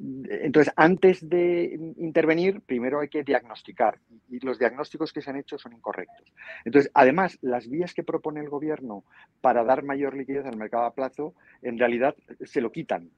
Entonces, 0.00 0.72
antes 0.76 1.28
de 1.28 1.92
intervenir, 1.96 2.60
primero 2.60 3.00
hay 3.00 3.08
que 3.08 3.24
diagnosticar 3.24 3.98
y 4.28 4.38
los 4.40 4.58
diagnósticos 4.58 5.12
que 5.12 5.22
se 5.22 5.30
han 5.30 5.36
hecho 5.36 5.58
son 5.58 5.72
incorrectos. 5.72 6.32
Entonces, 6.64 6.90
además, 6.94 7.38
las 7.40 7.68
vías 7.68 7.94
que 7.94 8.04
propone 8.04 8.40
el 8.40 8.48
gobierno 8.48 9.04
para 9.40 9.64
dar 9.64 9.82
mayor 9.82 10.16
liquidez 10.16 10.46
al 10.46 10.56
mercado 10.56 10.84
a 10.84 10.94
plazo, 10.94 11.34
en 11.62 11.78
realidad 11.78 12.14
se 12.44 12.60
lo 12.60 12.70
quitan. 12.70 13.10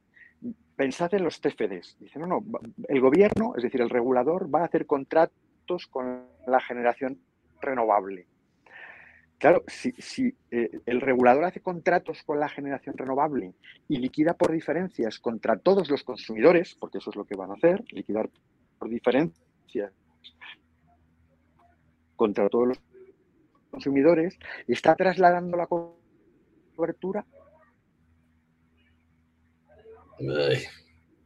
Pensad 0.75 1.13
en 1.13 1.25
los 1.25 1.41
TFDs. 1.41 1.99
Dicen, 2.01 2.23
no, 2.23 2.27
no, 2.27 2.45
el 2.89 3.01
gobierno, 3.01 3.55
es 3.57 3.63
decir, 3.63 3.83
el 3.83 3.91
regulador, 3.91 4.53
va 4.53 4.63
a 4.63 4.65
hacer 4.65 4.87
contratos 4.87 5.87
con 5.91 6.25
la 6.47 6.61
generación 6.61 7.19
renovable. 7.61 8.27
Claro, 9.41 9.65
si, 9.69 9.93
si 9.93 10.37
eh, 10.51 10.83
el 10.85 11.01
regulador 11.01 11.45
hace 11.45 11.63
contratos 11.63 12.23
con 12.25 12.39
la 12.39 12.51
generación 12.51 12.95
renovable 12.99 13.55
y 13.89 13.97
liquida 13.97 14.35
por 14.35 14.53
diferencias 14.53 15.19
contra 15.19 15.57
todos 15.57 15.89
los 15.89 16.05
consumidores, 16.05 16.77
porque 16.79 16.99
eso 16.99 17.09
es 17.09 17.17
lo 17.17 17.25
que 17.25 17.37
van 17.37 17.51
a 17.51 17.55
hacer, 17.55 17.83
liquidar 17.91 18.29
por 18.79 18.91
diferencias 18.91 19.95
contra 22.17 22.51
todos 22.51 22.69
los 22.69 22.81
consumidores, 23.71 24.39
está 24.69 24.95
trasladando 24.95 25.57
la 25.57 25.67
cobertura 26.77 27.25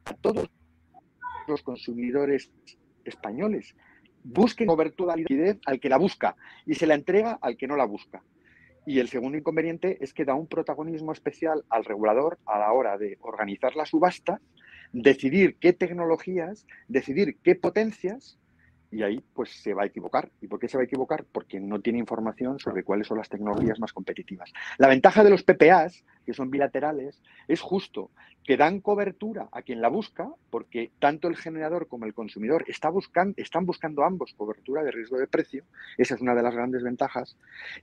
a 0.05 0.15
todos 0.21 0.49
los 1.49 1.63
consumidores 1.65 2.49
españoles. 3.05 3.75
Busquen 4.25 4.67
cobertura 4.67 5.13
de 5.15 5.21
liquidez 5.21 5.59
al 5.67 5.79
que 5.79 5.89
la 5.89 5.99
busca 5.99 6.35
y 6.67 6.75
se 6.75 6.87
la 6.87 6.95
entrega 6.95 7.39
al 7.41 7.57
que 7.57 7.67
no 7.67 7.77
la 7.77 7.85
busca. 7.85 8.23
Y 8.87 8.99
el 8.99 9.09
segundo 9.09 9.39
inconveniente 9.39 9.99
es 10.03 10.13
que 10.13 10.25
da 10.25 10.35
un 10.35 10.47
protagonismo 10.47 11.13
especial 11.13 11.65
al 11.71 11.85
regulador 11.85 12.39
a 12.47 12.59
la 12.59 12.73
hora 12.73 12.99
de 12.99 13.19
organizar 13.21 13.77
la 13.77 13.87
subasta, 13.87 14.41
decidir 14.93 15.57
qué 15.59 15.73
tecnologías, 15.73 16.67
decidir 16.89 17.37
qué 17.43 17.55
potencias 17.55 18.39
y 18.95 19.03
ahí 19.03 19.25
pues 19.35 19.51
se 19.51 19.75
va 19.75 19.83
a 19.83 19.87
equivocar. 19.87 20.31
¿Y 20.41 20.47
por 20.47 20.61
qué 20.61 20.69
se 20.69 20.77
va 20.77 20.83
a 20.83 20.85
equivocar? 20.85 21.25
Porque 21.25 21.59
no 21.59 21.81
tiene 21.81 21.99
información 21.99 22.61
sobre 22.61 22.85
cuáles 22.85 23.09
son 23.09 23.19
las 23.19 23.29
tecnologías 23.29 23.81
más 23.81 23.93
competitivas. 23.93 24.53
La 24.79 24.89
ventaja 24.89 25.25
de 25.25 25.31
los 25.31 25.43
PPAs, 25.43 26.05
que 26.25 26.33
son 26.33 26.51
bilaterales, 26.51 27.21
es 27.49 27.61
justo 27.61 28.11
que 28.45 28.57
dan 28.57 28.81
cobertura 28.81 29.49
a 29.51 29.63
quien 29.63 29.81
la 29.81 29.89
busca, 29.89 30.31
porque 30.51 30.93
tanto 31.01 31.27
el 31.29 31.37
generador 31.37 31.89
como 31.89 32.05
el 32.05 32.15
consumidor 32.15 32.65
está 32.69 32.89
buscando, 32.89 33.35
están 33.37 33.67
buscando 33.67 34.05
ambos 34.05 34.35
cobertura 34.35 34.85
de 34.85 34.93
riesgo 34.93 35.19
de 35.19 35.27
precio. 35.27 35.65
Esa 35.99 36.15
es 36.15 36.21
una 36.21 36.35
de 36.35 36.43
las 36.43 36.55
grandes 36.55 36.85
ventajas. 36.85 37.37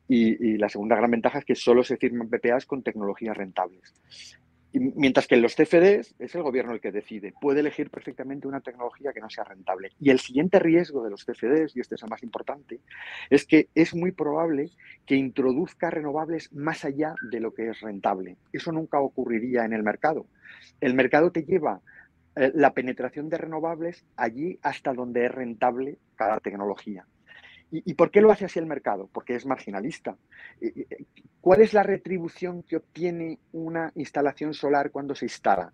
Y, 0.08 0.54
y 0.54 0.58
la 0.58 0.70
segunda 0.70 0.96
gran 0.96 1.12
ventaja 1.12 1.40
es 1.40 1.46
que 1.46 1.56
solo 1.56 1.84
se 1.84 1.98
firman 1.98 2.30
PPAs 2.30 2.66
con 2.66 2.84
tecnologías 2.84 3.36
rentables 3.36 3.94
mientras 4.80 5.28
que 5.28 5.36
en 5.36 5.42
los 5.42 5.56
CFDs 5.56 6.16
es 6.20 6.36
el 6.36 6.44
gobierno 6.44 6.74
el 6.74 6.80
que 6.80 6.92
decide, 6.92 7.34
puede 7.40 7.60
elegir 7.60 7.90
perfectamente 7.90 8.48
una 8.48 8.62
tecnología 8.62 9.12
que 9.14 9.20
no 9.20 9.30
sea 9.30 9.44
rentable. 9.44 9.92
Y 10.00 10.10
el 10.10 10.20
siguiente 10.20 10.60
riesgo 10.60 11.04
de 11.04 11.10
los 11.10 11.26
CFDs, 11.26 11.76
y 11.76 11.82
este 11.82 11.96
es 11.96 12.04
el 12.04 12.10
más 12.10 12.24
importante, 12.24 12.80
es 13.30 13.46
que 13.46 13.70
es 13.76 13.94
muy 13.96 14.12
probable 14.12 14.70
que 15.06 15.16
introduzca 15.16 15.90
renovables 15.90 16.52
más 16.54 16.86
allá 16.86 17.16
de 17.32 17.40
lo 17.40 17.54
que 17.54 17.70
es 17.70 17.82
rentable. 17.82 18.38
Eso 18.54 18.72
nunca 18.72 19.00
ocurriría 19.00 19.66
en 19.66 19.74
el 19.74 19.84
mercado. 19.84 20.26
El 20.80 20.94
mercado 20.94 21.32
te 21.32 21.44
lleva 21.44 21.82
eh, 22.36 22.52
la 22.56 22.74
penetración 22.74 23.30
de 23.30 23.38
renovables 23.38 24.06
allí 24.16 24.58
hasta 24.62 24.94
donde 24.94 25.26
es 25.26 25.32
rentable 25.32 25.98
cada 26.16 26.40
tecnología. 26.40 27.06
¿Y, 27.72 27.94
por 27.94 28.12
qué 28.12 28.20
lo 28.20 28.32
hace 28.32 28.46
así 28.46 28.60
el 28.60 28.66
mercado? 28.66 29.10
Porque 29.14 29.34
es 29.34 29.46
marginalista. 29.46 30.18
¿Cuál 31.40 31.62
es 31.62 31.74
la 31.74 31.84
retribución 31.84 32.64
que 32.64 32.76
obtiene 32.76 33.40
una 33.54 33.94
instalación 33.96 34.54
solar 34.54 34.92
cuando 34.92 35.16
se 35.16 35.26
instala? 35.26 35.72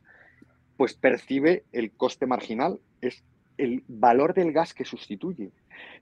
Pues 0.78 0.93
percibe 0.93 1.64
el 1.72 1.91
coste 1.91 2.28
marginal, 2.28 2.80
es 3.02 3.24
el 3.58 3.84
valor 3.88 4.36
del 4.36 4.54
gas 4.54 4.76
que 4.76 4.86
sustituye. 4.86 5.50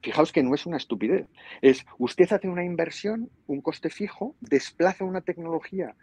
Fijaos 0.02 0.34
que 0.34 0.44
no 0.44 0.54
es 0.54 0.66
una 0.66 0.78
estupidez. 0.78 1.28
Es 1.62 1.86
usted 1.98 2.32
hace 2.34 2.50
una 2.50 2.66
inversión, 2.66 3.30
un 3.48 3.62
coste 3.62 3.90
fijo, 3.90 4.36
desplaza 4.42 5.06
una 5.06 5.22
tecnología, 5.22 5.96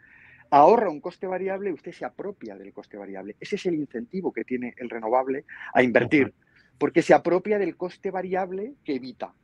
ahorra 0.51 0.91
un 0.91 1.01
coste 1.01 1.27
variable 1.27 1.71
y 1.71 1.75
usted 1.75 1.93
se 1.93 2.07
apropia 2.07 2.57
del 2.57 2.73
coste 2.73 2.97
variable. 2.97 3.37
Ese 3.41 3.57
es 3.57 3.67
el 3.67 3.75
incentivo 3.75 4.33
que 4.33 4.45
tiene 4.45 4.75
el 4.79 4.89
renovable 4.89 5.45
a 5.75 5.83
invertir, 5.83 6.33
porque 6.79 7.03
se 7.03 7.13
apropia 7.15 7.59
del 7.59 7.77
coste 7.77 8.11
variable 8.11 8.75
que 8.85 8.95
evita. 8.95 9.35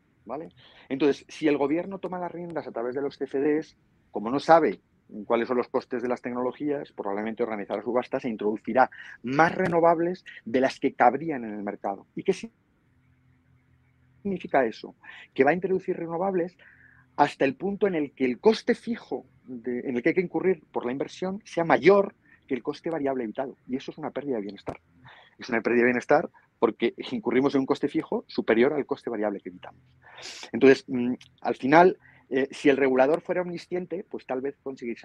Entonces, 0.88 1.24
si 1.28 1.48
el 1.48 1.56
gobierno 1.56 1.98
toma 1.98 2.18
las 2.18 2.32
riendas 2.32 2.66
a 2.66 2.72
través 2.72 2.94
de 2.94 3.02
los 3.02 3.16
CFDs, 3.16 3.76
como 4.10 4.30
no 4.30 4.40
sabe 4.40 4.80
cuáles 5.26 5.48
son 5.48 5.56
los 5.56 5.68
costes 5.68 6.02
de 6.02 6.08
las 6.08 6.20
tecnologías, 6.20 6.92
probablemente 6.92 7.42
organizará 7.42 7.82
subastas 7.82 8.24
e 8.24 8.28
introducirá 8.28 8.90
más 9.22 9.54
renovables 9.54 10.24
de 10.44 10.60
las 10.60 10.78
que 10.78 10.94
cabrían 10.94 11.44
en 11.44 11.54
el 11.54 11.62
mercado. 11.62 12.06
¿Y 12.14 12.22
qué 12.22 12.34
significa 14.22 14.64
eso? 14.64 14.94
Que 15.32 15.44
va 15.44 15.50
a 15.50 15.54
introducir 15.54 15.96
renovables 15.96 16.56
hasta 17.16 17.44
el 17.44 17.56
punto 17.56 17.86
en 17.86 17.94
el 17.94 18.12
que 18.12 18.24
el 18.24 18.38
coste 18.38 18.74
fijo 18.74 19.26
en 19.48 19.96
el 19.96 20.02
que 20.02 20.10
hay 20.10 20.14
que 20.14 20.20
incurrir 20.20 20.62
por 20.70 20.84
la 20.84 20.92
inversión 20.92 21.40
sea 21.44 21.64
mayor 21.64 22.14
que 22.46 22.54
el 22.54 22.62
coste 22.62 22.90
variable 22.90 23.24
evitado. 23.24 23.56
Y 23.66 23.76
eso 23.76 23.90
es 23.90 23.98
una 23.98 24.10
pérdida 24.10 24.36
de 24.36 24.42
bienestar. 24.42 24.80
Es 25.38 25.48
una 25.48 25.60
pérdida 25.60 25.82
de 25.82 25.86
bienestar 25.86 26.30
porque 26.58 26.94
incurrimos 27.12 27.54
en 27.54 27.60
un 27.60 27.66
coste 27.66 27.88
fijo 27.88 28.24
superior 28.26 28.72
al 28.72 28.86
coste 28.86 29.10
variable 29.10 29.40
que 29.40 29.48
evitamos. 29.48 29.82
Entonces, 30.52 30.84
mm, 30.88 31.14
al 31.42 31.54
final, 31.54 31.98
eh, 32.30 32.48
si 32.50 32.68
el 32.68 32.76
regulador 32.76 33.22
fuera 33.22 33.42
omnisciente, 33.42 34.04
pues 34.08 34.26
tal 34.26 34.40
vez 34.40 34.56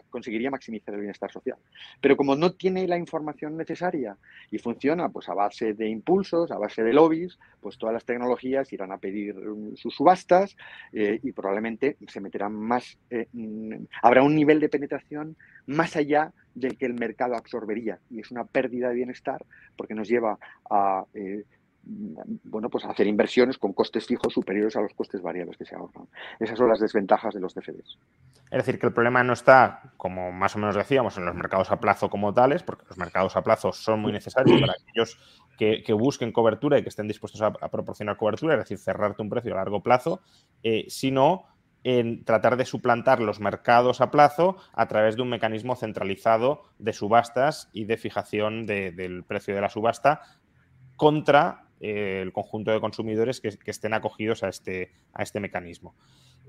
conseguiría 0.10 0.52
maximizar 0.52 0.94
el 0.94 1.02
bienestar 1.02 1.32
social. 1.32 1.58
Pero 2.02 2.18
como 2.18 2.36
no 2.36 2.54
tiene 2.54 2.88
la 2.88 2.98
información 2.98 3.56
necesaria 3.56 4.18
y 4.52 4.58
funciona 4.58 5.10
pues 5.10 5.30
a 5.30 5.34
base 5.34 5.74
de 5.74 5.88
impulsos, 5.88 6.52
a 6.52 6.58
base 6.58 6.84
de 6.84 6.94
lobbies, 6.94 7.40
pues 7.62 7.78
todas 7.78 7.94
las 7.94 8.06
tecnologías 8.06 8.72
irán 8.74 8.92
a 8.92 8.98
pedir 8.98 9.36
mm, 9.36 9.76
sus 9.76 9.96
subastas 9.96 10.56
eh, 10.92 11.20
y 11.24 11.32
probablemente 11.32 11.98
se 12.08 12.20
meterán 12.20 12.54
más, 12.54 12.98
eh, 13.10 13.28
mm, 13.32 13.86
habrá 14.02 14.24
un 14.24 14.36
nivel 14.36 14.60
de 14.60 14.70
penetración 14.70 15.38
más 15.66 15.96
allá 15.96 16.34
del 16.56 16.78
que 16.78 16.86
el 16.86 16.94
mercado 16.94 17.36
absorbería. 17.36 18.00
Y 18.10 18.20
es 18.20 18.32
una 18.32 18.44
pérdida 18.44 18.90
de 18.90 18.96
bienestar 18.96 19.46
porque 19.78 19.96
nos 19.96 20.08
lleva 20.08 20.38
a 20.70 21.06
bueno, 21.86 22.70
pues 22.70 22.86
hacer 22.86 23.08
inversiones 23.08 23.58
con 23.58 23.74
costes 23.74 24.06
fijos 24.06 24.34
superiores 24.34 24.76
a 24.76 24.82
los 24.82 24.94
costes 24.94 25.22
variables 25.22 25.58
que 25.58 25.66
se 25.66 25.76
ahorran. 25.76 26.08
Esas 26.40 26.58
son 26.58 26.70
las 26.70 26.80
desventajas 26.80 27.34
de 27.34 27.42
los 27.42 27.54
CFDs. 27.54 28.00
Es 28.50 28.58
decir, 28.58 28.80
que 28.80 28.88
el 28.88 28.94
problema 28.94 29.24
no 29.24 29.34
está, 29.34 29.94
como 29.98 30.32
más 30.32 30.56
o 30.56 30.60
menos 30.60 30.76
decíamos, 30.76 31.18
en 31.18 31.26
los 31.26 31.36
mercados 31.36 31.72
a 31.72 31.80
plazo 31.80 32.10
como 32.10 32.34
tales, 32.34 32.64
porque 32.64 32.86
los 32.88 32.98
mercados 32.98 33.36
a 33.36 33.44
plazo 33.44 33.74
son 33.74 34.00
muy 34.00 34.14
necesarios 34.14 34.62
para 34.62 34.74
aquellos 34.74 35.18
que, 35.58 35.94
busquen 35.94 36.32
cobertura 36.32 36.78
y 36.78 36.84
que 36.84 36.90
estén 36.90 37.08
dispuestos 37.08 37.42
a, 37.42 37.52
proporcionar 37.52 38.16
cobertura, 38.16 38.54
es 38.54 38.60
decir, 38.62 38.78
cerrarte 38.78 39.22
un 39.22 39.30
precio 39.30 39.54
a 39.54 39.58
largo 39.58 39.82
plazo, 39.82 40.22
eh, 40.64 40.86
sino 40.88 41.46
en 41.84 42.24
tratar 42.24 42.56
de 42.56 42.66
suplantar 42.66 43.20
los 43.20 43.42
mercados 43.42 44.00
a 44.00 44.10
plazo 44.10 44.56
a 44.72 44.88
través 44.88 45.18
de 45.18 45.22
un 45.22 45.30
mecanismo 45.30 45.76
centralizado 45.76 46.64
de 46.80 46.94
subastas 46.94 47.70
y 47.74 47.86
de 47.86 47.98
fijación 47.98 48.66
del 48.66 49.26
precio 49.26 49.54
de 49.54 49.62
la 49.62 49.70
subasta 49.70 50.22
contra 50.96 51.66
eh, 51.86 52.22
el 52.22 52.32
conjunto 52.32 52.72
de 52.72 52.80
consumidores 52.80 53.42
que, 53.42 53.58
estén 53.66 53.94
acogidos 53.94 54.42
a 54.42 54.48
este, 54.48 54.94
a 55.12 55.22
este 55.22 55.42
mecanismo. 55.42 55.96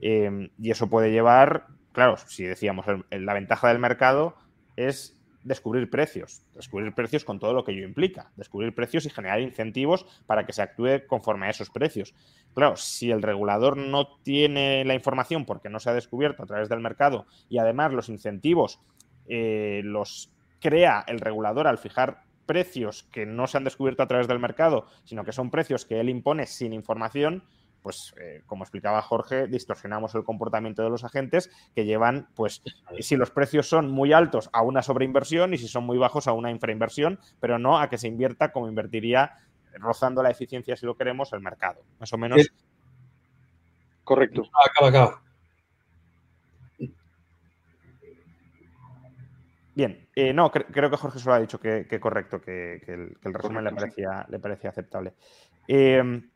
Em, 0.01 0.51
y 0.61 0.71
eso 0.71 0.89
puede 0.89 1.11
llevar, 1.11 1.67
claro, 1.91 2.17
si 2.17 2.45
decíamos, 2.45 2.87
la 3.11 3.35
ventaja 3.35 3.67
del 3.67 3.81
mercado 3.81 4.37
es 4.77 5.21
descubrir 5.43 5.91
precios, 5.91 6.47
descubrir 6.55 6.95
precios 6.95 7.25
con 7.25 7.41
todo 7.41 7.53
lo 7.53 7.65
que 7.65 7.73
ello 7.73 7.85
implica, 7.85 8.31
descubrir 8.37 8.77
precios 8.77 9.07
y 9.07 9.11
generar 9.11 9.41
incentivos 9.41 10.07
para 10.27 10.47
que 10.47 10.53
se 10.53 10.63
actúe 10.63 11.05
conforme 11.09 11.47
a 11.47 11.51
esos 11.51 11.69
precios. 11.69 12.15
Claro, 12.55 12.77
si 12.77 13.11
el 13.11 13.21
regulador 13.21 13.77
no 13.77 14.07
tiene 14.23 14.85
la 14.85 14.95
información 14.95 15.47
porque 15.47 15.69
no 15.69 15.81
se 15.81 15.91
ha 15.91 15.95
descubierto 15.95 16.45
a 16.45 16.47
través 16.47 16.69
del 16.69 16.79
mercado 16.79 17.27
y 17.49 17.59
además 17.59 17.93
los 17.93 18.09
incentivos 18.09 18.79
eh, 19.27 19.81
los 19.83 20.33
crea 20.61 21.05
el 21.09 21.19
regulador 21.19 21.67
al 21.67 21.79
fijar 21.79 22.23
precios 22.47 23.05
que 23.13 23.27
no 23.27 23.47
se 23.47 23.57
han 23.57 23.65
descubierto 23.65 24.03
a 24.03 24.09
través 24.09 24.29
del 24.29 24.39
mercado, 24.39 24.87
sino 25.05 25.25
que 25.25 25.33
son 25.33 25.51
precios 25.51 25.85
que 25.85 26.01
él 26.01 26.09
impone 26.09 26.47
sin 26.47 26.73
información, 26.73 27.45
pues 27.83 28.15
eh, 28.19 28.43
como 28.47 28.65
explicaba 28.65 29.03
Jorge, 29.03 29.47
distorsionamos 29.47 30.15
el 30.15 30.25
comportamiento 30.25 30.83
de 30.83 30.89
los 30.91 31.05
agentes 31.05 31.51
que 31.75 31.85
llevan, 31.85 32.29
pues, 32.35 32.63
si 33.01 33.17
los 33.17 33.31
precios 33.31 33.69
son 33.69 33.91
muy 33.91 34.13
altos 34.13 34.49
a 34.53 34.63
una 34.63 34.83
sobreinversión 34.83 35.53
y 35.53 35.59
si 35.59 35.69
son 35.69 35.85
muy 35.85 35.99
bajos 35.99 36.27
a 36.27 36.33
una 36.33 36.51
infrainversión, 36.51 37.19
pero 37.41 37.59
no 37.59 37.79
a 37.79 37.91
que 37.91 37.99
se 37.99 38.09
invierta 38.09 38.53
como 38.53 38.69
invertiría 38.69 39.39
rozando 39.75 40.23
la 40.23 40.31
eficiencia, 40.31 40.77
si 40.77 40.87
lo 40.87 40.97
queremos, 40.97 41.33
el 41.33 41.41
mercado. 41.41 41.83
Más 41.99 42.13
o 42.13 42.17
menos. 42.17 42.49
Correcto. 44.03 44.49
Acaba, 44.71 44.89
acaba. 44.89 45.24
Bien, 49.75 50.09
eh, 50.15 50.33
no, 50.33 50.53
creo 50.53 50.89
que 50.89 50.97
Jorge 50.97 51.19
solo 51.19 51.35
ha 51.35 51.41
dicho 51.41 51.59
que, 51.59 51.99
correcto, 52.01 52.41
que, 52.41 52.81
el, 52.87 53.35
resumen 53.35 53.65
le 53.65 53.73
parecía, 53.73 54.25
le 54.29 54.39
parecía 54.39 54.71
aceptable. 54.71 55.15
Em, 55.67 56.31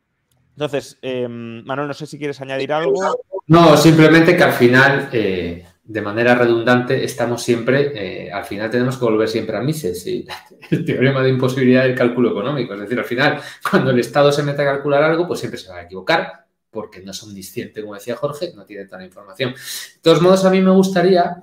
entonces, 0.51 0.99
em, 1.03 1.65
Manuel, 1.65 1.87
no 1.87 1.95
sé 1.95 2.07
si 2.07 2.19
quieres 2.19 2.41
añadir 2.41 2.73
algo. 2.73 3.01
No, 3.47 3.77
simplemente 3.77 4.37
que 4.37 4.43
al 4.43 4.53
final, 4.53 5.09
eh, 5.13 5.65
de 5.85 6.03
manera 6.03 6.35
redundante, 6.35 7.05
estamos 7.05 7.41
siempre, 7.41 7.93
eh, 8.27 8.33
al 8.33 8.45
final 8.45 8.69
tenemos 8.69 8.99
que 8.99 9.05
volver 9.05 9.29
siempre 9.29 9.57
a 9.57 9.61
Mises 9.61 10.05
y 10.09 10.27
el 10.71 10.85
teorema 10.85 11.23
de 11.23 11.31
imposibilidad 11.31 11.85
del 11.85 11.95
cálculo 11.95 12.31
económico. 12.31 12.75
Es 12.75 12.81
decir, 12.81 12.99
al 12.99 13.05
final, 13.05 13.41
cuando 13.71 13.93
el 13.93 14.01
Estado 14.01 14.33
se 14.33 14.43
mete 14.43 14.63
a 14.63 14.73
calcular 14.73 15.05
algo, 15.05 15.29
pues 15.29 15.39
siempre 15.39 15.61
se 15.61 15.71
va 15.71 15.77
a 15.77 15.83
equivocar, 15.83 16.45
porque 16.71 17.03
no 17.03 17.13
son 17.13 17.33
discientes, 17.33 17.85
como 17.85 17.95
decía 17.95 18.17
Jorge, 18.17 18.53
no 18.57 18.65
tiene 18.65 18.87
tanta 18.87 19.05
información. 19.05 19.53
De 19.53 20.01
todos 20.03 20.21
modos, 20.21 20.45
a 20.45 20.51
mí 20.51 20.61
me 20.61 20.73
gustaría 20.73 21.37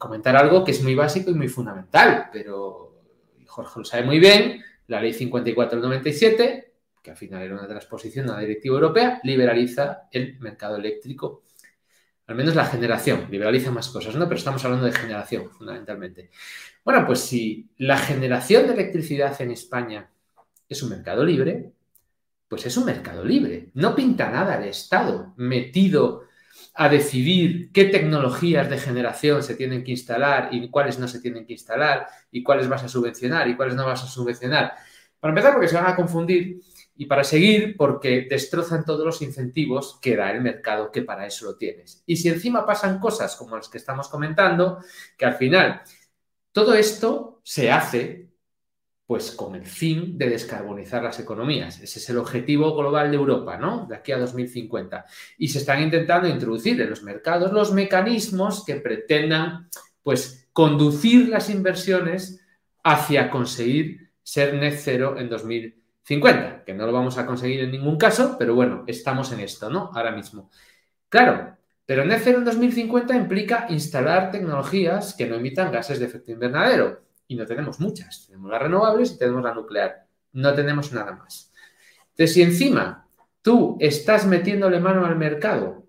comentar 0.00 0.34
algo 0.34 0.64
que 0.64 0.70
es 0.70 0.82
muy 0.82 0.94
básico 0.94 1.30
y 1.30 1.34
muy 1.34 1.48
fundamental, 1.48 2.30
pero 2.32 3.02
Jorge 3.46 3.80
lo 3.80 3.84
sabe 3.84 4.02
muy 4.02 4.18
bien, 4.18 4.64
la 4.86 4.98
ley 4.98 5.12
54 5.12 5.78
del 5.78 5.86
97, 5.86 6.72
que 7.02 7.10
al 7.10 7.18
final 7.18 7.42
era 7.42 7.54
una 7.54 7.68
transposición 7.68 8.26
de 8.26 8.32
la 8.32 8.38
directiva 8.38 8.76
europea, 8.76 9.20
liberaliza 9.24 10.08
el 10.10 10.38
mercado 10.40 10.76
eléctrico, 10.76 11.42
al 12.28 12.34
menos 12.34 12.54
la 12.54 12.64
generación, 12.64 13.26
liberaliza 13.30 13.70
más 13.72 13.90
cosas, 13.90 14.16
¿no? 14.16 14.24
Pero 14.24 14.38
estamos 14.38 14.64
hablando 14.64 14.86
de 14.86 14.92
generación, 14.92 15.50
fundamentalmente. 15.50 16.30
Bueno, 16.82 17.04
pues 17.06 17.20
si 17.20 17.68
la 17.76 17.98
generación 17.98 18.68
de 18.68 18.72
electricidad 18.72 19.38
en 19.42 19.50
España 19.50 20.08
es 20.66 20.82
un 20.82 20.88
mercado 20.88 21.26
libre, 21.26 21.72
pues 22.48 22.64
es 22.64 22.74
un 22.78 22.86
mercado 22.86 23.22
libre. 23.22 23.68
No 23.74 23.94
pinta 23.94 24.30
nada 24.30 24.56
el 24.56 24.64
Estado 24.64 25.34
metido 25.36 26.22
a 26.74 26.88
decidir 26.88 27.72
qué 27.72 27.86
tecnologías 27.86 28.70
de 28.70 28.78
generación 28.78 29.42
se 29.42 29.54
tienen 29.54 29.84
que 29.84 29.92
instalar 29.92 30.48
y 30.52 30.70
cuáles 30.70 30.98
no 30.98 31.08
se 31.08 31.20
tienen 31.20 31.46
que 31.46 31.54
instalar 31.54 32.06
y 32.30 32.42
cuáles 32.42 32.68
vas 32.68 32.84
a 32.84 32.88
subvencionar 32.88 33.48
y 33.48 33.56
cuáles 33.56 33.74
no 33.74 33.86
vas 33.86 34.02
a 34.02 34.06
subvencionar. 34.06 34.74
Para 35.18 35.32
empezar, 35.32 35.52
porque 35.52 35.68
se 35.68 35.76
van 35.76 35.86
a 35.86 35.96
confundir 35.96 36.60
y 36.96 37.06
para 37.06 37.24
seguir, 37.24 37.76
porque 37.76 38.26
destrozan 38.28 38.84
todos 38.84 39.04
los 39.04 39.22
incentivos 39.22 39.98
que 40.00 40.16
da 40.16 40.30
el 40.30 40.40
mercado, 40.40 40.90
que 40.90 41.02
para 41.02 41.26
eso 41.26 41.46
lo 41.46 41.56
tienes. 41.56 42.02
Y 42.06 42.16
si 42.16 42.28
encima 42.28 42.64
pasan 42.64 42.98
cosas 42.98 43.36
como 43.36 43.56
las 43.56 43.68
que 43.68 43.78
estamos 43.78 44.08
comentando, 44.08 44.78
que 45.16 45.24
al 45.26 45.34
final 45.34 45.82
todo 46.52 46.74
esto 46.74 47.40
se 47.44 47.70
hace 47.70 48.29
pues 49.10 49.32
con 49.32 49.56
el 49.56 49.66
fin 49.66 50.16
de 50.16 50.30
descarbonizar 50.30 51.02
las 51.02 51.18
economías. 51.18 51.80
Ese 51.80 51.98
es 51.98 52.08
el 52.10 52.18
objetivo 52.18 52.76
global 52.76 53.10
de 53.10 53.16
Europa, 53.16 53.56
¿no? 53.56 53.84
De 53.88 53.96
aquí 53.96 54.12
a 54.12 54.18
2050. 54.18 55.04
Y 55.36 55.48
se 55.48 55.58
están 55.58 55.82
intentando 55.82 56.28
introducir 56.28 56.80
en 56.80 56.88
los 56.88 57.02
mercados 57.02 57.52
los 57.52 57.72
mecanismos 57.72 58.64
que 58.64 58.76
pretendan, 58.76 59.68
pues, 60.04 60.48
conducir 60.52 61.28
las 61.28 61.50
inversiones 61.50 62.46
hacia 62.84 63.30
conseguir 63.30 64.12
ser 64.22 64.54
net 64.54 64.78
cero 64.78 65.16
en 65.18 65.28
2050, 65.28 66.62
que 66.62 66.72
no 66.72 66.86
lo 66.86 66.92
vamos 66.92 67.18
a 67.18 67.26
conseguir 67.26 67.62
en 67.62 67.72
ningún 67.72 67.98
caso, 67.98 68.36
pero 68.38 68.54
bueno, 68.54 68.84
estamos 68.86 69.32
en 69.32 69.40
esto, 69.40 69.68
¿no? 69.68 69.90
Ahora 69.92 70.12
mismo. 70.12 70.52
Claro, 71.08 71.56
pero 71.84 72.04
net 72.04 72.20
cero 72.22 72.38
en 72.38 72.44
2050 72.44 73.16
implica 73.16 73.66
instalar 73.70 74.30
tecnologías 74.30 75.14
que 75.14 75.26
no 75.26 75.34
emitan 75.34 75.72
gases 75.72 75.98
de 75.98 76.06
efecto 76.06 76.30
invernadero 76.30 77.09
y 77.30 77.36
no 77.36 77.46
tenemos 77.46 77.78
muchas. 77.78 78.26
Tenemos 78.26 78.50
las 78.50 78.60
renovables 78.60 79.12
y 79.12 79.18
tenemos 79.18 79.44
la 79.44 79.54
nuclear. 79.54 80.04
No 80.32 80.52
tenemos 80.52 80.92
nada 80.92 81.12
más. 81.12 81.52
Entonces, 82.10 82.34
si 82.34 82.42
encima 82.42 83.06
tú 83.40 83.76
estás 83.78 84.26
metiéndole 84.26 84.80
mano 84.80 85.06
al 85.06 85.14
mercado 85.14 85.86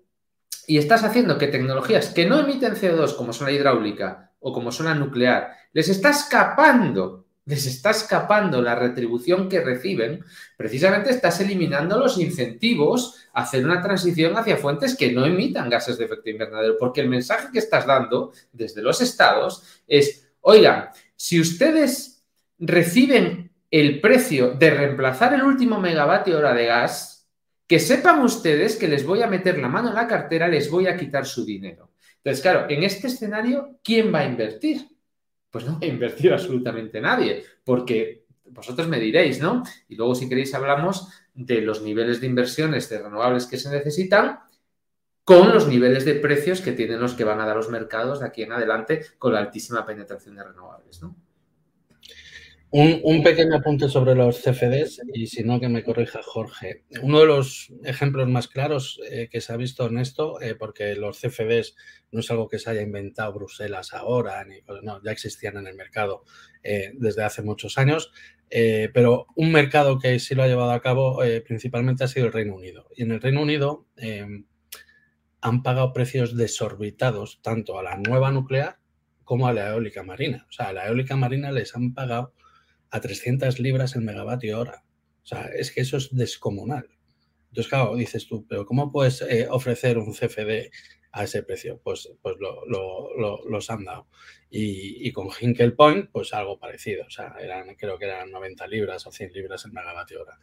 y 0.68 0.78
estás 0.78 1.02
haciendo 1.02 1.38
que 1.38 1.48
tecnologías 1.48 2.10
que 2.10 2.26
no 2.26 2.38
emiten 2.38 2.74
CO2, 2.74 3.16
como 3.16 3.32
son 3.32 3.48
la 3.48 3.52
hidráulica 3.54 4.30
o 4.38 4.52
como 4.52 4.70
son 4.70 4.86
la 4.86 4.94
nuclear, 4.94 5.50
les 5.72 5.88
está 5.88 6.10
escapando, 6.10 7.26
les 7.44 7.66
está 7.66 7.90
escapando 7.90 8.62
la 8.62 8.76
retribución 8.76 9.48
que 9.48 9.64
reciben, 9.64 10.24
precisamente 10.56 11.10
estás 11.10 11.40
eliminando 11.40 11.98
los 11.98 12.18
incentivos 12.18 13.16
a 13.32 13.42
hacer 13.42 13.64
una 13.64 13.82
transición 13.82 14.36
hacia 14.36 14.58
fuentes 14.58 14.96
que 14.96 15.10
no 15.10 15.26
emitan 15.26 15.68
gases 15.68 15.98
de 15.98 16.04
efecto 16.04 16.30
invernadero, 16.30 16.76
porque 16.78 17.00
el 17.00 17.08
mensaje 17.08 17.48
que 17.52 17.58
estás 17.58 17.84
dando 17.84 18.30
desde 18.52 18.80
los 18.80 19.00
estados 19.00 19.82
es, 19.88 20.28
oigan, 20.40 20.90
si 21.22 21.38
ustedes 21.38 22.26
reciben 22.58 23.52
el 23.70 24.00
precio 24.00 24.54
de 24.54 24.70
reemplazar 24.70 25.32
el 25.34 25.44
último 25.44 25.78
megavatio 25.78 26.36
hora 26.36 26.52
de 26.52 26.66
gas, 26.66 27.30
que 27.68 27.78
sepan 27.78 28.22
ustedes 28.22 28.74
que 28.74 28.88
les 28.88 29.06
voy 29.06 29.22
a 29.22 29.28
meter 29.28 29.56
la 29.60 29.68
mano 29.68 29.90
en 29.90 29.94
la 29.94 30.08
cartera, 30.08 30.48
les 30.48 30.68
voy 30.68 30.88
a 30.88 30.96
quitar 30.96 31.24
su 31.24 31.44
dinero. 31.44 31.92
Entonces, 32.16 32.42
claro, 32.42 32.66
en 32.68 32.82
este 32.82 33.06
escenario, 33.06 33.78
¿quién 33.84 34.12
va 34.12 34.18
a 34.18 34.26
invertir? 34.26 34.88
Pues 35.48 35.64
no 35.64 35.74
va 35.74 35.78
a 35.82 35.86
invertir 35.86 36.32
absolutamente 36.32 37.00
nadie, 37.00 37.44
porque 37.62 38.24
vosotros 38.46 38.88
me 38.88 38.98
diréis, 38.98 39.40
¿no? 39.40 39.62
Y 39.88 39.94
luego, 39.94 40.16
si 40.16 40.28
queréis, 40.28 40.52
hablamos 40.54 41.06
de 41.34 41.60
los 41.60 41.82
niveles 41.82 42.20
de 42.20 42.26
inversiones 42.26 42.88
de 42.88 43.00
renovables 43.00 43.46
que 43.46 43.58
se 43.58 43.70
necesitan 43.70 44.40
con 45.24 45.52
los 45.52 45.68
niveles 45.68 46.04
de 46.04 46.14
precios 46.14 46.60
que 46.60 46.72
tienen 46.72 47.00
los 47.00 47.14
que 47.14 47.24
van 47.24 47.40
a 47.40 47.46
dar 47.46 47.56
los 47.56 47.70
mercados 47.70 48.20
de 48.20 48.26
aquí 48.26 48.42
en 48.42 48.52
adelante 48.52 49.04
con 49.18 49.32
la 49.32 49.40
altísima 49.40 49.86
penetración 49.86 50.34
de 50.34 50.44
renovables. 50.44 51.00
¿no? 51.02 51.16
Un, 52.74 53.22
pequeño 53.22 53.56
apunte 53.56 53.86
sobre 53.90 54.14
los 54.14 54.40
CFDs 54.40 55.02
y 55.12 55.26
si 55.26 55.44
no 55.44 55.60
que 55.60 55.68
me 55.68 55.84
corrija 55.84 56.22
Jorge. 56.22 56.84
Uno 57.02 57.20
de 57.20 57.26
los 57.26 57.70
ejemplos 57.84 58.26
más 58.30 58.48
claros 58.48 58.98
eh, 59.10 59.28
que 59.30 59.42
se 59.42 59.52
ha 59.52 59.58
visto 59.58 59.86
en 59.86 59.98
esto, 59.98 60.40
eh, 60.40 60.54
porque 60.54 60.94
los 60.94 61.20
CFDs 61.20 61.76
no 62.12 62.20
es 62.20 62.30
algo 62.30 62.48
que 62.48 62.58
se 62.58 62.70
haya 62.70 62.80
inventado 62.80 63.34
Bruselas 63.34 63.92
ahora, 63.92 64.42
ni, 64.46 64.56
no, 64.82 65.02
ya 65.04 65.12
existían 65.12 65.58
en 65.58 65.66
el 65.66 65.74
mercado 65.74 66.24
eh, 66.62 66.92
desde 66.94 67.24
hace 67.24 67.42
muchos 67.42 67.76
años, 67.76 68.10
pero 68.48 69.26
un 69.34 69.52
mercado 69.52 69.98
que 69.98 70.18
sí 70.18 70.34
lo 70.34 70.42
ha 70.42 70.46
llevado 70.46 70.72
a 70.72 70.82
cabo 70.82 71.20
principalmente 71.46 72.04
ha 72.04 72.08
sido 72.08 72.26
el 72.26 72.32
Reino 72.32 72.54
Unido. 72.54 72.86
Y 72.94 73.02
en 73.02 73.12
el 73.12 73.20
Reino 73.20 73.40
Unido 73.40 73.86
han 75.42 75.62
pagado 75.62 75.92
precios 75.92 76.36
desorbitados 76.36 77.40
tanto 77.42 77.78
a 77.78 77.82
la 77.82 77.96
nueva 77.96 78.30
nuclear 78.30 78.78
como 79.24 79.48
a 79.48 79.52
la 79.52 79.70
eólica 79.70 80.02
marina. 80.02 80.46
O 80.48 80.52
sea, 80.52 80.68
a 80.68 80.72
la 80.72 80.86
eólica 80.86 81.16
marina 81.16 81.52
les 81.52 81.74
han 81.76 81.94
pagado 81.94 82.32
a 82.90 83.00
300 83.00 83.58
libras 83.58 83.96
el 83.96 84.02
megavatio 84.02 84.60
hora. 84.60 84.84
O 85.22 85.26
sea, 85.26 85.46
es 85.46 85.72
que 85.72 85.80
eso 85.80 85.96
es 85.96 86.14
descomunal. 86.14 86.88
Entonces, 87.48 87.68
claro, 87.68 87.96
dices 87.96 88.26
tú, 88.26 88.46
pero 88.48 88.64
¿cómo 88.64 88.90
puedes 88.90 89.20
eh, 89.22 89.46
ofrecer 89.50 89.98
un 89.98 90.14
CFD 90.14 90.70
a 91.12 91.24
ese 91.24 91.42
precio? 91.42 91.80
Pues, 91.82 92.10
pues 92.22 92.36
lo, 92.38 93.44
los 93.44 93.70
han 93.70 93.84
dado. 93.84 94.08
Y, 94.48 95.10
con 95.12 95.28
Hinkel 95.38 95.74
Point, 95.74 96.10
pues 96.10 96.32
algo 96.34 96.58
parecido. 96.58 97.04
O 97.06 97.10
sea, 97.10 97.34
eran, 97.40 97.74
creo 97.74 97.98
que 97.98 98.06
eran 98.06 98.30
90 98.30 98.66
libras 98.68 99.06
o 99.06 99.12
100 99.12 99.32
libras 99.32 99.64
el 99.64 99.72
megavatio 99.72 100.22
hora. 100.22 100.38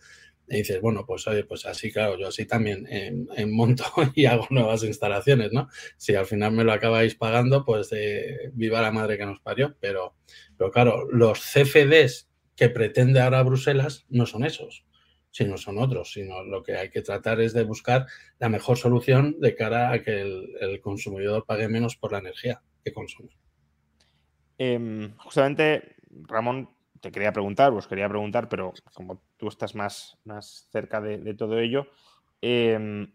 Y 0.50 0.58
dices, 0.58 0.82
bueno, 0.82 1.06
pues 1.06 1.28
oye, 1.28 1.44
pues 1.44 1.66
así, 1.66 1.92
claro, 1.92 2.18
yo 2.18 2.28
así 2.28 2.46
también 2.46 2.88
en, 2.90 3.52
monto 3.52 3.84
y 4.16 4.26
hago 4.26 4.48
nuevas 4.50 4.84
instalaciones, 4.84 5.52
¿no? 5.52 5.68
Si 5.98 6.16
al 6.16 6.26
final 6.26 6.54
me 6.54 6.64
lo 6.64 6.74
acabáis 6.74 7.16
pagando, 7.16 7.64
pues 7.64 7.90
eh, 7.92 8.50
viva 8.54 8.82
la 8.82 8.92
madre 8.92 9.18
que 9.18 9.26
nos 9.26 9.40
parió. 9.40 9.76
Pero, 9.80 10.16
pero 10.58 10.72
claro, 10.72 11.08
los 11.12 11.40
CFDs 11.40 12.30
que 12.56 12.70
pretende 12.70 13.22
ahora 13.22 13.44
Bruselas 13.44 14.06
no 14.10 14.26
son 14.26 14.44
esos, 14.44 14.86
sino 15.32 15.58
son 15.58 15.78
otros, 15.78 16.12
sino 16.12 16.44
lo 16.44 16.64
que 16.64 16.76
hay 16.76 16.90
que 16.90 17.02
tratar 17.02 17.40
es 17.40 17.54
de 17.54 17.64
buscar 17.64 18.08
la 18.40 18.50
mejor 18.50 18.78
solución 18.78 19.40
de 19.40 19.56
cara 19.56 19.92
a 19.92 20.02
que 20.02 20.22
el, 20.22 20.82
consumidor 20.82 21.46
pague 21.46 21.70
menos 21.70 21.96
por 21.96 22.12
la 22.12 22.20
energía 22.20 22.62
que 22.84 22.92
consume. 22.92 23.30
Em, 24.58 25.16
justamente, 25.18 25.96
Ramón, 26.10 26.70
te 27.02 27.12
quería 27.12 27.32
preguntar, 27.32 27.72
os 27.74 27.88
quería 27.88 28.10
preguntar, 28.10 28.50
pero 28.50 28.74
como 28.94 29.22
tú 29.38 29.48
estás 29.48 29.76
más, 29.76 30.18
más 30.26 30.68
cerca 30.72 31.02
de, 31.02 31.34
todo 31.34 31.60
ello, 31.60 31.88
em, 32.42 33.12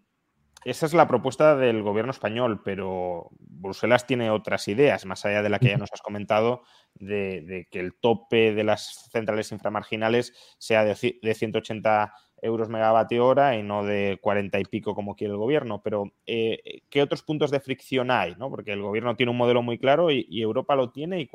esa 0.65 0.87
es 0.87 0.95
la 0.95 1.07
propuesta 1.07 1.57
del 1.57 1.83
gobierno 1.83 2.11
español, 2.11 2.63
pero 2.65 3.29
Bruselas 3.39 4.07
tiene 4.07 4.31
otras 4.31 4.67
ideas, 4.69 5.05
más 5.05 5.25
allá 5.27 5.43
de 5.43 5.51
la 5.51 5.59
que 5.59 5.69
ya 5.69 5.77
nos 5.77 5.93
has 5.93 6.01
comentado, 6.01 6.63
de, 6.95 7.69
que 7.71 7.81
el 7.81 7.95
tope 7.95 8.55
de 8.55 8.65
las 8.65 9.11
centrales 9.13 9.53
inframarginales 9.53 10.33
sea 10.59 10.85
de, 10.85 10.95
180 10.95 12.15
euros 12.41 12.69
megavatio 12.69 13.27
hora 13.27 13.57
y 13.57 13.63
no 13.63 13.85
de 13.85 14.19
40 14.23 14.59
y 14.59 14.65
pico 14.65 14.95
como 14.95 15.17
quiere 15.17 15.33
el 15.33 15.39
gobierno. 15.39 15.83
Pero, 15.83 16.13
eh, 16.27 16.83
¿qué 16.89 17.03
otros 17.03 17.23
puntos 17.23 17.51
de 17.51 17.61
fricción 17.61 18.11
hay? 18.11 18.35
Porque 18.35 18.73
el 18.73 18.83
gobierno 18.83 19.17
tiene 19.17 19.33
un 19.33 19.39
modelo 19.39 19.63
muy 19.63 19.79
claro 19.79 20.11
y, 20.11 20.41
Europa 20.41 20.77
lo 20.77 20.91
tiene. 20.91 21.21
Y 21.21 21.31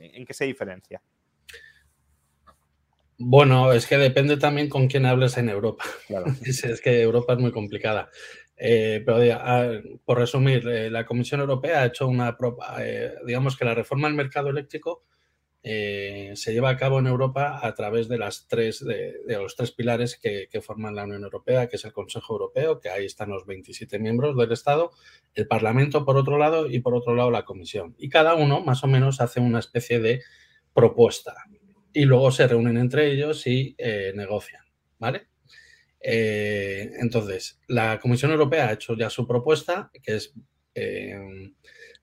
¿En 0.00 0.24
qué 0.26 0.34
se 0.34 0.44
diferencia? 0.44 1.00
Bueno, 3.18 3.72
es 3.72 3.86
que 3.86 3.96
depende 3.96 4.36
también 4.36 4.68
con 4.68 4.88
quién 4.88 5.06
hables 5.06 5.38
en 5.38 5.48
Europa. 5.48 5.84
es, 6.44 6.80
que 6.80 7.00
Europa 7.00 7.32
es 7.32 7.38
muy 7.38 7.50
complicada. 7.50 8.10
Eh, 8.58 9.02
pero 9.04 9.18
por 10.04 10.18
resumir, 10.18 10.66
eh, 10.68 10.90
la 10.90 11.06
Comisión 11.06 11.40
Europea 11.40 11.82
ha 11.82 11.86
hecho 11.86 12.06
una, 12.06 12.36
eh, 12.78 13.14
digamos 13.26 13.56
que 13.56 13.64
la 13.64 13.74
reforma 13.74 14.08
del 14.08 14.16
mercado 14.16 14.48
eléctrico 14.48 15.04
se 15.62 16.52
lleva 16.52 16.70
a 16.70 16.76
cabo 16.76 17.00
en 17.00 17.08
Europa 17.08 17.58
a 17.60 17.74
través 17.74 18.06
de 18.06 18.18
las 18.18 18.46
tres, 18.46 18.84
de, 18.84 19.16
los 19.26 19.56
tres 19.56 19.72
pilares 19.72 20.16
que, 20.16 20.46
que, 20.48 20.60
forman 20.60 20.94
la 20.94 21.02
Unión 21.02 21.24
Europea, 21.24 21.68
que 21.68 21.74
es 21.74 21.84
el 21.84 21.92
Consejo 21.92 22.34
Europeo, 22.34 22.78
que 22.78 22.88
ahí 22.88 23.04
están 23.04 23.30
los 23.30 23.46
27 23.46 23.98
miembros 23.98 24.36
del 24.36 24.52
Estado, 24.52 24.92
el 25.34 25.48
Parlamento 25.48 26.04
por 26.04 26.16
otro 26.18 26.38
lado 26.38 26.70
y 26.70 26.78
por 26.78 26.94
otro 26.94 27.16
lado 27.16 27.32
la 27.32 27.44
Comisión. 27.44 27.96
Y 27.98 28.10
cada 28.10 28.36
uno 28.36 28.60
más 28.60 28.84
o 28.84 28.86
menos 28.86 29.20
hace 29.20 29.40
una 29.40 29.58
especie 29.58 29.98
de 29.98 30.22
propuesta 30.72 31.34
y 31.96 32.04
luego 32.04 32.30
se 32.30 32.46
reúnen 32.46 32.76
entre 32.76 33.10
ellos 33.10 33.46
y 33.46 33.74
eh, 33.78 34.12
negocian, 34.14 34.62
¿vale? 34.98 35.28
Eh, 35.98 36.90
entonces, 37.00 37.58
la 37.68 37.98
Comisión 37.98 38.32
Europea 38.32 38.68
ha 38.68 38.72
hecho 38.74 38.94
ya 38.94 39.08
su 39.08 39.26
propuesta, 39.26 39.90
que 40.02 40.16
es, 40.16 40.34
eh, 40.74 41.18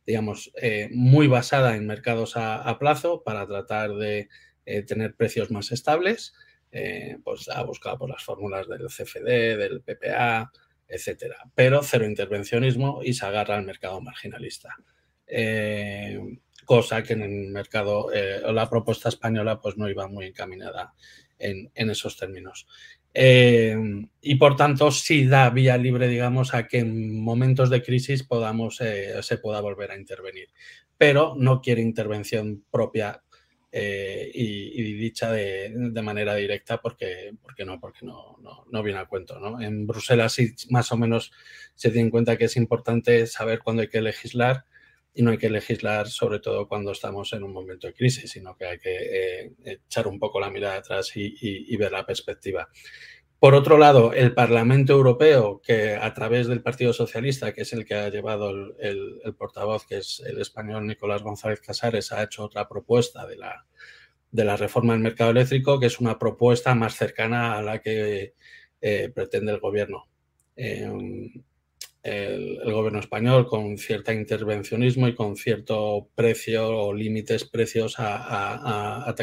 digamos, 0.04 0.52
muy 0.90 1.28
basada 1.28 1.76
en 1.76 1.86
mercados 1.86 2.34
a, 2.38 2.76
plazo 2.80 3.22
para 3.24 3.46
tratar 3.46 3.94
de 3.94 4.30
tener 4.88 5.14
precios 5.14 5.52
más 5.52 5.72
estables. 5.72 6.34
pues 7.24 7.48
ha 7.50 7.62
buscado 7.64 8.00
por 8.00 8.10
las 8.10 8.24
fórmulas 8.24 8.68
del 8.68 8.88
CFD, 8.88 9.58
del 9.58 9.84
PPA, 9.84 10.52
etcétera. 10.88 11.38
Pero 11.54 11.84
cero 11.84 12.08
intervencionismo 12.08 13.02
y 13.04 13.14
se 13.14 13.28
agarra 13.28 13.58
al 13.58 13.66
mercado 13.66 14.02
marginalista 14.02 14.76
cosa 16.64 17.04
que 17.04 17.14
en 17.14 17.22
el 17.22 17.50
mercado 17.50 18.12
eh, 18.14 18.42
la 18.52 18.70
propuesta 18.70 19.10
española 19.10 19.60
pues 19.62 19.78
no 19.78 19.90
iba 19.90 20.08
muy 20.08 20.28
encaminada 20.28 20.94
en, 21.40 21.90
esos 21.90 22.18
términos. 22.18 22.68
Eh, 23.14 23.78
y 24.22 24.36
por 24.36 24.56
tanto 24.56 24.90
sí 24.92 25.28
da 25.28 25.50
vía 25.50 25.78
libre, 25.78 26.08
digamos, 26.08 26.54
a 26.54 26.68
que 26.68 26.80
en 26.80 27.22
momentos 27.22 27.70
de 27.70 27.84
crisis 27.84 28.24
podamos, 28.24 28.82
eh, 28.82 29.22
se 29.22 29.38
pueda 29.38 29.62
volver 29.62 29.92
a 29.92 29.98
intervenir. 29.98 30.50
Pero 30.98 31.36
no 31.38 31.62
quiere 31.62 31.82
intervención 31.82 32.64
propia 32.72 33.22
eh, 33.76 34.30
y, 34.32 34.94
dicha 34.94 35.32
de, 35.32 35.74
manera 36.04 36.36
directa 36.36 36.80
porque, 36.80 37.34
porque 37.42 37.66
no, 37.66 37.80
porque 37.80 38.06
no, 38.06 38.38
no, 38.72 38.84
viene 38.84 39.00
a 39.00 39.06
cuento. 39.06 39.40
¿no? 39.40 39.60
En 39.60 39.88
Bruselas 39.88 40.34
sí 40.34 40.54
más 40.70 40.92
o 40.92 40.98
menos 40.98 41.32
se 41.76 41.90
tiene 41.90 42.06
en 42.06 42.12
cuenta 42.12 42.38
que 42.38 42.46
es 42.46 42.56
importante 42.56 43.26
saber 43.26 43.60
cuándo 43.60 43.82
hay 43.82 43.90
que 43.90 44.02
legislar 44.02 44.66
y 45.14 45.22
no 45.22 45.32
hay 45.32 45.38
que 45.38 45.50
legislar 45.50 46.08
sobre 46.08 46.40
todo 46.40 46.68
cuando 46.68 46.92
estamos 46.92 47.32
en 47.34 47.44
un 47.44 47.54
momento 47.54 47.88
de 47.88 47.94
crisis, 47.94 48.32
sino 48.32 48.56
que 48.56 48.66
hay 48.66 48.80
que 48.80 48.96
eh, 48.96 49.54
echar 49.64 50.08
un 50.08 50.20
poco 50.20 50.40
la 50.40 50.50
mirada 50.50 50.78
atrás 50.78 51.12
y, 51.16 51.76
ver 51.78 51.92
la 51.92 52.06
perspectiva. 52.06 52.68
Por 53.40 53.56
otro 53.56 53.78
lado, 53.78 54.14
el 54.14 54.34
Parlamento 54.34 54.94
Europeo, 54.94 55.62
que 55.62 55.96
a 55.96 56.14
través 56.14 56.48
del 56.48 56.64
Partido 56.64 56.94
Socialista, 56.94 57.54
que 57.54 57.62
es 57.62 57.74
el 57.74 57.86
que 57.86 57.96
ha 57.96 58.10
llevado 58.10 58.52
el, 58.80 59.36
portavoz, 59.38 59.86
que 59.86 59.98
es 59.98 60.24
el 60.26 60.40
español 60.40 60.88
Nicolás 60.88 61.22
González 61.22 61.60
Casares, 61.60 62.12
ha 62.12 62.24
hecho 62.24 62.44
otra 62.44 62.68
propuesta 62.68 63.28
de 63.28 63.36
la, 63.36 63.66
de 64.32 64.46
la 64.46 64.56
reforma 64.56 64.94
del 64.94 65.04
mercado 65.04 65.32
eléctrico, 65.32 65.80
que 65.80 65.88
es 65.88 66.00
una 66.00 66.18
propuesta 66.18 66.74
más 66.74 66.96
cercana 66.96 67.58
a 67.58 67.62
la 67.62 67.82
que 67.82 68.34
eh, 68.82 69.12
pretende 69.14 69.52
el 69.52 69.60
gobierno. 69.60 70.06
Em, 70.56 71.44
el, 72.04 72.60
gobierno 72.72 73.00
español 73.00 73.48
con 73.48 73.78
cierto 73.78 74.12
intervencionismo 74.12 75.08
y 75.08 75.16
con 75.16 75.36
cierto 75.36 76.10
precio 76.16 76.68
o 76.70 76.94
límites 76.94 77.46
precios 77.46 77.96
a, 77.98 79.14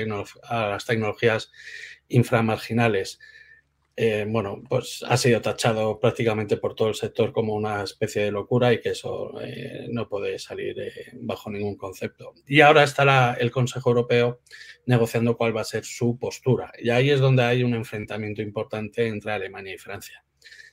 las 0.51 0.85
tecnologías 0.87 1.53
inframarginales. 2.09 3.21
Eh, 3.97 4.25
bueno, 4.27 4.63
pues 4.67 5.05
ha 5.07 5.17
sido 5.19 5.43
tachado 5.43 6.01
prácticamente 6.01 6.57
por 6.57 6.75
todo 6.75 6.89
el 6.89 6.95
sector 6.95 7.33
como 7.33 7.55
una 7.55 7.83
especie 7.83 8.23
de 8.23 8.31
locura 8.31 8.73
y 8.73 8.81
que 8.81 8.91
eso 8.91 9.39
eh, 9.43 9.89
no 9.91 10.09
puede 10.09 10.39
salir 10.39 10.81
eh, 10.81 10.93
bajo 11.21 11.51
ningún 11.51 11.77
concepto. 11.77 12.33
Y 12.47 12.63
ahora 12.63 12.83
está 12.83 13.35
el 13.35 13.51
Consejo 13.51 13.91
Europeo 13.91 14.41
negociando 14.87 15.37
cuál 15.37 15.55
va 15.55 15.61
a 15.61 15.65
ser 15.65 15.85
su 15.85 16.19
postura. 16.19 16.73
Y 16.79 16.89
ahí 16.89 17.11
es 17.11 17.21
donde 17.21 17.43
hay 17.43 17.63
un 17.63 17.75
enfrentamiento 17.75 18.41
importante 18.41 19.07
entre 19.07 19.33
Alemania 19.33 19.75
y 19.75 19.79
Francia. 19.79 20.25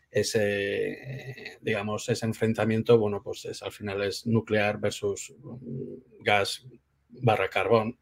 Ese, 0.09 1.57
digamos, 1.61 2.07
ese 2.09 2.25
enfrentamiento, 2.25 2.97
bueno, 2.97 3.21
pues 3.21 3.45
es, 3.45 3.61
al 3.61 3.71
final 3.71 4.03
es 4.03 4.25
nuclear 4.25 4.79
versus 4.79 5.33
mm, 5.37 6.23
gas 6.23 6.65
barra 7.09 7.49
carbón 7.49 7.97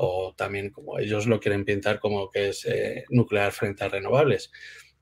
o 0.00 0.32
también 0.36 0.70
como 0.70 0.98
ellos 0.98 1.26
lo 1.26 1.40
quieren 1.40 1.64
pintar 1.64 1.98
como 1.98 2.30
que 2.30 2.50
es 2.50 2.64
eh, 2.66 3.04
nuclear 3.10 3.52
frente 3.52 3.84
a 3.84 3.88
renovables. 3.88 4.52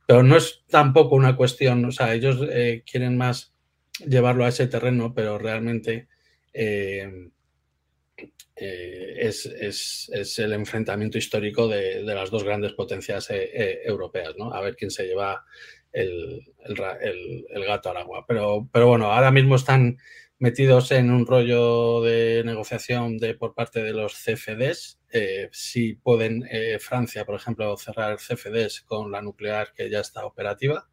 Pero 0.07 0.23
no 0.23 0.37
es 0.37 0.65
tampoco 0.69 1.17
una 1.17 1.37
cuestión, 1.37 1.85
o 1.85 1.93
sea, 1.93 2.15
ellos 2.15 2.41
eh, 2.51 2.83
quieren 2.91 3.17
más 3.19 3.55
llevarlo 4.07 4.45
a 4.45 4.49
ese 4.49 4.67
terreno, 4.67 5.13
pero 5.15 5.39
realmente 5.39 6.09
eh, 8.57 9.17
es, 9.19 10.39
el 10.39 10.53
enfrentamiento 10.53 11.19
histórico 11.19 11.69
de, 11.69 12.03
las 12.03 12.31
dos 12.31 12.45
grandes 12.45 12.73
potencias 12.73 13.29
europeas, 13.31 14.35
¿no? 14.37 14.53
A 14.53 14.61
ver 14.61 14.77
quién 14.77 14.91
se 14.91 15.07
lleva 15.07 15.45
el, 15.93 16.43
gato 17.67 17.91
al 17.91 17.97
agua. 17.99 18.25
Pero, 18.27 18.69
pero 18.73 18.89
bueno, 18.89 19.13
ahora 19.13 19.31
mismo 19.31 19.57
están 19.57 19.99
metidos 20.39 20.91
en 20.93 21.11
un 21.11 21.27
rollo 21.27 22.03
de 22.03 22.43
negociación 22.45 23.17
de, 23.19 23.35
por 23.35 23.55
parte 23.55 23.83
de 23.83 23.93
los 23.93 24.15
CFDs. 24.15 25.01
Eh, 25.11 25.49
si 25.53 25.95
pueden 25.95 26.47
eh, 26.51 26.79
Francia, 26.79 27.25
por 27.25 27.37
ejemplo, 27.37 27.77
cerrar 27.77 28.19
CFDs 28.19 28.83
con 28.83 29.11
la 29.11 29.23
nuclear 29.23 29.73
que 29.75 29.89
ya 29.89 30.01
está 30.01 30.27
operativa. 30.27 30.89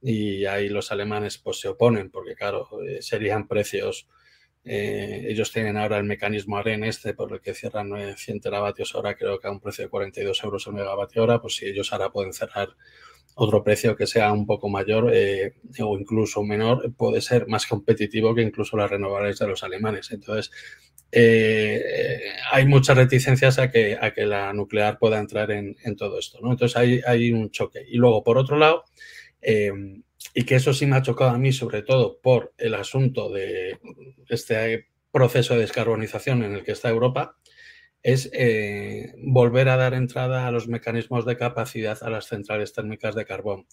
Y 0.00 0.46
ahí 0.46 0.68
los 0.68 0.90
alemanes 0.90 1.38
pues, 1.38 1.60
se 1.60 1.68
oponen 1.68 2.10
porque, 2.10 2.34
claro, 2.34 2.68
eh, 2.86 3.02
serían 3.02 3.46
precios. 3.46 4.08
Ellos 4.64 5.50
tienen 5.50 5.76
ahora 5.76 5.98
el 5.98 6.04
mecanismo 6.04 6.56
AREN 6.56 6.84
este 6.84 7.14
por 7.14 7.32
el 7.32 7.40
que 7.40 7.54
cierran 7.54 8.16
100 8.16 8.40
teravatios 8.40 8.94
hora, 8.94 9.16
creo 9.16 9.40
que 9.40 9.48
a 9.48 9.50
un 9.50 9.60
precio 9.60 9.84
de 9.84 9.90
42 9.90 10.44
euros 10.44 10.66
el 10.66 10.74
megavatio 10.74 11.22
hora, 11.22 11.40
pues 11.40 11.56
si 11.56 11.66
ellos 11.66 11.92
ahora 11.92 12.10
pueden 12.10 12.32
cerrar 12.32 12.76
otro 13.34 13.64
precio 13.64 13.96
que 13.96 14.06
sea 14.06 14.32
un 14.32 14.46
poco 14.46 14.68
mayor 14.68 15.10
eh, 15.12 15.54
o 15.80 15.98
incluso 15.98 16.42
menor 16.42 16.92
puede 16.94 17.20
ser 17.20 17.46
más 17.48 17.66
competitivo 17.66 18.34
que 18.34 18.42
incluso 18.42 18.76
las 18.76 18.90
renovables 18.90 19.38
de 19.38 19.46
los 19.46 19.62
alemanes. 19.62 20.10
Entonces, 20.12 20.50
eh, 21.10 22.20
hay 22.50 22.66
muchas 22.66 22.96
reticencias 22.96 23.58
a 23.58 23.70
que, 23.70 23.98
a 24.00 24.12
que 24.12 24.26
la 24.26 24.52
nuclear 24.52 24.98
pueda 24.98 25.18
entrar 25.18 25.50
en, 25.50 25.76
todo 25.96 26.18
esto. 26.18 26.40
¿no? 26.42 26.52
Entonces, 26.52 26.76
hay, 26.76 27.00
hay, 27.06 27.32
un 27.32 27.50
choque. 27.50 27.84
Y 27.88 27.96
luego, 27.96 28.22
por 28.22 28.38
otro 28.38 28.58
lado, 28.58 28.84
eh, 29.40 29.72
y 30.34 30.44
que 30.44 30.56
eso 30.56 30.72
sí 30.72 30.86
me 30.86 30.96
ha 30.96 31.02
chocado 31.02 31.30
a 31.30 31.38
mí, 31.38 31.52
sobre 31.52 31.82
todo 31.82 32.18
por 32.20 32.52
el 32.58 32.74
asunto 32.74 33.30
de 33.30 33.78
este 34.28 34.88
proceso 35.10 35.54
de 35.54 35.60
descarbonización 35.60 36.42
en 36.42 36.54
el 36.54 36.64
que 36.64 36.72
está 36.72 36.88
Europa, 36.88 37.36
es 38.02 38.28
eh, 38.32 39.14
volver 39.18 39.68
a 39.68 39.76
dar 39.76 39.94
entrada 39.94 40.46
a 40.46 40.50
los 40.50 40.66
mecanismos 40.66 41.24
de 41.24 41.36
capacidad 41.36 42.02
a 42.02 42.10
las 42.10 42.26
centrales 42.26 42.72
térmicas 42.72 43.14
de 43.14 43.24
carbón. 43.24 43.66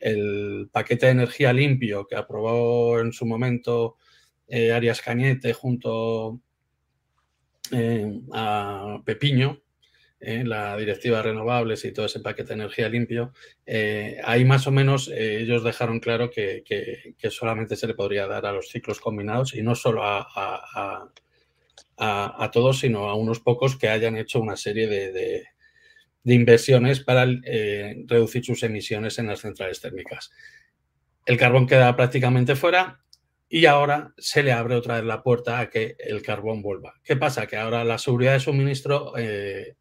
El 0.00 0.68
paquete 0.72 1.06
de 1.06 1.12
energía 1.12 1.52
limpio 1.52 2.06
que 2.06 2.16
aprobó 2.16 2.98
en 2.98 3.12
su 3.12 3.26
momento 3.26 3.96
eh, 4.48 4.72
Arias 4.72 5.00
Cañete 5.00 5.52
junto 5.52 6.40
eh, 7.70 8.20
a 8.32 9.02
Pepiño, 9.04 9.62
la 10.20 10.76
directiva 10.76 11.22
renovables 11.22 11.84
y 11.84 11.92
todo 11.92 12.06
ese 12.06 12.20
paquete 12.20 12.48
de 12.48 12.54
energía 12.54 12.88
limpio, 12.88 13.32
ahí 14.24 14.44
más 14.44 14.66
o 14.66 14.70
menos 14.72 15.08
ellos 15.08 15.62
dejaron 15.62 16.00
claro 16.00 16.30
que, 16.30 16.64
solamente 17.30 17.76
se 17.76 17.86
le 17.86 17.94
podría 17.94 18.26
dar 18.26 18.46
a 18.46 18.52
los 18.52 18.68
ciclos 18.68 19.00
combinados 19.00 19.54
y 19.54 19.62
no 19.62 19.74
solo 19.74 20.02
a 20.04 21.10
a, 21.96 22.50
todos, 22.52 22.80
sino 22.80 23.08
a 23.08 23.14
unos 23.14 23.40
pocos 23.40 23.76
que 23.76 23.88
hayan 23.88 24.16
hecho 24.16 24.40
una 24.40 24.56
serie 24.56 24.88
de, 24.88 25.44
inversiones 26.24 27.00
para 27.00 27.24
eh, 27.44 28.04
reducir 28.06 28.44
sus 28.44 28.62
emisiones 28.62 29.18
en 29.18 29.28
las 29.28 29.40
centrales 29.40 29.80
térmicas. 29.80 30.32
El 31.24 31.36
carbón 31.36 31.66
queda 31.66 31.94
prácticamente 31.96 32.56
fuera 32.56 33.00
y 33.48 33.66
ahora 33.66 34.12
se 34.18 34.42
le 34.42 34.52
abre 34.52 34.74
otra 34.74 34.96
vez 34.96 35.04
la 35.04 35.22
puerta 35.22 35.60
a 35.60 35.70
que 35.70 35.96
el 35.98 36.22
carbón 36.22 36.62
vuelva. 36.62 36.94
¿Qué 37.04 37.16
pasa? 37.16 37.46
Que 37.46 37.56
ahora 37.56 37.84
la 37.84 37.98
seguridad 37.98 38.32
de 38.32 38.40
suministro 38.40 39.12
eh, 39.16 39.76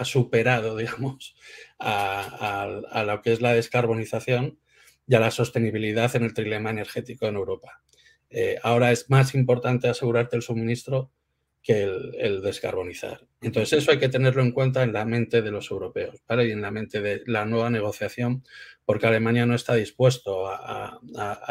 ha 0.00 0.04
superado, 0.04 0.76
digamos, 0.76 1.36
a, 1.78 3.04
lo 3.06 3.22
que 3.22 3.32
es 3.32 3.40
la 3.40 3.52
descarbonización 3.52 4.58
y 5.06 5.14
a 5.14 5.20
la 5.20 5.30
sostenibilidad 5.30 6.14
en 6.16 6.24
el 6.24 6.34
trilema 6.34 6.70
energético 6.70 7.26
en 7.26 7.36
Europa. 7.36 7.82
Eh, 8.30 8.58
ahora 8.62 8.92
es 8.92 9.10
más 9.10 9.34
importante 9.34 9.88
asegurarte 9.88 10.36
el 10.36 10.42
suministro 10.42 11.10
que 11.62 11.82
el, 11.82 12.40
descarbonizar. 12.40 13.26
Entonces 13.42 13.82
eso 13.82 13.90
hay 13.90 13.98
que 13.98 14.08
tenerlo 14.08 14.40
en 14.40 14.52
cuenta 14.52 14.82
en 14.82 14.92
la 14.94 15.04
mente 15.04 15.42
de 15.42 15.50
los 15.50 15.70
europeos 15.70 16.16
y 16.28 16.50
en 16.50 16.62
la 16.62 16.70
mente 16.70 17.02
de 17.02 17.22
la 17.26 17.44
nueva 17.44 17.68
negociación, 17.68 18.44
porque 18.86 19.06
Alemania 19.06 19.44
no 19.44 19.54
está 19.54 19.74
dispuesto 19.74 20.46
a, 20.46 20.98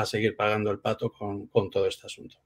seguir 0.06 0.36
pagando 0.36 0.72
el 0.72 0.80
pato 0.80 1.12
con, 1.12 1.50
todo 1.70 1.86
este 1.86 2.08
asunto. 2.08 2.38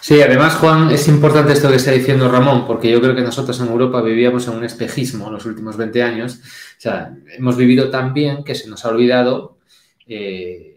Sí, 0.00 0.20
además, 0.20 0.54
Juan, 0.56 0.90
es 0.90 1.06
importante 1.08 1.52
esto 1.52 1.68
que 1.68 1.76
está 1.76 1.92
diciendo 1.92 2.28
Ramón, 2.28 2.66
porque 2.66 2.90
yo 2.90 3.00
creo 3.00 3.14
que 3.14 3.22
nosotros 3.22 3.58
en 3.60 3.68
Europa 3.68 4.02
vivíamos 4.02 4.46
en 4.48 4.54
un 4.54 4.64
espejismo 4.64 5.28
en 5.28 5.34
los 5.34 5.46
últimos 5.46 5.76
20 5.76 6.02
años. 6.02 6.40
O 6.42 6.80
sea, 6.80 7.14
hemos 7.36 7.56
vivido 7.56 7.88
tan 7.90 8.12
bien 8.12 8.42
que 8.42 8.54
se 8.54 8.68
nos 8.68 8.84
ha 8.84 8.88
olvidado 8.88 9.58
eh, 10.06 10.72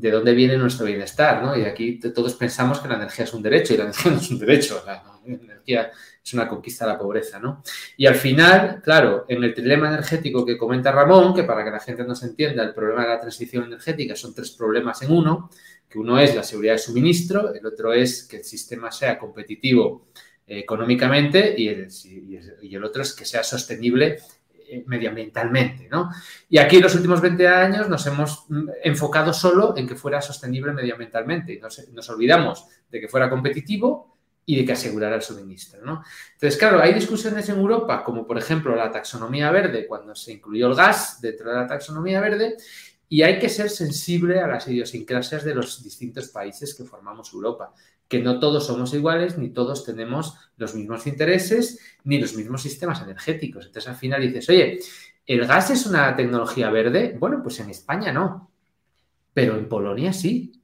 de 0.00 0.10
dónde 0.10 0.32
viene 0.32 0.56
nuestro 0.56 0.86
bienestar, 0.86 1.42
¿no? 1.42 1.56
Y 1.56 1.64
aquí 1.64 2.00
todos 2.00 2.34
pensamos 2.34 2.80
que 2.80 2.88
la 2.88 2.94
energía 2.94 3.26
es 3.26 3.34
un 3.34 3.42
derecho 3.42 3.74
y 3.74 3.76
la 3.76 3.84
energía 3.84 4.12
no 4.12 4.18
es 4.18 4.30
un 4.30 4.38
derecho, 4.38 4.82
la 4.86 5.02
energía 5.26 5.90
es 6.24 6.34
una 6.34 6.48
conquista 6.48 6.86
de 6.86 6.92
la 6.92 6.98
pobreza, 6.98 7.38
¿no? 7.38 7.62
Y 7.98 8.06
al 8.06 8.14
final, 8.14 8.80
claro, 8.82 9.26
en 9.28 9.44
el 9.44 9.52
trilema 9.52 9.88
energético 9.88 10.44
que 10.44 10.56
comenta 10.56 10.90
Ramón, 10.90 11.34
que 11.34 11.44
para 11.44 11.62
que 11.62 11.70
la 11.70 11.80
gente 11.80 12.04
nos 12.04 12.22
entienda, 12.22 12.62
el 12.62 12.72
problema 12.72 13.02
de 13.02 13.08
la 13.08 13.20
transición 13.20 13.64
energética 13.64 14.16
son 14.16 14.34
tres 14.34 14.52
problemas 14.52 15.02
en 15.02 15.12
uno, 15.12 15.50
que 15.90 15.98
uno 15.98 16.18
es 16.18 16.36
la 16.36 16.44
seguridad 16.44 16.74
de 16.74 16.78
suministro, 16.78 17.52
el 17.52 17.66
otro 17.66 17.92
es 17.92 18.22
que 18.22 18.36
el 18.36 18.44
sistema 18.44 18.92
sea 18.92 19.18
competitivo 19.18 20.06
eh, 20.46 20.60
económicamente 20.60 21.54
y 21.58 21.68
el, 21.68 22.84
otro 22.84 23.02
es 23.02 23.12
que 23.12 23.24
sea 23.24 23.42
sostenible 23.42 24.18
eh, 24.68 24.84
medioambientalmente. 24.86 25.88
¿no? 25.90 26.10
Y 26.48 26.58
aquí 26.58 26.76
en 26.76 26.82
los 26.82 26.94
últimos 26.94 27.20
20 27.20 27.48
años 27.48 27.88
nos 27.88 28.06
hemos 28.06 28.44
mm, 28.48 28.68
enfocado 28.84 29.32
solo 29.32 29.76
en 29.76 29.88
que 29.88 29.96
fuera 29.96 30.22
sostenible 30.22 30.72
medioambientalmente. 30.72 31.58
Nos, 31.58 31.88
nos 31.88 32.08
olvidamos 32.08 32.66
de 32.88 33.00
que 33.00 33.08
fuera 33.08 33.28
competitivo 33.28 34.16
y 34.46 34.56
de 34.56 34.64
que 34.64 34.72
asegurara 34.72 35.16
el 35.16 35.22
suministro. 35.22 35.80
¿no? 35.84 36.02
Entonces, 36.32 36.58
claro, 36.58 36.80
hay 36.80 36.92
discusiones 36.92 37.48
en 37.48 37.58
Europa, 37.58 38.02
como 38.02 38.26
por 38.26 38.38
ejemplo 38.38 38.74
la 38.74 38.90
taxonomía 38.90 39.50
verde, 39.50 39.86
cuando 39.86 40.14
se 40.14 40.32
incluyó 40.32 40.66
el 40.66 40.74
gas 40.74 41.20
dentro 41.20 41.50
de 41.50 41.56
la 41.56 41.66
taxonomía 41.68 42.20
verde, 42.20 42.56
y 43.10 43.22
hay 43.22 43.38
que 43.38 43.50
ser 43.50 43.68
sensible 43.68 44.40
a 44.40 44.46
las 44.46 44.66
idiosincrasias 44.68 45.44
de 45.44 45.54
los 45.54 45.82
distintos 45.82 46.28
países 46.28 46.74
que 46.74 46.84
formamos 46.84 47.34
Europa 47.34 47.74
que 48.10 48.20
no 48.20 48.40
todos 48.40 48.66
somos 48.66 48.92
iguales, 48.92 49.38
ni 49.38 49.50
todos 49.50 49.84
tenemos 49.84 50.36
los 50.56 50.74
mismos 50.74 51.06
intereses, 51.06 51.78
ni 52.02 52.18
los 52.18 52.34
mismos 52.34 52.60
sistemas 52.60 53.00
energéticos. 53.02 53.66
Entonces 53.66 53.88
al 53.88 53.94
final 53.94 54.20
dices, 54.20 54.48
oye, 54.48 54.80
¿el 55.24 55.46
gas 55.46 55.70
es 55.70 55.86
una 55.86 56.16
tecnología 56.16 56.70
verde? 56.70 57.16
Bueno, 57.20 57.40
pues 57.40 57.60
en 57.60 57.70
España 57.70 58.12
no, 58.12 58.50
pero 59.32 59.56
en 59.56 59.68
Polonia 59.68 60.12
sí. 60.12 60.60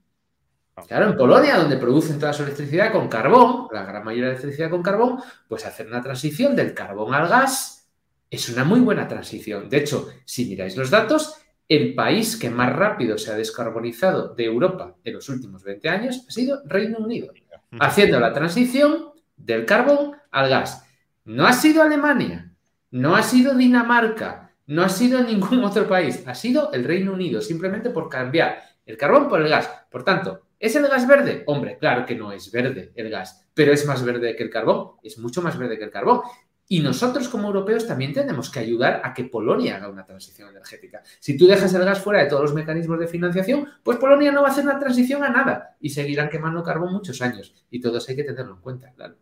Claro, 0.88 1.10
en 1.10 1.16
Polonia, 1.16 1.56
donde 1.56 1.76
producen 1.76 2.18
toda 2.18 2.32
su 2.32 2.42
electricidad 2.42 2.90
con 2.90 3.08
carbón, 3.08 3.68
la 3.72 3.84
gran 3.84 4.04
mayoría 4.04 4.26
de 4.26 4.32
electricidad 4.32 4.68
con 4.68 4.82
carbón, 4.82 5.20
pues 5.48 5.64
hacer 5.64 5.86
una 5.86 6.02
transición 6.02 6.56
del 6.56 6.74
carbón 6.74 7.14
al 7.14 7.28
gas 7.28 7.88
es 8.28 8.48
una 8.48 8.64
muy 8.64 8.80
buena 8.80 9.06
transición. 9.06 9.68
De 9.68 9.78
hecho, 9.78 10.08
si 10.24 10.46
miráis 10.46 10.76
los 10.76 10.90
datos, 10.90 11.45
el 11.68 11.94
país 11.94 12.36
que 12.36 12.50
más 12.50 12.74
rápido 12.74 13.18
se 13.18 13.32
ha 13.32 13.36
descarbonizado 13.36 14.34
de 14.34 14.44
Europa 14.44 14.94
en 15.04 15.14
los 15.14 15.28
últimos 15.28 15.64
20 15.64 15.88
años 15.88 16.24
ha 16.26 16.30
sido 16.30 16.62
Reino 16.64 16.98
Unido, 16.98 17.32
haciendo 17.80 18.20
la 18.20 18.32
transición 18.32 19.10
del 19.36 19.66
carbón 19.66 20.16
al 20.30 20.48
gas. 20.48 20.86
No 21.24 21.46
ha 21.46 21.52
sido 21.52 21.82
Alemania, 21.82 22.52
no 22.90 23.16
ha 23.16 23.22
sido 23.22 23.54
Dinamarca, 23.54 24.52
no 24.66 24.82
ha 24.82 24.88
sido 24.88 25.22
ningún 25.22 25.64
otro 25.64 25.88
país, 25.88 26.22
ha 26.26 26.34
sido 26.34 26.72
el 26.72 26.84
Reino 26.84 27.12
Unido, 27.12 27.40
simplemente 27.40 27.90
por 27.90 28.08
cambiar 28.08 28.62
el 28.84 28.96
carbón 28.96 29.28
por 29.28 29.42
el 29.42 29.48
gas. 29.48 29.68
Por 29.90 30.04
tanto, 30.04 30.46
¿Es 30.58 30.74
el 30.74 30.88
gas 30.88 31.06
verde? 31.06 31.42
Hombre, 31.46 31.76
claro 31.78 32.06
que 32.06 32.14
no 32.14 32.32
es 32.32 32.50
verde 32.50 32.90
el 32.94 33.10
gas, 33.10 33.46
pero 33.52 33.72
es 33.72 33.84
más 33.84 34.02
verde 34.02 34.34
que 34.34 34.42
el 34.42 34.48
carbón, 34.48 34.92
es 35.02 35.18
mucho 35.18 35.42
más 35.42 35.58
verde 35.58 35.76
que 35.76 35.84
el 35.84 35.90
carbón. 35.90 36.22
Y 36.68 36.80
nosotros 36.80 37.28
como 37.28 37.46
europeos 37.46 37.86
también 37.86 38.12
tenemos 38.12 38.50
que 38.50 38.58
ayudar 38.58 39.00
a 39.04 39.14
que 39.14 39.24
Polonia 39.24 39.76
haga 39.76 39.88
una 39.88 40.04
transición 40.04 40.50
energética. 40.50 41.02
Si 41.20 41.36
tú 41.36 41.46
dejas 41.46 41.72
el 41.74 41.84
gas 41.84 42.00
fuera 42.00 42.22
de 42.22 42.28
todos 42.28 42.42
los 42.42 42.54
mecanismos 42.54 42.98
de 42.98 43.06
financiación, 43.06 43.68
pues 43.82 43.98
Polonia 43.98 44.32
no 44.32 44.42
va 44.42 44.48
a 44.48 44.50
hacer 44.50 44.64
una 44.64 44.78
transición 44.78 45.22
a 45.22 45.30
nada 45.30 45.76
y 45.80 45.90
seguirán 45.90 46.28
quemando 46.28 46.62
carbón 46.62 46.92
muchos 46.92 47.22
años. 47.22 47.54
Y 47.70 47.80
todo 47.80 47.98
eso 47.98 48.06
hay 48.10 48.16
que 48.16 48.24
tenerlo 48.24 48.54
en 48.54 48.60
cuenta, 48.60 48.92
claro. 48.92 49.14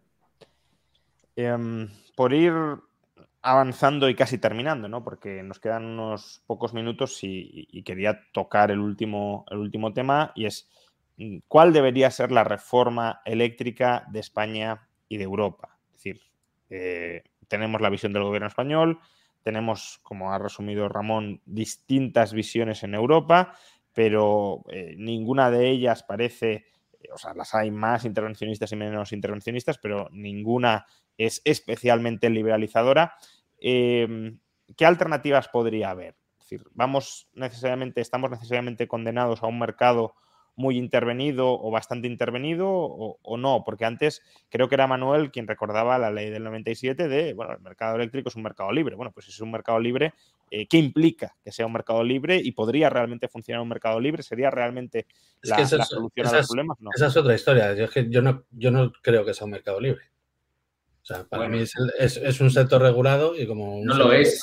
Em, 1.37 1.89
por 2.17 2.33
ir 2.33 2.53
avanzando 3.43 4.09
y 4.09 4.15
casi 4.15 4.39
terminando, 4.39 4.89
¿no? 4.89 5.05
Porque 5.05 5.43
nos 5.43 5.61
quedan 5.61 5.85
unos 5.85 6.43
pocos 6.47 6.73
minutos 6.73 7.19
y, 7.23 7.83
quería 7.85 8.21
tocar 8.33 8.71
el 8.71 8.79
último, 8.79 9.45
el 9.51 9.59
último 9.59 9.93
tema 9.93 10.33
y 10.35 10.47
es 10.47 10.69
Mm, 11.17 11.39
cuál 11.49 11.73
debería 11.73 12.11
ser 12.11 12.33
la 12.33 12.45
reforma 12.45 13.21
eléctrica 13.25 14.05
de 14.11 14.21
España 14.21 14.89
y 15.09 15.17
de 15.19 15.25
Europa. 15.25 15.79
Es 15.87 15.93
decir, 15.93 16.21
eh, 16.71 17.23
tenemos 17.49 17.81
la 17.81 17.91
visión 17.91 18.13
del 18.13 18.25
gobierno 18.25 18.49
español, 18.49 19.01
tenemos, 19.43 20.01
como 20.03 20.33
ha 20.33 20.39
resumido 20.39 20.89
Ramón, 20.89 21.43
distintas 21.45 22.33
visiones 22.33 22.83
en 22.83 22.95
Europa, 22.95 23.55
pero 23.93 24.65
eh, 24.71 24.95
ninguna 24.97 25.51
de 25.51 25.69
ellas 25.71 26.03
parece, 26.03 26.67
o 27.13 27.19
sea, 27.19 27.35
las 27.35 27.55
hay 27.55 27.71
más 27.71 28.05
intervencionistas 28.05 28.73
y 28.73 28.77
menos 28.77 29.13
intervencionistas, 29.13 29.79
pero 29.79 30.09
ninguna 30.13 30.87
es 31.17 31.43
especialmente 31.45 32.31
liberalizadora. 32.31 33.15
Em, 33.61 34.41
¿Qué 34.77 34.87
alternativas 34.87 35.49
podría 35.49 35.91
haber? 35.91 36.17
Es 36.39 36.47
decir, 36.47 36.67
vamos 36.73 37.29
necesariamente, 37.35 38.01
estamos 38.01 38.31
necesariamente 38.31 38.89
condenados 38.89 39.43
a 39.43 39.47
un 39.47 39.59
mercado 39.59 40.15
muy 40.57 40.79
intervenido 40.79 41.53
o 41.53 41.71
bastante 41.71 42.07
intervenido 42.07 42.69
o, 42.69 43.37
no, 43.37 43.63
porque 43.65 43.85
antes 43.85 44.23
creo 44.49 44.69
que 44.69 44.77
era 44.77 44.87
Manuel 44.87 45.31
quien 45.31 45.47
recordaba 45.47 45.99
la 45.99 46.11
ley 46.11 46.31
del 46.31 46.45
97 46.45 47.09
de, 47.09 47.35
bueno, 47.35 47.55
el 47.55 47.61
mercado 47.61 47.97
eléctrico 47.97 48.29
es 48.29 48.37
un 48.37 48.43
mercado 48.43 48.73
libre. 48.73 48.95
Bueno, 48.95 49.13
pues 49.13 49.27
si 49.27 49.33
es 49.33 49.41
un 49.41 49.51
mercado 49.51 49.81
libre, 49.81 50.15
eh, 50.51 50.67
¿qué 50.67 50.79
implica 50.79 51.35
que 51.43 51.53
sea 51.53 51.67
un 51.67 51.73
mercado 51.73 52.05
libre 52.05 52.37
y 52.37 52.53
podría 52.53 52.89
realmente 52.91 53.29
funcionar 53.29 53.63
un 53.63 53.69
mercado 53.69 53.99
libre? 53.99 54.23
¿Sería 54.23 54.51
realmente 54.51 55.07
la, 55.43 55.67
solución 55.67 56.27
a 56.27 56.33
los 56.33 56.47
problemas? 56.47 56.81
No. 56.81 56.91
Esa 56.95 57.09
es 57.09 57.17
otra 57.17 57.35
historia. 57.35 57.75
Yo, 57.75 57.87
yo, 58.09 58.23
no, 58.23 58.45
yo 58.51 58.71
no 58.71 58.93
creo 59.03 59.25
que 59.25 59.35
sea 59.35 59.47
un 59.47 59.53
mercado 59.53 59.81
libre. 59.81 60.03
O 61.05 61.07
sea, 61.07 61.25
para 61.25 61.51
mí 61.51 61.59
es, 61.61 62.41
un 62.41 62.51
sector 62.51 62.81
regulado 62.81 63.37
y 63.39 63.47
como 63.47 63.85
no 63.85 63.95
lo 63.95 64.11
es, 64.11 64.41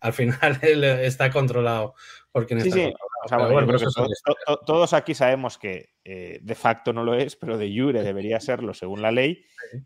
al 0.00 0.14
final 0.14 0.38
está 1.02 1.30
controlado 1.30 1.94
por 2.32 2.46
quien 2.46 2.60
está 2.60 2.92
todos 4.64 4.94
aquí 4.94 5.14
sabemos 5.14 5.58
que 5.58 5.90
eh, 6.02 6.38
de 6.40 6.54
facto 6.54 6.94
no 6.94 7.04
lo 7.04 7.14
es, 7.14 7.36
pero 7.36 7.58
de 7.58 7.70
jure 7.70 8.02
debería 8.02 8.40
serlo 8.40 8.72
según 8.72 9.02
la 9.02 9.12
ley. 9.12 9.44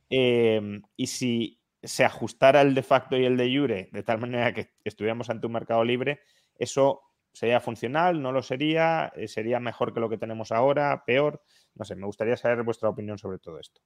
Em, 0.08 0.80
y 0.96 1.08
si 1.08 1.60
se 1.82 2.04
ajustara 2.04 2.60
el 2.60 2.72
de 2.74 2.84
facto 2.84 3.16
y 3.16 3.24
el 3.24 3.36
de 3.36 3.56
jure 3.56 3.88
de 3.90 4.02
tal 4.04 4.20
manera 4.20 4.54
que 4.54 4.70
estuviéramos 4.84 5.28
ante 5.28 5.48
un 5.48 5.54
mercado 5.54 5.82
libre, 5.82 6.20
eso 6.56 7.02
sería 7.32 7.58
funcional, 7.58 8.22
no 8.22 8.30
lo 8.30 8.42
sería, 8.42 9.12
eh, 9.16 9.26
sería 9.26 9.58
mejor 9.58 9.92
que 9.92 10.00
lo 10.00 10.08
que 10.08 10.18
tenemos 10.18 10.52
ahora, 10.52 11.02
peor. 11.04 11.42
No 11.74 11.84
sé, 11.84 11.96
me 11.96 12.06
gustaría 12.06 12.36
saber 12.36 12.62
vuestra 12.62 12.88
opinión 12.88 13.18
sobre 13.18 13.38
todo 13.38 13.58
esto. 13.58 13.80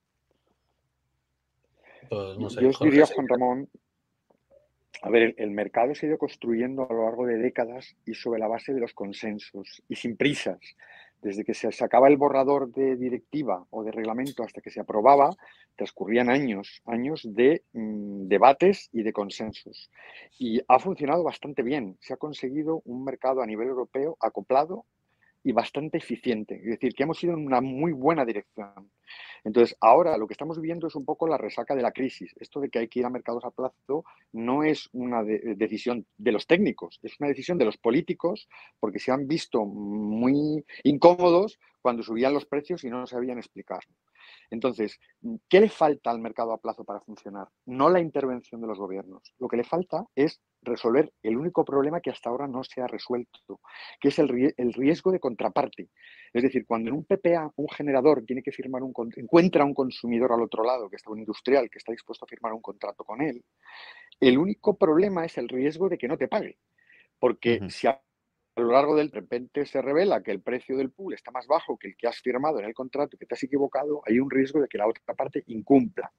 Pues, 2.09 2.55
Yo 2.55 2.69
os 2.69 2.79
diría, 2.81 3.07
Juan 3.07 3.29
Ramón, 3.29 3.69
a 5.03 5.11
ver, 5.11 5.35
el 5.37 5.51
mercado 5.51 5.95
se 5.95 6.07
ha 6.07 6.09
ido 6.09 6.19
construyendo 6.19 6.89
a 6.89 6.93
lo 6.93 7.05
largo 7.05 7.27
de 7.27 7.37
décadas 7.37 7.95
y 8.07 8.15
sobre 8.15 8.41
la 8.41 8.49
base 8.49 8.73
de 8.73 8.81
los 8.81 8.95
consensos 8.95 9.83
y 9.89 9.97
sin 9.97 10.17
prisas. 10.17 10.59
Desde 11.21 11.45
que 11.45 11.55
se 11.55 11.73
sacaba 11.73 12.09
el 12.09 12.17
borrador 12.17 12.71
de 12.71 12.97
directiva 12.97 13.67
o 13.71 13.83
de 13.83 13.93
reglamento 13.93 14.43
hasta 14.43 14.61
que 14.61 14.71
se 14.71 14.81
aprobaba, 14.81 15.35
transcurrían 15.77 16.29
años, 16.29 16.83
años 16.87 17.23
de 17.25 17.65
mm, 17.73 18.29
debates 18.29 18.89
y 18.93 19.03
de 19.03 19.13
consensos. 19.13 19.91
Y 20.39 20.61
ha 20.69 20.79
funcionado 20.79 21.23
bastante 21.23 21.63
bien. 21.63 21.97
Se 22.01 22.13
ha 22.13 22.19
conseguido 22.19 22.83
un 22.85 23.05
mercado 23.05 23.43
a 23.43 23.47
nivel 23.47 23.69
europeo 23.69 24.17
acoplado 24.21 24.85
y 25.45 25.53
bastante 25.53 25.99
eficiente. 25.99 26.57
Es 26.57 26.71
decir, 26.71 26.95
que 26.95 27.03
hemos 27.03 27.23
ido 27.23 27.35
en 27.35 27.47
una 27.47 27.61
muy 27.61 27.93
buena 27.93 28.25
dirección. 28.25 28.91
Entonces, 29.45 29.77
ahora 29.81 30.17
lo 30.17 30.27
que 30.27 30.33
estamos 30.33 30.59
viendo 30.59 30.87
es 30.87 30.95
un 30.95 31.05
poco 31.05 31.29
la 31.29 31.37
resaca 31.37 31.77
de 31.77 31.83
la 31.83 31.93
crisis. 31.93 32.35
Esto 32.41 32.61
de 32.61 32.71
que 32.71 32.79
hay 32.79 32.89
que 32.89 33.01
ir 33.01 33.05
a 33.05 33.11
mercados 33.11 33.45
a 33.45 33.51
plazo 33.51 34.05
no 34.33 34.65
es 34.65 34.89
una 34.93 35.23
decisión 35.23 36.07
de 36.17 36.33
los 36.33 36.47
técnicos, 36.47 36.99
es 37.03 37.21
una 37.21 37.29
decisión 37.29 37.59
de 37.59 37.67
los 37.67 37.77
políticos 37.77 38.49
porque 38.81 38.99
se 38.99 39.13
han 39.13 39.29
visto 39.29 39.67
muy 39.67 40.65
incómodos 40.83 41.59
cuando 41.83 42.03
subían 42.03 42.33
los 42.33 42.47
precios 42.47 42.83
y 42.85 42.89
no 42.89 43.07
sabían 43.07 43.37
explicar. 43.37 43.85
Entonces, 44.51 44.99
¿qué 45.49 45.61
le 45.61 45.69
falta 45.69 46.11
al 46.11 46.21
mercado 46.21 46.53
a 46.53 46.59
plazo 46.59 46.85
para 46.85 47.01
funcionar? 47.01 47.49
No 47.67 47.89
la 47.89 48.01
intervención 48.01 48.61
de 48.61 48.67
los 48.67 48.79
gobiernos. 48.79 49.35
Lo 49.39 49.49
que 49.49 49.57
le 49.57 49.65
falta 49.65 50.05
es 50.15 50.41
resolver 50.63 51.13
el 51.23 51.37
único 51.37 51.65
problema 51.65 52.01
que 52.01 52.11
hasta 52.11 52.31
ahora 52.31 52.47
no 52.47 52.65
se 52.65 52.81
ha 52.81 52.87
resuelto, 52.87 53.61
que 54.01 54.09
es 54.09 54.19
el, 54.19 54.29
riesgo 54.29 55.13
de 55.13 55.21
contraparte. 55.21 55.91
Es 56.33 56.43
decir, 56.43 56.65
cuando 56.67 56.91
en 56.91 56.97
un 56.97 57.05
PPA 57.05 57.53
un 57.57 57.69
generador 57.69 58.25
tiene 58.25 58.43
que 58.43 58.53
firmar 58.53 58.83
un 58.83 58.93
encuentra 59.17 59.65
un 59.65 59.75
consumidor 59.75 60.33
al 60.33 60.43
otro 60.43 60.65
lado, 60.65 60.89
que 60.89 60.97
está 60.97 61.11
un 61.11 61.19
industrial 61.19 61.69
que 61.71 61.79
está 61.79 61.93
dispuesto 61.93 62.25
a 62.25 62.29
firmar 62.29 62.53
un 62.53 62.63
contrato 62.63 63.05
con 63.05 63.21
él, 63.21 63.45
el 64.21 64.39
único 64.39 64.77
problema 64.77 65.25
es 65.25 65.37
el 65.39 65.49
riesgo 65.49 65.89
de 65.89 65.99
que 65.99 66.09
no 66.09 66.17
te 66.17 66.29
pague. 66.29 66.59
Porque 67.19 67.61
si 67.69 67.87
a, 68.57 68.61
lo 68.61 68.73
largo 68.73 68.97
del 68.97 69.11
repente 69.11 69.67
se 69.67 69.83
revela 69.83 70.23
que 70.23 70.31
el 70.31 70.41
precio 70.41 70.77
del 70.77 70.91
pool 70.91 71.15
está 71.15 71.31
más 71.31 71.47
bajo 71.47 71.79
que 71.79 71.89
el 71.89 71.97
que 71.97 72.07
has 72.07 72.21
firmado 72.21 72.59
en 72.59 72.67
el 72.67 72.75
contrato 72.75 73.17
y 73.17 73.19
que 73.19 73.27
te 73.27 73.35
has 73.35 73.43
equivocado, 73.43 74.03
hay 74.07 74.19
un 74.21 74.31
riesgo 74.31 74.61
de 74.61 74.69
que 74.69 74.79
la 74.79 74.87
otra 74.87 75.15
parte 75.15 75.43
incumpla 75.47 76.13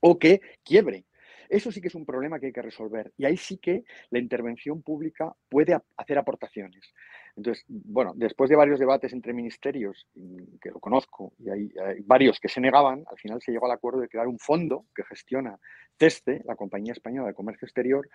o 0.00 0.18
que 0.18 0.40
quiebre. 0.64 1.04
Eso 1.48 1.72
sí 1.72 1.80
que 1.80 1.88
es 1.88 1.94
un 1.94 2.04
problema 2.04 2.38
que 2.38 2.46
hay 2.46 2.52
que 2.52 2.62
resolver 2.62 3.12
y 3.16 3.24
ahí 3.24 3.36
sí 3.36 3.56
que 3.56 3.84
la 4.10 4.18
intervención 4.18 4.82
pública 4.82 5.34
puede 5.48 5.78
hacer 5.96 6.18
aportaciones. 6.18 6.92
Entonces, 7.38 7.64
bueno, 7.68 8.12
después 8.16 8.50
de 8.50 8.56
varios 8.56 8.80
debates 8.80 9.12
entre 9.12 9.32
ministerios, 9.32 10.08
que 10.60 10.70
lo 10.70 10.80
conozco, 10.80 11.32
y 11.38 11.48
hay, 11.48 11.70
varios 12.04 12.40
que 12.40 12.48
se 12.48 12.60
negaban, 12.60 13.04
al 13.08 13.16
final 13.16 13.40
se 13.40 13.52
llegó 13.52 13.66
al 13.66 13.72
acuerdo 13.72 14.00
de 14.00 14.08
crear 14.08 14.26
un 14.26 14.40
fondo 14.40 14.86
que 14.92 15.04
gestiona 15.04 15.56
TESTE, 15.96 16.42
la 16.44 16.56
compañía 16.56 16.92
española 16.92 17.28
de 17.28 17.34
comercio 17.34 17.66
exterior, 17.66 18.08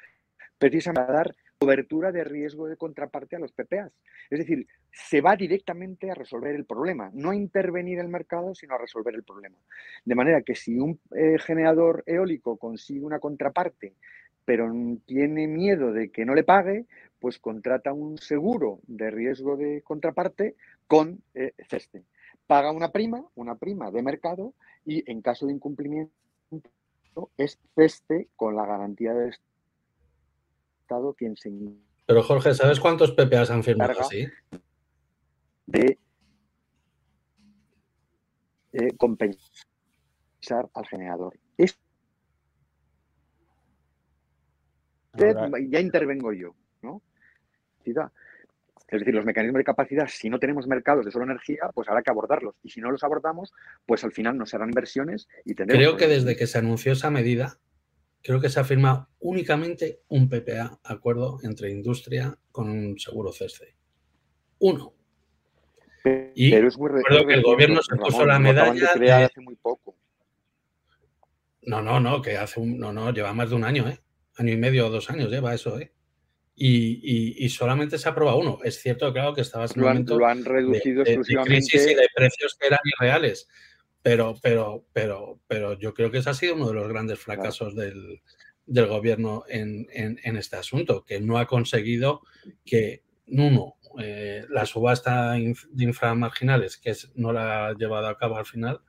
precisamente 0.58 1.08
para 1.08 1.18
dar 1.18 1.36
cobertura 1.58 2.12
de 2.12 2.26
riesgo 2.26 2.68
de 2.68 2.76
contraparte 2.76 3.38
a 3.38 3.40
los 3.40 3.54
PPAs. 3.54 3.94
Es 4.30 4.40
decir, 4.40 4.68
se 4.92 5.22
va 5.22 5.38
directamente 5.38 6.12
a 6.12 6.16
resolver 6.16 6.54
el 6.54 6.66
problema, 6.66 7.10
no 7.14 7.32
a 7.32 7.36
intervenir 7.36 8.00
el 8.00 8.10
mercado, 8.10 8.54
sino 8.54 8.76
a 8.76 8.78
resolver 8.78 9.16
el 9.16 9.24
problema. 9.24 9.58
De 10.04 10.16
manera 10.16 10.42
que 10.42 10.56
si 10.56 10.78
un 10.78 11.00
eh, 11.16 11.38
generador 11.40 12.04
eólico 12.06 12.58
consigue 12.58 13.06
una 13.06 13.20
contraparte, 13.20 13.96
pero 14.46 14.72
tiene 15.06 15.48
miedo 15.48 15.91
de 15.91 16.12
que 16.12 16.26
no 16.26 16.36
le 16.36 16.44
pague, 16.44 16.86
pues 17.20 17.39
contrata 17.39 17.94
un 17.94 18.18
seguro 18.18 18.80
de 18.88 19.10
riesgo 19.10 19.56
de 19.56 19.82
contraparte 19.82 20.56
con 20.88 21.24
eh, 21.34 21.54
CESTE. 21.70 22.04
Paga 22.48 22.72
una 22.72 22.91
prima, 22.91 23.26
una 23.36 23.56
prima 23.56 23.91
de 23.91 24.02
mercado, 24.02 24.54
y 24.86 25.10
en 25.10 25.22
caso 25.22 25.46
de 25.46 25.54
incumplimiento 25.54 26.12
es 27.38 27.60
CESTE 27.76 28.28
con 28.36 28.56
la 28.56 28.66
garantía 28.66 29.14
del 29.14 29.34
Estado 30.82 31.14
quien 31.14 31.38
se 31.38 31.52
Pero 32.06 32.24
Jorge, 32.24 32.54
¿sabes 32.54 32.80
cuántos 32.80 33.12
PPAs 33.12 33.52
han 33.52 33.64
firmado 33.64 34.02
así? 34.02 34.28
De 35.66 35.98
eh, 38.74 38.98
compensar 38.98 40.70
al 40.74 40.88
generador. 40.88 41.39
Ya 45.16 45.80
intervengo 45.80 46.34
yo, 46.34 46.55
¿no? 46.82 47.01
Es 47.86 48.99
decir, 48.99 49.16
los 49.16 49.26
mecanismos 49.26 49.59
de 49.59 49.64
capacidad, 49.64 50.07
si 50.07 50.30
no 50.30 50.39
tenemos 50.39 50.68
mercados 50.68 51.03
de 51.03 51.11
solo 51.11 51.26
energía, 51.26 51.70
pues 51.74 51.89
habrá 51.89 52.03
que 52.03 52.11
abordarlos. 52.11 52.55
Y 52.64 52.70
si 52.70 52.80
no 52.80 52.91
los 52.91 53.03
abordamos, 53.03 53.51
pues 53.86 54.03
al 54.03 54.11
final 54.11 54.38
no 54.38 54.45
serán 54.45 54.70
inversiones 54.70 55.28
y 55.45 55.55
tendremos... 55.55 55.84
Creo 55.84 55.97
que 55.97 56.07
desde 56.07 56.36
que 56.36 56.45
se 56.45 56.59
anunció 56.59 56.91
esa 56.91 57.09
medida, 57.09 57.57
creo 58.22 58.39
que 58.39 58.49
se 58.49 58.59
ha 58.59 58.64
firmado 58.64 59.09
únicamente 59.20 60.01
un 60.09 60.30
PPA, 60.30 60.80
acuerdo 60.84 61.39
entre 61.43 61.72
industria 61.72 62.38
con 62.51 62.70
un 62.70 62.99
seguro 62.99 63.32
CESCE. 63.32 63.76
Uno. 64.59 64.93
Y 66.36 66.51
pero 66.51 66.68
es 66.68 66.78
muy 66.78 66.89
recuerdo 66.89 67.26
que 67.26 67.34
el 67.34 67.43
gobierno 67.43 67.82
se 67.82 67.95
puso 67.95 68.26
la 68.26 68.38
medalla. 68.38 68.93
De... 68.93 69.11
hace 69.11 69.41
muy 69.41 69.55
poco. 69.55 69.95
No, 71.64 71.82
no, 71.82 71.99
no, 71.99 72.22
que 72.22 72.38
hace 72.38 72.59
un. 72.59 72.78
No, 72.78 72.91
no, 72.91 73.11
lleva 73.11 73.34
más 73.34 73.49
de 73.49 73.55
un 73.55 73.64
año, 73.64 73.88
¿eh? 73.88 73.99
Año 74.38 74.54
y 74.54 74.58
medio 74.58 74.88
o 74.88 74.90
dos 74.90 75.10
años 75.10 75.30
lleva 75.30 75.54
eso, 75.54 75.80
¿eh? 75.80 75.94
Y, 76.56 77.44
y, 77.44 77.50
solamente 77.50 77.98
se 77.98 78.08
aprueba 78.08 78.36
uno. 78.36 78.60
Es 78.64 78.80
cierto, 78.80 79.12
claro, 79.12 79.34
que 79.34 79.42
estaba 79.42 79.66
en 79.66 79.72
un 79.76 79.82
momento 79.82 80.20
lo 80.20 80.28
han 80.28 80.46
reducido 80.46 81.04
de, 81.04 81.14
exclusivamente. 81.14 81.68
crisis 81.68 81.92
y 81.92 81.96
de 81.96 82.08
precios 82.16 82.56
que 82.60 82.68
eran 82.68 82.80
irreales. 82.86 83.48
Pero, 84.04 84.36
pero, 84.40 84.86
pero, 84.94 85.40
pero 85.48 85.80
yo 85.80 85.96
creo 85.96 86.12
que 86.12 86.20
ese 86.20 86.30
ha 86.30 86.34
sido 86.36 86.54
uno 86.54 86.68
de 86.68 86.76
los 86.76 86.88
grandes 86.88 87.20
fracasos 87.20 87.76
del, 87.76 88.22
del, 88.68 88.86
gobierno 88.86 89.46
en, 89.48 89.88
en, 89.92 90.20
en, 90.24 90.38
este 90.38 90.58
asunto, 90.58 91.04
que 91.04 91.20
no 91.20 91.40
ha 91.40 91.48
conseguido 91.48 92.22
que, 92.64 93.02
uno, 93.28 93.78
eh, 94.00 94.46
la 94.50 94.66
subasta 94.66 95.32
de 95.34 95.56
inframarginales, 95.78 96.78
que 96.78 96.92
es, 96.92 97.12
no 97.16 97.32
la 97.34 97.68
ha 97.68 97.74
llevado 97.74 98.08
a 98.08 98.18
cabo 98.18 98.38
al 98.38 98.46
final, 98.46 98.82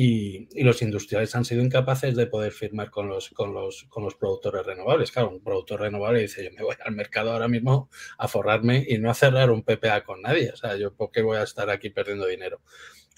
y, 0.00 0.48
y, 0.52 0.62
los 0.62 0.80
industriales 0.80 1.34
han 1.34 1.44
sido 1.44 1.60
incapaces 1.60 2.14
de 2.14 2.28
poder 2.28 2.52
firmar 2.52 2.88
con 2.88 3.08
los, 3.08 3.30
con, 3.30 3.52
los, 3.52 3.82
con 3.88 4.04
los 4.04 4.14
productores 4.14 4.64
renovables. 4.64 5.10
Claro, 5.10 5.30
un 5.30 5.42
productor 5.42 5.80
renovable 5.80 6.20
dice, 6.20 6.44
yo 6.44 6.52
me 6.52 6.62
voy 6.62 6.76
al 6.84 6.94
mercado 6.94 7.32
ahora 7.32 7.48
mismo 7.48 7.90
a 8.16 8.28
forrarme 8.28 8.86
y 8.88 8.98
no 8.98 9.10
a 9.10 9.14
cerrar 9.14 9.50
un 9.50 9.64
PPA 9.64 10.04
con 10.04 10.22
nadie. 10.22 10.52
O 10.52 10.56
sea, 10.56 10.76
yo 10.76 10.94
por 10.94 11.10
qué 11.10 11.20
voy 11.20 11.38
a 11.38 11.42
estar 11.42 11.68
aquí 11.68 11.90
perdiendo 11.90 12.26
dinero. 12.26 12.60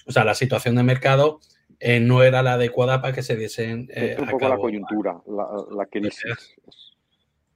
O 0.07 0.11
sea, 0.11 0.23
la 0.23 0.33
situación 0.33 0.75
de 0.75 0.81
mercado 0.81 1.39
eh, 1.79 1.99
no 1.99 2.23
era 2.23 2.41
la 2.41 2.53
adecuada 2.53 2.99
para 2.99 3.13
que 3.13 3.21
se 3.21 3.35
diesen... 3.35 3.87
Eh, 3.93 4.17
un 4.19 4.29
poco 4.29 4.49
la 4.49 4.57
coyuntura, 4.57 5.21
la, 5.27 5.47
la 5.77 5.85
crisis. 5.85 6.55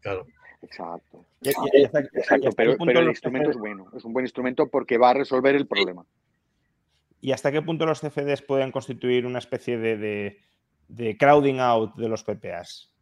Claro. 0.01 0.27
Exacto. 0.61 1.25
Exacto. 1.41 2.49
Pero, 2.55 2.75
pero, 2.77 2.99
el 2.99 3.07
instrumento 3.07 3.49
es 3.49 3.57
bueno, 3.57 3.87
es 3.97 4.05
un 4.05 4.13
buen 4.13 4.25
instrumento 4.25 4.67
porque 4.67 4.99
va 4.99 5.09
a 5.09 5.13
resolver 5.15 5.55
el 5.55 5.65
problema. 5.65 6.05
¿Y 7.25 7.31
hasta 7.31 7.51
qué 7.51 7.63
punto 7.63 7.87
los 7.87 8.01
CFDs 8.01 8.43
pueden 8.43 8.71
constituir 8.71 9.25
una 9.25 9.39
especie 9.39 9.79
de, 9.79 10.37
de, 10.87 11.17
crowding 11.17 11.59
out 11.59 11.95
de 11.95 12.07
los 12.07 12.23
PPAs? 12.23 12.93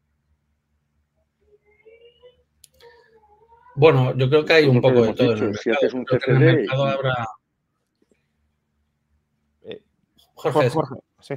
Bueno, 3.76 4.16
yo 4.16 4.30
creo 4.30 4.46
que 4.46 4.54
hay 4.54 4.66
un 4.66 4.80
poco 4.80 5.02
de 5.02 5.14
todo. 5.14 5.34
en 5.36 5.44
el 5.44 5.58
si 5.58 5.72
haces 5.72 5.94
un 5.94 6.06
CFD. 6.06 6.72
habrá... 6.72 7.28
Eh, 9.64 9.84
Jorge, 10.36 10.70
Jorge, 10.70 10.96
sí. 11.20 11.34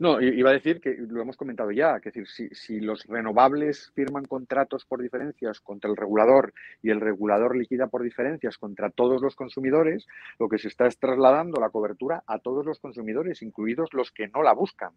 No, 0.00 0.20
iba 0.20 0.50
a 0.50 0.52
decir 0.52 0.80
que 0.80 0.96
lo 0.96 1.20
hemos 1.20 1.36
comentado 1.36 1.72
ya, 1.72 1.98
que 1.98 2.10
decir, 2.10 2.28
si, 2.28 2.48
si, 2.50 2.78
los 2.78 3.04
renovables 3.06 3.90
firman 3.96 4.24
contratos 4.26 4.84
por 4.84 5.02
diferencias 5.02 5.60
contra 5.60 5.90
el 5.90 5.96
regulador 5.96 6.54
y 6.82 6.90
el 6.90 7.00
regulador 7.00 7.56
liquida 7.56 7.88
por 7.88 8.04
diferencias 8.04 8.58
contra 8.58 8.90
todos 8.90 9.20
los 9.20 9.34
consumidores, 9.34 10.06
lo 10.38 10.48
que 10.48 10.58
se 10.58 10.68
está 10.68 10.86
es 10.86 10.98
trasladando 10.98 11.60
la 11.60 11.70
cobertura 11.70 12.22
a 12.28 12.38
todos 12.38 12.64
los 12.64 12.78
consumidores, 12.78 13.42
incluidos 13.42 13.92
los 13.92 14.12
que 14.12 14.28
no 14.28 14.44
la 14.44 14.52
buscan. 14.52 14.92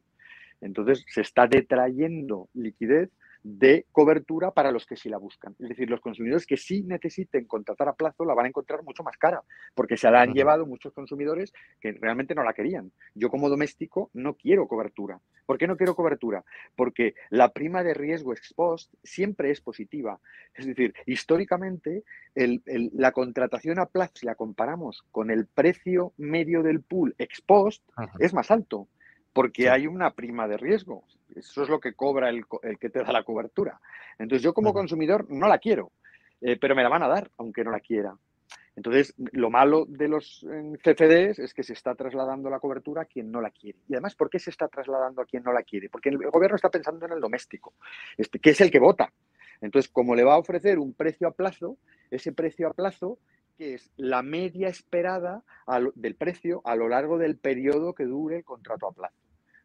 Entonces 0.61 1.03
se 1.07 1.21
está 1.21 1.47
detrayendo 1.47 2.49
liquidez 2.53 3.09
de 3.43 3.85
cobertura 3.91 4.51
para 4.51 4.71
los 4.71 4.85
que 4.85 4.95
sí 4.95 5.09
la 5.09 5.17
buscan. 5.17 5.55
Es 5.59 5.69
decir, 5.69 5.89
los 5.89 5.99
consumidores 5.99 6.45
que 6.45 6.57
sí 6.57 6.83
necesiten 6.83 7.45
contratar 7.45 7.87
a 7.87 7.93
plazo 7.93 8.23
la 8.25 8.33
van 8.33 8.45
a 8.45 8.49
encontrar 8.49 8.83
mucho 8.83 9.03
más 9.03 9.17
cara, 9.17 9.41
porque 9.73 9.97
se 9.97 10.11
la 10.11 10.21
han 10.21 10.33
llevado 10.33 10.65
muchos 10.65 10.93
consumidores 10.93 11.53
que 11.79 11.93
realmente 11.93 12.35
no 12.35 12.43
la 12.43 12.53
querían. 12.53 12.91
Yo 13.15 13.29
como 13.29 13.49
doméstico 13.49 14.09
no 14.13 14.35
quiero 14.35 14.67
cobertura. 14.67 15.19
¿Por 15.45 15.57
qué 15.57 15.67
no 15.67 15.75
quiero 15.75 15.95
cobertura? 15.95 16.43
Porque 16.75 17.15
la 17.29 17.49
prima 17.49 17.83
de 17.83 17.93
riesgo 17.93 18.31
ex 18.33 18.53
post 18.53 18.93
siempre 19.03 19.51
es 19.51 19.59
positiva. 19.59 20.19
Es 20.53 20.65
decir, 20.65 20.93
históricamente 21.05 22.03
la 22.35 23.11
contratación 23.11 23.79
a 23.79 23.87
plazo, 23.87 24.13
si 24.15 24.25
la 24.25 24.35
comparamos 24.35 25.03
con 25.11 25.31
el 25.31 25.47
precio 25.47 26.13
medio 26.17 26.63
del 26.63 26.81
pool 26.81 27.15
ex 27.17 27.41
post, 27.41 27.83
es 28.19 28.33
más 28.33 28.51
alto 28.51 28.87
porque 29.33 29.69
hay 29.69 29.87
una 29.87 30.11
prima 30.11 30.47
de 30.47 30.57
riesgo. 30.57 31.03
Eso 31.35 31.63
es 31.63 31.69
lo 31.69 31.79
que 31.79 31.93
cobra 31.93 32.29
el, 32.29 32.45
que 32.79 32.89
te 32.89 33.03
da 33.03 33.11
la 33.11 33.23
cobertura. 33.23 33.79
Entonces 34.19 34.43
yo 34.43 34.53
como 34.53 34.73
consumidor 34.73 35.25
no 35.29 35.47
la 35.47 35.59
quiero, 35.59 35.91
eh, 36.41 36.57
pero 36.59 36.75
me 36.75 36.83
la 36.83 36.89
van 36.89 37.03
a 37.03 37.07
dar 37.07 37.31
aunque 37.37 37.63
no 37.63 37.71
la 37.71 37.79
quiera. 37.79 38.15
Entonces, 38.75 39.13
lo 39.33 39.49
malo 39.49 39.85
de 39.85 40.07
los 40.07 40.45
CFDs 40.81 41.39
es 41.39 41.53
que 41.53 41.61
se 41.61 41.73
está 41.73 41.93
trasladando 41.93 42.49
la 42.49 42.59
cobertura 42.59 43.01
a 43.01 43.05
quien 43.05 43.29
no 43.29 43.41
la 43.41 43.51
quiere. 43.51 43.79
Y 43.87 43.93
además, 43.93 44.15
¿por 44.15 44.29
qué 44.29 44.39
se 44.39 44.49
está 44.49 44.69
trasladando 44.69 45.21
a 45.21 45.25
quien 45.25 45.43
no 45.43 45.51
la 45.51 45.63
quiere? 45.63 45.89
Porque 45.89 46.09
el 46.09 46.17
gobierno 46.17 46.55
está 46.55 46.69
pensando 46.69 47.05
en 47.05 47.11
el 47.11 47.19
doméstico, 47.19 47.73
este, 48.17 48.39
que 48.39 48.51
es 48.51 48.61
el 48.61 48.71
que 48.71 48.79
vota. 48.79 49.11
Entonces, 49.59 49.91
como 49.91 50.15
le 50.15 50.23
va 50.23 50.35
a 50.35 50.39
ofrecer 50.39 50.79
un 50.79 50.93
precio 50.93 51.27
a 51.27 51.31
plazo, 51.31 51.77
ese 52.09 52.31
precio 52.31 52.67
a 52.67 52.73
plazo 52.73 53.19
que 53.61 53.75
es 53.75 53.91
la 53.95 54.23
media 54.23 54.69
esperada 54.69 55.43
del 55.93 56.15
precio 56.15 56.63
a 56.65 56.75
lo 56.75 56.89
largo 56.89 57.19
del 57.19 57.37
periodo 57.37 57.93
que 57.93 58.05
dure 58.05 58.37
el 58.37 58.43
contrato 58.43 58.87
a 58.87 58.91
plazo. 58.91 59.13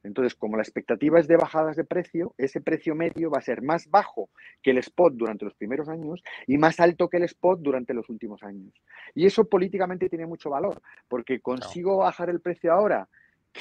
Entonces, 0.03 0.35
como 0.35 0.59
la 0.59 0.63
expectativa 0.63 1.19
es 1.19 1.27
de 1.29 1.39
bajadas 1.39 1.77
de 1.77 1.85
precio, 1.85 2.35
ese 2.37 2.61
precio 2.61 2.95
medio 2.95 3.31
va 3.31 3.39
a 3.39 3.41
ser 3.41 3.63
más 3.63 3.89
bajo 3.89 4.29
que 4.63 4.73
el 4.73 4.79
spot 4.79 5.15
durante 5.15 5.47
los 5.47 5.55
primeros 5.55 5.89
años 5.89 6.23
y 6.47 6.59
más 6.59 6.79
alto 6.79 7.09
que 7.09 7.17
el 7.17 7.23
spot 7.23 7.61
durante 7.61 7.95
los 7.95 8.11
últimos 8.11 8.43
años. 8.43 8.75
Y 9.15 9.25
eso 9.25 9.47
políticamente 9.47 10.11
tiene 10.11 10.27
mucho 10.27 10.51
valor, 10.51 10.83
porque 11.09 11.41
consigo 11.41 11.97
bajar 11.97 12.29
el 12.29 12.43
precio 12.43 12.75
ahora, 12.75 13.09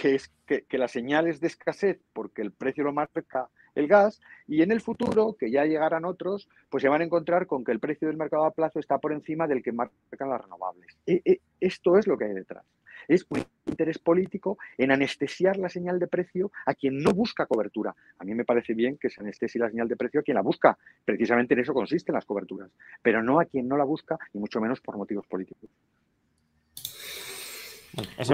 que 0.02 0.16
es 0.16 0.32
que, 0.46 0.64
que 0.64 0.78
la 0.78 0.88
señal 0.88 1.28
es 1.28 1.40
de 1.40 1.48
escasez 1.48 2.00
porque 2.14 2.42
el 2.42 2.52
precio 2.52 2.84
lo 2.84 2.94
marca 2.94 3.50
el 3.76 3.88
gas 3.88 4.22
y 4.48 4.62
en 4.62 4.72
el 4.72 4.82
futuro, 4.82 5.36
que 5.38 5.52
ya 5.52 5.66
llegarán 5.66 6.06
otros, 6.06 6.48
pues 6.70 6.82
se 6.82 6.90
van 6.90 7.02
a 7.02 7.06
encontrar 7.06 7.46
con 7.46 7.64
que 7.64 7.72
el 7.72 7.80
precio 7.80 8.08
del 8.08 8.18
mercado 8.18 8.46
a 8.46 8.52
plazo 8.52 8.80
está 8.80 8.98
por 9.00 9.12
encima 9.12 9.48
del 9.48 9.62
que 9.62 9.74
marcan 9.74 10.30
las 10.30 10.42
renovables. 10.42 10.98
E, 11.06 11.22
e, 11.26 11.42
esto 11.60 11.98
es 11.98 12.08
lo 12.08 12.18
que 12.18 12.26
hay 12.26 12.34
detrás 12.34 12.66
es 13.08 13.26
un 13.30 13.44
interés 13.66 14.00
político 14.00 14.58
en 14.78 14.92
anestesiar 14.92 15.58
la 15.58 15.70
señal 15.70 16.00
de 16.00 16.08
precio 16.08 16.52
a 16.66 16.74
quien 16.74 17.02
no 17.02 17.12
busca 17.12 17.46
cobertura. 17.46 17.96
A 18.18 18.24
mí 18.24 18.34
me 18.34 18.46
parece 18.46 18.74
bien 18.74 18.98
que 18.98 19.10
se 19.10 19.22
anestesie 19.22 19.60
la 19.60 19.70
señal 19.70 19.88
de 19.88 19.96
precio 19.96 20.20
a 20.20 20.24
quien 20.24 20.36
la 20.36 20.42
busca. 20.42 20.78
Precisamente 21.04 21.54
en 21.54 21.60
eso 21.62 21.74
consisten 21.74 22.16
las 22.16 22.26
coberturas, 22.26 22.72
pero 23.02 23.22
no 23.22 23.40
a 23.40 23.46
quien 23.46 23.68
no 23.68 23.78
la 23.78 23.84
busca 23.84 24.18
y 24.34 24.40
mucho 24.40 24.60
menos 24.60 24.82
por 24.82 24.98
motivos 24.98 25.28
políticos. 25.28 25.70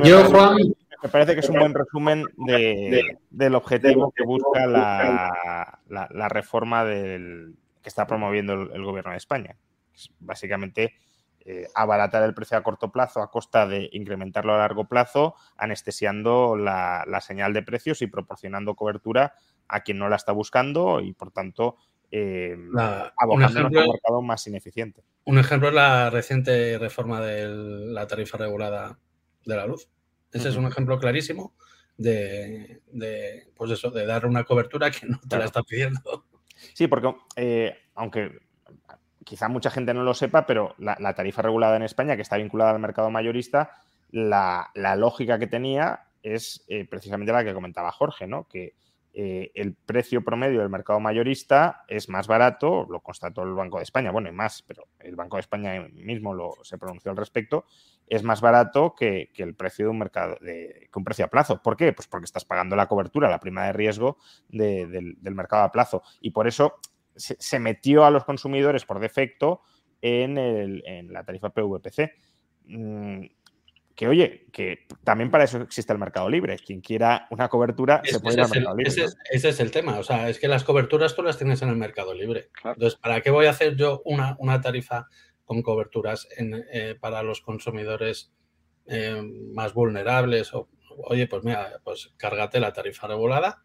Yo, 0.03 0.25
Juan, 0.25 0.57
me 1.03 1.09
parece 1.09 1.33
que 1.33 1.39
es 1.39 1.49
un 1.49 1.59
buen 1.59 1.73
resumen 1.73 2.25
del 3.29 3.55
objetivo 3.55 4.13
que 4.15 4.23
busca 4.23 4.67
la, 4.67 6.29
reforma 6.29 6.85
del, 6.85 7.55
que 7.81 7.89
está 7.89 8.05
promoviendo 8.05 8.53
el, 8.53 8.83
gobierno 8.83 9.11
de 9.11 9.17
España. 9.17 9.57
básicamente 10.19 10.93
eh, 11.43 11.67
abaratar 11.73 12.21
el 12.21 12.35
precio 12.35 12.55
a 12.55 12.61
corto 12.61 12.91
plazo 12.91 13.19
a 13.19 13.31
costa 13.31 13.65
de 13.65 13.89
incrementarlo 13.93 14.53
a 14.53 14.59
largo 14.59 14.87
plazo, 14.87 15.33
anestesiando 15.57 16.55
la, 16.55 17.19
señal 17.21 17.53
de 17.53 17.63
precios 17.63 18.03
y 18.03 18.07
proporcionando 18.07 18.75
cobertura 18.75 19.33
a 19.67 19.81
quien 19.81 19.97
no 19.97 20.07
la 20.07 20.17
está 20.17 20.33
buscando 20.33 20.99
y, 20.99 21.13
por 21.13 21.31
tanto, 21.31 21.77
eh, 22.11 22.55
abocando 23.17 23.59
a 23.59 23.65
un 23.65 23.71
mercado 23.71 24.21
más 24.21 24.45
ineficiente. 24.45 25.03
Un 25.25 25.39
ejemplo 25.39 25.69
es 25.69 25.73
la 25.73 26.11
reciente 26.11 26.77
reforma 26.77 27.21
de 27.21 27.47
la 27.47 28.05
tarifa 28.05 28.37
regulada 28.37 28.99
de 29.45 29.55
la 29.55 29.65
luz. 29.65 29.87
Ese 30.31 30.49
es 30.49 30.55
un 30.55 30.65
ejemplo 30.65 30.97
clarísimo 30.99 31.53
de, 31.97 32.81
pues 33.55 33.71
eso, 33.71 33.91
de 33.91 34.05
dar 34.05 34.25
una 34.25 34.43
cobertura 34.43 34.91
que 34.91 35.05
no 35.07 35.19
te 35.27 35.37
la 35.37 35.45
está 35.45 35.61
pidiendo. 35.63 36.25
Sí, 36.73 36.87
porque 36.87 37.13
eh, 37.35 37.75
aunque 37.95 38.39
quizá 39.23 39.47
mucha 39.49 39.71
gente 39.71 39.93
no 39.93 40.03
lo 40.03 40.13
sepa, 40.13 40.45
pero 40.45 40.75
la, 40.77 41.13
tarifa 41.15 41.41
regulada 41.41 41.75
en 41.75 41.83
España, 41.83 42.15
que 42.15 42.21
está 42.21 42.37
vinculada 42.37 42.71
al 42.71 42.79
mercado 42.79 43.09
mayorista, 43.09 43.71
la, 44.11 44.71
lógica 44.97 45.39
que 45.39 45.47
tenía 45.47 46.07
es 46.23 46.63
eh, 46.67 46.85
precisamente 46.85 47.33
la 47.33 47.43
que 47.43 47.53
comentaba 47.53 47.91
Jorge, 47.91 48.27
¿no? 48.27 48.47
Que 48.47 48.75
eh, 49.13 49.51
el 49.55 49.73
precio 49.73 50.23
promedio 50.23 50.59
del 50.59 50.69
mercado 50.69 50.99
mayorista 50.99 51.83
es 51.87 52.09
más 52.09 52.27
barato, 52.27 52.87
lo 52.89 53.01
constató 53.01 53.43
el 53.43 53.53
Banco 53.53 53.77
de 53.77 53.83
España, 53.83 54.11
bueno, 54.11 54.29
y 54.29 54.31
más, 54.31 54.63
pero 54.63 54.87
el 54.99 55.15
Banco 55.15 55.37
de 55.37 55.41
España 55.41 55.87
mismo 55.93 56.53
se 56.63 56.77
pronunció 56.77 57.11
al 57.11 57.17
respecto, 57.17 57.65
es 58.07 58.23
más 58.23 58.41
barato 58.41 58.95
que, 58.95 59.29
el 59.35 59.55
precio 59.55 59.85
de 59.85 59.91
un 59.91 59.99
mercado, 59.99 60.37
de, 60.41 60.89
un 60.95 61.03
precio 61.03 61.25
a 61.25 61.29
plazo. 61.29 61.61
¿Por 61.61 61.77
qué? 61.77 61.93
Pues 61.93 62.07
porque 62.07 62.25
estás 62.25 62.45
pagando 62.45 62.75
la 62.75 62.87
cobertura, 62.87 63.29
la 63.29 63.39
prima 63.39 63.65
de 63.65 63.73
riesgo 63.73 64.17
del, 64.49 65.15
del 65.17 65.35
mercado 65.35 65.63
a 65.63 65.71
plazo. 65.71 66.03
Y 66.19 66.31
por 66.31 66.47
eso 66.47 66.79
se, 67.15 67.59
metió 67.59 68.05
a 68.05 68.11
los 68.11 68.23
consumidores 68.23 68.85
por 68.85 68.99
defecto 68.99 69.61
en, 70.01 71.11
la 71.11 71.23
tarifa 71.23 71.49
PVPC. 71.49 72.11
Mm, 72.65 73.25
que 73.95 74.07
oye, 74.07 74.47
que 74.51 74.85
también 75.03 75.31
para 75.31 75.43
eso 75.43 75.61
existe 75.61 75.93
el 75.93 75.99
mercado 75.99 76.29
libre. 76.29 76.57
Quien 76.57 76.81
quiera 76.81 77.27
una 77.29 77.49
cobertura 77.49 78.01
se 78.03 78.19
puede 78.19 78.35
ir 78.35 78.41
al 78.41 78.49
mercado 78.49 78.75
libre. 78.75 78.91
Ese 79.31 79.49
es, 79.49 79.59
el 79.59 79.71
tema. 79.71 79.99
O 79.99 80.03
sea, 80.03 80.29
es 80.29 80.39
que 80.39 80.47
las 80.47 80.63
coberturas 80.63 81.15
tú 81.15 81.23
las 81.23 81.37
tienes 81.37 81.61
en 81.61 81.69
el 81.69 81.75
mercado 81.75 82.13
libre. 82.13 82.49
Entonces, 82.63 82.99
¿para 82.99 83.21
qué 83.21 83.31
voy 83.31 83.45
a 83.45 83.51
hacer 83.51 83.75
yo 83.75 84.01
una, 84.05 84.61
tarifa 84.61 85.07
con 85.45 85.61
coberturas 85.61 86.27
eh, 86.37 86.95
para 86.99 87.23
los 87.23 87.41
consumidores 87.41 88.31
eh, 88.87 89.21
más 89.53 89.73
vulnerables? 89.73 90.53
O, 90.53 90.69
oye, 91.05 91.27
pues 91.27 91.43
mira, 91.43 91.79
pues 91.83 92.13
cárgate 92.17 92.59
la 92.59 92.73
tarifa 92.73 93.07
regulada 93.07 93.63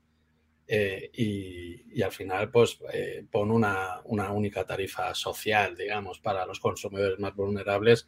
eh, 0.66 1.10
y, 1.12 2.02
al 2.02 2.12
final 2.12 2.50
pues 2.50 2.78
eh, 2.92 3.24
pone 3.30 3.52
una, 3.52 4.02
única 4.04 4.64
tarifa 4.64 5.14
social, 5.14 5.76
digamos, 5.76 6.20
para 6.20 6.44
los 6.44 6.60
consumidores 6.60 7.18
más 7.18 7.34
vulnerables 7.34 8.06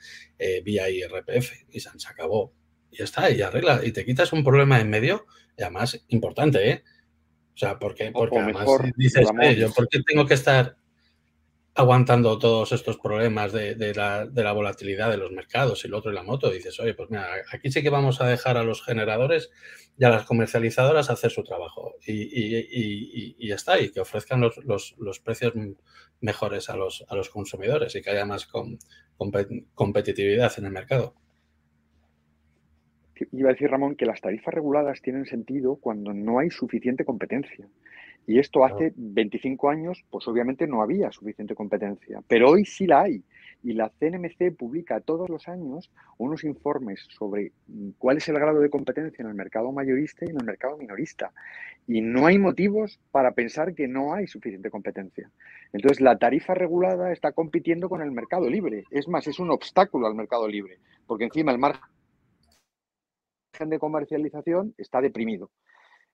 vía 0.63 0.91
IRPF 0.91 1.53
y 1.71 1.81
se, 1.81 1.91
acabó. 2.07 2.53
Y 2.91 2.99
ya 2.99 3.05
está, 3.05 3.31
y 3.31 3.43
arregla, 3.43 3.81
y 3.83 3.93
te 3.93 4.05
quitas 4.05 4.33
un 4.33 4.45
problema 4.45 4.81
en 4.81 4.91
medio, 4.91 5.27
y 5.57 5.63
además 5.63 6.05
importante, 6.09 6.71
¿eh? 6.71 6.85
O 7.55 7.59
sea, 7.59 7.79
porque, 7.79 8.13
porque 8.13 8.39
además 8.39 8.67
dices, 8.97 9.29
yo, 9.57 9.73
¿por 9.73 9.89
qué 9.89 10.01
tengo 10.07 10.27
que 10.27 10.35
estar 10.35 10.77
aguantando 11.79 12.41
todos 12.41 12.73
estos 12.73 12.99
problemas 12.99 13.53
de, 13.53 13.95
la, 13.95 14.53
volatilidad 14.53 15.13
de 15.13 15.17
los 15.17 15.31
mercados 15.31 15.85
y 15.85 15.89
lo 15.89 15.99
otro 15.99 16.11
y 16.11 16.15
la 16.17 16.25
moto, 16.25 16.51
dices, 16.51 16.81
oye, 16.81 16.93
pues 16.93 17.09
mira, 17.09 17.29
aquí 17.53 17.71
sí 17.71 17.85
que 17.85 17.89
vamos 17.89 18.21
a 18.21 18.27
dejar 18.27 18.57
a 18.57 18.65
los 18.65 18.85
generadores 18.85 19.53
y 19.97 20.05
a 20.05 20.09
las 20.09 20.25
comercializadoras 20.25 21.09
hacer 21.09 21.31
su 21.31 21.45
trabajo 21.45 21.95
y, 22.05 23.47
ya 23.47 23.55
está, 23.55 23.79
y 23.79 23.93
que 23.93 24.01
ofrezcan 24.01 24.41
los, 24.41 25.21
precios 25.23 25.53
mejores 26.21 26.69
a 26.69 26.77
los, 26.77 27.05
a 27.09 27.15
los 27.15 27.31
consumidores 27.31 27.95
y 27.95 28.03
que 28.03 28.11
haya 28.11 28.27
más 28.27 28.49
competitividad 29.75 30.53
en 30.59 30.65
el 30.65 30.73
mercado. 30.73 31.15
Iba 33.33 33.51
a 33.51 33.53
decir, 33.53 33.71
Ramón, 33.71 33.97
que 33.97 34.07
las 34.07 34.21
tarifas 34.21 34.55
reguladas 34.55 35.01
tienen 35.03 35.27
sentido 35.27 35.77
cuando 35.77 36.13
no 36.13 36.39
hay 36.39 36.51
suficiente 36.51 37.05
competencia. 37.05 37.67
Y 38.29 38.39
esto 38.39 38.63
hace 38.63 38.93
25 38.95 39.71
años, 39.71 40.05
pues 40.11 40.29
obviamente 40.29 40.67
no 40.67 40.83
había 40.83 41.11
suficiente 41.11 41.55
competencia, 41.55 42.21
pero 42.29 42.51
hoy 42.51 42.67
sí 42.67 42.87
la 42.87 43.01
hay. 43.03 43.23
Y 43.65 43.73
la 43.73 43.89
CNMC 43.89 44.55
publica 44.55 45.01
todos 45.01 45.31
los 45.31 45.49
años 45.49 45.91
unos 46.19 46.45
informes 46.45 47.09
sobre 47.09 47.53
cuál 47.97 48.19
es 48.19 48.29
el 48.29 48.35
grado 48.35 48.61
de 48.61 48.69
competencia 48.69 49.23
en 49.23 49.29
el 49.29 49.35
mercado 49.35 49.73
mayorista 49.73 50.27
y 50.27 50.29
en 50.29 50.37
el 50.37 50.45
mercado 50.45 50.77
minorista. 50.77 51.33
Y 51.87 52.03
no 52.03 52.27
hay 52.27 52.39
motivos 52.39 53.01
para 53.11 53.33
pensar 53.33 53.75
que 53.75 53.89
no 53.89 54.13
hay 54.13 54.27
suficiente 54.27 54.71
competencia. 54.71 55.31
Entonces, 55.73 56.03
la 56.03 56.19
tarifa 56.19 56.53
regulada 56.53 57.13
está 57.13 57.33
compitiendo 57.33 57.89
con 57.89 58.03
el 58.03 58.13
mercado 58.13 58.49
libre. 58.51 58.85
Es 58.91 59.09
más, 59.09 59.27
es 59.27 59.39
un 59.39 59.51
obstáculo 59.51 60.07
al 60.07 60.15
mercado 60.15 60.47
libre, 60.47 60.79
porque 61.07 61.25
encima 61.25 61.51
el 61.51 61.59
margen 61.59 61.83
de 63.67 63.79
comercialización 63.79 64.75
está 64.79 65.01
deprimido. 65.01 65.51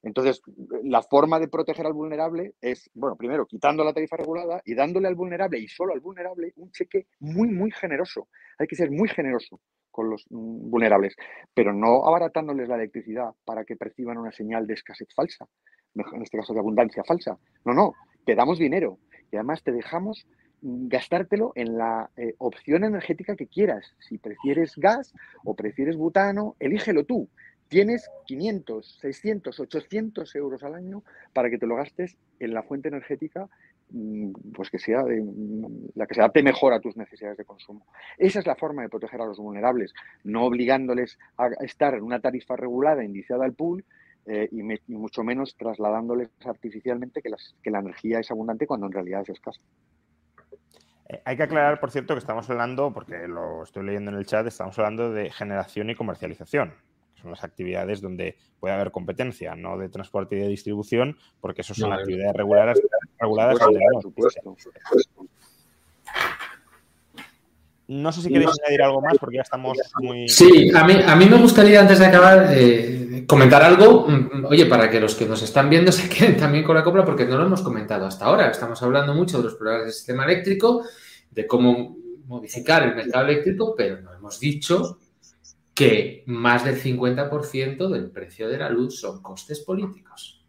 Entonces, 0.02 0.42
la 0.82 1.02
forma 1.02 1.40
de 1.40 1.48
proteger 1.48 1.86
al 1.86 1.94
vulnerable 1.94 2.54
es, 2.60 2.90
bueno, 2.92 3.16
primero 3.16 3.46
quitando 3.46 3.82
la 3.82 3.94
tarifa 3.94 4.18
regulada 4.18 4.60
y 4.64 4.74
dándole 4.74 5.08
al 5.08 5.14
vulnerable 5.14 5.58
y 5.58 5.66
solo 5.66 5.94
al 5.94 6.00
vulnerable 6.00 6.52
un 6.56 6.70
cheque 6.72 7.06
muy, 7.20 7.48
muy 7.48 7.70
generoso. 7.70 8.28
Hay 8.58 8.66
que 8.66 8.76
ser 8.76 8.90
muy 8.90 9.08
generoso 9.08 9.60
con 9.90 10.10
los 10.10 10.26
mm, 10.28 10.70
vulnerables, 10.70 11.16
pero 11.54 11.72
no 11.72 12.06
abaratándoles 12.06 12.68
la 12.68 12.74
electricidad 12.74 13.30
para 13.46 13.64
que 13.64 13.76
perciban 13.76 14.18
una 14.18 14.32
señal 14.32 14.66
de 14.66 14.74
escasez 14.74 15.08
falsa, 15.14 15.46
en 15.94 16.22
este 16.22 16.36
caso 16.36 16.52
de 16.52 16.60
abundancia 16.60 17.02
falsa. 17.04 17.38
No, 17.64 17.72
no, 17.72 17.94
te 18.26 18.34
damos 18.34 18.58
dinero 18.58 18.98
y 19.32 19.36
además 19.36 19.62
te 19.62 19.72
dejamos 19.72 20.26
gastártelo 20.64 21.52
en 21.54 21.76
la 21.76 22.10
eh, 22.16 22.34
opción 22.38 22.84
energética 22.84 23.36
que 23.36 23.46
quieras. 23.46 23.94
Si 24.00 24.18
prefieres 24.18 24.76
gas 24.76 25.12
o 25.44 25.54
prefieres 25.54 25.96
butano, 25.96 26.56
elígelo 26.58 27.04
tú 27.04 27.28
tienes 27.68 28.08
500, 28.26 28.98
600, 29.00 29.60
800 29.60 30.34
euros 30.36 30.62
al 30.62 30.74
año 30.74 31.02
para 31.32 31.50
que 31.50 31.58
te 31.58 31.66
lo 31.66 31.76
gastes 31.76 32.16
en 32.38 32.54
la 32.54 32.62
fuente 32.62 32.88
energética 32.88 33.48
mm, 33.90 34.30
pues 34.54 34.70
que 34.70 34.78
sea 34.78 35.02
mm, 35.02 35.88
la 35.94 36.06
que 36.06 36.14
se 36.14 36.20
adapte 36.20 36.42
mejor 36.42 36.72
a 36.72 36.80
tus 36.80 36.96
necesidades 36.96 37.36
de 37.36 37.44
consumo. 37.44 37.86
Esa 38.18 38.38
es 38.38 38.46
la 38.46 38.56
forma 38.56 38.82
de 38.82 38.88
proteger 38.88 39.20
a 39.20 39.26
los 39.26 39.38
vulnerables, 39.38 39.92
no 40.22 40.44
obligándoles 40.44 41.18
a 41.36 41.48
estar 41.64 41.94
en 41.94 42.02
una 42.02 42.20
tarifa 42.20 42.56
regulada 42.56 43.04
indiciada 43.04 43.44
al 43.44 43.54
pool 43.54 43.84
eh, 44.26 44.48
y, 44.52 44.62
mucho 44.92 45.22
menos 45.22 45.54
trasladándoles 45.56 46.30
artificialmente 46.44 47.20
que, 47.20 47.30
que 47.62 47.70
la 47.70 47.80
energía 47.80 48.20
es 48.20 48.30
abundante 48.30 48.66
cuando 48.66 48.86
en 48.86 48.92
realidad 48.92 49.22
es 49.22 49.30
escasa. 49.30 49.60
Eh, 51.08 51.22
hay 51.24 51.36
que 51.36 51.42
aclarar, 51.42 51.80
por 51.80 51.90
cierto, 51.90 52.14
que 52.14 52.20
estamos 52.20 52.48
hablando, 52.50 52.92
porque 52.92 53.28
lo 53.28 53.62
estoy 53.62 53.84
leyendo 53.84 54.10
en 54.10 54.18
el 54.18 54.26
chat, 54.26 54.46
estamos 54.46 54.78
hablando 54.78 55.12
de 55.12 55.30
generación 55.30 55.90
y 55.90 55.94
comercialización 55.94 56.74
son 57.24 57.30
las 57.30 57.42
actividades 57.42 58.02
donde 58.02 58.36
puede 58.60 58.74
haber 58.74 58.90
competencia, 58.90 59.56
no 59.56 59.78
de 59.78 59.88
transporte 59.88 60.36
y 60.36 60.40
de 60.40 60.48
distribución, 60.48 61.16
porque 61.40 61.62
eso 61.62 61.74
son 61.74 61.92
actividades 61.92 62.36
reguladas, 62.36 62.78
reguladas 63.18 63.58
no 67.86 68.12
sé 68.12 68.22
si 68.22 68.28
queréis 68.28 68.50
añadir 68.62 68.82
algo 68.82 69.02
más 69.02 69.18
porque 69.18 69.36
ya 69.36 69.42
estamos 69.42 69.76
muy... 70.00 70.26
Sí, 70.26 70.70
a 70.74 70.84
mí, 70.84 70.94
a 71.06 71.14
mí 71.16 71.26
me 71.26 71.36
gustaría 71.36 71.80
antes 71.80 71.98
de 71.98 72.06
acabar 72.06 72.48
eh, 72.50 72.93
comentar 73.26 73.62
algo, 73.62 74.06
mm, 74.08 74.46
oye, 74.46 74.66
para 74.66 74.90
que 74.90 75.00
los 75.00 75.14
que 75.14 75.26
nos 75.26 75.42
están 75.42 75.70
viendo 75.70 75.92
se 75.92 76.08
queden 76.08 76.36
también 76.36 76.64
con 76.64 76.76
la 76.76 76.84
copla 76.84 77.04
porque 77.04 77.26
no 77.26 77.36
lo 77.36 77.46
hemos 77.46 77.62
comentado 77.62 78.06
hasta 78.06 78.26
ahora. 78.26 78.50
Estamos 78.50 78.82
hablando 78.82 79.14
mucho 79.14 79.38
de 79.38 79.44
los 79.44 79.54
problemas 79.54 79.84
del 79.84 79.92
sistema 79.92 80.24
eléctrico, 80.24 80.84
de 81.30 81.46
cómo 81.46 81.96
modificar 82.26 82.82
el 82.82 82.94
mercado 82.94 83.26
eléctrico, 83.26 83.74
pero 83.76 84.00
no 84.00 84.12
hemos 84.12 84.40
dicho 84.40 84.98
que 85.74 86.22
más 86.26 86.64
del 86.64 86.80
50% 86.80 87.88
del 87.88 88.10
precio 88.10 88.48
de 88.48 88.58
la 88.58 88.70
luz 88.70 89.00
son 89.00 89.20
costes 89.20 89.60
políticos. 89.60 90.40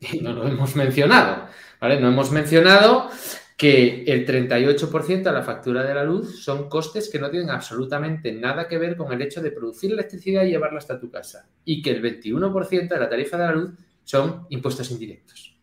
Y 0.00 0.20
no 0.20 0.32
lo 0.34 0.46
hemos 0.46 0.76
mencionado, 0.76 1.46
¿vale? 1.80 1.98
No 1.98 2.08
hemos 2.08 2.30
mencionado 2.30 3.08
que 3.56 4.04
el 4.06 4.26
38% 4.26 5.22
de 5.22 5.32
la 5.32 5.42
factura 5.42 5.84
de 5.84 5.94
la 5.94 6.04
luz 6.04 6.42
son 6.42 6.68
costes 6.68 7.08
que 7.08 7.20
no 7.20 7.30
tienen 7.30 7.50
absolutamente 7.50 8.32
nada 8.32 8.66
que 8.66 8.78
ver 8.78 8.96
con 8.96 9.12
el 9.12 9.22
hecho 9.22 9.40
de 9.40 9.52
producir 9.52 9.92
electricidad 9.92 10.44
y 10.44 10.50
llevarla 10.50 10.78
hasta 10.78 10.98
tu 10.98 11.10
casa. 11.10 11.48
Y 11.64 11.80
que 11.80 11.90
el 11.90 12.02
21% 12.02 12.88
de 12.88 12.98
la 12.98 13.08
tarifa 13.08 13.36
de 13.36 13.44
la 13.44 13.52
luz 13.52 13.70
son 14.02 14.46
impuestos 14.50 14.90
indirectos. 14.90 15.56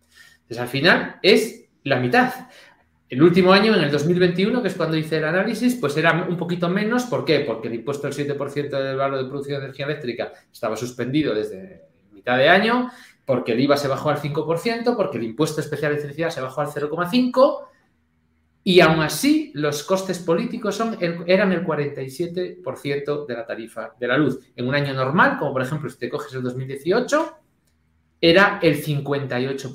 Entonces, 0.43 0.59
al 0.59 0.67
final 0.67 1.19
es 1.21 1.65
la 1.83 1.99
mitad. 1.99 2.33
El 3.09 3.21
último 3.21 3.51
año, 3.51 3.75
en 3.75 3.83
el 3.83 3.91
2021, 3.91 4.61
que 4.61 4.69
es 4.69 4.75
cuando 4.75 4.95
hice 4.95 5.17
el 5.17 5.25
análisis, 5.25 5.75
pues 5.75 5.97
era 5.97 6.25
un 6.29 6.37
poquito 6.37 6.69
menos. 6.69 7.03
¿Por 7.03 7.25
qué? 7.25 7.41
Porque 7.41 7.67
el 7.67 7.75
impuesto 7.75 8.07
del 8.07 8.15
7% 8.15 8.69
del 8.69 8.95
valor 8.95 9.21
de 9.21 9.29
producción 9.29 9.59
de 9.59 9.65
energía 9.65 9.85
eléctrica 9.85 10.31
estaba 10.49 10.77
suspendido 10.77 11.35
desde 11.35 11.89
mitad 12.13 12.37
de 12.37 12.47
año, 12.47 12.89
porque 13.25 13.51
el 13.51 13.59
IVA 13.59 13.75
se 13.75 13.89
bajó 13.89 14.11
al 14.11 14.17
5%, 14.17 14.95
porque 14.95 15.17
el 15.17 15.25
impuesto 15.25 15.59
especial 15.59 15.91
de 15.91 15.97
electricidad 15.97 16.29
se 16.29 16.39
bajó 16.39 16.61
al 16.61 16.67
0,5%, 16.67 17.67
y 18.63 18.79
aún 18.79 18.99
así 19.01 19.51
los 19.55 19.83
costes 19.83 20.19
políticos 20.19 20.75
son 20.75 20.97
eran 21.25 21.51
el 21.51 21.65
47% 21.65 23.25
de 23.25 23.33
la 23.33 23.45
tarifa 23.45 23.93
de 23.99 24.07
la 24.07 24.17
luz. 24.17 24.39
En 24.55 24.67
un 24.67 24.75
año 24.75 24.93
normal, 24.93 25.37
como 25.39 25.53
por 25.53 25.63
ejemplo 25.63 25.89
si 25.89 25.97
te 25.97 26.09
coges 26.09 26.33
el 26.33 26.43
2018, 26.43 27.37
era 28.21 28.59
el 28.61 28.83
58%. 28.83 29.73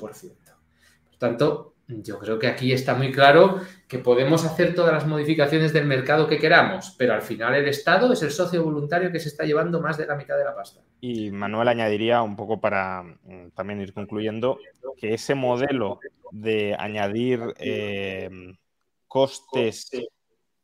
Por 1.09 1.17
tanto, 1.17 1.73
yo 1.87 2.19
creo 2.19 2.39
que 2.39 2.47
aquí 2.47 2.71
está 2.71 2.95
muy 2.95 3.11
claro 3.11 3.61
que 3.87 3.99
podemos 3.99 4.45
hacer 4.45 4.75
todas 4.75 4.93
las 4.93 5.07
modificaciones 5.07 5.71
del 5.71 5.85
mercado 5.85 6.27
que 6.27 6.37
queramos, 6.37 6.95
pero 6.97 7.13
al 7.13 7.21
final 7.21 7.55
el 7.55 7.67
Estado 7.67 8.11
es 8.11 8.21
el 8.23 8.31
socio 8.31 8.63
voluntario 8.63 9.11
que 9.11 9.19
se 9.19 9.29
está 9.29 9.45
llevando 9.45 9.81
más 9.81 9.97
de 9.97 10.05
la 10.05 10.15
mitad 10.15 10.37
de 10.37 10.43
la 10.43 10.55
pasta. 10.55 10.81
Y 10.99 11.31
Manuel 11.31 11.69
añadiría 11.69 12.21
un 12.21 12.35
poco 12.35 12.59
para 12.59 13.03
mm, 13.03 13.51
también 13.53 13.81
ir 13.81 13.93
concluyendo 13.93 14.59
que 14.97 15.13
ese 15.13 15.35
modelo 15.35 15.99
de 16.31 16.75
añadir 16.77 17.41
eh, 17.57 18.29
costes 19.07 19.89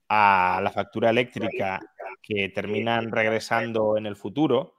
a 0.09 0.59
la 0.63 0.71
factura 0.71 1.09
eléctrica 1.09 1.79
que 2.21 2.49
terminan 2.49 3.11
regresando 3.11 3.97
en 3.97 4.05
el 4.05 4.15
futuro 4.15 4.75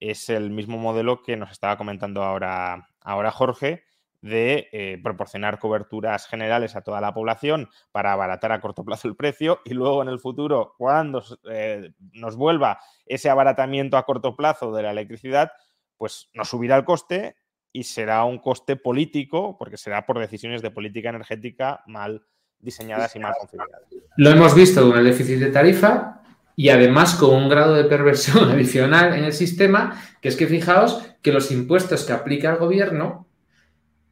es 0.00 0.28
el 0.28 0.50
mismo 0.50 0.78
modelo 0.78 1.22
que 1.22 1.36
nos 1.36 1.50
estaba 1.50 1.76
comentando 1.76 2.22
ahora, 2.22 2.88
ahora 3.00 3.30
Jorge 3.30 3.84
de 4.20 4.68
eh, 4.72 4.98
proporcionar 5.02 5.58
coberturas 5.58 6.26
generales 6.26 6.74
a 6.74 6.82
toda 6.82 7.00
la 7.00 7.14
población 7.14 7.68
para 7.92 8.12
abaratar 8.12 8.52
a 8.52 8.60
corto 8.60 8.84
plazo 8.84 9.08
el 9.08 9.16
precio 9.16 9.60
y 9.64 9.74
luego 9.74 10.02
en 10.02 10.08
el 10.08 10.18
futuro, 10.18 10.74
cuando 10.76 11.22
eh, 11.50 11.92
nos 12.12 12.36
vuelva 12.36 12.80
ese 13.06 13.30
abaratamiento 13.30 13.96
a 13.96 14.04
corto 14.04 14.34
plazo 14.34 14.72
de 14.72 14.82
la 14.82 14.90
electricidad, 14.90 15.52
pues 15.96 16.30
nos 16.34 16.48
subirá 16.48 16.76
el 16.76 16.84
coste 16.84 17.36
y 17.72 17.84
será 17.84 18.24
un 18.24 18.38
coste 18.38 18.76
político, 18.76 19.56
porque 19.56 19.76
será 19.76 20.04
por 20.04 20.18
decisiones 20.18 20.62
de 20.62 20.70
política 20.70 21.10
energética 21.10 21.82
mal 21.86 22.26
diseñadas 22.60 23.14
y 23.16 23.18
mal 23.18 23.34
configuradas. 23.38 23.82
Lo 24.16 24.30
hemos 24.30 24.54
visto 24.54 24.88
con 24.88 24.98
el 24.98 25.04
déficit 25.04 25.38
de 25.38 25.50
tarifa 25.50 26.22
y 26.56 26.70
además 26.70 27.14
con 27.14 27.34
un 27.34 27.48
grado 27.48 27.74
de 27.74 27.84
perversión 27.84 28.50
adicional 28.50 29.14
en 29.14 29.24
el 29.24 29.32
sistema, 29.32 30.02
que 30.20 30.28
es 30.28 30.36
que 30.36 30.46
fijaos 30.46 31.02
que 31.22 31.32
los 31.32 31.50
impuestos 31.50 32.04
que 32.04 32.12
aplica 32.12 32.50
el 32.50 32.58
gobierno 32.58 33.28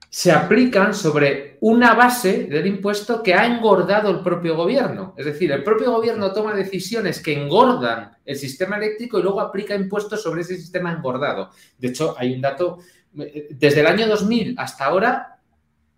se 0.09 0.32
aplican 0.32 0.94
sobre 0.94 1.59
una 1.60 1.94
base 1.94 2.44
del 2.44 2.66
impuesto 2.66 3.23
que 3.23 3.35
ha 3.35 3.44
engordado 3.44 4.10
el 4.10 4.20
propio 4.20 4.56
gobierno. 4.56 5.14
Es 5.16 5.27
decir, 5.27 5.52
el 5.52 5.62
propio 5.62 5.93
gobierno 5.93 6.32
toma 6.32 6.55
decisiones 6.55 7.20
que 7.20 7.32
engordan 7.32 8.12
el 8.24 8.36
sistema 8.36 8.77
eléctrico 8.77 9.18
y 9.18 9.23
luego 9.23 9.40
aplica 9.40 9.74
impuestos 9.74 10.23
sobre 10.23 10.43
ese 10.43 10.56
sistema 10.56 10.93
engordado. 10.93 11.51
De 11.77 11.89
hecho, 11.89 12.14
hay 12.16 12.35
un 12.35 12.40
dato, 12.40 12.78
desde 13.12 13.81
el 13.81 13.86
año 13.86 14.06
2000 14.06 14.55
hasta 14.56 14.86
ahora, 14.86 15.36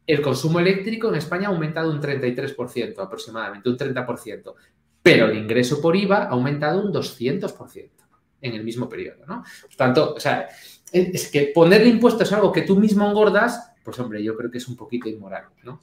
el 0.09 0.22
consumo 0.22 0.59
eléctrico 0.59 1.09
en 1.10 1.16
España 1.16 1.48
ha 1.48 1.52
aumentado 1.52 1.93
un 1.93 2.01
33% 2.01 2.98
aproximadamente, 2.98 3.68
un 3.68 3.76
30%, 3.76 4.55
pero 5.02 5.26
el 5.26 5.36
ingreso 5.36 5.82
por 5.82 5.94
IVA 5.94 6.24
ha 6.24 6.28
aumentado 6.30 6.82
un 6.82 6.93
200%. 6.93 7.90
en 8.40 8.55
el 8.55 8.62
mismo 8.62 8.89
periodo, 8.89 9.26
¿no? 9.26 9.43
Por 9.62 9.74
tanto, 9.74 10.14
o 10.14 10.20
sea, 10.20 10.48
es 10.93 11.28
que 11.28 11.51
ponerle 11.52 11.89
impuestos 11.89 12.32
a 12.32 12.36
algo 12.36 12.52
que 12.52 12.62
tú 12.62 12.76
mismo 12.76 13.09
engordas, 13.09 13.72
pues 13.82 13.98
hombre, 13.98 14.22
yo 14.22 14.36
creo 14.36 14.48
que 14.48 14.59
es 14.59 14.68
un 14.68 14.76
poquito 14.76 15.09
inmoral, 15.09 15.47
¿no? 15.64 15.82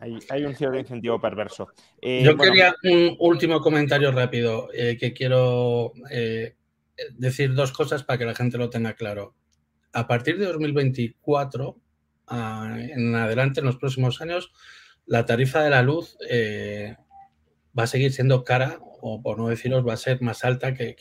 Hay, 0.00 0.44
un 0.44 0.54
cierto 0.54 0.76
incentivo 0.76 1.20
perverso. 1.20 1.68
Eh, 2.00 2.22
yo 2.24 2.36
quería 2.36 2.74
un 2.82 3.16
último 3.20 3.60
comentario 3.60 4.10
rápido 4.10 4.68
eh, 4.72 4.96
que 4.98 5.12
quiero 5.12 5.92
eh, 6.10 6.54
decir 7.12 7.54
dos 7.54 7.72
cosas 7.72 8.02
para 8.02 8.18
que 8.18 8.24
la 8.24 8.34
gente 8.34 8.58
lo 8.58 8.70
tenga 8.70 8.94
claro. 8.94 9.34
A 9.92 10.06
partir 10.08 10.36
de 10.38 10.46
2024, 10.46 11.76
en 12.30 13.14
adelante, 13.14 13.60
en 13.60 13.66
los 13.66 13.76
próximos 13.76 14.20
años, 14.20 14.52
la 15.06 15.26
tarifa 15.26 15.62
de 15.62 15.70
la 15.70 15.82
luz 15.82 16.16
va 17.78 17.84
a 17.84 17.86
seguir 17.86 18.12
siendo 18.12 18.44
cara, 18.44 18.78
o 19.00 19.22
por 19.22 19.38
no 19.38 19.48
deciros, 19.48 19.86
va 19.86 19.94
a 19.94 19.96
ser 19.96 20.20
más 20.22 20.44
alta 20.44 20.74
que, 20.74 20.96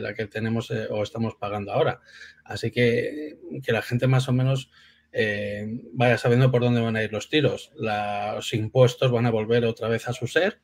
la 0.00 0.14
que 0.14 0.26
tenemos 0.26 0.70
eh, 0.70 0.86
o 0.90 1.02
estamos 1.02 1.34
pagando 1.36 1.72
ahora. 1.72 2.00
Así 2.44 2.70
que 2.70 3.36
la 3.66 3.82
gente 3.82 4.06
más 4.06 4.28
o 4.28 4.32
menos 4.32 4.70
eh, 5.12 5.66
vaya 5.92 6.18
sabiendo 6.18 6.50
por 6.50 6.62
dónde 6.62 6.80
van 6.80 6.96
a 6.96 7.02
ir 7.02 7.12
los 7.12 7.28
tiros. 7.28 7.72
los 7.76 8.52
impuestos 8.54 9.10
van 9.10 9.26
a 9.26 9.30
volver 9.30 9.64
otra 9.64 9.88
vez 9.88 10.08
a 10.08 10.12
su 10.12 10.26
ser. 10.26 10.60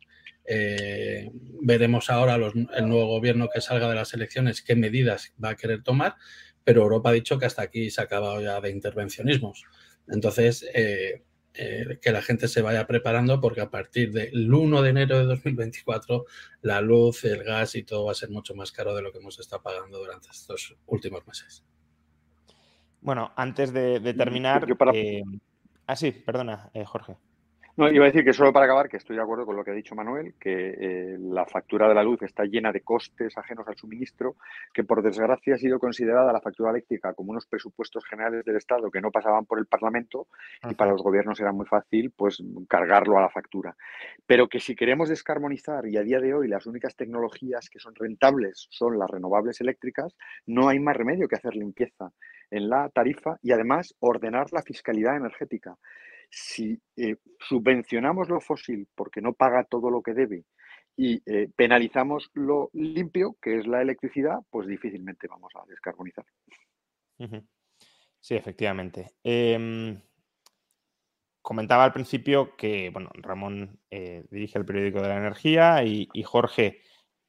Eh, 0.46 1.30
veremos 1.62 2.10
ahora 2.10 2.34
el 2.34 2.88
nuevo 2.88 3.06
gobierno 3.06 3.48
que 3.52 3.62
salga 3.62 3.88
de 3.88 3.94
las 3.94 4.12
elecciones 4.12 4.60
qué 4.60 4.76
medidas 4.76 5.32
va 5.42 5.50
a 5.50 5.56
querer 5.56 5.82
tomar, 5.82 6.16
pero 6.64 6.82
Europa 6.82 7.10
ha 7.10 7.12
dicho 7.12 7.38
que 7.38 7.46
hasta 7.46 7.62
aquí 7.62 7.90
se 7.90 8.00
ha 8.00 8.04
acabado 8.04 8.40
ya 8.40 8.60
de 8.60 8.70
intervencionismos. 8.70 9.64
Entonces, 10.08 10.66
eh, 10.74 11.22
que 11.54 12.10
la 12.10 12.20
gente 12.20 12.48
se 12.48 12.62
vaya 12.62 12.84
preparando 12.84 13.40
porque 13.40 13.60
a 13.60 13.70
partir 13.70 14.10
del 14.10 14.52
1 14.52 14.82
de 14.82 14.90
enero 14.90 15.18
de 15.18 15.24
2024 15.26 16.24
la 16.62 16.80
luz, 16.80 17.24
el 17.24 17.44
gas 17.44 17.76
y 17.76 17.84
todo 17.84 18.06
va 18.06 18.12
a 18.12 18.16
ser 18.16 18.30
mucho 18.30 18.56
más 18.56 18.72
caro 18.72 18.92
de 18.94 19.02
lo 19.02 19.12
que 19.12 19.18
hemos 19.18 19.38
estado 19.38 19.62
pagando 19.62 19.98
durante 19.98 20.30
estos 20.30 20.76
últimos 20.86 21.24
meses. 21.28 21.64
Bueno, 23.00 23.32
antes 23.36 23.72
de, 23.72 24.00
terminar... 24.14 24.66
Eh, 24.94 25.22
ah, 25.86 25.94
sí, 25.94 26.10
perdona, 26.10 26.70
eh, 26.74 26.84
Jorge. 26.84 27.18
No, 27.76 27.90
iba 27.90 28.04
a 28.04 28.06
decir 28.06 28.24
que 28.24 28.32
solo 28.32 28.52
para 28.52 28.66
acabar, 28.66 28.88
que 28.88 28.98
estoy 28.98 29.16
de 29.16 29.22
acuerdo 29.22 29.44
con 29.44 29.56
lo 29.56 29.64
que 29.64 29.72
ha 29.72 29.74
dicho 29.74 29.96
Manuel, 29.96 30.34
que 30.38 30.74
eh, 30.78 31.16
la 31.18 31.44
factura 31.44 31.88
de 31.88 31.94
la 31.94 32.04
luz 32.04 32.22
está 32.22 32.44
llena 32.44 32.70
de 32.70 32.82
costes 32.82 33.36
ajenos 33.36 33.66
al 33.66 33.76
suministro, 33.76 34.36
que 34.72 34.84
por 34.84 35.02
desgracia 35.02 35.56
ha 35.56 35.58
sido 35.58 35.80
considerada 35.80 36.32
la 36.32 36.40
factura 36.40 36.70
eléctrica 36.70 37.14
como 37.14 37.32
unos 37.32 37.46
presupuestos 37.46 38.04
generales 38.04 38.44
del 38.44 38.56
Estado 38.56 38.92
que 38.92 39.00
no 39.00 39.10
pasaban 39.10 39.44
por 39.44 39.58
el 39.58 39.66
Parlamento 39.66 40.28
y 40.70 40.74
para 40.76 40.92
los 40.92 41.02
gobiernos 41.02 41.40
era 41.40 41.50
muy 41.50 41.66
fácil 41.66 42.12
pues 42.16 42.40
cargarlo 42.68 43.18
a 43.18 43.22
la 43.22 43.30
factura. 43.30 43.74
Pero 44.24 44.46
que 44.46 44.60
si 44.60 44.76
queremos 44.76 45.08
descarbonizar 45.08 45.84
y 45.88 45.96
a 45.96 46.02
día 46.02 46.20
de 46.20 46.32
hoy 46.32 46.46
las 46.46 46.66
únicas 46.66 46.94
tecnologías 46.94 47.68
que 47.68 47.80
son 47.80 47.96
rentables 47.96 48.68
son 48.70 49.00
las 49.00 49.10
renovables 49.10 49.60
eléctricas, 49.60 50.14
no 50.46 50.68
hay 50.68 50.78
más 50.78 50.96
remedio 50.96 51.26
que 51.26 51.34
hacer 51.34 51.56
limpieza 51.56 52.12
en 52.52 52.68
la 52.68 52.88
tarifa 52.90 53.36
y 53.42 53.50
además 53.50 53.96
ordenar 53.98 54.52
la 54.52 54.62
fiscalidad 54.62 55.16
energética 55.16 55.76
si 56.30 56.80
eh, 56.96 57.16
subvencionamos 57.38 58.28
lo 58.28 58.40
fósil 58.40 58.88
porque 58.94 59.20
no 59.20 59.32
paga 59.32 59.64
todo 59.64 59.90
lo 59.90 60.02
que 60.02 60.14
debe 60.14 60.44
y 60.96 61.22
eh, 61.26 61.48
penalizamos 61.56 62.30
lo 62.34 62.70
limpio, 62.72 63.36
que 63.42 63.58
es 63.58 63.66
la 63.66 63.82
electricidad, 63.82 64.38
pues 64.50 64.68
difícilmente 64.68 65.26
vamos 65.26 65.52
a 65.56 65.64
descarbonizar. 65.66 66.24
Sí, 68.20 68.34
efectivamente. 68.36 69.14
Em, 69.24 70.00
comentaba 71.42 71.84
al 71.84 71.92
principio 71.92 72.56
que, 72.56 72.90
bueno, 72.90 73.10
Ramón 73.14 73.80
eh, 73.90 74.24
dirige 74.30 74.58
el 74.58 74.64
periódico 74.64 75.02
de 75.02 75.08
la 75.08 75.16
energía 75.16 75.82
y, 75.84 76.08
Jorge 76.22 76.82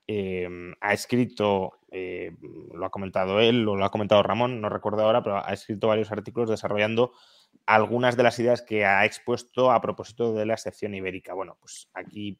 em, 0.08 0.76
ha 0.80 0.94
escrito, 0.94 1.80
lo 1.92 2.86
ha 2.86 2.92
comentado 2.92 3.40
él 3.40 3.68
o 3.68 3.76
lo 3.76 3.86
ha 3.86 3.92
comentado 3.92 4.22
Ramón, 4.22 4.62
no 4.62 4.70
recuerdo 4.70 5.02
ahora, 5.02 5.24
pero 5.24 5.38
ha 5.44 5.54
escrito 5.54 5.88
varios 5.88 6.12
artículos 6.12 6.50
desarrollando 6.50 7.14
algunas 7.66 8.18
de 8.18 8.24
las 8.24 8.40
ideas 8.40 8.62
que 8.62 8.86
ha 8.86 9.06
expuesto 9.06 9.72
a 9.72 9.82
propósito 9.82 10.34
de 10.34 10.46
la 10.46 10.54
excepción 10.54 10.94
ibérica. 10.94 11.34
Bueno, 11.34 11.58
pues 11.60 11.90
aquí, 11.94 12.40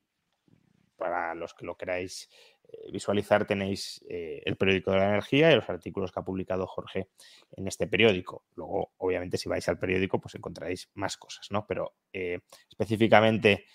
para 0.98 1.36
los 1.36 1.54
que 1.54 1.66
lo 1.66 1.78
queráis 1.78 2.30
eh, 2.64 2.92
visualizar, 2.92 3.46
tenéis 3.46 4.04
eh, 4.10 4.42
el 4.46 4.58
periódico 4.58 4.92
de 4.92 4.98
la 4.98 5.10
energía 5.10 5.52
y 5.52 5.56
los 5.56 5.70
artículos 5.70 6.12
que 6.12 6.20
ha 6.20 6.24
publicado 6.24 6.68
Jorge 6.68 7.10
en 7.52 7.68
este 7.68 7.88
periódico. 7.88 8.46
Luego, 8.56 8.92
obviamente, 8.98 9.38
si 9.38 9.50
vais 9.50 9.68
al 9.68 9.80
periódico, 9.80 10.20
pues 10.20 10.36
encontraréis 10.36 10.90
más 10.94 11.18
cosas, 11.18 11.48
¿no? 11.52 11.66
Pero 11.68 11.96
eh, 12.14 12.40
específicamente 12.70 13.66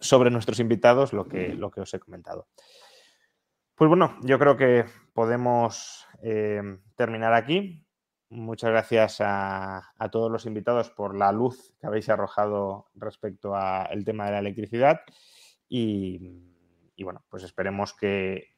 sobre 0.00 0.28
nuestros 0.28 0.58
invitados, 0.58 1.12
lo 1.12 1.28
que, 1.28 1.54
lo 1.54 1.70
que 1.70 1.80
os 1.80 1.94
he 1.94 2.00
comentado. 2.00 2.48
Pues 3.76 3.88
bueno, 3.88 4.18
yo 4.22 4.40
creo 4.40 4.56
que 4.56 4.84
podemos 5.14 6.04
terminar 6.96 7.32
aquí. 7.32 7.86
Muchas 8.32 8.70
gracias 8.70 9.16
a, 9.18 9.92
todos 10.12 10.30
los 10.30 10.46
invitados 10.46 10.88
por 10.88 11.16
la 11.16 11.32
luz 11.32 11.74
que 11.80 11.88
habéis 11.88 12.08
arrojado 12.08 12.86
respecto 12.94 13.56
al 13.56 14.04
tema 14.04 14.26
de 14.26 14.30
la 14.30 14.38
electricidad. 14.38 15.00
Y, 15.68 16.46
bueno, 17.02 17.24
pues 17.28 17.42
esperemos 17.42 17.92
que 17.92 18.54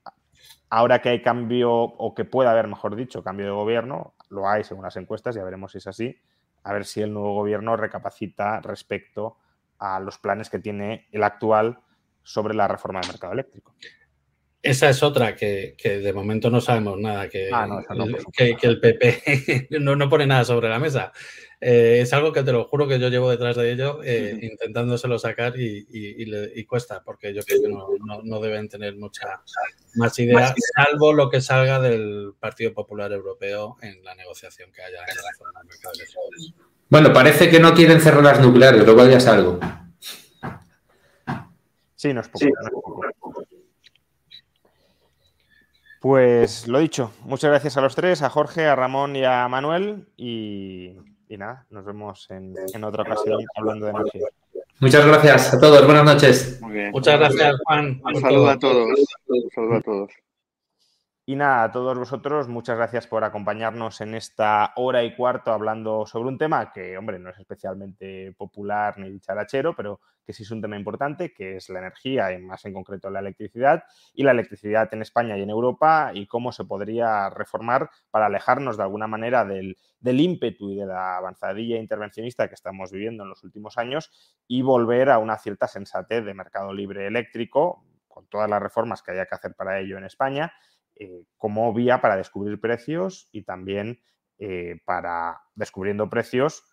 ahora 0.68 1.00
que 1.00 1.08
hay 1.08 1.22
cambio, 1.22 1.72
o 1.72 2.14
que 2.14 2.26
pueda 2.26 2.50
haber, 2.50 2.68
mejor 2.68 2.96
dicho, 2.96 3.24
cambio 3.24 3.46
de 3.46 3.52
gobierno, 3.52 4.14
lo 4.28 4.46
hay 4.46 4.62
según 4.62 4.84
las 4.84 4.96
encuestas, 4.98 5.36
ya 5.36 5.44
veremos 5.44 5.72
si 5.72 5.78
es 5.78 5.86
así, 5.86 6.20
a 6.64 6.72
ver 6.74 6.84
si 6.84 7.00
el 7.00 7.14
nuevo 7.14 7.32
gobierno 7.32 7.74
recapacita 7.74 8.60
respecto 8.60 9.38
a 9.78 10.00
los 10.00 10.18
planes 10.18 10.50
que 10.50 10.58
tiene 10.58 11.08
el 11.12 11.22
actual 11.22 11.80
sobre 12.22 12.52
la 12.52 12.68
reforma 12.68 13.00
del 13.00 13.08
mercado 13.08 13.32
eléctrico. 13.32 13.74
Esa 14.62 14.88
es 14.88 15.02
otra 15.02 15.34
que, 15.34 15.74
de 15.82 16.12
momento 16.12 16.48
no 16.48 16.60
sabemos 16.60 16.96
nada, 16.96 17.28
que, 17.28 17.50
ah, 17.52 17.82
que, 18.32 18.56
el 18.62 18.78
PP 18.78 19.68
no, 19.80 20.08
pone 20.08 20.24
nada 20.24 20.44
sobre 20.44 20.68
la 20.68 20.78
mesa. 20.78 21.12
Eh, 21.60 22.00
es 22.00 22.12
algo 22.12 22.32
que 22.32 22.44
te 22.44 22.52
lo 22.52 22.64
juro 22.64 22.86
que 22.86 23.00
yo 23.00 23.08
llevo 23.08 23.30
detrás 23.30 23.56
de 23.56 23.72
ello 23.72 24.00
eh, 24.04 24.38
intentándoselo 24.40 25.18
sacar 25.18 25.54
y, 25.56 26.64
cuesta, 26.64 27.02
porque 27.04 27.34
yo 27.34 27.42
creo 27.42 27.60
que 27.62 27.68
no, 28.22 28.40
deben 28.40 28.68
tener 28.68 28.94
mucha 28.96 29.42
más 29.96 30.16
idea, 30.20 30.54
salvo 30.76 31.12
lo 31.12 31.28
que 31.28 31.40
salga 31.40 31.80
del 31.80 32.34
Partido 32.38 32.72
Popular 32.72 33.10
Europeo 33.12 33.76
en 33.82 34.02
la 34.04 34.14
negociación 34.14 34.70
que 34.72 34.82
haya 34.82 34.98
en 34.98 35.16
la 35.16 35.32
zona 35.38 35.58
del 35.58 35.68
mercado 35.68 35.94
de 35.98 36.54
Bueno, 36.88 37.12
parece 37.12 37.50
que 37.50 37.58
no 37.58 37.74
quieren 37.74 38.00
cerrar 38.00 38.22
las 38.22 38.40
nucleares, 38.40 38.84
luego 38.84 39.06
ya 39.08 39.18
salgo. 39.18 39.58
Sí, 41.96 42.12
no 42.12 42.20
es 42.20 42.28
poco. 42.28 42.46
Pues 46.02 46.66
lo 46.66 46.80
dicho, 46.80 47.12
muchas 47.22 47.48
gracias 47.48 47.76
a 47.76 47.80
los 47.80 47.94
tres, 47.94 48.22
a 48.22 48.28
Jorge, 48.28 48.66
a 48.66 48.74
Ramón 48.74 49.14
y 49.14 49.24
a 49.24 49.46
Manuel. 49.46 50.08
Y, 50.16 50.96
nada, 51.28 51.64
nos 51.70 51.84
vemos 51.84 52.28
en, 52.28 52.56
otra 52.82 53.04
ocasión 53.04 53.38
hablando 53.54 53.86
de 53.86 53.92
energía. 53.92 54.26
Muchas 54.80 55.06
gracias 55.06 55.54
a 55.54 55.60
todos, 55.60 55.86
buenas 55.86 56.04
noches. 56.04 56.60
Muchas 56.92 57.20
gracias, 57.20 57.54
Juan. 57.64 58.02
Un 58.04 58.20
saludo 58.20 58.50
a 58.50 58.58
todos. 58.58 58.88
Un 59.28 59.50
saludo 59.54 59.76
a 59.76 59.80
todos. 59.80 60.10
Y 61.24 61.36
nada, 61.36 61.62
a 61.62 61.70
todos 61.70 61.96
vosotros, 61.96 62.48
muchas 62.48 62.76
gracias 62.76 63.06
por 63.06 63.22
acompañarnos 63.22 64.00
en 64.00 64.16
esta 64.16 64.72
hora 64.74 65.04
y 65.04 65.14
cuarto 65.14 65.52
hablando 65.52 66.04
sobre 66.04 66.30
un 66.30 66.36
tema 66.36 66.72
que, 66.72 66.98
hombre, 66.98 67.20
no 67.20 67.30
es 67.30 67.38
especialmente 67.38 68.32
popular 68.36 68.98
ni 68.98 69.08
dicharachero, 69.08 69.76
pero 69.76 70.00
que 70.26 70.32
sí 70.32 70.42
es 70.42 70.50
un 70.50 70.60
tema 70.60 70.76
importante, 70.76 71.32
que 71.32 71.54
es 71.54 71.68
la 71.68 71.78
energía, 71.78 72.32
y 72.32 72.38
más 72.38 72.64
en 72.64 72.72
concreto 72.72 73.08
la 73.08 73.20
electricidad, 73.20 73.84
y 74.12 74.24
la 74.24 74.32
electricidad 74.32 74.92
en 74.92 75.02
España 75.02 75.38
y 75.38 75.42
en 75.42 75.50
Europa, 75.50 76.10
y 76.12 76.26
cómo 76.26 76.50
se 76.50 76.64
podría 76.64 77.30
reformar 77.30 77.88
para 78.10 78.26
alejarnos 78.26 78.76
de 78.76 78.82
alguna 78.82 79.06
manera 79.06 79.44
del, 79.44 79.76
del 80.00 80.20
ímpetu 80.20 80.72
y 80.72 80.76
de 80.76 80.86
la 80.86 81.18
avanzadilla 81.18 81.78
intervencionista 81.78 82.48
que 82.48 82.54
estamos 82.54 82.90
viviendo 82.90 83.22
en 83.22 83.28
los 83.28 83.44
últimos 83.44 83.78
años 83.78 84.10
y 84.48 84.62
volver 84.62 85.08
a 85.08 85.18
una 85.18 85.38
cierta 85.38 85.68
sensatez 85.68 86.24
de 86.24 86.34
mercado 86.34 86.72
libre 86.72 87.06
eléctrico, 87.06 87.84
con 88.08 88.26
todas 88.26 88.50
las 88.50 88.60
reformas 88.60 89.02
que 89.02 89.12
haya 89.12 89.26
que 89.26 89.36
hacer 89.36 89.54
para 89.54 89.78
ello 89.78 89.96
en 89.96 90.04
España 90.04 90.52
eh, 90.96 91.24
como 91.36 91.72
vía 91.72 92.00
para 92.00 92.16
descubrir 92.16 92.60
precios 92.60 93.28
y 93.32 93.42
también 93.42 94.00
eh, 94.38 94.80
para, 94.84 95.40
descubriendo 95.54 96.10
precios, 96.10 96.64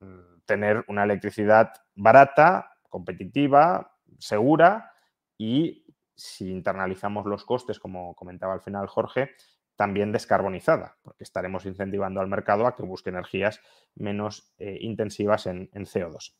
mm, 0.00 0.42
tener 0.46 0.84
una 0.88 1.04
electricidad 1.04 1.72
barata, 1.94 2.72
competitiva, 2.88 3.96
segura 4.18 4.92
y 5.36 5.84
si 6.14 6.50
internalizamos 6.50 7.26
los 7.26 7.44
costes, 7.44 7.78
como 7.78 8.14
comentaba 8.14 8.52
al 8.52 8.60
final 8.60 8.86
Jorge, 8.86 9.30
también 9.76 10.12
descarbonizada, 10.12 10.98
porque 11.02 11.24
estaremos 11.24 11.64
incentivando 11.64 12.20
al 12.20 12.28
mercado 12.28 12.66
a 12.66 12.76
que 12.76 12.82
busque 12.82 13.08
energías 13.08 13.60
menos 13.94 14.52
eh, 14.58 14.76
intensivas 14.82 15.46
en, 15.46 15.70
en, 15.72 15.86
CO2. 15.86 16.34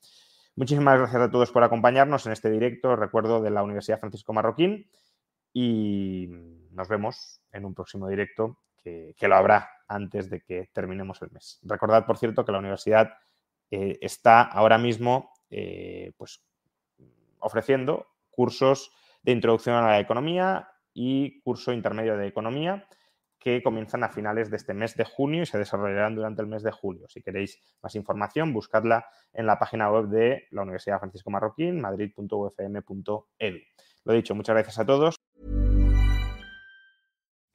Muchísimas 0.56 0.98
gracias 0.98 1.22
a 1.22 1.30
todos 1.30 1.50
por 1.50 1.64
acompañarnos 1.64 2.26
en 2.26 2.32
este 2.32 2.50
directo, 2.50 2.96
recuerdo, 2.96 3.40
de 3.40 3.50
la 3.50 3.62
Universidad 3.62 3.98
Francisco 3.98 4.34
Marroquín 4.34 4.86
y 5.52 6.28
nos 6.70 6.88
vemos 6.88 7.40
en 7.52 7.64
un 7.64 7.74
próximo 7.74 8.08
directo 8.08 8.58
que, 8.82 9.14
lo 9.20 9.36
habrá 9.36 9.70
antes 9.88 10.30
de 10.30 10.40
que 10.40 10.70
terminemos 10.72 11.20
el 11.22 11.30
mes. 11.30 11.60
Recordad, 11.62 12.06
por 12.06 12.18
cierto, 12.18 12.44
que 12.44 12.52
la 12.52 12.58
universidad 12.58 13.12
eh, 13.70 13.98
está 14.00 14.42
ahora 14.42 14.78
mismo 14.78 15.32
eh, 15.50 16.12
pues, 16.16 16.42
ofreciendo 17.38 18.06
cursos 18.30 18.92
de 19.22 19.32
introducción 19.32 19.76
a 19.76 19.86
la 19.86 20.00
economía 20.00 20.68
y 20.94 21.40
curso 21.42 21.72
intermedio 21.72 22.16
de 22.16 22.26
economía 22.26 22.86
que 23.38 23.62
comienzan 23.62 24.04
a 24.04 24.10
finales 24.10 24.50
de 24.50 24.56
este 24.58 24.74
mes 24.74 24.94
de 24.96 25.04
junio 25.04 25.42
y 25.42 25.46
se 25.46 25.58
desarrollarán 25.58 26.14
durante 26.14 26.42
el 26.42 26.48
mes 26.48 26.62
de 26.62 26.70
julio. 26.70 27.08
Si 27.08 27.22
queréis 27.22 27.58
más 27.82 27.94
información, 27.94 28.52
buscadla 28.52 29.06
en 29.32 29.46
la 29.46 29.58
página 29.58 29.90
web 29.90 30.08
de 30.08 30.46
la 30.50 30.62
Universidad 30.62 30.98
Francisco 30.98 31.30
Marroquín, 31.30 31.80
madrid.ufm.edu. 31.80 33.58
Lo 34.04 34.12
dicho, 34.12 34.34
muchas 34.34 34.54
gracias 34.54 34.78
a 34.78 34.84
todos. 34.86 35.16